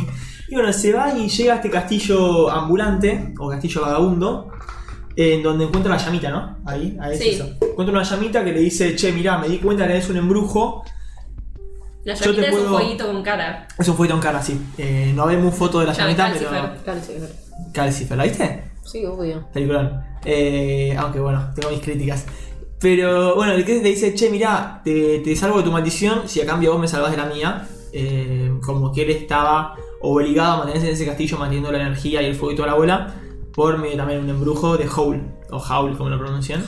Y 0.48 0.54
bueno, 0.54 0.70
se 0.74 0.92
va 0.92 1.14
y 1.16 1.30
llega 1.30 1.54
a 1.54 1.56
este 1.56 1.70
castillo 1.70 2.50
ambulante, 2.50 3.32
o 3.38 3.48
castillo 3.48 3.80
vagabundo, 3.80 4.50
en 5.16 5.42
donde 5.42 5.64
encuentra 5.64 5.92
una 5.94 6.02
llamita, 6.04 6.30
¿no? 6.30 6.56
Ahí, 6.66 6.96
ahí 7.00 7.16
Sí. 7.18 7.28
es 7.30 7.34
eso. 7.36 7.48
Encuentra 7.60 7.92
una 7.94 8.02
llamita 8.02 8.44
que 8.44 8.52
le 8.52 8.60
dice, 8.60 8.94
che, 8.96 9.12
mirá, 9.12 9.38
me 9.38 9.48
di 9.48 9.58
cuenta 9.58 9.86
que 9.86 9.92
eres 9.94 10.08
un 10.10 10.16
embrujo. 10.16 10.84
La 12.04 12.14
te 12.14 12.24
llamita 12.24 12.42
es 12.48 12.54
un 12.54 12.60
puedo- 12.60 12.78
fueguito 12.78 13.06
con 13.06 13.22
cara. 13.22 13.66
Es 13.78 13.88
un 13.88 13.96
fueito 13.96 14.14
en 14.14 14.20
cara, 14.20 14.42
sí. 14.42 14.60
Eh, 14.78 15.12
no 15.14 15.26
vemos 15.26 15.54
foto 15.54 15.80
de 15.80 15.86
la 15.86 15.92
llamita, 15.92 16.26
Calcifer. 16.26 16.48
pero... 16.50 16.84
Calcifer. 16.84 17.30
Calcifer, 17.72 18.16
¿la 18.18 18.24
viste? 18.24 18.64
Sí, 18.84 19.04
obvio. 19.06 19.46
Peliculón. 19.52 20.02
Eh, 20.24 20.94
aunque 20.98 21.20
bueno, 21.20 21.50
tengo 21.54 21.70
mis 21.70 21.80
críticas. 21.80 22.26
Pero 22.80 23.34
bueno, 23.36 23.52
el 23.54 23.64
que 23.64 23.76
le 23.82 23.88
dice, 23.88 24.14
che, 24.14 24.28
mirá, 24.28 24.82
te, 24.84 25.20
te 25.20 25.34
salvo 25.36 25.58
de 25.58 25.64
tu 25.64 25.72
maldición 25.72 26.28
si 26.28 26.40
a 26.42 26.46
cambio 26.46 26.72
vos 26.72 26.80
me 26.80 26.88
salvás 26.88 27.10
de 27.12 27.16
la 27.16 27.26
mía. 27.26 27.66
Eh, 27.92 28.52
como 28.66 28.92
que 28.92 29.02
él 29.04 29.10
estaba 29.10 29.74
obligado 30.02 30.52
a 30.54 30.56
mantenerse 30.58 30.88
en 30.88 30.94
ese 30.94 31.06
castillo 31.06 31.38
manteniendo 31.38 31.70
la 31.72 31.80
energía 31.80 32.20
y 32.20 32.26
el 32.26 32.34
fuego 32.34 32.52
y 32.52 32.56
toda 32.56 32.68
la 32.68 32.74
bola. 32.74 33.14
Por 33.54 33.78
medio 33.78 33.96
también 33.96 34.20
un 34.20 34.30
embrujo 34.30 34.76
de 34.76 34.88
Howl. 34.88 35.22
O 35.50 35.58
Howl, 35.58 35.96
como 35.96 36.10
lo 36.10 36.18
pronuncian. 36.18 36.64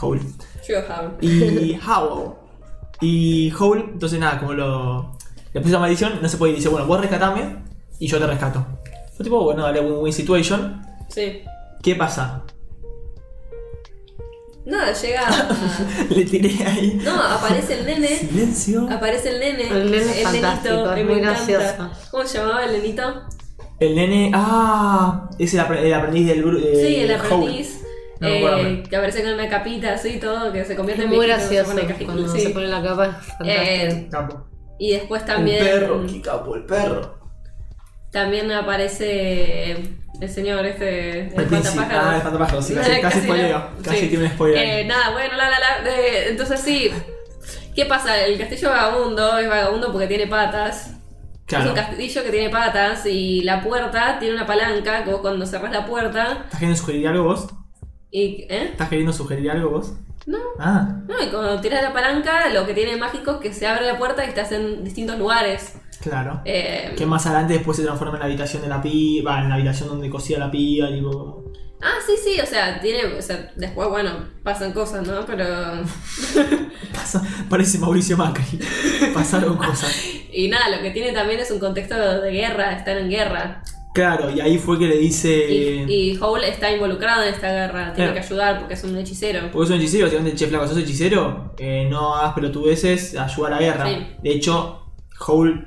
Howl. 0.00 0.20
Yo, 0.68 0.78
Howl. 0.80 1.16
Y 1.20 1.78
Howl. 1.86 2.34
Y 3.00 3.52
Howl, 3.58 3.90
entonces 3.94 4.18
nada, 4.20 4.38
como 4.38 4.52
lo. 4.52 5.16
Le 5.52 5.60
puse 5.60 5.72
la 5.72 5.80
maldición, 5.80 6.18
no 6.22 6.28
se 6.28 6.36
puede 6.36 6.52
ir. 6.52 6.58
Dice, 6.58 6.68
bueno, 6.68 6.86
vos 6.86 7.00
rescatame 7.00 7.62
y 7.98 8.06
yo 8.06 8.18
te 8.18 8.26
rescato. 8.26 8.64
Fue 9.16 9.24
tipo, 9.24 9.42
bueno, 9.42 9.62
dale 9.62 9.80
win-win 9.80 10.12
situation. 10.12 10.82
Sí. 11.08 11.42
¿Qué 11.82 11.94
pasa? 11.94 12.42
Nada, 14.64 14.92
llega. 14.92 15.22
Le 16.10 16.24
tiré 16.24 16.64
ahí. 16.64 17.00
No, 17.04 17.20
aparece 17.20 17.80
el 17.80 17.86
nene. 17.86 18.08
Silencio. 18.18 18.88
Aparece 18.90 19.30
el 19.30 19.40
nene. 19.40 19.68
El 19.68 19.90
nene 19.90 20.20
es 20.20 20.22
fantástico, 20.22 20.74
nenito, 20.74 20.94
es 20.94 20.96
me 20.98 21.04
muy 21.04 21.20
encanta. 21.20 21.46
gracioso. 21.52 21.90
¿Cómo 22.10 22.24
se 22.26 22.38
llamaba 22.38 22.64
el 22.64 22.72
nenito? 22.72 23.22
El 23.86 23.94
nene. 23.96 24.30
Ah, 24.34 25.28
es 25.38 25.52
el, 25.54 25.60
apre- 25.60 25.80
el 25.82 25.92
aprendiz 25.94 26.26
del 26.28 26.42
grupo. 26.42 26.64
sí, 26.74 26.96
el 27.00 27.14
aprendiz. 27.14 27.78
No 28.20 28.28
me 28.28 28.36
acuerdo 28.38 28.56
el 28.58 28.66
eh, 28.66 28.68
nombre. 28.70 28.88
que 28.90 28.96
aparece 28.96 29.22
con 29.24 29.32
una 29.32 29.48
capita 29.48 29.94
así 29.94 30.18
todo, 30.20 30.52
que 30.52 30.64
se 30.64 30.76
convierte 30.76 31.02
Es 31.02 31.10
en 31.10 31.16
muy 31.16 31.26
viejito, 31.26 31.48
se 31.48 31.54
gracioso 31.56 31.80
pone 31.88 32.04
cuando 32.04 32.28
sí. 32.32 32.40
se 32.40 32.50
pone 32.50 32.66
la 32.68 32.82
capa. 32.82 33.06
Es 33.06 33.26
fantástico. 33.26 33.44
Eh, 33.44 34.08
Capo. 34.12 34.46
y 34.78 34.92
después 34.92 35.26
también. 35.26 35.58
El 35.66 35.80
perro, 35.80 36.06
qué 36.06 36.20
capo, 36.22 36.54
el 36.54 36.64
perro. 36.64 37.18
También 38.12 38.52
aparece 38.52 39.72
el 40.20 40.28
señor 40.28 40.64
este. 40.66 41.20
El, 41.20 41.28
príncipe. 41.46 41.56
espantapájaros. 41.58 42.04
Ah, 42.04 42.10
el 42.12 42.16
espantapájaros, 42.18 42.66
sí, 42.66 42.74
casi, 42.74 42.90
casi 43.00 43.02
Casi 43.02 43.20
spoileo. 43.22 43.58
la- 43.58 43.70
Casi 43.82 43.98
sí. 43.98 44.08
tiene 44.08 44.24
un 44.26 44.30
spoiler. 44.30 44.58
Eh, 44.68 44.84
nada, 44.84 45.10
bueno, 45.12 45.36
la, 45.36 45.50
la, 45.50 45.58
la. 45.58 45.90
eh, 45.90 46.28
entonces 46.28 46.60
sí. 46.60 46.90
¿Qué 47.74 47.86
pasa? 47.86 48.24
El 48.24 48.38
castillo 48.38 48.68
vagabundo 48.68 49.38
es 49.38 49.48
vagabundo 49.48 49.90
porque 49.90 50.06
tiene 50.06 50.26
patas. 50.28 50.92
Es 51.48 51.66
un 51.66 51.74
castillo 51.74 52.22
que 52.24 52.30
tiene 52.30 52.48
patas 52.50 53.04
y 53.06 53.42
la 53.42 53.62
puerta 53.62 54.18
tiene 54.18 54.34
una 54.36 54.46
palanca 54.46 55.04
que 55.04 55.10
vos 55.10 55.20
cuando 55.20 55.44
cerrás 55.44 55.70
la 55.72 55.84
puerta 55.84 56.32
¿Estás 56.44 56.60
queriendo 56.60 56.76
sugerir 56.76 57.08
algo 57.08 57.24
vos? 57.24 57.48
y. 58.10 58.46
¿Eh? 58.48 58.68
¿Estás 58.72 58.88
queriendo 58.88 59.12
sugerir 59.12 59.50
algo 59.50 59.70
vos? 59.70 59.92
No. 60.26 60.38
Ah, 60.58 61.00
No, 61.08 61.14
y 61.22 61.26
cuando 61.30 61.60
tiras 61.60 61.82
la 61.82 61.92
palanca, 61.92 62.48
lo 62.50 62.64
que 62.64 62.74
tiene 62.74 62.96
mágico 62.96 63.32
es 63.32 63.36
que 63.38 63.52
se 63.52 63.66
abre 63.66 63.86
la 63.86 63.98
puerta 63.98 64.24
y 64.24 64.28
estás 64.28 64.52
en 64.52 64.84
distintos 64.84 65.18
lugares. 65.18 65.74
claro. 66.00 66.40
Eh, 66.44 66.94
Que 66.96 67.04
más 67.06 67.26
adelante 67.26 67.54
después 67.54 67.76
se 67.76 67.82
transforma 67.82 68.14
en 68.14 68.20
la 68.20 68.26
habitación 68.26 68.62
de 68.62 68.68
la 68.68 68.80
piba, 68.80 69.40
en 69.40 69.48
la 69.48 69.56
habitación 69.56 69.88
donde 69.88 70.08
cosía 70.08 70.38
la 70.38 70.50
piba, 70.50 70.88
tipo. 70.88 71.44
Ah, 71.82 71.94
sí, 72.06 72.12
sí, 72.22 72.40
o 72.40 72.46
sea, 72.46 72.80
tiene. 72.80 73.04
O 73.16 73.20
sea, 73.22 73.50
después, 73.56 73.88
bueno, 73.88 74.10
pasan 74.44 74.72
cosas, 74.72 75.06
¿no? 75.06 75.26
Pero. 75.26 75.44
Pasa- 76.94 77.22
parece 77.48 77.78
Mauricio 77.78 78.16
Macri. 78.16 78.58
Pasaron 79.14 79.56
cosas. 79.56 79.92
Y 80.32 80.48
nada, 80.48 80.76
lo 80.76 80.82
que 80.82 80.90
tiene 80.90 81.12
también 81.12 81.40
es 81.40 81.50
un 81.50 81.58
contexto 81.58 81.94
de 82.20 82.30
guerra, 82.30 82.72
están 82.72 82.98
en 82.98 83.10
guerra. 83.10 83.62
Claro, 83.94 84.30
y 84.30 84.40
ahí 84.40 84.56
fue 84.58 84.78
que 84.78 84.86
le 84.86 84.96
dice. 84.96 85.52
Y, 85.52 86.12
y 86.12 86.18
Howl 86.18 86.42
está 86.44 86.70
involucrado 86.72 87.24
en 87.24 87.34
esta 87.34 87.48
guerra, 87.52 87.92
tiene 87.92 88.10
Claro. 88.10 88.12
que 88.14 88.18
ayudar 88.20 88.58
porque 88.60 88.74
es 88.74 88.84
un 88.84 88.96
hechicero. 88.96 89.50
Porque 89.52 89.64
es 89.64 89.70
un 89.70 89.76
hechicero, 89.82 90.04
básicamente, 90.06 90.36
che, 90.38 90.46
flaco, 90.46 90.66
sos 90.66 90.78
hechicero, 90.78 91.54
eh, 91.58 91.86
no 91.90 92.14
hagas 92.14 92.32
pelotudeces, 92.34 93.16
ayuda 93.16 93.48
a 93.48 93.50
la 93.50 93.58
guerra. 93.58 93.86
Sí. 93.88 94.06
De 94.22 94.30
hecho, 94.30 94.94
Howl, 95.26 95.64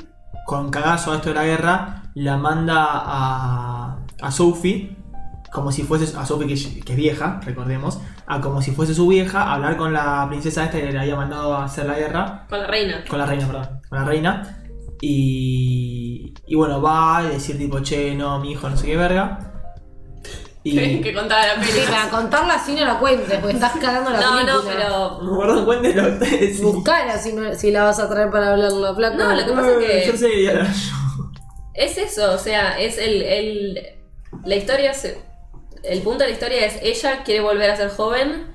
con 0.47 0.71
cagazo 0.71 1.11
a 1.11 1.17
esto 1.17 1.29
de 1.29 1.35
la 1.35 1.45
guerra, 1.45 2.03
la 2.15 2.37
manda 2.37 2.83
a, 2.89 3.99
a 4.21 4.31
Sophie, 4.31 4.95
como 5.55 5.71
si 5.71 5.81
fuese, 5.83 6.15
a 6.17 6.25
Sophie 6.25 6.47
que, 6.47 6.53
es- 6.53 6.67
que 6.85 6.91
es 6.93 6.97
vieja, 6.97 7.39
recordemos, 7.43 7.99
a 8.27 8.41
como 8.41 8.61
si 8.61 8.71
fuese 8.71 8.93
su 8.93 9.07
vieja, 9.07 9.41
a 9.43 9.53
hablar 9.55 9.77
con 9.77 9.93
la 9.93 10.25
princesa 10.29 10.65
esta 10.65 10.79
que 10.79 10.91
le 10.91 10.99
había 10.99 11.15
mandado 11.15 11.55
a 11.55 11.63
hacer 11.65 11.85
la 11.85 11.97
guerra, 11.97 12.45
Con 12.49 12.59
la 12.59 12.67
reina. 12.67 13.03
con 13.09 13.17
la 13.19 13.25
reina, 13.25 13.47
perdón, 13.47 13.81
con 13.89 13.99
la 13.99 14.05
reina. 14.05 14.57
Y, 15.01 16.33
y 16.45 16.55
bueno, 16.55 16.81
va 16.81 17.17
a 17.17 17.23
decir 17.23 17.57
tipo, 17.57 17.79
che, 17.81 18.13
no, 18.15 18.39
mi 18.39 18.51
hijo 18.51 18.69
no 18.69 18.75
sé 18.77 18.85
qué 18.87 18.97
verga. 18.97 19.51
Y. 20.63 21.01
que 21.01 21.13
contaba 21.13 21.45
la 21.47 21.63
Sí, 21.63 21.81
para 21.89 22.09
contarla 22.09 22.55
así 22.55 22.73
no 22.73 22.85
la 22.85 22.99
cuentes, 22.99 23.37
porque 23.39 23.53
estás 23.55 23.73
cagando 23.79 24.09
la 24.11 24.19
No, 24.21 24.43
no, 24.43 24.61
película. 24.61 25.19
pero. 25.19 25.19
Perdón, 25.39 26.19
sí. 26.53 26.61
Buscala 26.63 27.17
si, 27.17 27.33
no- 27.33 27.53
si 27.55 27.71
la 27.71 27.83
vas 27.83 27.99
a 27.99 28.09
traer 28.09 28.29
para 28.31 28.51
hablarla, 28.51 28.93
flaco. 28.95 29.15
No, 29.17 29.33
lo 29.35 29.45
que 29.45 29.51
pasa 29.53 29.71
es 29.71 29.77
que- 29.77 30.11
Yo 30.11 30.17
sé, 30.17 30.43
ya- 30.43 30.73
Es 31.73 31.97
eso, 31.97 32.33
o 32.33 32.37
sea, 32.37 32.79
es 32.79 32.97
el. 32.97 33.21
el 33.21 33.79
la 34.43 34.55
historia. 34.55 34.93
se- 34.93 35.21
el 35.89 36.01
punto 36.01 36.19
de 36.19 36.27
la 36.27 36.33
historia 36.33 36.65
es 36.65 36.79
ella 36.81 37.23
quiere 37.23 37.41
volver 37.41 37.69
a 37.71 37.75
ser 37.75 37.89
joven, 37.89 38.47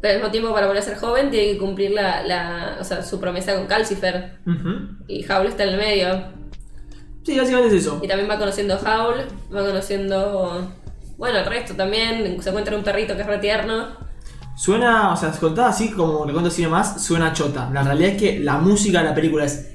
pero 0.00 0.12
al 0.12 0.18
mismo 0.18 0.30
tiempo 0.30 0.52
para 0.52 0.66
volver 0.66 0.82
a 0.82 0.84
ser 0.84 0.96
joven 0.96 1.30
tiene 1.30 1.52
que 1.52 1.58
cumplir 1.58 1.90
la, 1.92 2.22
la, 2.22 2.76
o 2.80 2.84
sea, 2.84 3.02
su 3.02 3.18
promesa 3.20 3.54
con 3.54 3.66
Calcifer. 3.66 4.38
Y 5.08 5.24
Howl 5.30 5.46
está 5.46 5.64
en 5.64 5.70
el 5.70 5.76
medio. 5.78 6.24
Sí, 7.24 7.36
básicamente 7.38 7.74
es 7.76 7.82
eso. 7.82 8.00
Y 8.02 8.08
también 8.08 8.30
va 8.30 8.38
conociendo 8.38 8.74
a 8.74 8.78
Howl, 8.78 9.26
va 9.54 9.66
conociendo. 9.66 10.70
Bueno, 11.16 11.38
el 11.38 11.46
resto 11.46 11.74
también. 11.74 12.40
Se 12.42 12.50
encuentra 12.50 12.76
un 12.76 12.84
perrito 12.84 13.16
que 13.16 13.22
es 13.22 13.26
re 13.26 13.38
tierno. 13.38 13.96
Suena, 14.56 15.12
o 15.12 15.16
sea, 15.16 15.30
contada 15.32 15.68
así 15.68 15.90
como 15.90 16.24
le 16.24 16.32
cuento 16.32 16.48
así 16.48 16.66
más, 16.66 17.02
suena 17.04 17.32
chota. 17.32 17.68
La 17.72 17.82
realidad 17.82 18.10
es 18.12 18.16
que 18.18 18.38
la 18.40 18.58
música 18.58 18.98
de 19.00 19.04
la 19.04 19.14
película 19.14 19.44
es 19.44 19.72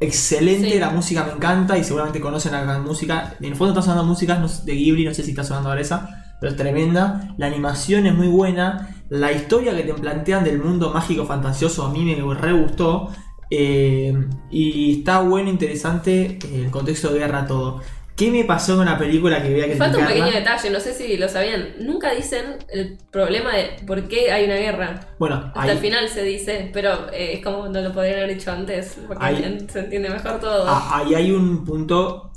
excelente, 0.00 0.70
Sí. 0.70 0.78
la 0.78 0.90
música 0.90 1.24
me 1.24 1.32
encanta 1.32 1.76
y 1.76 1.84
seguramente 1.84 2.20
conocen 2.20 2.52
la 2.52 2.62
gran 2.62 2.82
música. 2.82 3.34
En 3.40 3.46
el 3.52 3.56
fondo 3.56 3.72
está 3.72 3.82
sonando 3.82 4.04
música 4.04 4.36
no 4.38 4.48
sé, 4.48 4.62
de 4.64 4.74
Ghibli, 4.74 5.04
no 5.04 5.12
sé 5.14 5.22
si 5.22 5.30
está 5.30 5.44
sonando 5.44 5.68
ahora 5.68 5.80
esa, 5.82 6.21
pero 6.42 6.50
es 6.50 6.58
tremenda. 6.58 7.34
La 7.38 7.46
animación 7.46 8.04
es 8.06 8.14
muy 8.14 8.26
buena. 8.26 8.96
La 9.10 9.30
historia 9.30 9.76
que 9.76 9.84
te 9.84 9.94
plantean 9.94 10.42
del 10.42 10.58
mundo 10.58 10.90
mágico 10.92 11.24
fantasioso 11.24 11.84
a 11.86 11.90
mí 11.92 12.04
me 12.04 12.34
re 12.34 12.52
gustó. 12.52 13.10
eh, 13.54 14.12
y 14.50 14.98
está 14.98 15.20
bueno, 15.20 15.50
interesante 15.50 16.38
eh, 16.44 16.62
el 16.64 16.70
contexto 16.72 17.12
de 17.12 17.20
guerra, 17.20 17.46
todo. 17.46 17.80
¿Qué 18.16 18.30
me 18.30 18.44
pasó 18.44 18.76
con 18.76 18.86
la 18.86 18.98
película 18.98 19.42
que 19.42 19.50
veía 19.50 19.66
que 19.68 19.76
Falta 19.76 19.98
un 19.98 20.04
criticarla? 20.04 20.32
pequeño 20.32 20.44
detalle, 20.44 20.70
no 20.70 20.80
sé 20.80 20.92
si 20.94 21.16
lo 21.16 21.28
sabían. 21.28 21.68
Nunca 21.80 22.12
dicen 22.14 22.44
el 22.70 22.98
problema 23.10 23.54
de 23.54 23.76
por 23.86 24.08
qué 24.08 24.32
hay 24.32 24.44
una 24.46 24.56
guerra. 24.56 25.00
Bueno, 25.18 25.36
Hasta 25.46 25.62
ahí, 25.62 25.70
el 25.70 25.78
final 25.78 26.08
se 26.08 26.22
dice, 26.24 26.70
pero 26.72 27.10
eh, 27.12 27.34
es 27.34 27.44
como 27.44 27.68
no 27.68 27.80
lo 27.80 27.92
podrían 27.92 28.16
haber 28.20 28.34
dicho 28.36 28.50
antes, 28.50 28.98
porque 29.06 29.24
Ahí- 29.24 29.66
se 29.70 29.78
entiende 29.80 30.10
mejor 30.10 30.40
todo. 30.40 30.64
ah, 30.66 30.98
ahí 30.98 31.14
hay 31.14 31.30
un 31.32 31.64
punto 31.64 32.32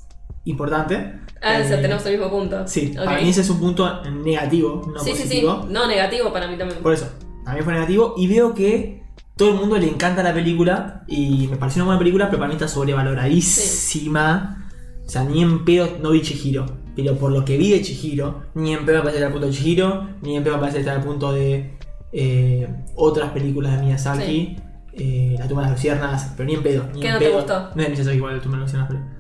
importante. 0.45 1.13
Ah, 1.45 1.59
o 1.63 1.67
sea, 1.67 1.79
Eh, 1.79 1.81
tenemos 1.81 2.05
el 2.05 2.11
mismo 2.17 2.29
punto. 2.29 2.67
Sí, 2.67 2.93
para 2.95 3.21
mí 3.21 3.29
ese 3.29 3.41
es 3.41 3.49
un 3.49 3.59
punto 3.59 4.03
negativo, 4.11 4.81
no 4.93 4.99
sí, 4.99 5.11
sí, 5.11 5.15
sí. 5.17 5.23
positivo. 5.23 5.65
No, 5.69 5.87
negativo 5.87 6.33
para 6.33 6.47
mí 6.47 6.57
también. 6.57 6.81
Por 6.81 6.93
eso, 6.93 7.09
a 7.45 7.53
mí 7.53 7.61
fue 7.61 7.73
negativo 7.73 8.13
y 8.17 8.27
veo 8.27 8.53
que 8.53 9.03
todo 9.37 9.49
el 9.51 9.55
mundo 9.55 9.77
le 9.77 9.87
encanta 9.87 10.23
la 10.23 10.33
película 10.33 11.03
y 11.07 11.47
me 11.49 11.57
pareció 11.57 11.81
una 11.81 11.85
buena 11.87 11.99
película, 11.99 12.25
pero 12.27 12.39
para 12.39 12.47
mí 12.47 12.53
está 12.55 12.67
sobrevaloradísima. 12.67 14.69
O 15.05 15.09
sea, 15.09 15.23
ni 15.23 15.41
en 15.41 15.63
pedo 15.65 15.89
no 16.01 16.11
vi 16.11 16.21
Chihiro. 16.21 16.65
Pero 16.95 17.15
por 17.17 17.31
lo 17.31 17.43
que 17.45 17.57
vi 17.57 17.71
de 17.71 17.81
Chihiro, 17.81 18.43
ni 18.55 18.73
en 18.73 18.85
pedo 18.85 18.97
me 18.97 19.01
parece 19.03 19.17
estar 19.17 19.27
al 19.27 19.33
punto 19.33 19.47
de 19.47 19.53
Chihiro, 19.53 20.07
ni 20.21 20.35
en 20.37 20.43
pedo 20.43 20.55
me 20.55 20.61
parece 20.61 20.79
estar 20.79 20.95
al 20.97 21.03
punto 21.03 21.33
de 21.33 21.77
eh, 22.13 22.67
otras 22.95 23.31
películas 23.31 23.73
de 23.77 23.85
Miyazaki. 23.85 24.57
eh, 24.93 25.35
la 25.37 25.47
tumba 25.47 25.63
de 25.63 25.69
las 25.69 25.77
luciérnagas, 25.77 26.31
pero 26.37 26.47
ni 26.47 26.55
en 26.55 26.63
pedo. 26.63 26.85
Ni 26.93 27.01
¿Qué 27.01 27.07
en 27.07 27.13
no 27.13 27.19
te 27.19 27.29
gustó? 27.29 27.69
No 27.75 27.81
es 27.83 27.89
Miyazaki 27.89 28.15
igual, 28.17 28.37
la 28.37 28.41
tumba 28.41 28.57
de 28.57 28.63
las 28.63 28.73
luciérnagas, 28.73 29.03
pero. 29.03 29.14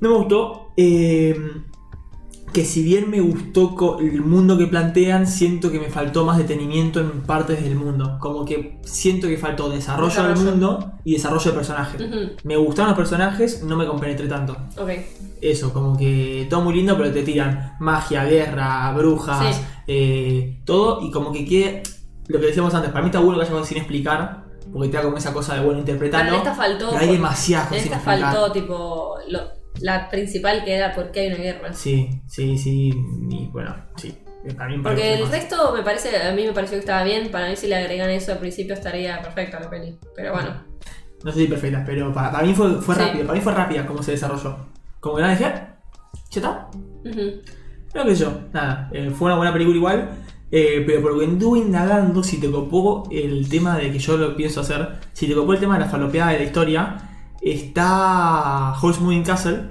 No 0.00 0.10
me 0.10 0.16
gustó. 0.16 0.72
eh, 0.76 1.36
que 2.52 2.64
si 2.64 2.82
bien 2.82 3.08
me 3.10 3.20
gustó 3.20 3.98
el 4.00 4.22
mundo 4.22 4.58
que 4.58 4.66
plantean, 4.66 5.28
siento 5.28 5.70
que 5.70 5.78
me 5.78 5.88
faltó 5.88 6.24
más 6.24 6.36
detenimiento 6.36 6.98
en 6.98 7.20
partes 7.22 7.62
del 7.62 7.76
mundo. 7.76 8.16
Como 8.18 8.44
que 8.44 8.80
siento 8.84 9.28
que 9.28 9.36
faltó 9.36 9.68
desarrollo, 9.68 10.22
del 10.24 10.36
mundo 10.36 10.92
y 11.04 11.12
desarrollo 11.12 11.48
de 11.52 11.56
personaje. 11.56 11.98
Me 12.42 12.56
gustaron 12.56 12.90
los 12.90 12.98
personajes, 12.98 13.62
no 13.62 13.76
me 13.76 13.86
compenetré 13.86 14.26
tanto. 14.26 14.56
Ok. 14.76 14.90
Eso, 15.40 15.72
como 15.72 15.96
que 15.96 16.48
todo 16.50 16.62
muy 16.62 16.74
lindo, 16.74 16.96
pero 16.96 17.12
te 17.12 17.22
tiran 17.22 17.76
magia, 17.78 18.24
guerra, 18.24 18.92
brujas, 18.94 19.54
Sí. 19.56 19.62
eh, 19.86 20.60
todo. 20.64 21.02
Y 21.02 21.12
como 21.12 21.30
que 21.30 21.44
quede. 21.44 21.82
Lo 22.26 22.40
que 22.40 22.46
decíamos 22.46 22.74
antes, 22.74 22.90
para 22.90 23.02
mí 23.02 23.10
está 23.10 23.20
bueno 23.20 23.38
que 23.38 23.44
haya 23.44 23.52
cosas 23.52 23.68
sin 23.68 23.78
explicar, 23.78 24.44
porque 24.72 24.88
te 24.88 24.96
da 24.96 25.04
como 25.04 25.16
esa 25.18 25.32
cosa 25.32 25.54
de 25.54 25.60
bueno 25.60 25.82
Pero 25.84 25.92
interpretarlo. 25.92 26.32
en 26.32 26.38
esta 26.38 26.54
faltó. 26.54 26.88
pero 26.90 27.00
hay 27.00 27.12
demasiadas 27.12 27.66
En 27.72 27.78
cosas 27.78 27.84
esta 27.86 28.00
faltó, 28.00 28.50
tipo, 28.52 29.14
lo- 29.28 29.59
la 29.82 30.08
principal 30.08 30.64
que 30.64 30.74
era 30.74 30.94
por 30.94 31.10
qué 31.10 31.20
hay 31.20 31.28
una 31.28 31.36
guerra. 31.38 31.72
Sí, 31.72 32.10
sí, 32.26 32.56
sí. 32.58 32.92
Y 33.30 33.48
bueno, 33.52 33.74
sí. 33.96 34.16
Mí 34.42 34.76
me 34.78 34.82
Porque 34.82 35.14
el 35.14 35.20
más. 35.22 35.30
resto 35.32 35.72
me 35.74 35.82
parece, 35.82 36.16
a 36.16 36.32
mí 36.32 36.46
me 36.46 36.52
pareció 36.52 36.76
que 36.76 36.80
estaba 36.80 37.04
bien. 37.04 37.30
Para 37.30 37.48
mí, 37.50 37.56
si 37.56 37.66
le 37.66 37.76
agregan 37.76 38.08
eso 38.08 38.32
al 38.32 38.38
principio, 38.38 38.72
estaría 38.72 39.20
perfecta 39.20 39.60
la 39.60 39.68
peli. 39.68 39.98
Pero 40.16 40.32
bueno, 40.32 40.64
No 41.22 41.30
sé 41.30 41.40
si 41.40 41.46
perfecta, 41.46 41.82
pero 41.84 42.10
para, 42.14 42.32
para 42.32 42.46
mí 42.46 42.54
fue, 42.54 42.80
fue 42.80 42.94
Sí. 42.94 43.00
Para 43.20 43.34
mí 43.34 43.40
fue 43.40 43.52
rápida 43.52 43.86
cómo 43.86 44.02
se 44.02 44.12
desarrolló. 44.12 44.56
Como 45.00 45.16
que 45.16 45.22
nada 45.22 45.34
dije, 45.34 45.44
"Ah, 45.44 45.76
¿ya 46.30 46.40
está? 46.40 46.68
Pero 47.92 48.04
qué 48.06 48.16
sé 48.16 48.24
yo, 48.24 48.40
nada. 48.52 48.88
eh, 48.92 49.10
fue 49.10 49.26
una 49.26 49.36
buena 49.36 49.52
película 49.52 49.76
igual. 49.76 50.10
eh, 50.52 50.82
pero 50.86 51.00
por 51.02 51.12
lo 51.12 51.18
que 51.20 51.26
anduve 51.26 51.58
indagando, 51.60 52.24
si 52.24 52.40
te 52.40 52.50
copó 52.50 53.08
el 53.12 53.48
tema 53.48 53.76
de 53.78 53.92
que 53.92 53.98
yo 54.00 54.16
lo 54.16 54.34
pienso 54.34 54.62
hacer, 54.62 54.96
si 55.12 55.28
te 55.28 55.34
copó 55.34 55.52
el 55.52 55.60
tema 55.60 55.74
de 55.74 55.84
la 55.84 55.90
falopeada 55.90 56.32
de 56.32 56.38
la 56.38 56.44
historia, 56.44 56.96
está 57.42 58.74
Horse 58.80 59.00
Moving 59.00 59.22
Castle, 59.24 59.70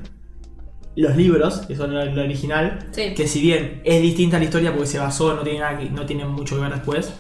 los 0.96 1.16
libros, 1.16 1.60
que 1.68 1.76
son 1.76 1.94
lo, 1.94 2.02
original, 2.22 2.88
Sí. 2.92 3.14
que 3.16 3.28
si 3.28 3.42
bien 3.42 3.82
es 3.86 4.02
distinta 4.02 4.38
la 4.38 4.46
historia 4.46 4.72
porque 4.72 4.88
se 4.88 5.00
basó, 5.00 5.34
no 5.36 5.42
tiene, 5.44 5.60
nada 5.60 5.78
que- 5.78 5.90
no 5.90 6.06
tiene 6.06 6.26
mucho 6.26 6.56
que 6.56 6.62
ver 6.64 6.74
después, 6.74 7.14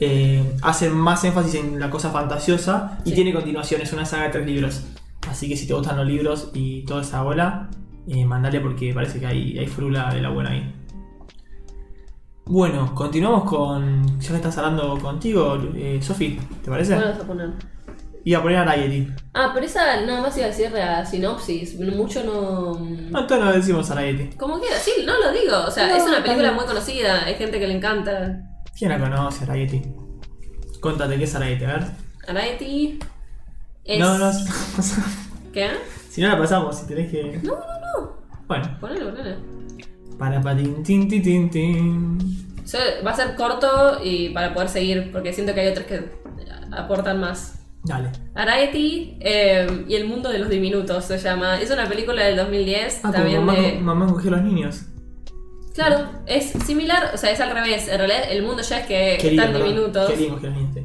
eh, 0.00 0.42
hacen 0.62 0.94
más 0.94 1.24
énfasis 1.24 1.56
en 1.56 1.78
la 1.80 1.90
cosa 1.90 2.10
fantasiosa 2.10 3.00
y 3.04 3.10
Sí. 3.10 3.14
tiene 3.16 3.32
continuación, 3.34 3.80
es 3.82 3.92
una 3.92 4.04
saga 4.06 4.24
de 4.24 4.28
tres 4.30 4.46
libros. 4.46 4.84
Así 5.28 5.48
que 5.48 5.56
si 5.56 5.66
te 5.66 5.74
gustan 5.74 5.96
los 5.96 6.06
libros 6.06 6.50
y 6.54 6.82
toda 6.86 7.02
esa 7.02 7.22
bola, 7.22 7.68
eh, 8.06 8.24
mandale 8.24 8.60
porque 8.60 8.94
parece 8.94 9.18
que 9.20 9.26
hay, 9.26 9.58
hay 9.58 9.66
frula 9.66 10.12
de 10.14 10.22
la 10.22 10.30
buena 10.30 10.50
ahí. 10.50 10.74
Bueno, 12.46 12.94
continuamos 12.94 13.44
con. 13.44 14.18
Ya 14.20 14.28
que 14.30 14.36
estás 14.36 14.56
hablando 14.56 14.96
contigo, 14.98 15.58
eh, 15.74 15.98
Sofi, 16.00 16.38
¿te 16.64 16.70
parece? 16.70 16.94
¿Cuál 16.94 17.10
vas 17.10 17.20
a 17.20 17.26
poner? 17.26 17.50
Iba 18.28 18.40
a 18.40 18.42
poner 18.42 18.58
a 18.58 18.64
Riety. 18.74 19.08
Ah, 19.32 19.52
pero 19.54 19.64
esa 19.64 20.02
nada 20.02 20.20
más 20.20 20.36
iba 20.36 20.44
a 20.44 20.50
decir 20.50 20.70
la 20.70 21.06
sinopsis. 21.06 21.80
Mucho 21.80 22.22
no. 22.24 22.74
No, 22.78 23.20
entonces 23.20 23.38
no 23.46 23.52
decimos 23.52 23.90
a 23.90 23.94
Riety. 23.94 24.36
¿Cómo 24.36 24.60
queda? 24.60 24.76
Sí, 24.78 24.90
no 25.06 25.18
lo 25.18 25.32
digo. 25.32 25.56
O 25.66 25.70
sea, 25.70 25.86
No, 25.88 25.96
es 25.96 26.02
una 26.02 26.16
película 26.22 26.48
bien. 26.48 26.54
muy 26.54 26.66
conocida. 26.66 27.24
Hay 27.24 27.36
gente 27.36 27.58
que 27.58 27.66
le 27.66 27.74
encanta. 27.76 28.38
¿Quién 28.78 28.90
la 28.90 28.98
conoce, 28.98 29.46
Riety? 29.46 29.80
Contate 30.78 31.16
qué 31.16 31.24
es 31.24 31.40
Riety, 31.40 31.64
a 31.64 31.68
ver. 31.68 31.84
Ariety. 32.28 32.98
Es... 33.86 33.98
No, 33.98 34.18
no, 34.18 34.30
¿Qué? 35.54 35.70
si 36.10 36.20
no 36.20 36.28
la 36.28 36.36
pasamos, 36.38 36.76
si 36.80 36.86
tenés 36.86 37.10
que. 37.10 37.40
No, 37.42 37.54
no, 37.54 37.58
no. 38.02 38.16
Bueno, 38.46 38.76
Ponelo, 38.78 39.10
ponelo. 39.14 39.36
para 40.18 40.38
patín, 40.42 40.82
tin, 40.82 41.08
tin, 41.08 41.22
tin, 41.22 41.48
tin. 41.50 42.18
So, 42.66 42.76
va 43.06 43.12
a 43.12 43.16
ser 43.16 43.34
corto 43.36 44.00
y 44.04 44.28
para 44.34 44.52
poder 44.52 44.68
seguir, 44.68 45.10
porque 45.12 45.32
siento 45.32 45.54
que 45.54 45.60
hay 45.60 45.68
otras 45.68 45.86
que 45.86 46.10
aportan 46.76 47.20
más. 47.20 47.54
Dale. 47.88 48.10
Eh, 49.20 49.84
y 49.88 49.94
el 49.94 50.06
mundo 50.06 50.28
de 50.30 50.38
los 50.38 50.48
diminutos 50.48 51.04
se 51.04 51.18
llama. 51.18 51.60
Es 51.60 51.70
una 51.70 51.88
película 51.88 52.24
del 52.24 52.36
2010. 52.36 53.00
Ah, 53.02 53.12
también 53.12 53.44
mamá, 53.44 53.58
de... 53.60 53.72
mamá 53.80 54.06
cogió 54.06 54.32
a 54.32 54.36
los 54.36 54.44
niños. 54.44 54.82
Claro, 55.74 56.08
es 56.26 56.50
similar, 56.66 57.10
o 57.14 57.16
sea, 57.16 57.30
es 57.30 57.40
al 57.40 57.50
revés. 57.52 57.88
En 57.88 57.98
realidad, 57.98 58.30
el 58.30 58.42
mundo 58.42 58.62
ya 58.62 58.80
es 58.80 58.86
que 58.86 59.14
están 59.16 59.52
diminutos. 59.54 60.10
Cogió 60.10 60.36
a 60.36 60.40
los 60.40 60.42
niños. 60.42 60.76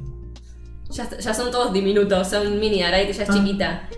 Ya, 0.92 1.10
ya 1.18 1.34
son 1.34 1.50
todos 1.52 1.74
diminutos, 1.74 2.28
son 2.30 2.60
mini, 2.60 2.84
Ariety 2.84 3.14
ya 3.14 3.24
es 3.24 3.30
Ah. 3.30 3.34
chiquita. 3.34 3.90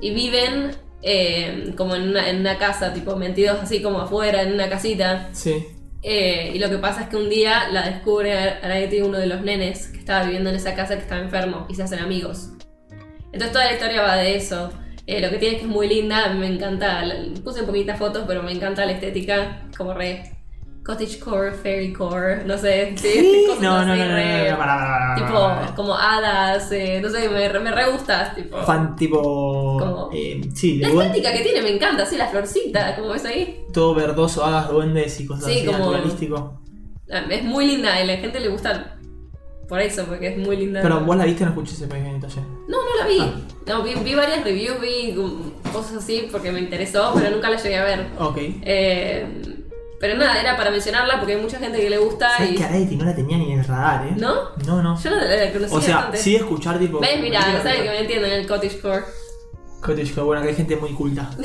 Y 0.00 0.14
viven 0.14 0.70
eh, 1.02 1.74
como 1.76 1.94
en 1.96 2.08
una, 2.08 2.30
en 2.30 2.40
una 2.40 2.56
casa, 2.56 2.92
tipo 2.94 3.16
metidos 3.16 3.58
así 3.60 3.82
como 3.82 4.00
afuera, 4.00 4.42
en 4.42 4.54
una 4.54 4.68
casita. 4.68 5.28
Sí. 5.32 5.66
Eh, 6.06 6.52
y 6.54 6.58
lo 6.58 6.68
que 6.68 6.76
pasa 6.76 7.04
es 7.04 7.08
que 7.08 7.16
un 7.16 7.30
día 7.30 7.70
la 7.70 7.88
descubre 7.88 8.36
Ariety 8.36 9.00
uno 9.00 9.18
de 9.18 9.26
los 9.26 9.40
nenes 9.40 9.88
que 9.88 9.98
estaba 9.98 10.24
viviendo 10.24 10.50
en 10.50 10.56
esa 10.56 10.74
casa 10.74 10.96
que 10.96 11.02
estaba 11.02 11.22
enfermo 11.22 11.66
y 11.70 11.74
se 11.74 11.82
hacen 11.82 11.98
amigos. 11.98 12.50
Entonces 13.32 13.52
toda 13.52 13.64
la 13.64 13.72
historia 13.72 14.02
va 14.02 14.16
de 14.16 14.36
eso. 14.36 14.70
Eh, 15.06 15.22
lo 15.22 15.30
que 15.30 15.38
tiene 15.38 15.56
es 15.56 15.60
que 15.62 15.66
es 15.66 15.72
muy 15.72 15.88
linda, 15.88 16.28
me 16.34 16.46
encanta. 16.46 17.02
Puse 17.42 17.62
poquitas 17.62 17.98
fotos, 17.98 18.24
pero 18.26 18.42
me 18.42 18.52
encanta 18.52 18.84
la 18.84 18.92
estética, 18.92 19.62
como 19.76 19.94
re 19.94 20.34
cottagecore, 20.84 21.52
fairycore, 21.52 22.44
no 22.44 22.58
sé. 22.58 22.92
sí, 22.96 23.44
cosas 23.48 23.62
No, 23.62 23.84
no, 23.84 23.96
no, 23.96 24.06
no, 24.06 25.14
Tipo, 25.16 25.74
como 25.76 25.94
hadas, 25.96 26.70
eh, 26.72 27.00
no 27.02 27.08
sé, 27.08 27.28
me, 27.28 27.48
me 27.60 27.70
re 27.70 27.90
gustas, 27.90 28.34
tipo. 28.34 28.58
Fan 28.62 28.94
tipo. 28.96 29.20
Como- 29.78 30.10
eh, 30.12 30.40
sí, 30.54 30.78
La 30.78 30.88
estética 30.88 31.32
que 31.32 31.40
tiene 31.40 31.62
me 31.62 31.74
encanta, 31.74 32.04
sí, 32.04 32.16
la 32.16 32.26
florcita, 32.28 32.94
como 32.96 33.08
ves 33.10 33.24
ahí. 33.24 33.60
todo 33.72 33.94
verdoso, 33.94 34.44
hagas 34.44 34.68
duendes 34.68 35.18
y 35.20 35.26
cosas 35.26 35.46
Sí, 35.46 35.58
así, 35.58 35.66
como- 35.66 35.78
naturalístico. 35.78 36.60
Ah, 37.10 37.22
Es 37.30 37.42
muy 37.44 37.66
linda 37.66 38.00
y 38.02 38.06
la 38.06 38.16
gente 38.16 38.40
le 38.40 38.48
gusta 38.48 38.96
por 39.68 39.80
eso, 39.80 40.04
porque 40.04 40.28
es 40.28 40.38
muy 40.38 40.56
linda. 40.56 40.82
Pero 40.82 41.00
vos 41.00 41.16
la 41.16 41.24
viste, 41.24 41.44
no 41.44 41.50
escuché 41.50 41.72
ese 41.72 41.86
pequeño 41.86 42.14
detalle. 42.14 42.40
No, 42.68 42.76
no 42.78 42.96
la 43.00 43.06
vi. 43.06 43.18
Ah. 43.20 43.34
No, 43.66 43.82
vi, 43.82 43.94
vi 43.94 44.14
varias 44.14 44.44
reviews, 44.44 44.78
vi 44.80 45.16
um, 45.16 45.50
cosas 45.72 45.96
así 45.96 46.28
porque 46.30 46.52
me 46.52 46.60
interesó, 46.60 47.12
pero 47.14 47.30
nunca 47.30 47.48
la 47.48 47.56
llegué 47.56 47.76
a 47.78 47.84
ver. 47.84 48.06
Ok. 48.18 48.36
Eh, 48.62 49.26
pero 50.06 50.18
nada, 50.18 50.38
era 50.38 50.54
para 50.54 50.70
mencionarla 50.70 51.18
porque 51.18 51.34
hay 51.34 51.40
mucha 51.40 51.58
gente 51.58 51.80
que 51.80 51.88
le 51.88 51.96
gusta 51.96 52.28
¿Sabes 52.36 52.52
y. 52.52 52.54
que 52.56 52.64
a 52.64 52.68
Riety 52.68 52.96
no 52.96 53.06
la 53.06 53.14
tenía 53.14 53.38
ni 53.38 53.52
en 53.52 53.60
el 53.60 53.64
radar, 53.64 54.06
eh? 54.06 54.12
¿No? 54.18 54.34
No, 54.66 54.82
no. 54.82 55.00
Yo 55.02 55.08
no 55.10 55.16
la 55.16 55.50
conocía 55.50 55.78
O 55.78 55.80
sea, 55.80 55.98
antes. 56.06 56.20
sí 56.20 56.36
escuchar 56.36 56.78
tipo. 56.78 57.00
¿Ves? 57.00 57.18
Mira, 57.22 57.40
película, 57.40 57.62
saben 57.62 57.82
que 57.84 57.88
me 57.88 58.00
entienden 58.00 58.32
el 58.32 58.46
cottagecore. 58.46 59.02
Cottage 59.80 60.12
Core, 60.12 60.26
bueno, 60.26 60.42
que 60.42 60.48
hay 60.48 60.54
gente 60.54 60.76
muy 60.76 60.90
culta. 60.92 61.30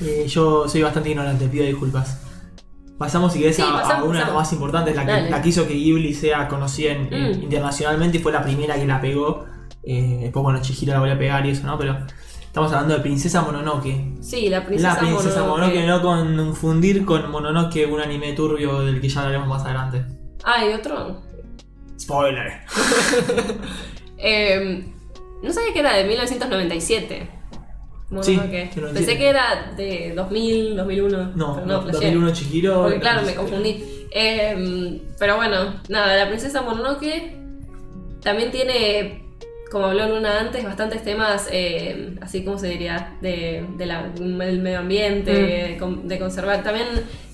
Eh, 0.00 0.24
yo 0.28 0.68
soy 0.68 0.82
bastante 0.82 1.10
ignorante, 1.10 1.46
pido 1.48 1.64
disculpas. 1.64 2.18
Pasamos 2.98 3.32
si 3.32 3.40
querés 3.40 3.56
Sí, 3.56 3.62
a, 3.62 3.70
a 3.78 3.82
pasamos, 3.82 4.08
una 4.08 4.20
de 4.20 4.24
las 4.26 4.34
más 4.34 4.52
importantes, 4.52 4.94
la 4.94 5.04
que, 5.04 5.30
la 5.30 5.42
que 5.42 5.48
hizo 5.48 5.66
que 5.66 5.74
Ghibli 5.74 6.14
sea 6.14 6.46
conocida 6.46 6.92
en- 6.92 7.08
Mm. 7.10 7.42
internacionalmente 7.42 8.18
y 8.18 8.20
fue 8.20 8.30
la 8.32 8.42
primera 8.42 8.76
que 8.76 8.86
la 8.86 9.00
pegó. 9.00 9.46
Eh, 9.82 10.18
después, 10.22 10.42
bueno, 10.44 10.60
Chihiro 10.62 10.92
la 10.92 11.00
volvió 11.00 11.14
a 11.14 11.18
pegar 11.18 11.44
y 11.44 11.50
eso, 11.50 11.66
¿no? 11.66 11.76
Pero 11.76 11.96
estamos 12.54 12.72
hablando 12.72 12.94
de 12.94 13.00
Princesa 13.00 13.42
Mononoke. 13.42 14.14
Sí, 14.20 14.48
la 14.48 14.64
princesa, 14.64 14.94
la 14.94 15.00
Princesa 15.00 15.42
Mononoke, 15.42 15.74
Mononoke. 15.80 15.86
no 15.86 16.46
confundir 16.46 17.04
con 17.04 17.28
Mononoke, 17.28 17.84
un 17.84 18.00
anime 18.00 18.32
turbio 18.34 18.82
del 18.82 19.00
que 19.00 19.08
ya 19.08 19.22
hablaremos 19.22 19.48
más 19.48 19.64
adelante. 19.64 20.04
Ah, 20.44 20.64
y 20.64 20.72
otro. 20.72 21.20
Spoiler. 21.98 22.60
Eh, 24.26 24.86
no 25.42 25.52
sabía 25.52 25.72
que 25.74 25.80
era 25.80 25.94
de 25.96 26.04
1997. 26.04 27.30
Sí, 28.22 28.36
Mononoke. 28.36 28.70
97. 28.76 28.92
Pensé 28.94 29.18
que 29.18 29.28
era 29.28 29.72
de 29.76 30.12
2000, 30.14 30.76
2001. 30.76 31.32
No, 31.34 31.54
pero 31.56 31.66
no 31.66 31.82
flasheé. 31.82 32.12
2001 32.12 32.32
Chihiro. 32.32 32.82
Porque 32.84 33.00
claro, 33.00 33.26
me 33.26 33.34
confundí. 33.34 33.84
Eh, 34.12 35.02
pero 35.18 35.36
bueno, 35.36 35.74
nada, 35.88 36.16
la 36.16 36.28
princesa 36.28 36.62
Mononoke 36.62 37.36
también 38.22 38.50
tiene, 38.52 39.23
como 39.74 39.86
habló 39.86 40.06
Luna 40.08 40.38
antes, 40.38 40.62
bastantes 40.62 41.02
temas, 41.02 41.48
eh, 41.50 42.14
así 42.20 42.44
como 42.44 42.58
se 42.58 42.68
diría, 42.68 43.16
de, 43.20 43.66
de 43.76 43.86
la- 43.86 44.08
del 44.08 44.60
medio 44.60 44.78
ambiente, 44.78 45.32
de 45.32 45.76
con- 45.78 46.06
de 46.06 46.16
conservar. 46.20 46.62
También, 46.62 46.86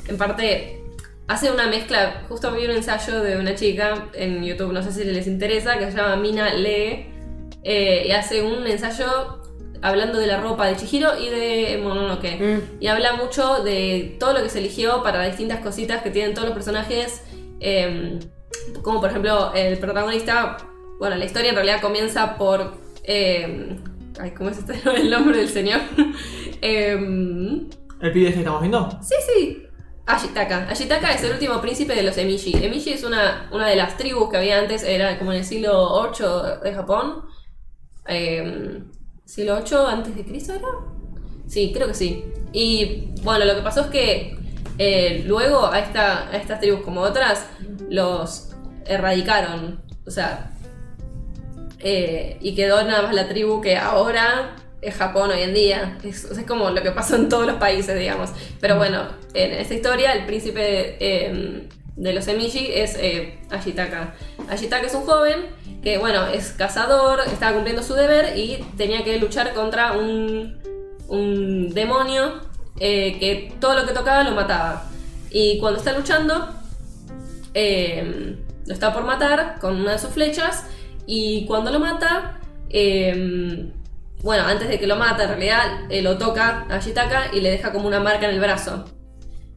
en 0.09 0.17
parte, 0.17 0.81
hace 1.29 1.51
una 1.51 1.67
mezcla. 1.67 2.23
Justo 2.31 2.51
vi 2.53 2.65
un 2.65 2.71
ensayo 2.71 3.21
de 3.23 3.37
una 3.37 3.55
chica 3.55 4.07
en 4.15 4.43
YouTube, 4.43 4.73
no 4.73 4.83
sé 4.83 4.91
si 4.91 5.05
les 5.05 5.27
interesa, 5.27 5.79
que 5.79 5.91
se 5.91 5.97
llama 5.99 6.17
Mina 6.17 6.55
Lee, 6.55 7.07
eh, 7.63 8.05
y 8.09 8.11
hace 8.13 8.43
un 8.43 8.67
ensayo 8.67 9.43
hablando 9.83 10.19
de 10.19 10.27
la 10.27 10.41
ropa 10.41 10.67
de 10.67 10.77
Chihiro 10.77 11.19
y 11.19 11.29
de 11.29 11.79
Mononoke. 11.83 12.39
Mm. 12.41 12.83
Y 12.83 12.87
habla 12.87 13.13
mucho 13.17 13.63
de 13.63 14.17
todo 14.19 14.33
lo 14.33 14.43
que 14.43 14.49
se 14.49 14.61
eligió 14.61 15.03
para 15.03 15.27
distintas 15.27 15.61
cositas 15.61 16.01
que 16.03 16.11
tienen 16.11 16.33
todos 16.35 16.49
los 16.49 16.55
personajes. 16.55 17.23
eh, 17.61 18.19
como 18.83 19.01
por 19.01 19.11
ejemplo, 19.11 19.53
el 19.55 19.77
protagonista. 19.79 20.57
Bueno, 21.01 21.17
la 21.17 21.25
historia 21.25 21.49
en 21.49 21.57
realidad 21.57 21.81
comienza 21.81 22.37
por. 22.37 22.75
eh, 23.05 23.77
ay, 24.21 24.31
¿cómo 24.33 24.51
es 24.51 24.59
este 24.59 24.75
el 24.97 25.11
nombre 25.11 25.39
del 25.39 25.49
señor? 25.49 25.81
Em, 26.63 27.71
¿El 28.03 28.13
pibe 28.13 28.35
que 28.35 28.41
estamos 28.41 28.61
viendo? 28.61 28.99
sí, 29.03 29.15
sí. 29.35 29.67
Ashitaka. 30.05 30.69
Ashitaka 30.69 31.13
es 31.15 31.23
el 31.23 31.33
último 31.33 31.59
príncipe 31.63 31.95
de 31.95 32.03
los 32.03 32.19
Emishi. 32.19 32.53
Emishi 32.63 32.93
es 32.93 33.03
una, 33.03 33.49
una 33.51 33.67
de 33.67 33.77
las 33.77 33.97
tribus 33.97 34.29
que 34.29 34.37
había 34.37 34.59
antes, 34.59 34.83
era 34.83 35.19
como 35.19 35.33
en 35.33 35.39
el 35.39 35.45
siglo 35.47 36.11
VIII 36.13 36.63
de 36.65 36.75
Japón. 36.75 37.25
Eh, 38.07 38.83
¿Siglo 39.25 39.57
VIII 39.63 39.79
antes 39.89 40.15
de 40.17 40.25
Cristo 40.27 40.53
era? 40.53 40.69
Sí, 41.47 41.73
creo 41.73 41.87
que 41.87 41.95
sí. 41.95 42.25
Y 42.53 43.15
bueno, 43.23 43.47
lo 43.47 43.55
que 43.55 43.63
pasó 43.63 43.83
es 43.83 43.87
que 43.87 44.37
eh, 44.77 45.23
luego 45.27 45.65
a, 45.67 45.79
esta, 45.79 46.29
a 46.29 46.37
estas 46.37 46.61
tribus 46.61 46.83
como 46.83 47.01
otras 47.01 47.47
los 47.89 48.51
erradicaron. 48.85 49.83
O 50.07 50.11
sea, 50.11 50.51
eh, 51.81 52.37
y 52.41 52.55
quedó 52.55 52.83
nada 52.85 53.03
más 53.03 53.15
la 53.15 53.29
tribu 53.29 53.61
que 53.61 53.77
ahora 53.77 54.57
es 54.83 54.95
Japón 54.95 55.31
hoy 55.31 55.43
en 55.43 55.55
día. 55.55 55.99
Es, 56.03 56.27
como 56.47 56.71
lo 56.71 56.83
que 56.83 56.91
pasó 56.91 57.17
en 57.17 57.29
todos 57.29 57.47
los 57.47 57.57
países, 57.57 57.99
digamos. 57.99 58.31
Pero 58.61 58.77
bueno, 58.77 59.09
en 59.35 59.53
esta 59.53 59.75
historia 59.75 60.13
el 60.13 60.27
príncipe 60.27 60.97
eh, 61.01 61.69
de 61.97 62.13
los 62.13 62.27
Emishi 62.29 62.71
es 62.73 62.97
eh, 62.97 63.39
Ashitaka. 63.51 64.15
Ashitaka 64.49 64.87
es 64.87 64.95
un 64.95 65.05
joven 65.05 65.47
que, 65.83 65.99
bueno, 65.99 66.27
es 66.27 66.53
cazador, 66.53 67.21
estaba 67.27 67.53
cumpliendo 67.53 67.83
su 67.83 67.95
deber 67.95 68.39
y 68.39 68.65
tenía 68.77 69.05
que 69.05 69.19
luchar 69.19 69.53
contra 69.53 69.93
un, 69.93 70.59
un 71.09 71.75
demonio 71.75 72.41
eh, 72.79 73.19
que 73.19 73.53
todo 73.61 73.75
lo 73.75 73.87
que 73.87 73.93
tocaba 73.93 74.25
lo 74.25 74.33
mataba. 74.33 74.87
Y 75.31 75.59
cuando 75.59 75.79
está 75.79 75.93
luchando, 75.93 76.49
eh, 77.53 78.37
lo 78.67 78.73
está 78.73 78.93
por 78.93 79.05
matar 79.05 79.59
con 79.61 79.77
una 79.77 79.93
de 79.93 79.99
sus 79.99 80.11
flechas 80.11 80.65
y 81.13 81.45
cuando 81.47 81.73
lo 81.73 81.81
mata, 81.81 82.39
eh, 82.69 83.69
bueno, 84.23 84.45
antes 84.45 84.69
de 84.69 84.79
que 84.79 84.87
lo 84.87 84.95
mata, 84.95 85.25
en 85.25 85.29
realidad 85.31 85.91
eh, 85.91 86.03
lo 86.03 86.19
toca 86.19 86.67
a 86.71 86.77
Ashitaka 86.77 87.35
y 87.35 87.41
le 87.41 87.51
deja 87.51 87.73
como 87.73 87.89
una 87.89 87.99
marca 87.99 88.29
en 88.29 88.35
el 88.35 88.41
brazo. 88.41 88.85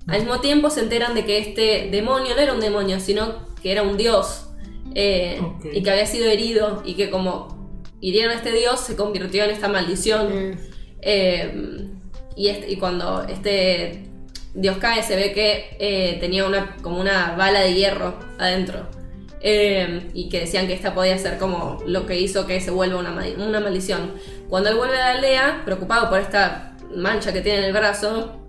Al 0.07 0.19
mismo 0.21 0.39
tiempo 0.39 0.71
se 0.71 0.79
enteran 0.79 1.13
de 1.13 1.25
que 1.25 1.37
este 1.37 1.89
demonio 1.91 2.33
no 2.35 2.41
era 2.41 2.53
un 2.53 2.59
demonio, 2.59 2.99
sino 2.99 3.45
que 3.61 3.71
era 3.71 3.83
un 3.83 3.97
dios 3.97 4.47
eh, 4.95 5.39
y 5.71 5.83
que 5.83 5.91
había 5.91 6.07
sido 6.07 6.25
herido 6.25 6.81
y 6.85 6.95
que 6.95 7.11
como 7.11 7.79
hirieron 8.01 8.31
a 8.31 8.35
este 8.35 8.51
dios 8.51 8.79
se 8.79 8.95
convirtió 8.95 9.43
en 9.43 9.51
esta 9.51 9.67
maldición. 9.67 10.49
Mm. 10.49 10.57
Eh, 11.01 11.87
y, 12.35 12.47
este- 12.47 12.71
y 12.71 12.77
cuando 12.77 13.25
este 13.29 14.09
dios 14.55 14.77
cae 14.77 15.03
se 15.03 15.15
ve 15.15 15.33
que 15.33 15.77
eh, 15.79 16.17
tenía 16.19 16.47
una, 16.47 16.77
como 16.81 16.99
una 16.99 17.35
bala 17.35 17.59
de 17.59 17.75
hierro 17.75 18.17
adentro. 18.39 19.02
Eh, 19.45 20.09
y 20.13 20.29
que 20.29 20.39
decían 20.39 20.67
que 20.67 20.73
esta 20.73 20.95
podía 20.95 21.17
ser 21.17 21.37
como 21.37 21.77
lo 21.85 22.05
que 22.05 22.17
hizo 22.19 22.47
que 22.47 22.61
se 22.61 22.71
vuelva 22.71 22.97
una, 22.99 23.11
ma- 23.11 23.25
una 23.37 23.59
maldición. 23.59 24.13
Cuando 24.49 24.69
él 24.69 24.75
vuelve 24.77 24.95
a 24.95 24.99
la 24.99 25.11
aldea, 25.17 25.61
preocupado 25.65 26.09
por 26.09 26.19
esta 26.19 26.77
mancha 26.95 27.33
que 27.33 27.41
tiene 27.41 27.59
en 27.59 27.65
el 27.65 27.73
brazo, 27.73 28.39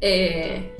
eh, 0.00 0.74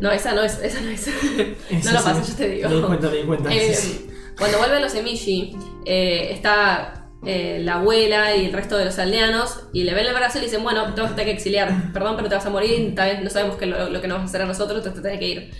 no, 0.00 0.10
esa 0.10 0.32
no 0.32 0.42
es, 0.42 0.58
esa 0.62 0.80
no 0.80 0.88
es. 0.90 1.06
no 1.84 1.92
lo 1.92 2.02
pases, 2.02 2.28
yo 2.28 2.34
te 2.36 2.48
digo. 2.48 2.68
Me 2.70 2.76
di 2.76 2.82
cuenta, 2.82 3.08
me 3.10 3.16
di 3.18 3.22
cuenta. 3.24 3.52
Eh, 3.52 3.74
sí, 3.74 3.88
sí. 3.88 4.06
Cuando 4.38 4.56
vuelve 4.58 4.76
a 4.76 4.80
los 4.80 4.94
Emishi, 4.94 5.54
eh, 5.84 6.28
está 6.32 7.10
eh, 7.26 7.60
la 7.62 7.74
abuela 7.74 8.36
y 8.36 8.46
el 8.46 8.52
resto 8.52 8.78
de 8.78 8.84
los 8.86 8.98
aldeanos 8.98 9.64
y 9.72 9.82
le 9.84 9.92
ven 9.92 10.06
el 10.06 10.14
brazo 10.14 10.38
y 10.38 10.42
le 10.42 10.46
dicen, 10.46 10.62
bueno, 10.62 10.94
te 10.94 11.00
vas 11.02 11.10
a 11.10 11.14
tener 11.14 11.26
que 11.26 11.36
exiliar, 11.36 11.92
perdón, 11.92 12.16
pero 12.16 12.28
te 12.28 12.36
vas 12.36 12.46
a 12.46 12.50
morir, 12.50 12.94
tal 12.94 13.10
vez 13.10 13.22
no 13.22 13.28
sabemos 13.28 13.56
qué 13.56 13.64
es 13.64 13.70
lo, 13.72 13.90
lo 13.90 14.00
que 14.00 14.08
nos 14.08 14.18
vas 14.18 14.26
a 14.26 14.28
hacer 14.28 14.42
a 14.42 14.46
nosotros, 14.46 14.82
te 14.82 14.90
tenés 14.92 15.18
que 15.18 15.26
ir. 15.28 15.50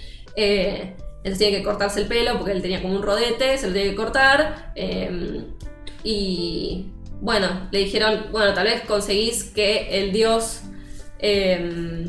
Entonces 1.19 1.39
tiene 1.39 1.59
que 1.59 1.65
cortarse 1.65 2.01
el 2.01 2.07
pelo 2.07 2.39
porque 2.39 2.53
él 2.53 2.63
tenía 2.63 2.81
como 2.81 2.95
un 2.95 3.03
rodete, 3.03 3.59
se 3.59 3.67
lo 3.67 3.73
tiene 3.73 3.91
que 3.91 3.97
cortar. 3.97 4.73
eh, 4.75 5.45
y 6.05 6.87
bueno, 7.21 7.69
le 7.73 7.81
dijeron, 7.81 8.27
bueno, 8.31 8.55
tal 8.55 8.65
vez 8.65 8.83
conseguís 8.83 9.45
que 9.45 10.01
el 10.01 10.13
dios 10.13 10.63
eh, 11.19 12.09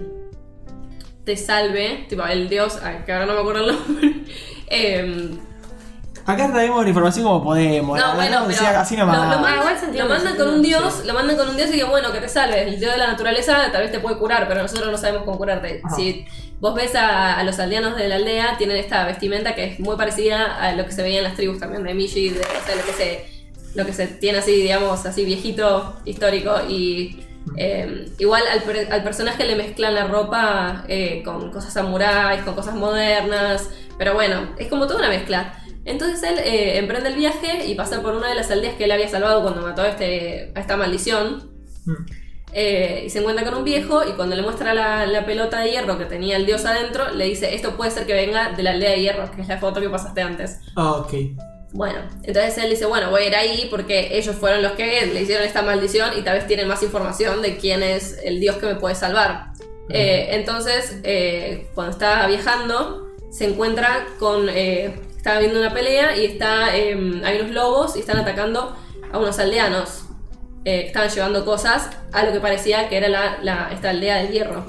te 1.23 1.35
salve, 1.35 2.05
tipo 2.07 2.23
el 2.25 2.47
dios, 2.49 2.77
que 3.05 3.11
ahora 3.11 3.25
no 3.25 3.33
me 3.33 3.39
acuerdo 3.39 3.69
el 3.69 3.75
nombre. 3.75 4.13
eh, 4.67 5.29
Acá 6.29 6.51
traemos 6.51 6.83
la 6.83 6.89
información 6.89 7.25
como 7.25 7.43
podemos. 7.43 7.99
no, 7.99 8.07
la 8.07 8.13
bueno, 8.15 8.45
pero 8.47 8.79
así 8.79 8.95
nomás. 8.95 9.17
Lo, 9.17 9.23
lo 9.41 9.45
Ah, 9.47 9.55
igual 9.55 9.75
mandan, 9.75 9.97
lo 9.97 10.07
mandan 10.07 10.33
se 10.33 10.37
con 10.39 10.47
un 10.49 10.61
dios, 10.61 11.05
lo 11.05 11.13
mandan 11.13 11.37
con 11.37 11.49
un 11.49 11.57
dios 11.57 11.69
y 11.73 11.77
que 11.77 11.83
bueno, 11.83 12.11
que 12.11 12.19
te 12.19 12.29
salve. 12.29 12.63
El 12.63 12.79
dios 12.79 12.91
de 12.91 12.97
la 12.97 13.07
naturaleza 13.07 13.71
tal 13.71 13.81
vez 13.81 13.91
te 13.91 13.99
puede 13.99 14.17
curar, 14.17 14.47
pero 14.47 14.61
nosotros 14.61 14.91
no 14.91 14.97
sabemos 14.97 15.23
cómo 15.23 15.37
curarte. 15.37 15.81
Ajá. 15.83 15.95
Si 15.95 16.25
vos 16.59 16.75
ves 16.75 16.95
a, 16.95 17.37
a 17.37 17.43
los 17.43 17.57
aldeanos 17.59 17.95
de 17.95 18.07
la 18.07 18.15
aldea, 18.15 18.57
tienen 18.57 18.77
esta 18.77 19.05
vestimenta 19.05 19.55
que 19.55 19.65
es 19.65 19.79
muy 19.79 19.95
parecida 19.95 20.55
a 20.61 20.73
lo 20.73 20.85
que 20.85 20.91
se 20.91 21.03
veía 21.03 21.17
en 21.19 21.23
las 21.23 21.35
tribus 21.35 21.59
también 21.59 21.83
de 21.83 21.93
Mishi, 21.93 22.29
de, 22.29 22.41
o 22.41 22.65
sea, 22.65 22.75
lo 22.75 22.83
que 22.83 22.93
se, 22.93 23.25
lo 23.75 23.85
que 23.85 23.93
se 23.93 24.07
tiene 24.07 24.39
así, 24.39 24.51
digamos, 24.51 25.05
así 25.05 25.25
viejito, 25.25 25.95
histórico 26.05 26.53
y 26.67 27.23
eh, 27.57 28.09
igual 28.19 28.43
al, 28.51 28.91
al 28.91 29.03
personaje 29.03 29.45
le 29.45 29.55
mezclan 29.55 29.95
la 29.95 30.05
ropa 30.05 30.83
eh, 30.87 31.21
con 31.23 31.49
cosas 31.51 31.73
samuráis, 31.73 32.41
con 32.41 32.53
cosas 32.53 32.75
modernas, 32.75 33.69
pero 33.97 34.13
bueno, 34.13 34.49
es 34.57 34.67
como 34.67 34.85
toda 34.85 34.99
una 34.99 35.09
mezcla. 35.09 35.53
Entonces 35.85 36.21
él 36.23 36.39
eh, 36.39 36.77
emprende 36.77 37.09
el 37.09 37.15
viaje 37.15 37.65
y 37.65 37.75
pasa 37.75 38.01
por 38.01 38.15
una 38.15 38.29
de 38.29 38.35
las 38.35 38.51
aldeas 38.51 38.75
que 38.75 38.85
él 38.85 38.91
había 38.91 39.07
salvado 39.07 39.41
cuando 39.41 39.61
mató 39.61 39.81
a, 39.81 39.89
este, 39.89 40.51
a 40.55 40.59
esta 40.59 40.77
maldición. 40.77 41.49
Mm. 41.85 41.93
Eh, 42.51 43.03
y 43.05 43.09
se 43.11 43.19
encuentra 43.19 43.45
con 43.45 43.53
un 43.53 43.63
viejo 43.63 44.01
y 44.07 44.13
cuando 44.13 44.35
le 44.35 44.41
muestra 44.41 44.73
la, 44.73 45.05
la 45.05 45.25
pelota 45.25 45.59
de 45.59 45.69
hierro 45.69 45.99
que 45.99 46.05
tenía 46.05 46.35
el 46.35 46.45
dios 46.45 46.65
adentro, 46.65 47.11
le 47.11 47.25
dice, 47.25 47.53
esto 47.53 47.77
puede 47.77 47.91
ser 47.91 48.07
que 48.07 48.13
venga 48.13 48.53
de 48.53 48.63
la 48.63 48.71
aldea 48.71 48.91
de 48.91 49.01
hierro, 49.01 49.31
que 49.31 49.41
es 49.41 49.47
la 49.47 49.59
foto 49.59 49.79
que 49.79 49.89
pasaste 49.89 50.21
antes. 50.21 50.59
Ah, 50.75 50.93
ok. 50.93 51.13
Bueno, 51.71 51.99
entonces 52.23 52.57
él 52.57 52.71
dice, 52.71 52.87
bueno, 52.87 53.11
voy 53.11 53.21
a 53.21 53.27
ir 53.27 53.35
ahí 53.35 53.67
porque 53.69 54.17
ellos 54.17 54.35
fueron 54.35 54.63
los 54.63 54.71
que 54.71 55.05
le 55.05 55.21
hicieron 55.21 55.45
esta 55.45 55.61
maldición 55.61 56.09
y 56.17 56.23
tal 56.23 56.37
vez 56.37 56.47
tienen 56.47 56.67
más 56.67 56.81
información 56.81 57.43
de 57.43 57.57
quién 57.57 57.83
es 57.83 58.17
el 58.23 58.39
dios 58.39 58.57
que 58.57 58.65
me 58.65 58.75
puede 58.75 58.95
salvar. 58.95 59.51
Eh, 59.89 60.29
entonces, 60.31 60.99
eh, 61.03 61.69
cuando 61.75 61.91
está 61.91 62.25
viajando, 62.27 63.07
se 63.31 63.45
encuentra 63.45 64.07
con... 64.17 64.49
estaba 65.19 65.39
viendo 65.39 65.59
una 65.59 65.73
pelea 65.73 66.15
y 66.15 66.23
está, 66.25 66.75
eh, 66.77 67.21
hay 67.25 67.39
unos 67.41 67.51
lobos 67.51 67.95
y 67.97 67.99
están 67.99 68.17
atacando 68.17 68.73
a 69.11 69.17
unos 69.17 69.37
aldeanos. 69.37 70.05
Eh, 70.63 70.85
estaban 70.87 71.09
llevando 71.09 71.43
cosas 71.43 71.89
a 72.13 72.23
lo 72.23 72.31
que 72.31 72.39
parecía 72.39 72.87
que 72.87 72.97
era 72.97 73.09
la, 73.09 73.37
la- 73.41 73.69
esta 73.73 73.89
aldea 73.89 74.17
del 74.23 74.31
hierro, 74.31 74.65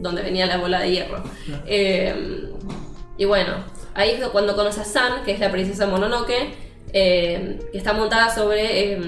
donde 0.00 0.20
venía 0.20 0.44
la 0.46 0.58
bola 0.58 0.80
de 0.80 0.90
hierro. 0.90 1.22
Eh, 1.66 2.50
y 3.16 3.24
bueno, 3.24 3.64
ahí 3.94 4.10
es 4.10 4.26
cuando 4.28 4.54
conoce 4.54 4.82
a 4.82 4.84
San, 4.84 5.24
que 5.24 5.32
es 5.32 5.40
la 5.40 5.50
princesa 5.50 5.86
Mononoke, 5.86 6.54
eh, 6.92 7.58
que 7.72 7.78
está 7.78 7.94
montada 7.94 8.34
sobre 8.34 8.98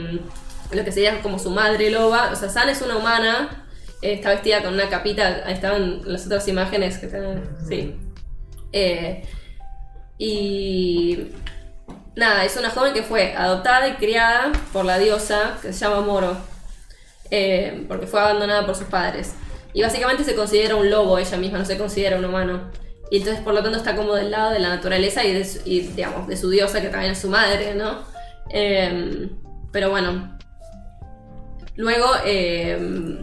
lo 0.70 0.84
que 0.84 0.92
sería 0.92 1.20
como 1.20 1.38
su 1.38 1.50
madre 1.50 1.90
loba. 1.90 2.30
O 2.32 2.36
sea, 2.36 2.48
San 2.48 2.70
es 2.70 2.80
una 2.80 2.96
humana, 2.96 3.66
eh, 4.00 4.14
está 4.14 4.30
vestida 4.30 4.62
con 4.62 4.72
una 4.72 4.88
capita, 4.88 5.42
ahí 5.44 5.52
estaban 5.52 6.00
las 6.06 6.24
otras 6.24 6.48
imágenes 6.48 6.96
que 6.98 7.08
tienen, 7.08 7.42
sí. 7.68 7.94
Eh, 8.72 9.22
y 10.18 11.28
nada, 12.16 12.44
es 12.44 12.56
una 12.56 12.70
joven 12.70 12.92
que 12.92 13.02
fue 13.02 13.34
adoptada 13.34 13.88
y 13.88 13.94
criada 13.94 14.52
por 14.72 14.84
la 14.84 14.98
diosa 14.98 15.56
que 15.62 15.72
se 15.72 15.78
llama 15.78 16.00
Moro, 16.00 16.36
eh, 17.30 17.84
porque 17.88 18.06
fue 18.06 18.20
abandonada 18.20 18.66
por 18.66 18.74
sus 18.74 18.88
padres. 18.88 19.34
Y 19.72 19.82
básicamente 19.82 20.24
se 20.24 20.34
considera 20.34 20.74
un 20.74 20.90
lobo 20.90 21.18
ella 21.18 21.36
misma, 21.36 21.58
no 21.58 21.64
se 21.64 21.78
considera 21.78 22.18
un 22.18 22.24
humano. 22.24 22.70
Y 23.10 23.18
entonces, 23.18 23.42
por 23.42 23.54
lo 23.54 23.62
tanto, 23.62 23.78
está 23.78 23.94
como 23.96 24.14
del 24.14 24.30
lado 24.30 24.50
de 24.50 24.58
la 24.58 24.68
naturaleza 24.68 25.24
y, 25.24 25.32
de 25.32 25.44
su, 25.44 25.62
digamos, 25.62 26.26
de 26.26 26.36
su 26.36 26.50
diosa, 26.50 26.80
que 26.82 26.88
también 26.88 27.12
es 27.12 27.18
su 27.20 27.28
madre, 27.28 27.74
¿no? 27.74 28.02
Eh, 28.50 29.30
pero 29.72 29.90
bueno. 29.90 30.36
Luego, 31.76 32.06
eh, 32.24 33.22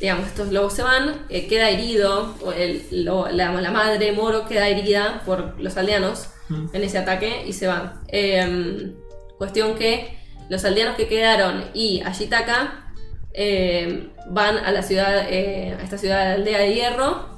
digamos, 0.00 0.26
estos 0.28 0.50
lobos 0.50 0.72
se 0.72 0.82
van, 0.82 1.26
eh, 1.28 1.46
queda 1.46 1.68
herido, 1.70 2.34
o 2.42 2.52
el- 2.52 2.82
lo- 3.04 3.28
la, 3.28 3.52
la 3.52 3.70
madre 3.70 4.12
Moro 4.12 4.46
queda 4.48 4.68
herida 4.68 5.22
por 5.26 5.60
los 5.60 5.76
aldeanos 5.76 6.26
Mm. 6.48 6.66
en 6.72 6.82
ese 6.84 6.98
ataque 6.98 7.44
y 7.46 7.52
se 7.52 7.66
van. 7.66 8.00
Eh, 8.08 8.92
cuestión 9.38 9.76
que 9.76 10.18
los 10.48 10.64
aldeanos 10.64 10.96
que 10.96 11.06
quedaron 11.06 11.64
y 11.74 12.00
Ashitaka 12.00 12.86
eh, 13.32 14.08
van 14.28 14.58
a 14.58 14.72
la 14.72 14.82
ciudad, 14.82 15.26
eh, 15.30 15.76
a 15.78 15.84
esta 15.84 15.96
ciudad 15.98 16.24
de 16.26 16.32
aldea 16.34 16.58
de 16.58 16.74
hierro, 16.74 17.28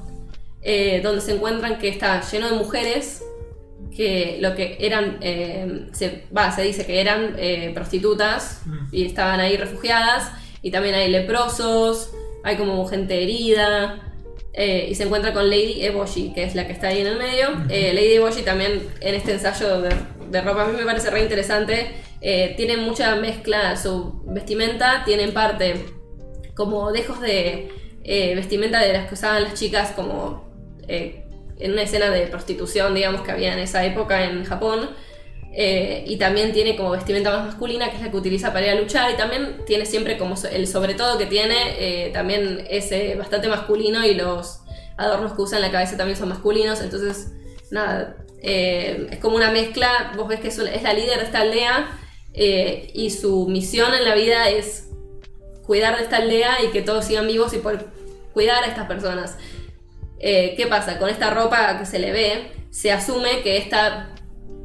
eh, 0.63 1.01
donde 1.03 1.21
se 1.21 1.33
encuentran 1.35 1.79
que 1.79 1.89
está 1.89 2.23
lleno 2.23 2.49
de 2.49 2.57
mujeres 2.57 3.23
que 3.95 4.39
lo 4.41 4.55
que 4.55 4.79
eran, 4.81 5.19
eh, 5.21 5.89
se, 5.93 6.25
va, 6.35 6.51
se 6.51 6.63
dice 6.63 6.87
que 6.87 7.01
eran 7.03 7.37
prostitutas 7.75 8.63
Mm. 8.65 8.79
y 8.93 9.05
estaban 9.05 9.41
ahí 9.41 9.57
refugiadas, 9.59 10.31
y 10.63 10.71
también 10.71 10.95
hay 10.95 11.11
leprosos, 11.11 12.11
hay 12.43 12.57
como 12.57 12.87
gente 12.87 13.23
herida, 13.23 14.13
eh, 14.55 14.89
y 14.91 14.95
se 14.95 15.05
encuentra 15.05 15.33
con 15.33 15.49
Lady 15.49 15.85
Eboshi, 15.85 16.33
que 16.35 16.45
es 16.45 16.55
la 16.55 16.67
que 16.67 16.73
está 16.73 16.89
ahí 16.89 17.01
en 17.01 17.07
el 17.07 17.17
medio. 17.17 17.49
Eh, 17.71 17.93
Lady 17.95 18.15
Eboshi 18.15 18.43
también 18.43 18.87
en 19.01 19.15
este 19.15 19.33
ensayo 19.33 19.81
de, 19.81 19.95
de 20.31 20.41
ropa 20.43 20.65
a 20.65 20.67
mí 20.67 20.77
me 20.77 20.85
parece 20.85 21.11
re 21.11 21.23
interesante, 21.23 21.93
eh, 22.21 22.55
tiene 22.57 22.77
mucha 22.77 23.17
mezcla 23.17 23.77
su 23.77 24.23
vestimenta, 24.27 25.03
tiene 25.05 25.25
en 25.25 25.33
parte 25.33 25.85
como 26.55 26.93
dejos 26.93 27.21
de 27.21 27.71
eh, 28.05 28.35
vestimenta 28.35 28.81
de 28.81 28.93
las 28.93 29.09
que 29.09 29.15
usaban 29.15 29.43
las 29.43 29.55
chicas 29.55 29.93
como 29.93 30.51
en 30.89 31.73
una 31.73 31.83
escena 31.83 32.11
de 32.11 32.27
prostitución, 32.27 32.95
digamos, 32.95 33.23
que 33.23 33.31
había 33.31 33.55
en 33.55 33.61
esa 33.61 33.85
época 33.87 34.25
en 34.25 34.45
Japón. 34.45 34.91
Eh, 35.55 36.05
y 36.07 36.17
también 36.17 36.53
tiene 36.53 36.77
como 36.77 36.91
vestimenta 36.91 37.31
más 37.31 37.47
masculina, 37.47 37.91
que 37.91 37.97
es 37.97 38.03
la 38.03 38.11
que 38.11 38.17
utiliza 38.17 38.53
para 38.53 38.67
ir 38.67 38.73
a 38.73 38.81
luchar. 38.81 39.11
Y 39.11 39.17
también 39.17 39.65
tiene 39.67 39.87
siempre 39.87 40.17
como 40.17 40.35
el 40.51 40.67
sobre 40.67 40.95
todo 40.95 41.19
que 41.19 41.27
tiene, 41.27 41.57
eh, 41.79 42.11
también 42.11 42.67
es 42.71 42.91
eh, 42.93 43.15
bastante 43.17 43.49
masculino 43.49 44.05
y 44.07 44.15
los 44.15 44.61
adornos 44.97 45.35
que 45.35 45.43
usa 45.43 45.59
en 45.59 45.63
la 45.63 45.71
cabeza 45.71 45.97
también 45.97 46.17
son 46.19 46.31
masculinos. 46.31 46.81
Entonces, 46.81 47.33
nada, 47.71 48.17
es 48.43 49.19
como 49.19 49.37
una 49.37 49.51
mezcla. 49.51 50.13
Vos 50.17 50.29
ves 50.29 50.41
que 50.41 50.49
es, 50.49 50.59
es 50.59 50.83
la 50.83 50.95
líder 50.95 51.19
de 51.19 51.25
esta 51.25 51.41
aldea 51.41 51.99
y 52.35 53.11
su 53.11 53.47
misión 53.47 53.95
en 53.95 54.05
la 54.05 54.15
vida 54.15 54.49
es 54.49 54.89
cuidar 55.67 55.97
de 55.97 56.03
esta 56.03 56.17
aldea 56.17 56.63
y 56.65 56.71
que 56.71 56.83
todos 56.83 57.05
sigan 57.05 57.27
vivos 57.27 57.53
y 57.53 57.59
poder 57.59 57.87
cuidar 58.33 58.65
a 58.65 58.67
estas 58.67 58.87
personas. 58.87 59.37
¿Qué 60.19 60.67
pasa? 60.69 60.99
Con 60.99 61.09
esta 61.09 61.31
ropa 61.31 61.79
que 61.79 61.87
se 61.87 61.99
le 61.99 62.11
ve, 62.13 62.53
se 62.71 62.91
asume 62.91 63.43
que 63.43 63.59
esta 63.59 64.12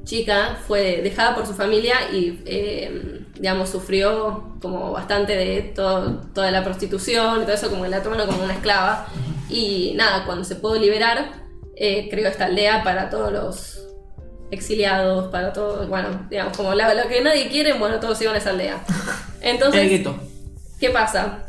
chica 0.07 0.57
fue 0.67 1.01
dejada 1.03 1.35
por 1.35 1.45
su 1.45 1.53
familia 1.53 1.95
y, 2.11 2.41
eh, 2.45 3.21
digamos, 3.35 3.69
sufrió 3.69 4.55
como 4.61 4.91
bastante 4.93 5.35
de 5.35 5.61
todo, 5.61 6.21
toda 6.33 6.49
la 6.49 6.63
prostitución 6.63 7.41
y 7.41 7.43
todo 7.43 7.53
eso, 7.53 7.69
como 7.69 7.83
que 7.83 7.89
la 7.89 8.01
toman 8.01 8.25
como 8.25 8.43
una 8.43 8.53
esclava. 8.53 9.05
Y 9.49 9.93
nada, 9.95 10.25
cuando 10.25 10.43
se 10.45 10.55
pudo 10.55 10.75
liberar, 10.79 11.33
eh, 11.75 12.07
creó 12.09 12.27
esta 12.29 12.45
aldea 12.45 12.83
para 12.83 13.09
todos 13.09 13.31
los 13.31 13.79
exiliados, 14.49 15.27
para 15.29 15.51
todos, 15.53 15.87
bueno, 15.89 16.25
digamos, 16.29 16.55
como 16.55 16.73
la- 16.73 16.93
lo 16.93 17.07
que 17.09 17.21
nadie 17.21 17.49
quiere, 17.49 17.73
bueno, 17.73 17.99
todos 17.99 18.19
iban 18.21 18.35
a 18.35 18.37
esa 18.37 18.51
aldea. 18.51 18.81
Entonces, 19.41 19.81
El 19.81 19.89
gueto. 19.89 20.15
¿Qué 20.79 20.89
pasa? 20.89 21.43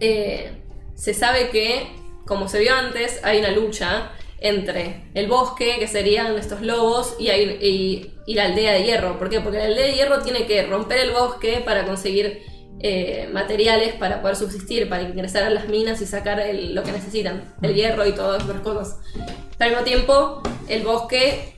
Eh, 0.00 0.50
se 0.96 1.14
sabe 1.14 1.50
que, 1.50 1.86
como 2.26 2.48
se 2.48 2.58
vio 2.58 2.74
antes, 2.74 3.20
hay 3.22 3.38
una 3.38 3.50
lucha 3.52 4.10
entre 4.44 5.04
el 5.14 5.26
bosque, 5.26 5.76
que 5.78 5.88
serían 5.88 6.36
estos 6.38 6.60
lobos, 6.60 7.16
y, 7.18 7.28
hay- 7.28 7.58
y- 7.60 8.10
y 8.26 8.34
la 8.34 8.44
aldea 8.44 8.72
de 8.74 8.84
hierro. 8.84 9.18
¿Por 9.18 9.28
qué? 9.30 9.40
Porque 9.40 9.58
la 9.58 9.64
aldea 9.64 9.86
de 9.86 9.94
hierro 9.94 10.20
tiene 10.22 10.46
que 10.46 10.62
romper 10.66 10.98
el 10.98 11.10
bosque 11.12 11.62
para 11.64 11.84
conseguir 11.84 12.42
eh, 12.86 13.30
materiales 13.32 13.94
para 13.94 14.20
poder 14.20 14.36
subsistir, 14.36 14.88
para 14.90 15.02
ingresar 15.02 15.44
a 15.44 15.48
las 15.50 15.68
minas 15.68 16.02
y 16.02 16.06
sacar 16.06 16.38
el- 16.40 16.74
lo 16.74 16.82
que 16.82 16.92
necesitan, 16.92 17.54
el 17.62 17.72
hierro 17.74 18.06
y 18.06 18.12
todas 18.12 18.42
otras 18.44 18.60
cosas. 18.60 18.98
Pero 19.56 19.70
al 19.70 19.70
mismo 19.70 19.84
tiempo, 19.84 20.42
el 20.68 20.82
bosque 20.82 21.54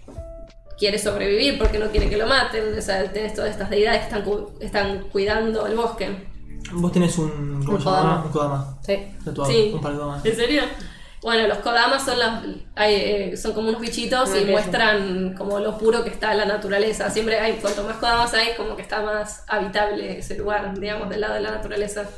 quiere 0.79 0.99
sobrevivir 0.99 1.59
porque 1.59 1.79
no 1.79 1.87
quiere 1.91 2.09
que 2.09 2.17
lo 2.17 2.27
maten. 2.29 2.79
O 2.79 2.83
sea, 2.83 3.11
tenés 3.13 3.35
todas 3.35 3.51
estas 3.51 3.71
deidades 3.71 4.01
que 4.01 4.05
están, 4.05 4.23
cu- 4.23 4.51
están 4.61 5.09
cuidando 5.11 5.67
el 5.67 5.75
bosque. 5.75 6.09
Vos 6.73 6.93
tenés 6.93 7.17
un. 7.19 7.63
¿Cómo 7.65 7.77
Un 7.79 7.83
se 7.83 7.89
llama? 7.89 8.01
kodama. 8.01 8.25
Un 8.27 8.33
kodama. 8.33 8.79
Sí. 8.87 8.99
Tatuado. 9.25 9.51
Sí. 9.51 9.71
Un 9.75 9.81
par 9.81 9.93
de 9.93 9.99
kodamas. 9.99 10.27
¿En 10.27 10.37
serio? 10.37 10.63
Bueno, 11.27 11.49
los 11.49 11.59
kodamas 11.59 12.05
son, 12.05 12.21
los, 12.21 12.29
hay, 12.77 12.95
eh, 12.95 13.37
son 13.37 13.53
como 13.53 13.71
unos 13.71 13.81
bichitos 13.81 14.31
y 14.41 14.45
muestran 14.45 15.35
como 15.35 15.59
lo 15.59 15.77
puro 15.77 16.05
que 16.05 16.11
está 16.11 16.33
la 16.35 16.45
naturaleza. 16.45 17.11
Siempre 17.11 17.41
hay, 17.41 17.55
cuanto 17.55 17.83
más 17.83 17.97
kodamas 17.97 18.33
hay, 18.33 18.55
como 18.57 18.77
que 18.77 18.83
está 18.83 19.03
más 19.03 19.43
habitable 19.49 20.19
ese 20.19 20.39
lugar, 20.39 20.79
digamos, 20.79 21.11
del 21.11 21.23
lado 21.23 21.35
de 21.35 21.41
la 21.41 21.51
naturaleza. 21.51 22.09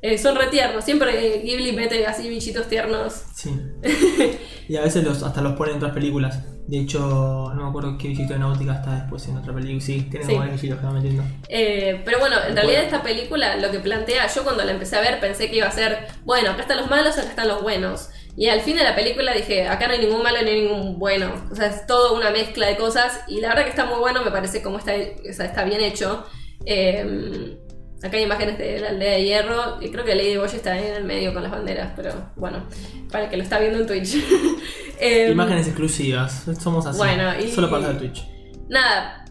Eh, 0.00 0.16
son 0.16 0.36
re 0.36 0.46
tiernos, 0.46 0.86
siempre 0.86 1.42
Ghibli 1.44 1.72
mete 1.72 2.06
así 2.06 2.30
bichitos 2.30 2.66
tiernos. 2.66 3.24
Sí. 3.34 3.60
y 4.68 4.76
a 4.76 4.80
veces 4.80 5.04
los, 5.04 5.22
hasta 5.22 5.42
los 5.42 5.52
ponen 5.52 5.72
en 5.74 5.76
otras 5.76 5.92
películas. 5.92 6.42
De 6.66 6.78
hecho, 6.78 7.52
no 7.54 7.62
me 7.62 7.68
acuerdo 7.68 7.98
qué 7.98 8.08
bichito 8.08 8.32
de 8.32 8.38
náutica 8.38 8.76
está 8.76 8.94
después 8.94 9.28
en 9.28 9.36
otra 9.36 9.52
película. 9.52 9.82
Sí, 9.82 10.08
tiene 10.10 10.24
Sí. 10.24 10.34
varios 10.34 10.54
bichitos 10.54 10.80
que 10.80 10.86
van 10.86 10.94
metiendo. 10.94 11.24
Eh, 11.50 12.00
pero 12.06 12.20
bueno, 12.20 12.36
en 12.48 12.56
realidad 12.56 12.84
esta 12.84 13.02
película 13.02 13.56
lo 13.56 13.70
que 13.70 13.80
plantea, 13.80 14.26
yo 14.34 14.44
cuando 14.44 14.64
la 14.64 14.72
empecé 14.72 14.96
a 14.96 15.02
ver 15.02 15.20
pensé 15.20 15.50
que 15.50 15.56
iba 15.56 15.66
a 15.66 15.72
ser, 15.72 16.06
bueno, 16.24 16.52
acá 16.52 16.62
están 16.62 16.78
los 16.78 16.88
malos, 16.88 17.18
acá 17.18 17.28
están 17.28 17.48
los 17.48 17.60
buenos. 17.60 18.08
Y 18.36 18.48
al 18.48 18.60
fin 18.60 18.76
de 18.76 18.84
la 18.84 18.94
película 18.94 19.32
dije, 19.32 19.66
acá 19.66 19.86
no 19.86 19.94
hay 19.94 20.00
ningún 20.00 20.22
malo 20.22 20.36
ni 20.42 20.50
hay 20.50 20.62
ningún 20.62 20.98
bueno. 20.98 21.32
O 21.50 21.54
sea, 21.54 21.68
es 21.68 21.86
todo 21.86 22.14
una 22.14 22.30
mezcla 22.30 22.66
de 22.66 22.76
cosas 22.76 23.20
y 23.28 23.40
la 23.40 23.48
verdad 23.48 23.64
que 23.64 23.70
está 23.70 23.86
muy 23.86 23.98
bueno, 23.98 24.22
me 24.22 24.30
parece 24.30 24.60
como 24.62 24.78
está, 24.78 24.92
o 24.92 25.32
sea, 25.32 25.46
está 25.46 25.64
bien 25.64 25.80
hecho. 25.80 26.24
Eh, 26.66 27.56
acá 28.02 28.16
hay 28.18 28.24
imágenes 28.24 28.58
de 28.58 28.78
la 28.80 28.90
aldea 28.90 29.12
de 29.12 29.24
hierro 29.24 29.78
y 29.80 29.90
creo 29.90 30.04
que 30.04 30.14
Lady 30.14 30.36
Boy 30.36 30.46
está 30.52 30.72
ahí 30.72 30.84
en 30.86 30.94
el 30.96 31.04
medio 31.04 31.32
con 31.32 31.42
las 31.42 31.50
banderas, 31.52 31.92
pero 31.96 32.12
bueno, 32.36 32.62
para 33.10 33.24
el 33.24 33.30
que 33.30 33.36
lo 33.38 33.42
está 33.42 33.58
viendo 33.58 33.78
en 33.80 33.86
Twitch. 33.86 34.16
Eh, 34.98 35.28
Imágenes 35.30 35.66
exclusivas. 35.66 36.46
Somos 36.58 36.86
así. 36.86 36.96
bueno, 36.96 37.38
y- 37.38 37.50
Solo 37.50 37.68
para 37.70 37.90
el 37.90 37.98
Twitch. 37.98 38.24
Nada, 38.70 39.26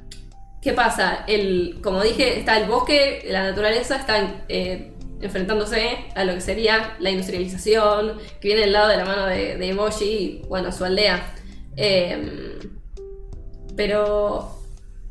¿qué 0.61 0.73
pasa? 0.73 1.23
El, 1.27 1.79
como 1.83 2.03
dije, 2.03 2.37
está 2.37 2.59
el 2.59 2.67
bosque, 2.67 3.25
la 3.29 3.41
naturaleza 3.49 3.95
están 3.95 4.43
eh, 4.47 4.93
enfrentándose 5.21 5.97
a 6.15 6.23
lo 6.23 6.33
que 6.33 6.41
sería 6.41 6.95
la 6.99 7.09
industrialización, 7.09 8.17
que 8.41 8.47
viene 8.49 8.61
del 8.61 8.73
lado 8.73 8.89
de 8.89 8.97
la 8.97 9.05
mano 9.05 9.25
de, 9.25 9.57
de 9.57 9.69
Emoji 9.69 10.05
y, 10.05 10.41
bueno, 10.47 10.71
su 10.71 10.85
aldea. 10.85 11.33
Eh, 11.77 12.59
pero 13.75 14.55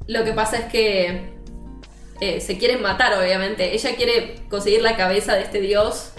lo 0.06 0.24
que 0.24 0.32
pasa 0.32 0.58
es 0.58 0.64
que 0.66 1.34
eh, 2.20 2.40
se 2.40 2.58
quieren 2.58 2.82
matar, 2.82 3.18
obviamente. 3.18 3.74
Ella 3.74 3.96
quiere 3.96 4.36
conseguir 4.48 4.82
la 4.82 4.96
cabeza 4.96 5.34
de 5.34 5.42
este 5.42 5.60
dios, 5.60 6.12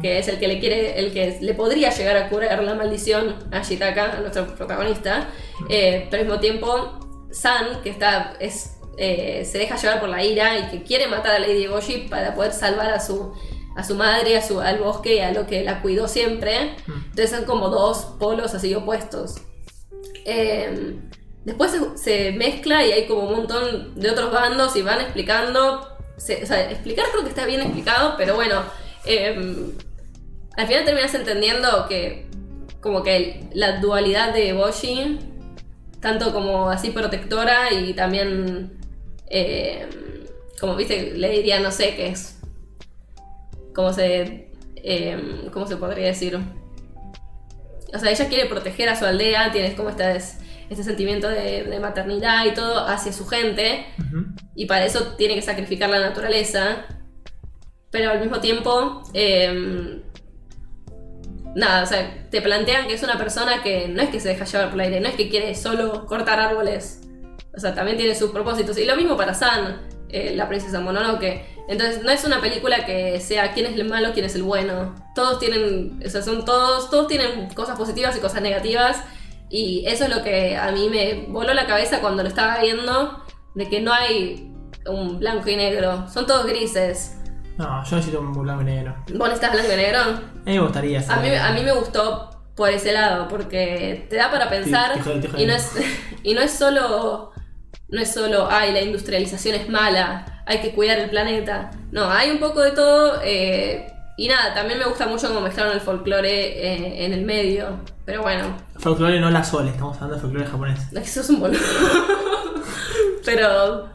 que 0.00 0.18
es 0.18 0.28
el 0.28 0.38
que 0.38 0.48
le 0.48 0.60
quiere, 0.60 0.98
el 0.98 1.12
que 1.12 1.38
le 1.40 1.54
podría 1.54 1.90
llegar 1.90 2.16
a 2.16 2.28
curar 2.28 2.62
la 2.62 2.74
maldición 2.74 3.36
a 3.50 3.62
Shitaka, 3.62 4.12
a 4.12 4.20
nuestro 4.20 4.54
protagonista. 4.54 5.28
Eh, 5.68 6.06
pero 6.10 6.22
al 6.22 6.28
mismo 6.28 6.40
tiempo, 6.40 7.26
San, 7.30 7.82
que 7.82 7.90
está, 7.90 8.34
es, 8.40 8.79
eh, 9.02 9.44
se 9.50 9.56
deja 9.58 9.76
llevar 9.76 9.98
por 10.00 10.08
la 10.10 10.22
ira 10.22 10.58
y 10.58 10.62
que 10.70 10.82
quiere 10.82 11.06
matar 11.08 11.32
a 11.34 11.38
Lady 11.38 11.66
Boshi 11.66 12.06
para 12.10 12.34
poder 12.34 12.52
salvar 12.52 12.90
a 12.90 13.00
su, 13.00 13.32
a 13.76 13.82
su 13.82 13.94
madre, 13.94 14.36
a 14.36 14.42
su, 14.42 14.60
al 14.60 14.78
bosque 14.78 15.16
y 15.16 15.20
a 15.20 15.32
lo 15.32 15.46
que 15.46 15.64
la 15.64 15.80
cuidó 15.80 16.06
siempre. 16.06 16.76
Mm. 16.86 16.92
Entonces 17.10 17.30
son 17.30 17.44
como 17.46 17.70
dos 17.70 18.16
polos 18.20 18.52
así 18.54 18.74
opuestos. 18.74 19.36
Eh, 20.26 20.96
después 21.44 21.70
se, 21.70 21.98
se 21.98 22.32
mezcla 22.32 22.84
y 22.86 22.92
hay 22.92 23.06
como 23.06 23.22
un 23.28 23.36
montón 23.36 23.94
de 23.98 24.10
otros 24.10 24.30
bandos 24.32 24.76
y 24.76 24.82
van 24.82 25.00
explicando. 25.00 25.88
se- 26.18 26.42
o 26.42 26.46
sea, 26.46 26.70
explicar 26.70 27.06
creo 27.10 27.22
que 27.24 27.30
está 27.30 27.46
bien 27.46 27.62
explicado, 27.62 28.14
pero 28.18 28.34
bueno. 28.34 28.62
eh, 29.06 29.66
al 30.56 30.66
final 30.66 30.84
terminas 30.84 31.14
entendiendo 31.14 31.86
que 31.88 32.28
como 32.82 33.02
que 33.02 33.44
la 33.54 33.78
dualidad 33.80 34.34
de 34.34 34.52
Boshi, 34.52 35.18
tanto 36.00 36.32
como 36.34 36.68
así 36.68 36.90
protectora 36.90 37.72
y 37.72 37.94
también 37.94 38.78
eh, 39.30 39.88
como 40.60 40.76
viste, 40.76 41.12
le 41.12 41.30
diría, 41.30 41.60
no 41.60 41.70
sé, 41.70 41.94
qué 41.96 42.08
es. 42.08 42.38
Como 43.74 43.92
se 43.92 44.50
eh, 44.82 45.48
¿cómo 45.52 45.66
se 45.66 45.76
podría 45.76 46.06
decir? 46.06 46.38
O 47.92 47.98
sea, 47.98 48.10
ella 48.10 48.28
quiere 48.28 48.48
proteger 48.48 48.88
a 48.88 48.96
su 48.96 49.04
aldea, 49.04 49.52
tienes 49.52 49.74
como 49.74 49.90
este, 49.90 50.16
este 50.16 50.84
sentimiento 50.84 51.28
de, 51.28 51.64
de 51.64 51.80
maternidad 51.80 52.46
y 52.46 52.54
todo 52.54 52.86
hacia 52.86 53.12
su 53.12 53.26
gente, 53.26 53.86
y 54.54 54.66
para 54.66 54.84
eso 54.84 55.14
tiene 55.16 55.34
que 55.34 55.42
sacrificar 55.42 55.90
la 55.90 56.00
naturaleza, 56.00 56.86
pero 57.90 58.10
al 58.10 58.20
mismo 58.20 58.40
tiempo, 58.40 59.02
eh, 59.12 60.02
nada, 61.56 61.82
o 61.82 61.86
sea, 61.86 62.28
te 62.30 62.40
plantean 62.40 62.86
que 62.86 62.94
es 62.94 63.02
una 63.02 63.18
persona 63.18 63.62
que 63.62 63.88
no 63.88 64.02
es 64.02 64.10
que 64.10 64.20
se 64.20 64.28
deja 64.28 64.44
llevar 64.44 64.70
por 64.70 64.80
el 64.80 64.86
aire, 64.86 65.00
no 65.00 65.08
es 65.08 65.16
que 65.16 65.28
quiere 65.28 65.54
solo 65.56 66.06
cortar 66.06 66.38
árboles, 66.38 67.00
o 67.56 67.60
sea, 67.60 67.74
también 67.74 67.96
tiene 67.96 68.14
sus 68.14 68.30
propósitos, 68.30 68.76
y 68.78 68.84
lo 68.84 68.96
mismo 68.96 69.16
para 69.16 69.34
San. 69.34 69.80
eh, 70.08 70.32
La 70.36 70.48
princesa 70.48 70.80
Mononoke. 70.80 71.44
Entonces 71.68 72.02
no 72.02 72.10
es 72.10 72.24
una 72.24 72.40
película 72.40 72.84
que 72.84 73.20
sea 73.20 73.52
quién 73.52 73.66
es 73.66 73.76
el 73.78 73.88
malo, 73.88 74.10
quién 74.12 74.26
es 74.26 74.34
el 74.34 74.42
bueno. 74.42 74.94
Todos 75.14 75.38
tienen, 75.38 76.02
o 76.04 76.08
sea, 76.10 76.20
son 76.22 76.44
todos, 76.44 76.90
todos 76.90 77.06
tienen 77.06 77.48
cosas 77.54 77.78
positivas 77.78 78.16
y 78.16 78.20
cosas 78.20 78.42
negativas. 78.42 79.04
Y 79.48 79.84
eso 79.86 80.04
es 80.04 80.10
lo 80.10 80.22
que 80.24 80.56
a 80.56 80.72
mí 80.72 80.88
me 80.90 81.26
voló 81.28 81.54
la 81.54 81.66
cabeza 81.66 82.00
cuando 82.00 82.22
lo 82.24 82.28
estaba 82.28 82.60
viendo, 82.60 83.24
de 83.54 83.68
que 83.68 83.80
no 83.80 83.92
hay 83.92 84.52
un 84.86 85.18
blanco 85.20 85.48
y 85.48 85.56
negro, 85.56 86.08
son 86.08 86.26
todos 86.26 86.46
grises. 86.46 87.16
No, 87.56 87.84
yo 87.84 87.96
necesito 87.96 88.20
un 88.20 88.32
blanco 88.32 88.62
y 88.62 88.64
negro. 88.64 88.96
¿Vos 89.14 89.28
necesitas 89.28 89.52
blanco 89.52 89.72
y 89.72 89.76
negro? 89.76 89.98
A 90.00 90.06
mí 90.46 90.52
me 90.54 90.60
gustaría. 90.60 91.04
A 91.08 91.16
mí, 91.20 91.28
a 91.34 91.52
mí 91.52 91.62
me 91.62 91.72
gustó 91.72 92.30
por 92.56 92.68
ese 92.70 92.92
lado, 92.92 93.28
porque 93.28 94.06
te 94.10 94.16
da 94.16 94.30
para 94.30 94.48
pensar 94.50 94.94
te 94.94 95.00
jode, 95.02 95.20
te 95.20 95.28
jode. 95.28 95.42
y 95.42 95.46
no 95.46 95.52
es 95.54 95.72
y 96.24 96.34
no 96.34 96.40
es 96.40 96.50
solo 96.52 97.30
no 97.92 98.00
es 98.00 98.12
solo 98.12 98.48
ay 98.50 98.72
la 98.72 98.80
industrialización 98.82 99.54
es 99.56 99.68
mala, 99.68 100.42
hay 100.46 100.60
que 100.60 100.70
cuidar 100.72 100.98
el 100.98 101.10
planeta. 101.10 101.70
No, 101.92 102.10
hay 102.10 102.30
un 102.30 102.38
poco 102.38 102.60
de 102.60 102.70
todo 102.72 103.20
eh, 103.24 103.86
y 104.16 104.28
nada, 104.28 104.52
también 104.54 104.78
me 104.78 104.84
gusta 104.84 105.06
mucho 105.06 105.28
cómo 105.28 105.40
mezclaron 105.40 105.72
el 105.72 105.80
folclore 105.80 106.30
eh, 106.30 107.04
en 107.06 107.12
el 107.12 107.22
medio, 107.24 107.80
pero 108.04 108.22
bueno, 108.22 108.56
Folclore 108.78 109.18
no 109.20 109.30
la 109.30 109.42
sole, 109.44 109.70
estamos 109.70 109.96
hablando 109.96 110.16
de 110.16 110.20
folclore 110.22 110.46
japonés. 110.46 110.78
es 110.92 111.00
que 111.02 111.06
sos 111.08 111.30
un 111.30 111.40
boludo. 111.40 111.58
pero 113.24 113.88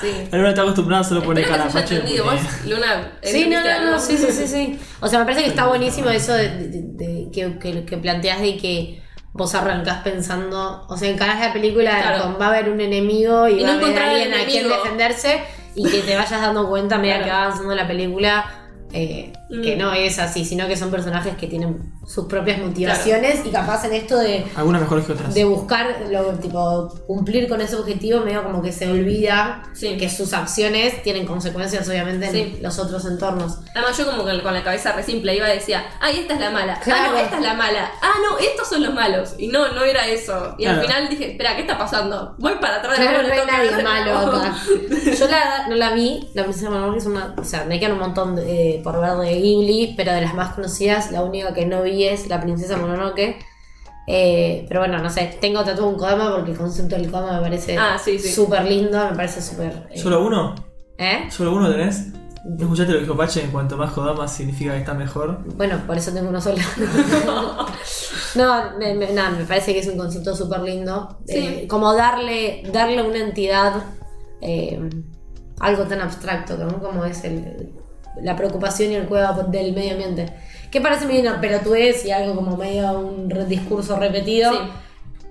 sí. 0.00 0.08
Luna 0.32 0.48
está 0.50 0.62
acostumbrada 0.62 1.04
solo 1.04 1.22
Vos, 1.22 2.40
Luna, 2.66 3.12
Sí, 3.22 3.46
no, 3.48 3.56
¿entendiste 3.58 3.78
no, 3.80 3.90
no, 3.92 3.98
sí, 4.00 4.16
sí, 4.16 4.26
sí, 4.32 4.46
sí. 4.46 4.78
O 5.00 5.08
sea, 5.08 5.18
me 5.20 5.24
parece 5.24 5.42
que 5.44 5.50
está 5.50 5.66
buenísimo 5.66 6.10
eso 6.10 6.32
de, 6.34 6.48
de- 6.48 6.82
de- 6.84 7.30
que, 7.32 7.58
que, 7.58 7.84
que 7.84 7.96
planteas 7.98 8.40
de 8.40 8.56
que 8.56 9.02
vos 9.32 9.54
arrancás 9.54 10.02
pensando, 10.02 10.84
o 10.88 10.96
sea, 10.96 11.08
encarás 11.10 11.40
la 11.40 11.52
película 11.52 12.00
Claro. 12.02 12.22
con 12.24 12.40
va 12.40 12.46
a 12.46 12.48
haber 12.48 12.68
un 12.68 12.80
enemigo 12.80 13.48
y, 13.48 13.60
Y 13.60 13.62
va 13.62 13.74
no 13.74 13.80
a 13.80 13.84
haber 13.88 13.98
alguien 14.02 14.34
a 14.34 14.44
quien 14.44 14.68
defenderse 14.68 15.40
y 15.74 15.88
que 15.88 16.00
te 16.00 16.16
vayas 16.16 16.40
dando 16.40 16.68
cuenta 16.68 16.96
a 16.96 16.98
medida 16.98 17.16
Claro. 17.18 17.24
que 17.26 17.30
va 17.32 17.42
avanzando 17.44 17.74
la 17.74 17.86
película 17.86 18.44
eh, 18.92 19.32
que 19.62 19.76
Mm. 19.76 19.78
no 19.78 19.92
es 19.92 20.18
así, 20.18 20.44
sino 20.44 20.66
que 20.66 20.76
son 20.76 20.90
personajes 20.90 21.36
que 21.36 21.46
tienen 21.46 21.92
sus 22.10 22.26
propias 22.26 22.58
motivaciones 22.58 23.46
y 23.46 23.50
capaz 23.50 23.84
en 23.84 23.92
esto 23.92 24.18
de 24.18 24.44
Algunas 24.56 24.80
mejores 24.82 25.04
que 25.06 25.12
otras. 25.12 25.32
de 25.32 25.44
buscar 25.44 26.06
lo, 26.10 26.24
tipo 26.34 26.88
cumplir 27.06 27.48
con 27.48 27.60
ese 27.60 27.76
objetivo 27.76 28.20
medio 28.22 28.42
como 28.42 28.60
que 28.62 28.72
se 28.72 28.90
olvida 28.90 29.62
Sí. 29.74 29.96
que 29.96 30.10
sus 30.10 30.32
acciones 30.32 31.02
tienen 31.04 31.24
consecuencias 31.24 31.88
obviamente 31.88 32.26
en 32.26 32.32
Sí. 32.32 32.58
los 32.60 32.78
otros 32.80 33.04
entornos 33.04 33.58
Además 33.74 33.96
yo 33.96 34.06
como 34.10 34.24
que 34.26 34.42
con 34.42 34.52
la 34.54 34.64
cabeza 34.64 34.92
re 34.92 35.02
simple 35.04 35.36
iba 35.36 35.48
y 35.52 35.58
decía, 35.58 35.84
ay, 36.00 36.18
esta 36.20 36.34
es 36.34 36.40
la 36.40 36.50
mala, 36.50 36.74
ah, 36.78 36.82
Claro. 36.82 37.12
no, 37.12 37.18
esta 37.18 37.36
es 37.36 37.42
la 37.42 37.54
mala, 37.54 37.90
ah, 38.02 38.12
no, 38.28 38.38
estos 38.38 38.68
son 38.68 38.82
los 38.82 38.92
malos. 38.92 39.34
Y 39.38 39.46
no, 39.48 39.72
no 39.72 39.84
era 39.84 40.06
eso. 40.08 40.54
Y 40.58 40.64
al 40.66 40.80
Claro. 40.80 40.88
final 40.88 41.08
dije, 41.10 41.30
espera, 41.32 41.54
¿qué 41.54 41.62
está 41.62 41.78
pasando? 41.78 42.34
Voy 42.38 42.54
para 42.60 42.76
atrás 42.78 42.98
de 42.98 43.04
Claro, 43.06 43.22
no 43.28 43.32
hay 43.32 43.40
nadie 43.46 43.82
malo 43.84 44.18
acá. 44.18 44.56
Yo 45.18 45.28
la 45.28 45.68
no 45.68 45.76
la 45.76 45.92
vi, 45.92 46.28
la 46.34 46.42
princesa 46.42 46.70
Mononoke 46.70 46.98
es 46.98 47.06
una, 47.06 47.34
o 47.38 47.44
sea, 47.44 47.64
me 47.64 47.78
quedan 47.78 47.92
un 47.92 47.98
montón 48.00 48.34
de- 48.36 48.76
eh, 48.76 48.80
por 48.82 49.00
ver 49.00 49.12
de 49.18 49.34
Ghibli, 49.40 49.94
pero 49.96 50.12
de 50.12 50.20
las 50.22 50.34
más 50.34 50.54
conocidas, 50.54 51.12
la 51.12 51.22
única 51.22 51.54
que 51.54 51.66
no 51.66 51.82
vi 51.82 51.99
es 52.04 52.28
la 52.28 52.40
princesa 52.40 52.76
Mononoke. 52.76 53.36
Eh, 54.06 54.64
pero 54.68 54.80
bueno, 54.80 54.98
no 54.98 55.08
sé, 55.10 55.36
tengo 55.40 55.60
tatuado 55.64 55.88
un 55.88 55.96
Kodama 55.96 56.34
porque 56.34 56.50
el 56.52 56.56
concepto 56.58 56.96
del 56.96 57.10
Kodama 57.10 57.34
me 57.36 57.42
parece 57.42 57.76
Ah, 57.78 57.96
sí, 58.02 58.18
sí. 58.18 58.28
súper 58.32 58.64
lindo, 58.64 58.98
me 59.10 59.14
parece 59.16 59.40
súper... 59.40 59.86
eh, 59.90 59.98
¿Solo 59.98 60.24
uno? 60.24 60.54
¿Eh? 60.98 61.28
¿Solo 61.30 61.54
uno 61.54 61.70
tenés? 61.70 62.08
¿No 62.44 62.62
escuchaste 62.64 62.92
lo 62.92 62.98
que 62.98 63.04
dijo 63.04 63.16
Pache? 63.16 63.44
En 63.44 63.50
cuanto 63.52 63.76
más 63.76 63.92
Kodama 63.92 64.26
significa 64.26 64.72
que 64.72 64.78
está 64.80 64.94
mejor. 64.94 65.38
Bueno, 65.56 65.78
por 65.86 65.96
eso 65.96 66.10
tengo 66.12 66.28
uno 66.30 66.40
solo. 66.40 66.56
no, 68.34 68.78
me, 68.78 68.94
me- 68.94 69.12
nada, 69.12 69.30
me 69.30 69.44
parece 69.44 69.72
que 69.72 69.80
es 69.80 69.86
un 69.88 69.96
concepto 69.96 70.34
súper 70.34 70.60
lindo. 70.60 71.18
Sí. 71.26 71.36
Eh, 71.36 71.66
como 71.68 71.94
darle, 71.94 72.62
darle 72.72 73.02
una 73.02 73.18
entidad 73.18 73.84
eh, 74.40 74.80
algo 75.60 75.84
tan 75.84 76.00
abstracto, 76.00 76.56
¿no? 76.56 76.80
Como 76.80 77.04
es 77.04 77.22
el- 77.24 77.72
la 78.22 78.34
preocupación 78.36 78.90
y 78.92 78.94
el 78.96 79.06
cuidado 79.06 79.44
del 79.44 79.72
medio 79.74 79.92
ambiente. 79.92 80.26
Que 80.70 80.80
parece 80.80 81.06
medio 81.06 81.20
una 81.22 81.40
pelotudez 81.40 82.04
y 82.04 82.10
algo 82.10 82.34
como 82.36 82.56
medio 82.56 82.92
un 82.98 83.28
re- 83.30 83.46
discurso 83.46 83.96
repetido, 83.98 84.52
Sí. 84.52 84.58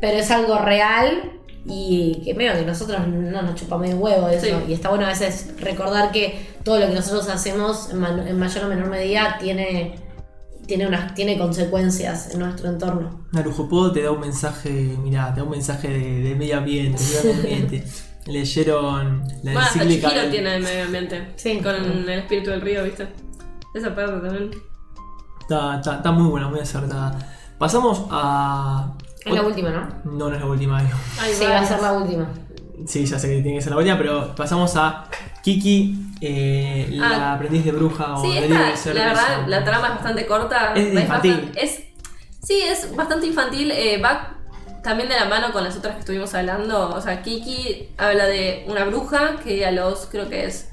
pero 0.02 0.18
es 0.18 0.30
algo 0.32 0.58
real 0.58 1.32
y 1.66 2.22
que 2.26 2.34
medio 2.34 2.54
que 2.54 2.66
nosotros 2.66 3.08
no 3.08 3.42
nos 3.42 3.56
chupa 3.56 3.78
medio 3.78 3.98
huevo 3.98 4.28
eso. 4.30 4.46
Sí. 4.46 4.54
Y 4.68 4.74
está 4.74 4.90
bueno 4.90 5.06
a 5.06 5.10
veces 5.10 5.52
recordar 5.62 6.12
que 6.12 6.46
todo 6.64 6.80
lo 6.80 6.88
que 6.88 6.94
nosotros 6.94 7.28
hacemos 7.30 7.90
en, 7.92 8.04
en 8.28 8.38
mayor 8.40 8.66
o 8.66 8.68
menor 8.68 8.90
medida 8.90 9.38
tiene, 9.40 9.96
tiene, 10.66 10.88
unas, 10.88 11.14
tiene 11.16 11.38
consecuencias 11.38 12.34
en 12.34 12.40
nuestro 12.40 12.70
entorno. 12.70 13.26
Narujopo 13.32 13.92
te 13.92 14.02
da 14.04 14.12
un 14.12 14.20
mensaje, 14.22 14.70
mirá, 15.04 15.34
te 15.34 15.40
da 15.40 15.44
un 15.46 15.52
mensaje 15.52 15.88
de, 15.90 16.20
de 16.30 16.36
medio 16.36 16.58
ambiente, 16.58 17.02
de 17.04 17.24
medio 17.24 17.36
ambiente. 17.36 17.84
Leyeron 18.26 19.24
la 19.44 19.52
Bueno, 19.54 19.60
hasta 19.60 19.84
encíclica. 19.84 20.10
Del- 20.22 20.32
tiene 20.32 20.56
el 20.56 20.64
medio 20.64 20.84
ambiente. 20.84 21.28
Sí. 21.36 21.60
Con 21.64 21.76
el 21.76 22.10
espíritu 22.10 22.50
del 22.52 22.62
río, 22.62 22.84
¿viste? 22.84 23.08
Esa 23.74 23.96
parte 23.96 24.20
también. 24.20 24.52
Está, 25.50 25.78
está- 25.78 25.96
está 25.96 26.12
muy 26.12 26.30
buena, 26.30 26.48
muy 26.48 26.60
acertada. 26.60 27.18
Pasamos 27.58 28.06
a. 28.12 28.94
Es 29.26 29.34
la 29.34 29.42
última, 29.42 29.70
¿no? 29.72 29.88
No, 30.06 30.30
no 30.30 30.36
es 30.36 30.40
la 30.40 30.46
última. 30.46 30.80
digo. 30.84 30.96
Ay, 31.20 31.34
sí, 31.34 31.44
va 31.46 31.58
a 31.60 31.66
ser 31.66 31.82
la 31.82 31.94
última. 31.94 32.28
Sí, 32.86 33.04
ya 33.06 33.18
sé 33.18 33.28
que 33.30 33.42
tiene 33.42 33.58
que 33.58 33.62
ser 33.64 33.72
la 33.72 33.80
última, 33.80 33.98
pero 33.98 34.36
pasamos 34.36 34.76
a 34.76 35.06
Kiki, 35.42 36.14
eh, 36.22 36.88
la 36.92 37.32
Ah. 37.32 37.34
aprendiz 37.34 37.66
de 37.66 37.72
bruja 37.72 38.14
o 38.16 38.22
Sí, 38.22 38.32
delivery 38.36 38.72
esta, 38.74 38.94
la 38.94 39.06
verdad, 39.08 39.48
la 39.48 39.64
trama 39.64 39.88
es 39.88 39.94
bastante 39.96 40.28
corta. 40.28 40.74
Es 40.76 40.94
infantil. 40.94 41.32
bastante- 41.34 41.66
es- 41.66 41.84
sí, 42.44 42.62
es 42.62 42.96
bastante 42.96 43.26
infantil. 43.26 43.72
eh, 43.72 44.00
va 44.00 44.36
también 44.84 45.10
de 45.10 45.16
la 45.16 45.26
mano 45.26 45.52
con 45.52 45.64
las 45.64 45.76
otras 45.76 45.96
que 45.96 46.02
estuvimos 46.02 46.32
hablando. 46.36 46.92
O 46.96 47.02
sea, 47.02 47.24
Kiki 47.24 47.90
habla 47.98 48.26
de 48.28 48.66
una 48.70 48.86
bruja 48.86 49.38
que 49.44 49.66
a 49.66 49.72
los, 49.72 50.06
creo 50.06 50.30
que 50.30 50.46
es 50.46 50.70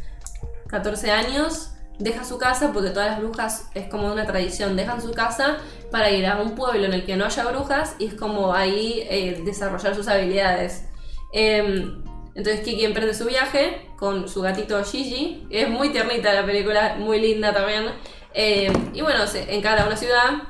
14 0.69 1.11
años, 1.11 1.71
deja 1.99 2.25
su 2.25 2.39
casa 2.39 2.73
porque 2.73 2.91
todas 2.91 3.11
las 3.11 3.21
brujas 3.21 3.71
es 3.75 3.89
como 3.89 4.13
una 4.13 4.27
tradición, 4.27 4.77
dejan 4.77 5.01
su 5.01 5.13
casa 5.13 5.59
para 5.91 6.11
ir 6.11 6.27
a 6.27 6.41
un 6.41 6.55
pueblo 6.55 6.85
en 6.85 6.93
el 6.93 7.05
que 7.05 7.17
no 7.17 7.25
haya 7.25 7.45
brujas 7.45 7.97
y 7.99 8.07
es 8.07 8.15
como 8.15 8.53
ahí 8.55 9.07
eh, 9.09 9.43
desarrollar 9.45 9.95
sus 9.95 10.09
habilidades. 10.09 10.85
Em, 11.33 12.03
entonces 12.35 12.61
Kiki 12.61 12.85
emprende 12.85 13.15
su 13.15 13.25
viaje 13.25 13.91
con 13.97 14.29
su 14.29 14.43
gatito 14.43 14.83
Gigi. 14.85 15.47
Es 15.51 15.69
muy 15.69 15.91
tiernita 15.91 16.33
la 16.35 16.45
película, 16.45 16.97
muy 16.99 17.21
linda 17.21 17.55
también. 17.55 17.87
Em, 18.35 18.73
y 18.95 19.01
bueno, 19.01 19.27
se 19.27 19.55
encara 19.55 19.87
una 19.87 19.97
ciudad 19.97 20.43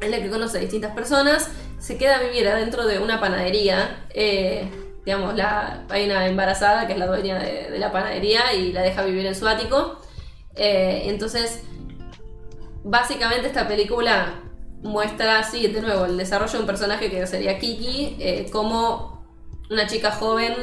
en 0.00 0.10
la 0.10 0.18
que 0.18 0.30
conoce 0.30 0.58
a 0.58 0.60
distintas 0.60 0.94
personas. 0.94 1.50
Se 1.78 1.98
queda 1.98 2.16
a 2.16 2.20
vivir 2.20 2.48
adentro 2.48 2.86
de 2.86 2.98
una 2.98 3.20
panadería. 3.20 4.06
eh, 4.14 4.68
digamos, 5.06 5.36
la, 5.36 5.84
hay 5.88 6.10
embarazada 6.10 6.88
que 6.88 6.94
es 6.94 6.98
la 6.98 7.06
dueña 7.06 7.38
de 7.38 7.78
la 7.78 7.92
panadería 7.92 8.52
y 8.52 8.72
la 8.72 8.82
deja 8.82 9.04
vivir 9.04 9.24
en 9.24 9.36
su 9.36 9.46
ático. 9.46 10.00
Eh, 10.56 11.02
entonces, 11.06 11.62
básicamente 12.82 13.46
esta 13.46 13.68
película 13.68 14.42
muestra 14.82 15.40
así, 15.40 15.66
de 15.66 15.82
nuevo, 15.82 16.06
el 16.06 16.16
desarrollo 16.16 16.52
de 16.52 16.60
un 16.60 16.66
personaje 16.66 17.10
que 17.10 17.26
sería 17.26 17.58
Kiki, 17.58 18.16
eh, 18.18 18.48
como 18.50 19.26
una 19.70 19.86
chica 19.86 20.12
joven, 20.12 20.54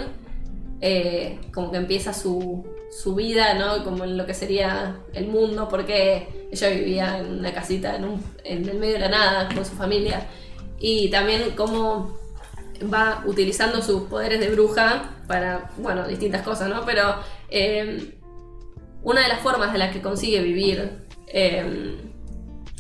eh, 0.82 1.40
como 1.54 1.72
que 1.72 1.78
empieza 1.78 2.14
su, 2.14 2.66
su 2.92 3.16
vida, 3.16 3.54
¿no? 3.54 3.84
Como 3.84 4.04
en 4.04 4.18
lo 4.18 4.26
que 4.26 4.34
sería 4.34 4.98
el 5.14 5.28
mundo, 5.28 5.68
porque 5.70 6.48
ella 6.52 6.70
vivía 6.70 7.20
en 7.20 7.40
una 7.40 7.54
casita 7.54 7.96
en, 7.96 8.70
el 8.70 8.80
medio 8.80 8.94
de 8.94 9.00
la 9.00 9.10
nada 9.10 9.50
con 9.54 9.66
su 9.66 9.76
familia. 9.76 10.28
Y 10.80 11.10
también 11.10 11.52
cómo 11.56 12.18
va 12.94 13.24
utilizando 13.26 13.82
sus 13.82 14.04
poderes 14.04 14.40
de 14.40 14.50
bruja 14.50 15.12
para, 15.28 15.72
bueno, 15.78 16.08
distintas 16.08 16.42
cosas, 16.42 16.70
¿no? 16.70 16.84
Pero 16.86 17.16
una 19.04 19.22
de 19.22 19.28
las 19.30 19.40
formas 19.40 19.72
de 19.74 19.80
las 19.80 19.92
que 19.94 20.02
consigue 20.02 20.42
vivir 20.42 21.04
eh, 21.28 21.60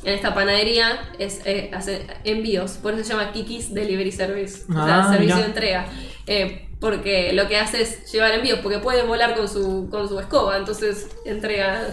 en 0.03 0.13
esta 0.13 0.33
panadería 0.33 0.99
es 1.19 1.41
eh, 1.45 1.69
hacer 1.73 2.01
envíos, 2.25 2.71
por 2.73 2.93
eso 2.93 3.03
se 3.03 3.09
llama 3.13 3.31
Kiki's 3.31 3.73
Delivery 3.73 4.11
Service, 4.11 4.63
o 4.69 4.73
sea, 4.73 5.05
Ah, 5.05 5.09
servicio 5.11 5.37
de 5.37 5.45
entrega. 5.45 5.85
Eh, 6.27 6.67
porque 6.79 7.31
lo 7.31 7.47
que 7.47 7.57
hace 7.57 7.81
es 7.81 8.11
llevar 8.11 8.33
envíos, 8.33 8.59
porque 8.59 8.79
puede 8.79 9.03
volar 9.03 9.35
con 9.35 9.47
su, 9.47 9.87
con 9.89 10.09
su 10.09 10.19
escoba, 10.19 10.57
entonces 10.57 11.07
entrega. 11.25 11.87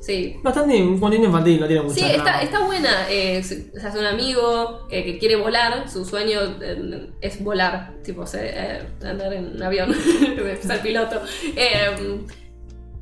Sí. 0.00 0.36
Bastante 0.42 0.82
un 0.82 1.00
contenido 1.00 1.28
infantil, 1.28 1.60
no 1.60 1.66
tiene 1.66 1.82
mucha 1.82 1.94
Sí, 1.94 2.04
está, 2.04 2.42
está 2.42 2.60
buena. 2.66 3.08
eh, 3.08 3.42
se 3.42 3.70
hace 3.82 3.98
un 3.98 4.04
amigo 4.04 4.86
eh, 4.90 5.02
que 5.02 5.18
quiere 5.18 5.36
volar. 5.36 5.88
Su 5.88 6.04
sueño 6.04 6.40
eh, 6.60 7.08
es 7.22 7.42
volar. 7.42 7.94
Tipo, 8.04 8.24
andar 9.02 9.32
en 9.32 9.56
un 9.56 9.62
avión. 9.62 9.94
ser 10.62 10.80
piloto. 10.82 11.22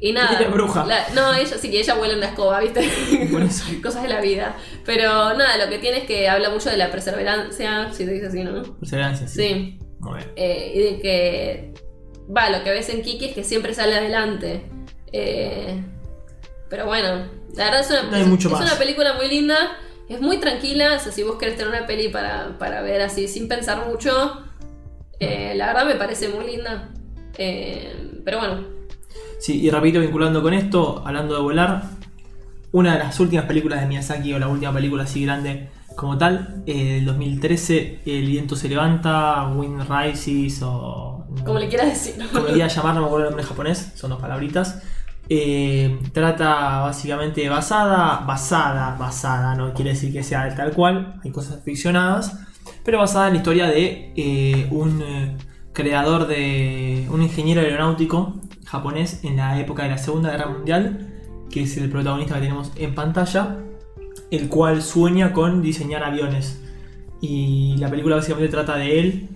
Y 0.02 0.12
nada. 0.14 0.38
Es 0.38 0.50
bruja. 0.50 0.84
la- 0.84 1.06
no, 1.14 1.32
ella 1.32 1.56
sí 1.56 1.70
que 1.70 1.78
ella 1.80 1.94
vuela 1.94 2.12
en 2.14 2.18
una 2.18 2.28
escoba, 2.28 2.58
¿viste? 2.60 2.82
Por 3.30 3.42
eso. 3.42 3.64
Cosas 3.82 4.02
de 4.02 4.08
la 4.08 4.20
vida. 4.20 4.56
Pero 4.84 5.32
nada, 5.34 5.56
lo 5.64 5.70
que 5.70 5.78
tiene 5.78 5.98
es 5.98 6.04
que 6.04 6.28
habla 6.28 6.50
mucho 6.50 6.68
de 6.70 6.76
la 6.76 6.90
perseverancia. 6.90 7.88
Si 7.92 8.04
te 8.04 8.12
dice 8.12 8.26
así, 8.26 8.42
¿no? 8.42 8.62
Perseverancia, 8.80 9.28
sí. 9.28 9.38
Sí. 9.38 9.78
Muy 10.00 10.18
bien. 10.18 10.30
Eh, 10.36 10.72
y 10.74 10.78
de 10.80 11.00
que. 11.00 11.74
Va, 12.36 12.50
lo 12.50 12.62
que 12.64 12.70
ves 12.70 12.88
en 12.88 13.02
Kiki 13.02 13.26
es 13.26 13.34
que 13.34 13.44
siempre 13.44 13.74
sale 13.74 13.94
adelante. 13.94 14.62
Eh, 15.12 15.80
pero 16.68 16.86
bueno, 16.86 17.26
la 17.54 17.64
verdad 17.64 17.80
es 17.80 17.90
una, 17.90 18.02
No 18.04 18.16
hay 18.16 18.22
es- 18.22 18.28
mucho 18.28 18.48
es 18.48 18.52
más. 18.54 18.62
una 18.62 18.78
película 18.78 19.12
muy 19.14 19.28
linda. 19.28 19.76
Es 20.08 20.20
muy 20.20 20.38
tranquila. 20.38 20.94
O 20.96 20.98
sea, 20.98 21.12
si 21.12 21.22
vos 21.22 21.36
querés 21.38 21.56
tener 21.56 21.68
una 21.72 21.86
peli 21.86 22.08
para, 22.08 22.58
para 22.58 22.82
ver 22.82 23.02
así 23.02 23.28
sin 23.28 23.46
pensar 23.46 23.86
mucho, 23.86 24.42
eh, 25.20 25.52
la 25.54 25.66
verdad 25.68 25.86
me 25.86 25.94
parece 25.94 26.28
muy 26.28 26.46
linda. 26.46 26.88
Pero 27.36 28.38
bueno, 28.38 28.66
Sí, 29.42 29.60
y 29.60 29.70
rapidito 29.70 29.98
vinculando 29.98 30.40
con 30.40 30.54
esto, 30.54 31.02
hablando 31.04 31.34
de 31.34 31.42
volar, 31.42 31.82
una 32.70 32.92
de 32.92 33.00
las 33.00 33.18
últimas 33.18 33.44
películas 33.46 33.80
de 33.80 33.88
Miyazaki, 33.88 34.32
o 34.34 34.38
la 34.38 34.46
última 34.46 34.72
película 34.72 35.02
así 35.02 35.24
grande 35.24 35.68
como 35.96 36.16
tal, 36.16 36.62
eh, 36.64 36.94
del 36.94 37.06
2013, 37.06 38.02
El 38.06 38.28
viento 38.28 38.54
se 38.54 38.68
levanta, 38.68 39.48
Wind 39.48 39.82
Rises 39.90 40.62
o... 40.62 41.26
Como 41.44 41.58
le 41.58 41.68
quieras 41.68 41.88
decir. 41.88 42.24
Como 42.32 42.46
le 42.46 42.52
quieras 42.52 42.76
llamar, 42.76 42.94
no 42.94 43.00
me 43.00 43.06
acuerdo 43.06 43.26
el 43.26 43.30
nombre 43.32 43.42
en 43.42 43.48
japonés, 43.48 43.90
son 43.96 44.10
dos 44.10 44.20
palabritas. 44.20 44.80
Eh, 45.28 45.98
trata 46.12 46.82
básicamente 46.82 47.48
basada, 47.48 48.20
basada, 48.24 48.94
basada, 48.96 49.56
no 49.56 49.74
quiere 49.74 49.90
decir 49.90 50.12
que 50.12 50.22
sea 50.22 50.54
tal 50.54 50.70
cual, 50.70 51.20
hay 51.24 51.32
cosas 51.32 51.64
ficcionadas, 51.64 52.38
pero 52.84 52.98
basada 52.98 53.26
en 53.26 53.32
la 53.32 53.38
historia 53.38 53.66
de 53.66 54.12
eh, 54.14 54.68
un 54.70 55.02
creador 55.72 56.28
de 56.28 57.08
un 57.10 57.22
ingeniero 57.22 57.60
aeronáutico 57.60 58.40
japonés 58.72 59.20
en 59.22 59.36
la 59.36 59.60
época 59.60 59.82
de 59.82 59.90
la 59.90 59.98
Segunda 59.98 60.30
Guerra 60.30 60.48
Mundial, 60.48 61.06
que 61.50 61.64
es 61.64 61.76
el 61.76 61.90
protagonista 61.90 62.36
que 62.36 62.40
tenemos 62.40 62.72
en 62.76 62.94
pantalla, 62.94 63.58
el 64.30 64.48
cual 64.48 64.80
sueña 64.80 65.34
con 65.34 65.60
diseñar 65.60 66.02
aviones. 66.02 66.58
Y 67.20 67.76
la 67.76 67.90
película 67.90 68.16
básicamente 68.16 68.50
trata 68.50 68.76
de 68.76 68.98
él, 68.98 69.28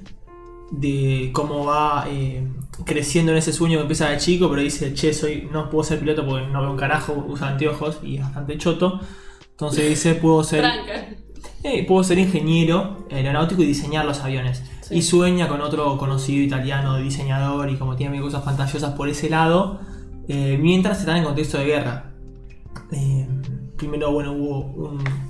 de 0.70 1.30
cómo 1.34 1.66
va 1.66 2.06
eh, 2.08 2.48
creciendo 2.86 3.30
en 3.32 3.38
ese 3.38 3.52
sueño 3.52 3.76
que 3.76 3.82
empieza 3.82 4.08
de 4.08 4.16
chico, 4.16 4.48
pero 4.48 4.62
dice, 4.62 4.94
che, 4.94 5.12
soy, 5.12 5.46
no 5.52 5.68
puedo 5.68 5.84
ser 5.84 6.00
piloto 6.00 6.26
porque 6.26 6.46
no 6.46 6.62
veo 6.62 6.70
un 6.70 6.78
carajo, 6.78 7.12
usa 7.28 7.48
anteojos 7.48 7.98
y 8.02 8.16
es 8.16 8.22
bastante 8.22 8.56
choto. 8.56 9.00
Entonces 9.50 9.86
dice, 9.86 10.14
puedo 10.14 10.42
ser, 10.44 10.64
eh, 11.62 11.86
puedo 11.86 12.02
ser 12.02 12.18
ingeniero 12.18 13.06
aeronáutico 13.10 13.62
y 13.62 13.66
diseñar 13.66 14.06
los 14.06 14.20
aviones. 14.20 14.62
Y 14.90 15.02
sueña 15.02 15.48
con 15.48 15.60
otro 15.60 15.98
conocido 15.98 16.42
italiano 16.44 16.96
diseñador 16.98 17.70
y 17.70 17.76
como 17.76 17.96
tiene 17.96 18.20
cosas 18.20 18.44
fantasiosas 18.44 18.94
por 18.94 19.08
ese 19.08 19.28
lado, 19.28 19.80
eh, 20.28 20.58
mientras 20.60 21.00
están 21.00 21.18
en 21.18 21.24
contexto 21.24 21.58
de 21.58 21.64
guerra. 21.66 22.12
Eh, 22.92 23.26
primero, 23.76 24.12
bueno, 24.12 24.32
hubo 24.32 24.60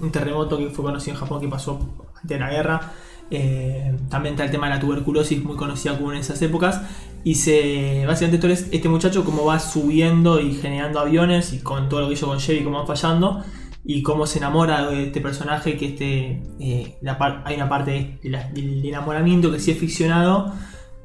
un, 0.00 0.10
terremoto 0.10 0.58
que 0.58 0.68
fue 0.68 0.84
conocido 0.84 1.14
en 1.14 1.20
Japón 1.20 1.40
que 1.40 1.48
pasó 1.48 1.78
antes 2.14 2.28
de 2.28 2.38
la 2.38 2.50
guerra. 2.50 2.92
Eh, 3.30 3.96
también 4.08 4.34
está 4.34 4.44
el 4.44 4.50
tema 4.50 4.68
de 4.68 4.74
la 4.74 4.80
tuberculosis, 4.80 5.42
muy 5.42 5.56
conocida 5.56 5.96
como 5.96 6.12
en 6.12 6.18
esas 6.18 6.40
épocas. 6.42 6.82
Y 7.24 7.34
se, 7.34 8.04
básicamente 8.06 8.36
esto 8.36 8.48
es 8.48 8.72
este 8.72 8.88
muchacho 8.88 9.24
cómo 9.24 9.44
va 9.44 9.58
subiendo 9.58 10.40
y 10.40 10.54
generando 10.54 11.00
aviones 11.00 11.52
y 11.52 11.58
con 11.58 11.88
todo 11.88 12.02
lo 12.02 12.08
que 12.08 12.14
ello 12.14 12.28
conlleva 12.28 12.60
y 12.60 12.64
cómo 12.64 12.78
van 12.78 12.86
fallando. 12.86 13.42
Y 13.88 14.02
cómo 14.02 14.26
se 14.26 14.38
enamora 14.38 14.88
de 14.88 15.04
este 15.04 15.20
personaje, 15.20 15.76
que 15.76 15.86
este, 15.86 16.42
eh, 16.58 16.98
hay 17.44 17.54
una 17.54 17.68
parte 17.68 18.18
del 18.22 18.84
enamoramiento 18.84 19.52
que 19.52 19.60
sí 19.60 19.70
es 19.70 19.78
ficcionado, 19.78 20.52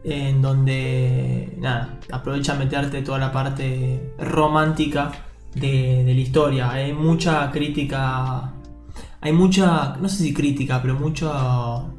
en 0.03 0.41
donde 0.41 1.53
nada, 1.59 1.99
aprovecha 2.11 2.55
meterte 2.55 3.01
toda 3.01 3.19
la 3.19 3.31
parte 3.31 4.13
romántica 4.17 5.11
de, 5.55 6.03
la 6.05 6.11
historia. 6.11 6.71
Hay 6.71 6.93
mucha 6.93 7.51
crítica, 7.51 8.53
hay 9.19 9.31
mucha, 9.31 9.97
no 9.97 10.09
sé 10.09 10.23
si 10.23 10.33
crítica, 10.33 10.81
pero 10.81 10.95
mucho 10.95 11.93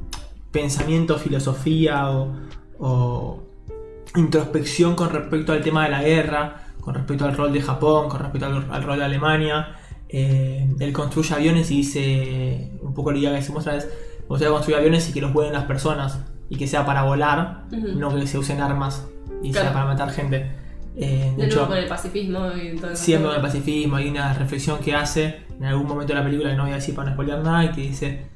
pensamiento, 0.51 1.17
filosofía 1.17 2.09
o, 2.09 3.43
introspección 4.15 4.95
con 4.95 5.09
respecto 5.09 5.53
al 5.53 5.63
tema 5.63 5.85
de 5.85 5.89
la 5.89 6.03
guerra, 6.03 6.67
con 6.79 6.93
respecto 6.93 7.25
al 7.25 7.35
rol 7.35 7.51
de 7.51 7.61
Japón, 7.61 8.09
con 8.09 8.19
respecto 8.19 8.45
al 8.45 8.83
rol 8.83 8.99
de 8.99 9.05
Alemania. 9.05 9.79
Eh, 10.15 10.69
él 10.79 10.93
construye 10.93 11.33
aviones 11.33 11.71
y 11.71 11.77
dice, 11.77 12.71
un 12.83 12.93
poco 12.93 13.11
la 13.11 13.17
idea 13.17 13.33
que 13.35 13.41
se 13.41 13.51
muestra 13.51 13.75
es, 13.77 13.85
me 14.21 14.27
gustaría 14.27 14.51
construir 14.53 14.77
aviones 14.77 15.09
y 15.09 15.13
que 15.13 15.19
los 15.21 15.33
vuelen 15.33 15.53
las 15.53 15.65
personas 15.65 16.19
y 16.49 16.55
que 16.55 16.67
sea 16.67 16.85
para 16.85 17.01
volar, 17.03 17.63
no 17.71 18.13
que 18.15 18.27
se 18.27 18.37
usen 18.37 18.61
armas 18.61 19.07
y 19.41 19.51
Claro. 19.51 19.65
sea 19.67 19.73
para 19.73 19.85
matar 19.85 20.11
gente. 20.11 20.51
Eh, 20.95 21.31
de 21.35 21.41
De 21.41 21.45
hecho, 21.47 21.55
nuevo 21.55 21.69
con 21.69 21.77
el 21.79 21.87
pacifismo 21.87 22.51
y 22.55 22.75
todo 22.77 22.95
siempre 22.95 23.27
con 23.29 23.35
el 23.37 23.41
pacifismo 23.41 23.95
hay 23.95 24.07
una 24.09 24.31
reflexión 24.35 24.77
que 24.79 24.93
hace 24.93 25.41
en 25.57 25.65
algún 25.65 25.87
momento 25.87 26.13
de 26.13 26.19
la 26.19 26.23
película 26.25 26.51
que 26.51 26.55
no 26.55 26.63
voy 26.63 26.71
a 26.73 26.75
decir 26.75 26.93
para 26.93 27.09
no 27.09 27.15
spoilear 27.15 27.39
nada 27.41 27.65
y 27.65 27.69
que 27.71 27.81
dice 27.81 28.27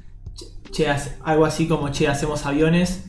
che, 0.72 0.86
algo 1.24 1.44
así 1.46 1.68
como 1.68 1.90
che 1.90 2.08
hacemos 2.08 2.44
aviones 2.46 3.08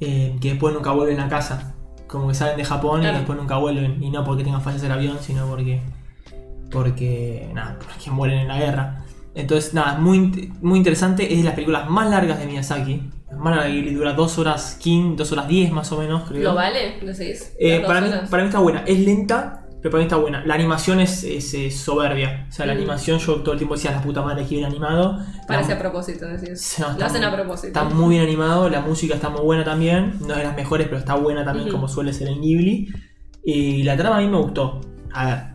eh, 0.00 0.36
que 0.38 0.50
después 0.50 0.74
nunca 0.74 0.90
vuelven 0.90 1.18
a 1.20 1.30
casa 1.30 1.74
como 2.06 2.28
que 2.28 2.34
salen 2.34 2.58
de 2.58 2.64
Japón 2.66 3.00
Claro. 3.00 3.14
y 3.14 3.18
después 3.20 3.38
nunca 3.38 3.56
vuelven 3.56 4.02
y 4.02 4.10
no 4.10 4.22
porque 4.22 4.44
tengan 4.44 4.60
fallas 4.60 4.82
el 4.82 4.92
avión 4.92 5.16
sino 5.22 5.46
porque 5.46 5.80
porque 6.74 7.48
nada 7.54 7.78
porque 7.78 8.10
mueren 8.10 8.40
en 8.40 8.48
la 8.48 8.58
guerra 8.58 9.04
entonces 9.34 9.72
nada 9.72 9.96
muy 9.98 10.18
int- 10.18 10.52
muy 10.60 10.76
interesante 10.78 11.32
es 11.32 11.38
de 11.38 11.44
las 11.44 11.54
películas 11.54 11.88
más 11.88 12.10
largas 12.10 12.38
de 12.38 12.46
Miyazaki 12.46 13.02
la 13.30 13.36
más 13.38 13.56
larga 13.56 13.70
que 13.72 13.92
dura 13.92 14.12
2 14.12 14.38
horas 14.38 14.76
15 14.80 15.16
2 15.16 15.32
horas 15.32 15.48
10 15.48 15.72
más 15.72 15.90
o 15.92 15.98
menos 15.98 16.28
creo 16.28 16.42
¿Lo 16.42 16.54
vale? 16.54 17.00
¿Lo 17.02 17.14
seguís? 17.14 17.52
eh, 17.58 17.82
para, 17.86 18.00
mí, 18.02 18.08
horas. 18.08 18.28
para 18.28 18.42
mí 18.42 18.48
está 18.48 18.60
buena. 18.60 18.84
Es 18.86 18.98
lenta, 19.00 19.66
pero 19.82 19.90
para 19.90 19.98
mí 19.98 20.04
está 20.04 20.16
buena. 20.16 20.44
La 20.46 20.54
animación 20.54 21.00
es, 21.00 21.24
es, 21.24 21.52
es 21.52 21.76
soberbia. 21.76 22.46
O 22.48 22.52
sea, 22.52 22.64
la 22.64 22.74
Mm. 22.74 22.78
animación 22.78 23.18
yo 23.18 23.34
todo 23.42 23.52
el 23.52 23.58
tiempo 23.58 23.74
decía, 23.74 23.90
la 23.90 24.00
puta 24.02 24.22
madre 24.22 24.44
que 24.44 24.54
bien 24.54 24.64
animado. 24.66 25.18
Parece 25.48 25.70
La- 25.70 25.74
a 25.76 25.78
propósito, 25.80 26.26
decís. 26.26 26.76
No, 26.78 26.96
Lo 26.98 27.04
hacen 27.04 27.22
a 27.24 27.28
muy- 27.30 27.38
propósito. 27.40 27.66
Está 27.68 27.84
muy 27.84 28.10
bien 28.14 28.22
animado, 28.22 28.68
la 28.70 28.80
música 28.82 29.14
está 29.16 29.28
muy 29.30 29.42
buena 29.42 29.64
también. 29.64 30.14
No 30.20 30.30
es 30.32 30.36
de 30.38 30.44
las 30.44 30.54
mejores, 30.56 30.86
pero 30.86 30.98
está 30.98 31.16
buena 31.16 31.44
también, 31.44 31.68
como 31.70 31.86
suele 31.88 32.12
ser 32.12 32.28
en 32.28 32.40
Ghibli. 32.40 32.88
Y 33.44 33.82
la 33.82 33.96
trama 33.96 34.18
a 34.18 34.20
mí 34.20 34.28
me 34.28 34.38
gustó. 34.38 34.80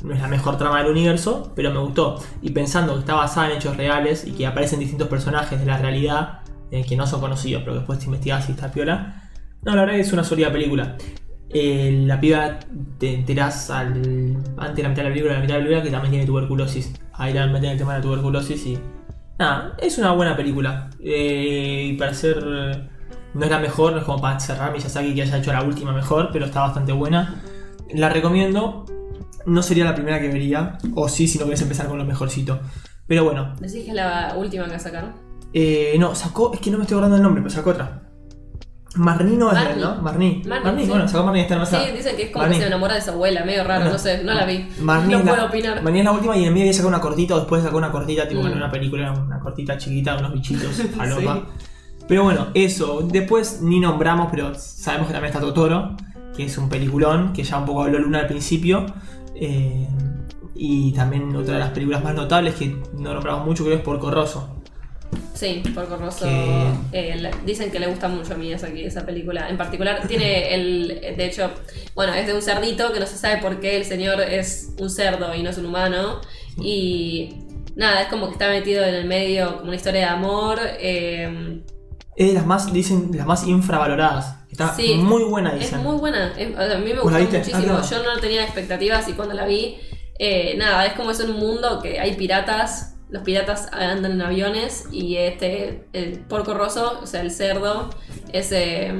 No 0.04 0.14
es 0.14 0.22
la 0.22 0.28
mejor 0.28 0.58
trama 0.58 0.80
del 0.82 0.92
universo, 0.92 1.52
pero 1.56 1.72
me 1.72 1.80
gustó. 1.80 2.22
Y 2.42 2.52
pensando 2.52 2.94
que 2.94 3.00
está 3.00 3.16
basada 3.16 3.52
en 3.52 3.58
hechos 3.58 3.76
reales 3.76 4.26
y 4.26 4.32
que 4.32 4.48
aparecen 4.48 4.80
distintos 4.80 5.08
personajes 5.08 5.60
de 5.60 5.66
la 5.66 5.78
realidad 5.78 6.40
eh, 6.72 6.86
que 6.88 6.96
no 6.96 7.06
son 7.06 7.20
conocidos, 7.20 7.64
pero 7.64 7.74
que 7.74 7.80
después 7.80 8.00
te 8.00 8.06
investigás 8.06 8.48
y 8.48 8.54
está 8.54 8.72
piola. 8.72 9.30
No, 9.64 9.76
la 9.76 9.82
verdad 9.82 10.00
es 10.00 10.14
una 10.14 10.24
sólida 10.24 10.52
película. 10.52 10.96
Eh, 11.50 12.04
la 12.06 12.20
piba 12.20 12.60
te 13.00 13.16
enterás 13.16 13.72
al, 13.72 14.38
antes 14.58 14.76
de 14.76 14.84
la 14.84 14.90
mitad 14.90 15.04
de 15.04 15.10
la 15.10 15.10
película, 15.10 15.34
la 15.34 15.40
mitad 15.40 15.56
de 15.56 15.60
la 15.60 15.66
película, 15.66 15.84
que 15.84 15.92
también 15.92 16.12
tiene 16.12 16.26
tuberculosis. 16.26 16.94
Ahí 17.14 17.34
la 17.34 17.48
meten 17.48 17.72
el 17.72 17.78
tema 17.78 17.94
de 17.94 18.00
la 18.00 18.04
tuberculosis 18.04 18.66
y. 18.66 18.80
Nada, 19.40 19.76
es 19.80 19.98
una 19.98 20.12
buena 20.12 20.38
película. 20.38 20.90
Eh, 21.04 21.96
para 21.98 22.14
ser. 22.14 22.38
No 23.34 23.46
es 23.46 23.52
la 23.52 23.60
mejor, 23.60 23.94
no 23.94 24.00
es 24.00 24.06
como 24.06 24.22
para 24.22 24.40
cerrar 24.40 24.72
Miyazaki 24.72 25.14
que 25.14 25.22
haya 25.22 25.38
hecho 25.38 25.54
la 25.54 25.64
última 25.64 25.92
mejor, 25.92 26.30
pero 26.32 26.46
está 26.46 26.62
bastante 26.62 26.92
buena. 26.94 27.42
La 27.94 28.10
recomiendo. 28.10 28.86
No 29.46 29.62
sería 29.64 29.86
la 29.86 29.96
primera 29.96 30.20
que 30.20 30.28
vería, 30.28 30.78
o 30.96 31.08
sí, 31.10 31.28
si 31.28 31.38
no 31.40 31.46
querés 31.46 31.62
empezar 31.62 31.88
con 31.88 31.98
lo 31.98 32.06
mejorcito. 32.06 32.60
Pero 33.08 33.24
bueno, 33.24 33.56
Decís 33.60 33.84
que 33.86 33.90
es 33.90 33.94
la 33.96 34.36
última 34.38 34.68
que 34.68 34.78
sacaron. 34.80 35.14
eh, 35.54 35.96
no, 36.00 36.14
sacó, 36.16 36.54
es 36.54 36.60
que 36.60 36.70
no 36.72 36.78
me 36.78 36.84
estoy 36.84 36.96
acordando 36.96 37.16
el 37.18 37.24
nombre, 37.24 37.42
pero 37.42 37.54
sacó 37.54 37.72
otra. 37.72 38.04
Marnino 38.96 39.52
es 39.52 39.58
él, 39.58 39.64
Marni. 39.66 39.82
¿no? 39.82 39.96
Marni. 40.02 40.42
Marni, 40.48 40.64
Marni, 40.66 40.84
sí. 40.84 40.90
bueno, 40.90 41.08
sacó 41.08 41.24
Marni 41.24 41.42
esta 41.42 41.64
Sí, 41.66 41.76
hermosa. 41.76 41.92
dicen 41.96 42.16
que 42.16 42.24
es 42.24 42.30
como 42.32 42.44
Marni. 42.44 42.56
que 42.58 42.62
se 42.64 42.68
enamora 42.68 42.96
de 42.96 43.02
su 43.02 43.12
abuela, 43.12 43.46
medio 43.46 43.64
raro, 43.64 43.86
no 43.86 43.98
sé, 44.00 44.24
no 44.24 44.34
la 44.34 44.46
vi. 44.46 44.68
Marni 44.82 45.14
no 45.14 45.20
la- 45.24 45.32
puedo 45.32 45.46
opinar. 45.46 45.84
Marni 45.84 46.00
es 46.00 46.06
la 46.06 46.12
última 46.12 46.36
y 46.36 46.44
en 46.46 46.50
medio 46.54 46.64
había 46.64 46.74
sacado 46.74 46.90
una 46.90 47.00
cortita, 47.00 47.36
o 47.36 47.40
después 47.40 47.64
sacó 47.64 47.78
una 47.78 47.92
cortita, 47.92 48.28
tipo 48.28 48.42
Mm. 48.42 48.48
en 48.48 48.54
una 48.54 48.72
película, 48.72 49.12
una 49.12 49.40
cortita 49.40 49.78
chiquita, 49.78 50.18
unos 50.18 50.34
bichitos, 50.34 50.72
falopa. 50.98 51.44
Pero 52.08 52.24
bueno, 52.24 52.48
eso. 52.56 53.02
Después 53.04 53.62
ni 53.62 53.80
nombramos, 53.80 54.30
pero 54.32 54.54
sabemos 54.56 55.08
que 55.08 55.14
también 55.14 55.34
está 55.34 55.40
Totoro, 55.40 55.96
que 56.36 56.46
es 56.46 56.58
un 56.58 56.68
peliculón, 56.68 57.32
que 57.34 57.44
ya 57.44 57.60
un 57.60 57.66
poco 57.66 57.84
habló 57.84 58.00
Luna 58.00 58.20
al 58.22 58.28
principio. 58.28 58.88
Eh, 59.42 59.88
y 60.56 60.92
también 60.94 61.34
otra 61.36 61.54
de 61.54 61.60
las 61.60 61.70
películas 61.70 62.04
más 62.04 62.14
notables 62.16 62.56
que 62.56 62.76
no 62.98 63.14
nombramos 63.14 63.46
mucho, 63.46 63.64
creo 63.64 63.78
es 63.78 63.84
Porco 63.84 64.12
Rosso. 64.12 64.56
Sí, 65.34 65.64
Porco 65.74 65.96
Rosso. 65.96 66.26
Que- 66.26 66.72
eh, 66.92 67.32
dicen 67.46 67.72
que 67.72 67.80
le 67.80 67.88
gusta 67.88 68.10
mucho 68.10 68.34
a 68.34 68.38
Miyazaki 68.38 68.84
esa 68.84 69.06
película. 69.06 69.50
En 69.50 69.58
particular, 69.58 70.06
tiene 70.08 70.54
el. 70.54 70.88
De 71.16 71.26
hecho, 71.26 71.50
bueno, 71.96 72.14
es 72.14 72.28
de 72.28 72.34
un 72.34 72.42
cerdito 72.42 72.92
que 72.92 73.00
no 73.00 73.06
se 73.06 73.16
sabe 73.18 73.38
por 73.42 73.60
qué 73.62 73.78
el 73.78 73.86
señor 73.86 74.20
es 74.22 74.74
un 74.80 74.90
cerdo 74.90 75.34
y 75.34 75.42
no 75.42 75.50
es 75.52 75.58
un 75.58 75.66
humano. 75.68 76.20
Y. 76.62 77.30
Nada, 77.78 78.02
es 78.02 78.08
como 78.10 78.26
que 78.28 78.34
está 78.34 78.50
metido 78.50 78.84
en 78.84 78.94
el 78.94 79.06
medio 79.08 79.54
como 79.58 79.68
una 79.70 79.76
historia 79.78 80.02
de 80.02 80.08
amor. 80.08 80.60
eh, 80.80 81.62
Es 82.18 82.28
de 82.28 82.34
las 82.34 82.46
más, 82.46 82.74
dicen, 82.74 83.10
de 83.12 83.20
las 83.20 83.28
más 83.28 83.48
infravaloradas. 83.48 84.39
Está 84.52 84.74
Sí, 84.76 84.96
muy 84.96 85.24
buena, 85.24 85.54
Es 85.54 85.60
dicen. 85.60 85.84
muy 85.84 85.98
buena. 85.98 86.34
es- 86.38 86.58
a 86.58 86.78
mí 86.80 86.86
me 86.86 86.94
¿Vos 87.00 87.04
gustó 87.12 87.20
muchísimo. 87.20 87.58
Ah, 87.58 87.82
claro. 87.88 88.04
Yo 88.04 88.04
no 88.16 88.20
tenía 88.20 88.44
expectativas 88.44 89.08
y 89.08 89.14
cuando 89.14 89.36
la 89.36 89.46
vi, 89.46 89.78
eh, 90.18 90.56
nada, 90.58 90.86
es 90.86 90.94
como 90.94 91.12
es 91.12 91.20
un 91.20 91.38
mundo 91.38 91.80
que 91.82 92.00
hay 92.00 92.16
piratas. 92.16 92.96
Los 93.10 93.24
piratas 93.24 93.68
andan 93.72 94.12
en 94.14 94.22
aviones 94.22 94.86
y 94.92 95.16
este, 95.18 95.86
el 95.94 96.20
porco 96.20 96.54
roso, 96.54 97.00
o 97.02 97.06
sea, 97.08 97.22
el 97.22 97.32
cerdo, 97.32 97.90
es, 98.34 98.52
eh, 98.52 98.92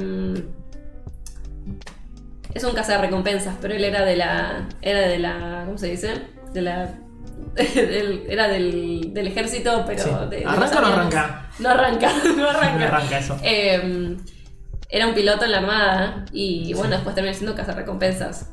es 2.54 2.64
un 2.64 2.72
cazarrecompensas, 2.74 3.54
pero 3.60 3.74
él 3.74 3.84
era 3.84 4.04
de 4.04 4.16
la, 4.16 4.68
era 4.82 5.00
de 5.00 5.18
la, 5.18 5.62
¿cómo 5.66 5.78
se 5.78 5.88
dice? 5.88 6.14
De 6.52 6.62
la, 6.62 6.94
del- 7.54 8.24
era 8.28 8.48
del, 8.48 9.12
del 9.14 9.26
ejército, 9.28 9.84
pero 9.86 10.02
Sí. 10.02 10.10
de, 10.30 10.44
¿Arranca 10.44 10.78
o 10.78 10.80
no 10.82 10.86
arranca? 10.88 11.50
No 11.60 11.68
arranca, 11.70 12.12
no 12.24 12.36
No 12.36 12.48
arranca. 12.50 12.84
arranca 12.88 13.18
eso. 13.18 13.36
Eh, 13.42 14.16
era 14.90 15.06
un 15.06 15.14
piloto 15.14 15.44
en 15.44 15.52
la 15.52 15.58
armada 15.58 16.24
y 16.32 16.72
bueno, 16.74 16.90
después 16.96 17.14
terminó 17.14 17.34
siendo 17.34 17.54
cazarrecompensas. 17.54 18.50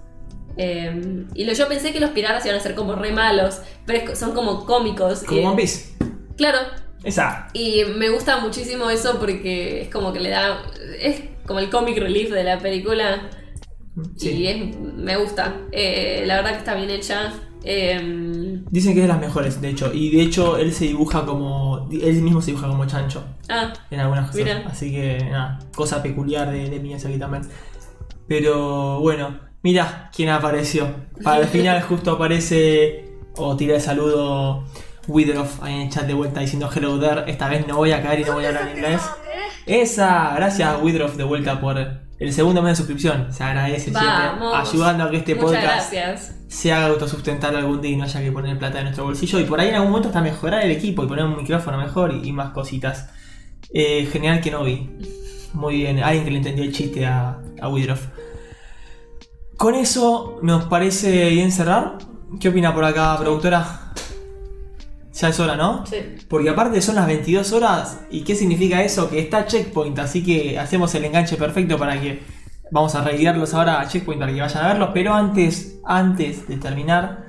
Eh, 0.58 1.26
y 1.36 1.46
lo, 1.46 1.54
yo 1.54 1.68
pensé 1.68 1.94
que 1.94 2.00
los 2.00 2.10
piratas 2.12 2.46
iban 2.46 2.58
a 2.58 2.62
ser 2.62 2.74
como 2.76 2.96
re 2.96 3.12
malos, 3.12 3.62
pero 3.86 4.12
es 4.12 4.20
son 4.20 4.34
como 4.34 4.66
cómicos. 4.66 5.24
Como 5.24 5.42
One 5.50 5.56
Piece. 5.62 5.94
Claro, 6.36 6.58
Esa. 7.04 7.48
y 7.54 7.84
me 7.96 8.10
gusta 8.10 8.38
muchísimo 8.40 8.90
eso 8.90 9.20
porque 9.20 9.82
es 9.84 9.90
como 9.90 10.14
que 10.14 10.20
le 10.20 10.30
da. 10.30 10.64
Es 11.00 11.22
como 11.46 11.60
el 11.60 11.70
comic 11.70 11.98
relief 11.98 12.32
de 12.32 12.44
la 12.44 12.60
película. 12.60 13.30
Sí. 14.16 14.30
Y 14.32 14.48
es- 14.48 14.76
me 14.78 15.16
gusta. 15.18 15.58
Eh, 15.72 16.24
la 16.26 16.36
verdad 16.38 16.52
que 16.52 16.58
está 16.60 16.76
bien 16.76 16.90
hecha. 16.90 17.34
Eh, 17.64 18.62
Dicen 18.70 18.94
que 18.94 19.00
es 19.02 19.04
de 19.08 19.08
las 19.14 19.20
mejores, 19.20 19.60
de 19.60 19.70
hecho. 19.70 19.92
Y 19.94 20.16
de 20.16 20.22
hecho, 20.24 20.58
él 20.58 20.74
se 20.74 20.86
dibuja 20.86 21.26
como. 21.26 21.67
Él 21.92 22.22
mismo 22.22 22.42
se 22.42 22.52
dibuja 22.52 22.68
como 22.68 22.86
chancho 22.86 23.24
ah, 23.50 23.74
en 23.90 24.00
algunas 24.00 24.30
cosas. 24.30 24.44
Mira. 24.44 24.64
Así 24.68 24.92
que, 24.92 25.28
nada, 25.30 25.60
cosa 25.76 26.02
peculiar 26.02 26.52
de, 26.52 26.70
de 26.70 26.80
Miyazaki 26.80 27.18
también. 27.18 27.44
Pero 28.28 29.00
bueno, 29.00 29.40
mira 29.64 30.10
quién 30.16 30.30
apareció. 30.30 30.88
Para 31.24 31.42
el 31.42 31.48
final, 31.48 31.82
justo 31.88 32.12
aparece. 32.12 33.06
O 33.40 33.56
tira 33.56 33.76
el 33.76 33.82
saludo 33.82 34.64
Widroff 35.08 35.62
ahí 35.62 35.76
en 35.76 35.82
el 35.82 35.90
chat 35.90 36.08
de 36.08 36.14
vuelta 36.14 36.40
diciendo 36.40 36.70
hello 36.74 37.00
there. 37.00 37.30
Esta 37.30 37.48
vez 37.48 37.68
no 37.68 37.78
voy 37.78 37.92
a 37.92 38.02
caer 38.02 38.22
y 38.22 38.24
no 38.24 38.34
voy 38.34 38.46
a 38.46 38.48
hablar 38.50 38.72
inglés. 38.76 39.02
Esa, 39.66 40.34
gracias 40.36 40.82
Widroff 40.82 41.16
de 41.16 41.24
vuelta 41.24 41.60
por 41.60 41.78
el 41.78 42.34
segundo 42.34 42.62
mes 42.62 42.72
de 42.72 42.76
suscripción. 42.78 43.32
Se 43.32 43.44
agradece 43.44 43.92
siempre. 43.92 44.02
Ayudando 44.54 45.04
a 45.04 45.12
que 45.12 45.18
este 45.18 45.36
Muchas 45.36 45.52
podcast 45.52 45.94
gracias. 45.94 46.37
Se 46.48 46.72
haga 46.72 46.88
autosustentable 46.88 47.58
algún 47.60 47.82
día 47.82 47.92
y 47.92 47.96
no 47.98 48.04
haya 48.04 48.22
que 48.22 48.32
poner 48.32 48.58
plata 48.58 48.80
en 48.80 48.86
nuestro 48.86 49.04
bolsillo. 49.04 49.40
Y 49.40 49.44
por 49.44 49.60
ahí 49.60 49.70
en 49.70 49.76
algún 49.76 49.92
momento 49.92 50.10
hasta 50.10 50.22
mejorar 50.22 50.64
el 50.64 50.72
equipo 50.72 51.04
y 51.04 51.08
poner 51.08 51.26
un 51.26 51.38
micrófono 51.38 51.78
mejor 51.78 52.14
y, 52.14 52.30
y 52.30 52.32
más 52.32 52.52
cositas. 52.52 53.10
Eh, 53.74 54.08
genial 54.12 54.42
que 54.42 54.52
no 54.52 54.64
vi. 54.64 54.90
Muy 55.54 55.78
bien, 55.78 56.00
alguien 56.00 56.26
que 56.26 56.32
le 56.32 56.38
entendió 56.38 56.64
el 56.64 56.72
chiste 56.72 57.06
a, 57.06 57.40
a 57.62 57.70
Widroff. 57.70 58.08
Con 59.58 59.76
eso 59.76 60.40
nos 60.42 60.66
parece 60.66 61.30
bien 61.30 61.52
cerrar. 61.52 61.98
¿Qué 62.40 62.50
opina 62.50 62.74
por 62.74 62.86
acá, 62.86 63.18
productora? 63.18 63.94
Ya 65.14 65.30
es 65.30 65.40
hora, 65.40 65.56
¿no? 65.56 65.84
Sí. 65.88 65.98
Porque 66.30 66.50
aparte 66.50 66.80
son 66.80 66.96
las 66.96 67.08
22 67.08 67.52
horas. 67.54 68.02
¿Y 68.12 68.22
qué 68.22 68.36
significa 68.36 68.84
eso? 68.84 69.10
Que 69.10 69.20
está 69.20 69.48
Checkpoint. 69.48 69.98
Así 69.98 70.24
que 70.24 70.60
hacemos 70.60 70.94
el 70.94 71.06
enganche 71.06 71.38
perfecto 71.38 71.78
para 71.78 72.00
que 72.00 72.22
vamos 72.72 72.96
a 72.96 73.02
retirarlos 73.02 73.54
ahora 73.54 73.80
a 73.80 73.88
Checkpoint 73.88 74.20
para 74.20 74.34
que 74.34 74.42
vayan 74.42 74.64
a 74.64 74.68
verlos. 74.68 74.90
Pero 74.94 75.14
antes, 75.14 75.80
antes 75.86 76.48
de 76.48 76.58
terminar, 76.58 77.26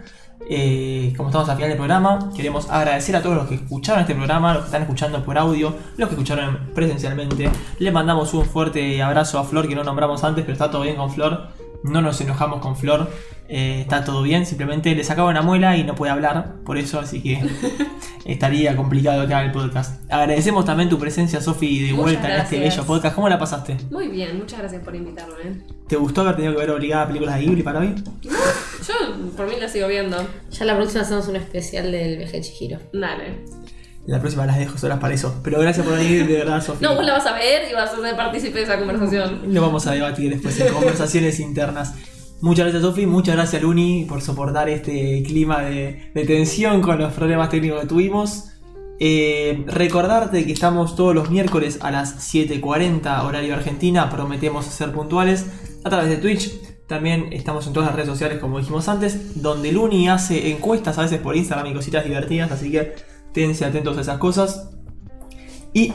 eh, 0.50 1.12
como 1.16 1.28
estamos 1.28 1.48
al 1.48 1.56
final 1.56 1.70
del 1.70 1.78
programa, 1.78 2.30
queremos 2.34 2.70
agradecer 2.70 3.14
a 3.16 3.22
todos 3.22 3.36
los 3.36 3.48
que 3.48 3.56
escucharon 3.56 4.00
este 4.00 4.14
programa, 4.14 4.54
los 4.54 4.62
que 4.62 4.66
están 4.68 4.82
escuchando 4.82 5.24
por 5.24 5.36
audio, 5.36 5.74
los 5.96 6.08
que 6.08 6.14
escucharon 6.14 6.70
presencialmente. 6.74 7.50
Le 7.78 7.92
mandamos 7.92 8.32
un 8.34 8.44
fuerte 8.44 9.02
abrazo 9.02 9.38
a 9.38 9.44
Flor 9.44 9.68
que 9.68 9.74
no 9.74 9.84
nombramos 9.84 10.24
antes, 10.24 10.44
pero 10.44 10.54
está 10.54 10.70
todo 10.70 10.82
bien 10.82 10.96
con 10.96 11.10
Flor. 11.10 11.48
No 11.84 12.02
nos 12.02 12.20
enojamos 12.20 12.60
con 12.60 12.76
Flor, 12.76 13.10
eh, 13.48 13.80
está 13.80 14.04
todo 14.04 14.22
bien, 14.22 14.44
simplemente 14.44 14.94
le 14.94 15.02
sacaba 15.04 15.30
una 15.30 15.42
muela 15.42 15.76
y 15.76 15.84
no 15.84 15.94
puede 15.94 16.12
hablar, 16.12 16.56
por 16.64 16.76
eso, 16.76 17.00
así 17.00 17.22
que 17.22 17.40
estaría 18.26 18.76
complicado 18.76 19.26
que 19.26 19.34
haga 19.34 19.46
el 19.46 19.52
podcast. 19.52 20.02
Agradecemos 20.10 20.64
también 20.64 20.88
tu 20.88 20.98
presencia, 20.98 21.40
Sofi, 21.40 21.86
de 21.86 21.92
Muchas 21.92 22.02
vuelta 22.02 22.34
en 22.34 22.40
este 22.42 22.60
bello 22.60 22.84
podcast. 22.84 23.14
¿Cómo 23.14 23.28
la 23.28 23.38
pasaste? 23.38 23.76
Muy 23.90 24.08
bien, 24.08 24.36
muchas 24.38 24.58
gracias 24.58 24.82
por 24.82 24.94
invitarme. 24.94 25.62
¿Te 25.88 25.96
gustó 25.96 26.20
haber 26.20 26.36
tenido 26.36 26.54
que 26.54 26.60
ver 26.60 26.70
obligada 26.70 27.06
películas 27.06 27.36
de 27.36 27.42
Ghibli 27.42 27.62
para 27.62 27.80
hoy? 27.80 27.94
Yo 28.22 28.94
por 29.36 29.48
mí 29.48 29.54
la 29.58 29.68
sigo 29.68 29.88
viendo. 29.88 30.16
Ya 30.50 30.64
la 30.66 30.76
próxima 30.76 31.02
hacemos 31.02 31.26
un 31.28 31.36
especial 31.36 31.90
del 31.90 32.18
viaje 32.18 32.38
de 32.38 32.40
Chihiro. 32.42 32.78
Dale. 32.92 33.44
La 34.08 34.20
próxima 34.20 34.46
las 34.46 34.56
dejo 34.56 34.78
solas 34.78 34.98
para 35.00 35.12
eso. 35.12 35.38
Pero 35.44 35.60
gracias 35.60 35.84
por 35.84 35.94
venir, 35.94 36.26
de 36.26 36.38
verdad, 36.38 36.64
Sofi. 36.64 36.82
No, 36.82 36.94
vos 36.94 37.04
la 37.04 37.12
vas 37.12 37.26
a 37.26 37.34
ver 37.34 37.70
y 37.70 37.74
vas 37.74 37.92
a 37.92 37.96
ser 38.00 38.16
partícipe 38.16 38.56
de 38.56 38.64
esa 38.64 38.78
conversación. 38.78 39.42
Lo 39.52 39.60
vamos 39.60 39.86
a 39.86 39.92
debatir 39.92 40.30
después 40.30 40.58
en 40.60 40.72
conversaciones 40.72 41.38
internas. 41.40 41.92
Muchas 42.40 42.64
gracias 42.64 42.82
Sofi, 42.82 43.04
muchas 43.04 43.34
gracias 43.34 43.60
Luni 43.60 44.06
por 44.08 44.22
soportar 44.22 44.70
este 44.70 45.22
clima 45.26 45.60
de, 45.60 46.10
de 46.14 46.24
tensión 46.24 46.80
con 46.80 46.96
los 46.98 47.12
problemas 47.12 47.50
técnicos 47.50 47.82
que 47.82 47.86
tuvimos. 47.86 48.44
Eh, 48.98 49.64
recordarte 49.66 50.46
que 50.46 50.52
estamos 50.52 50.96
todos 50.96 51.14
los 51.14 51.28
miércoles 51.28 51.78
a 51.82 51.90
las 51.90 52.32
7.40 52.32 53.24
horario 53.24 53.54
Argentina, 53.54 54.08
prometemos 54.08 54.64
ser 54.64 54.90
puntuales 54.90 55.44
a 55.84 55.90
través 55.90 56.08
de 56.08 56.16
Twitch. 56.16 56.52
También 56.86 57.30
estamos 57.32 57.66
en 57.66 57.74
todas 57.74 57.88
las 57.88 57.96
redes 57.96 58.08
sociales 58.08 58.38
como 58.38 58.58
dijimos 58.58 58.88
antes, 58.88 59.42
donde 59.42 59.70
Luni 59.70 60.08
hace 60.08 60.50
encuestas 60.50 60.96
a 60.96 61.02
veces 61.02 61.20
por 61.20 61.36
Instagram 61.36 61.66
y 61.66 61.74
cositas 61.74 62.04
divertidas, 62.04 62.50
así 62.50 62.72
que 62.72 62.94
tense 63.32 63.64
atentos 63.64 63.96
a 63.98 64.00
esas 64.00 64.18
cosas. 64.18 64.70
Y 65.72 65.92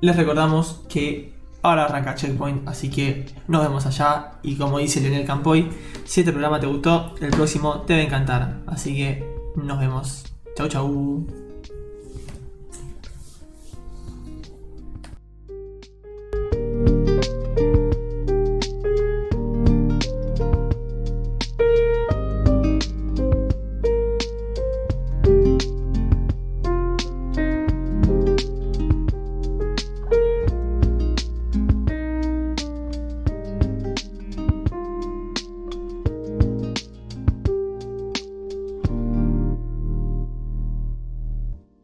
les 0.00 0.16
recordamos 0.16 0.82
que 0.88 1.34
ahora 1.62 1.84
arranca 1.84 2.14
Checkpoint, 2.14 2.68
así 2.68 2.90
que 2.90 3.26
nos 3.48 3.62
vemos 3.62 3.86
allá. 3.86 4.38
Y 4.42 4.56
como 4.56 4.78
dice 4.78 5.00
Leonel 5.00 5.26
Campoy, 5.26 5.68
si 6.04 6.20
este 6.20 6.32
programa 6.32 6.60
te 6.60 6.66
gustó, 6.66 7.14
el 7.20 7.30
próximo 7.30 7.82
te 7.82 7.94
va 7.94 8.00
a 8.00 8.04
encantar. 8.04 8.62
Así 8.66 8.96
que 8.96 9.24
nos 9.56 9.78
vemos. 9.78 10.24
Chau 10.56 10.68
chau. 10.68 11.39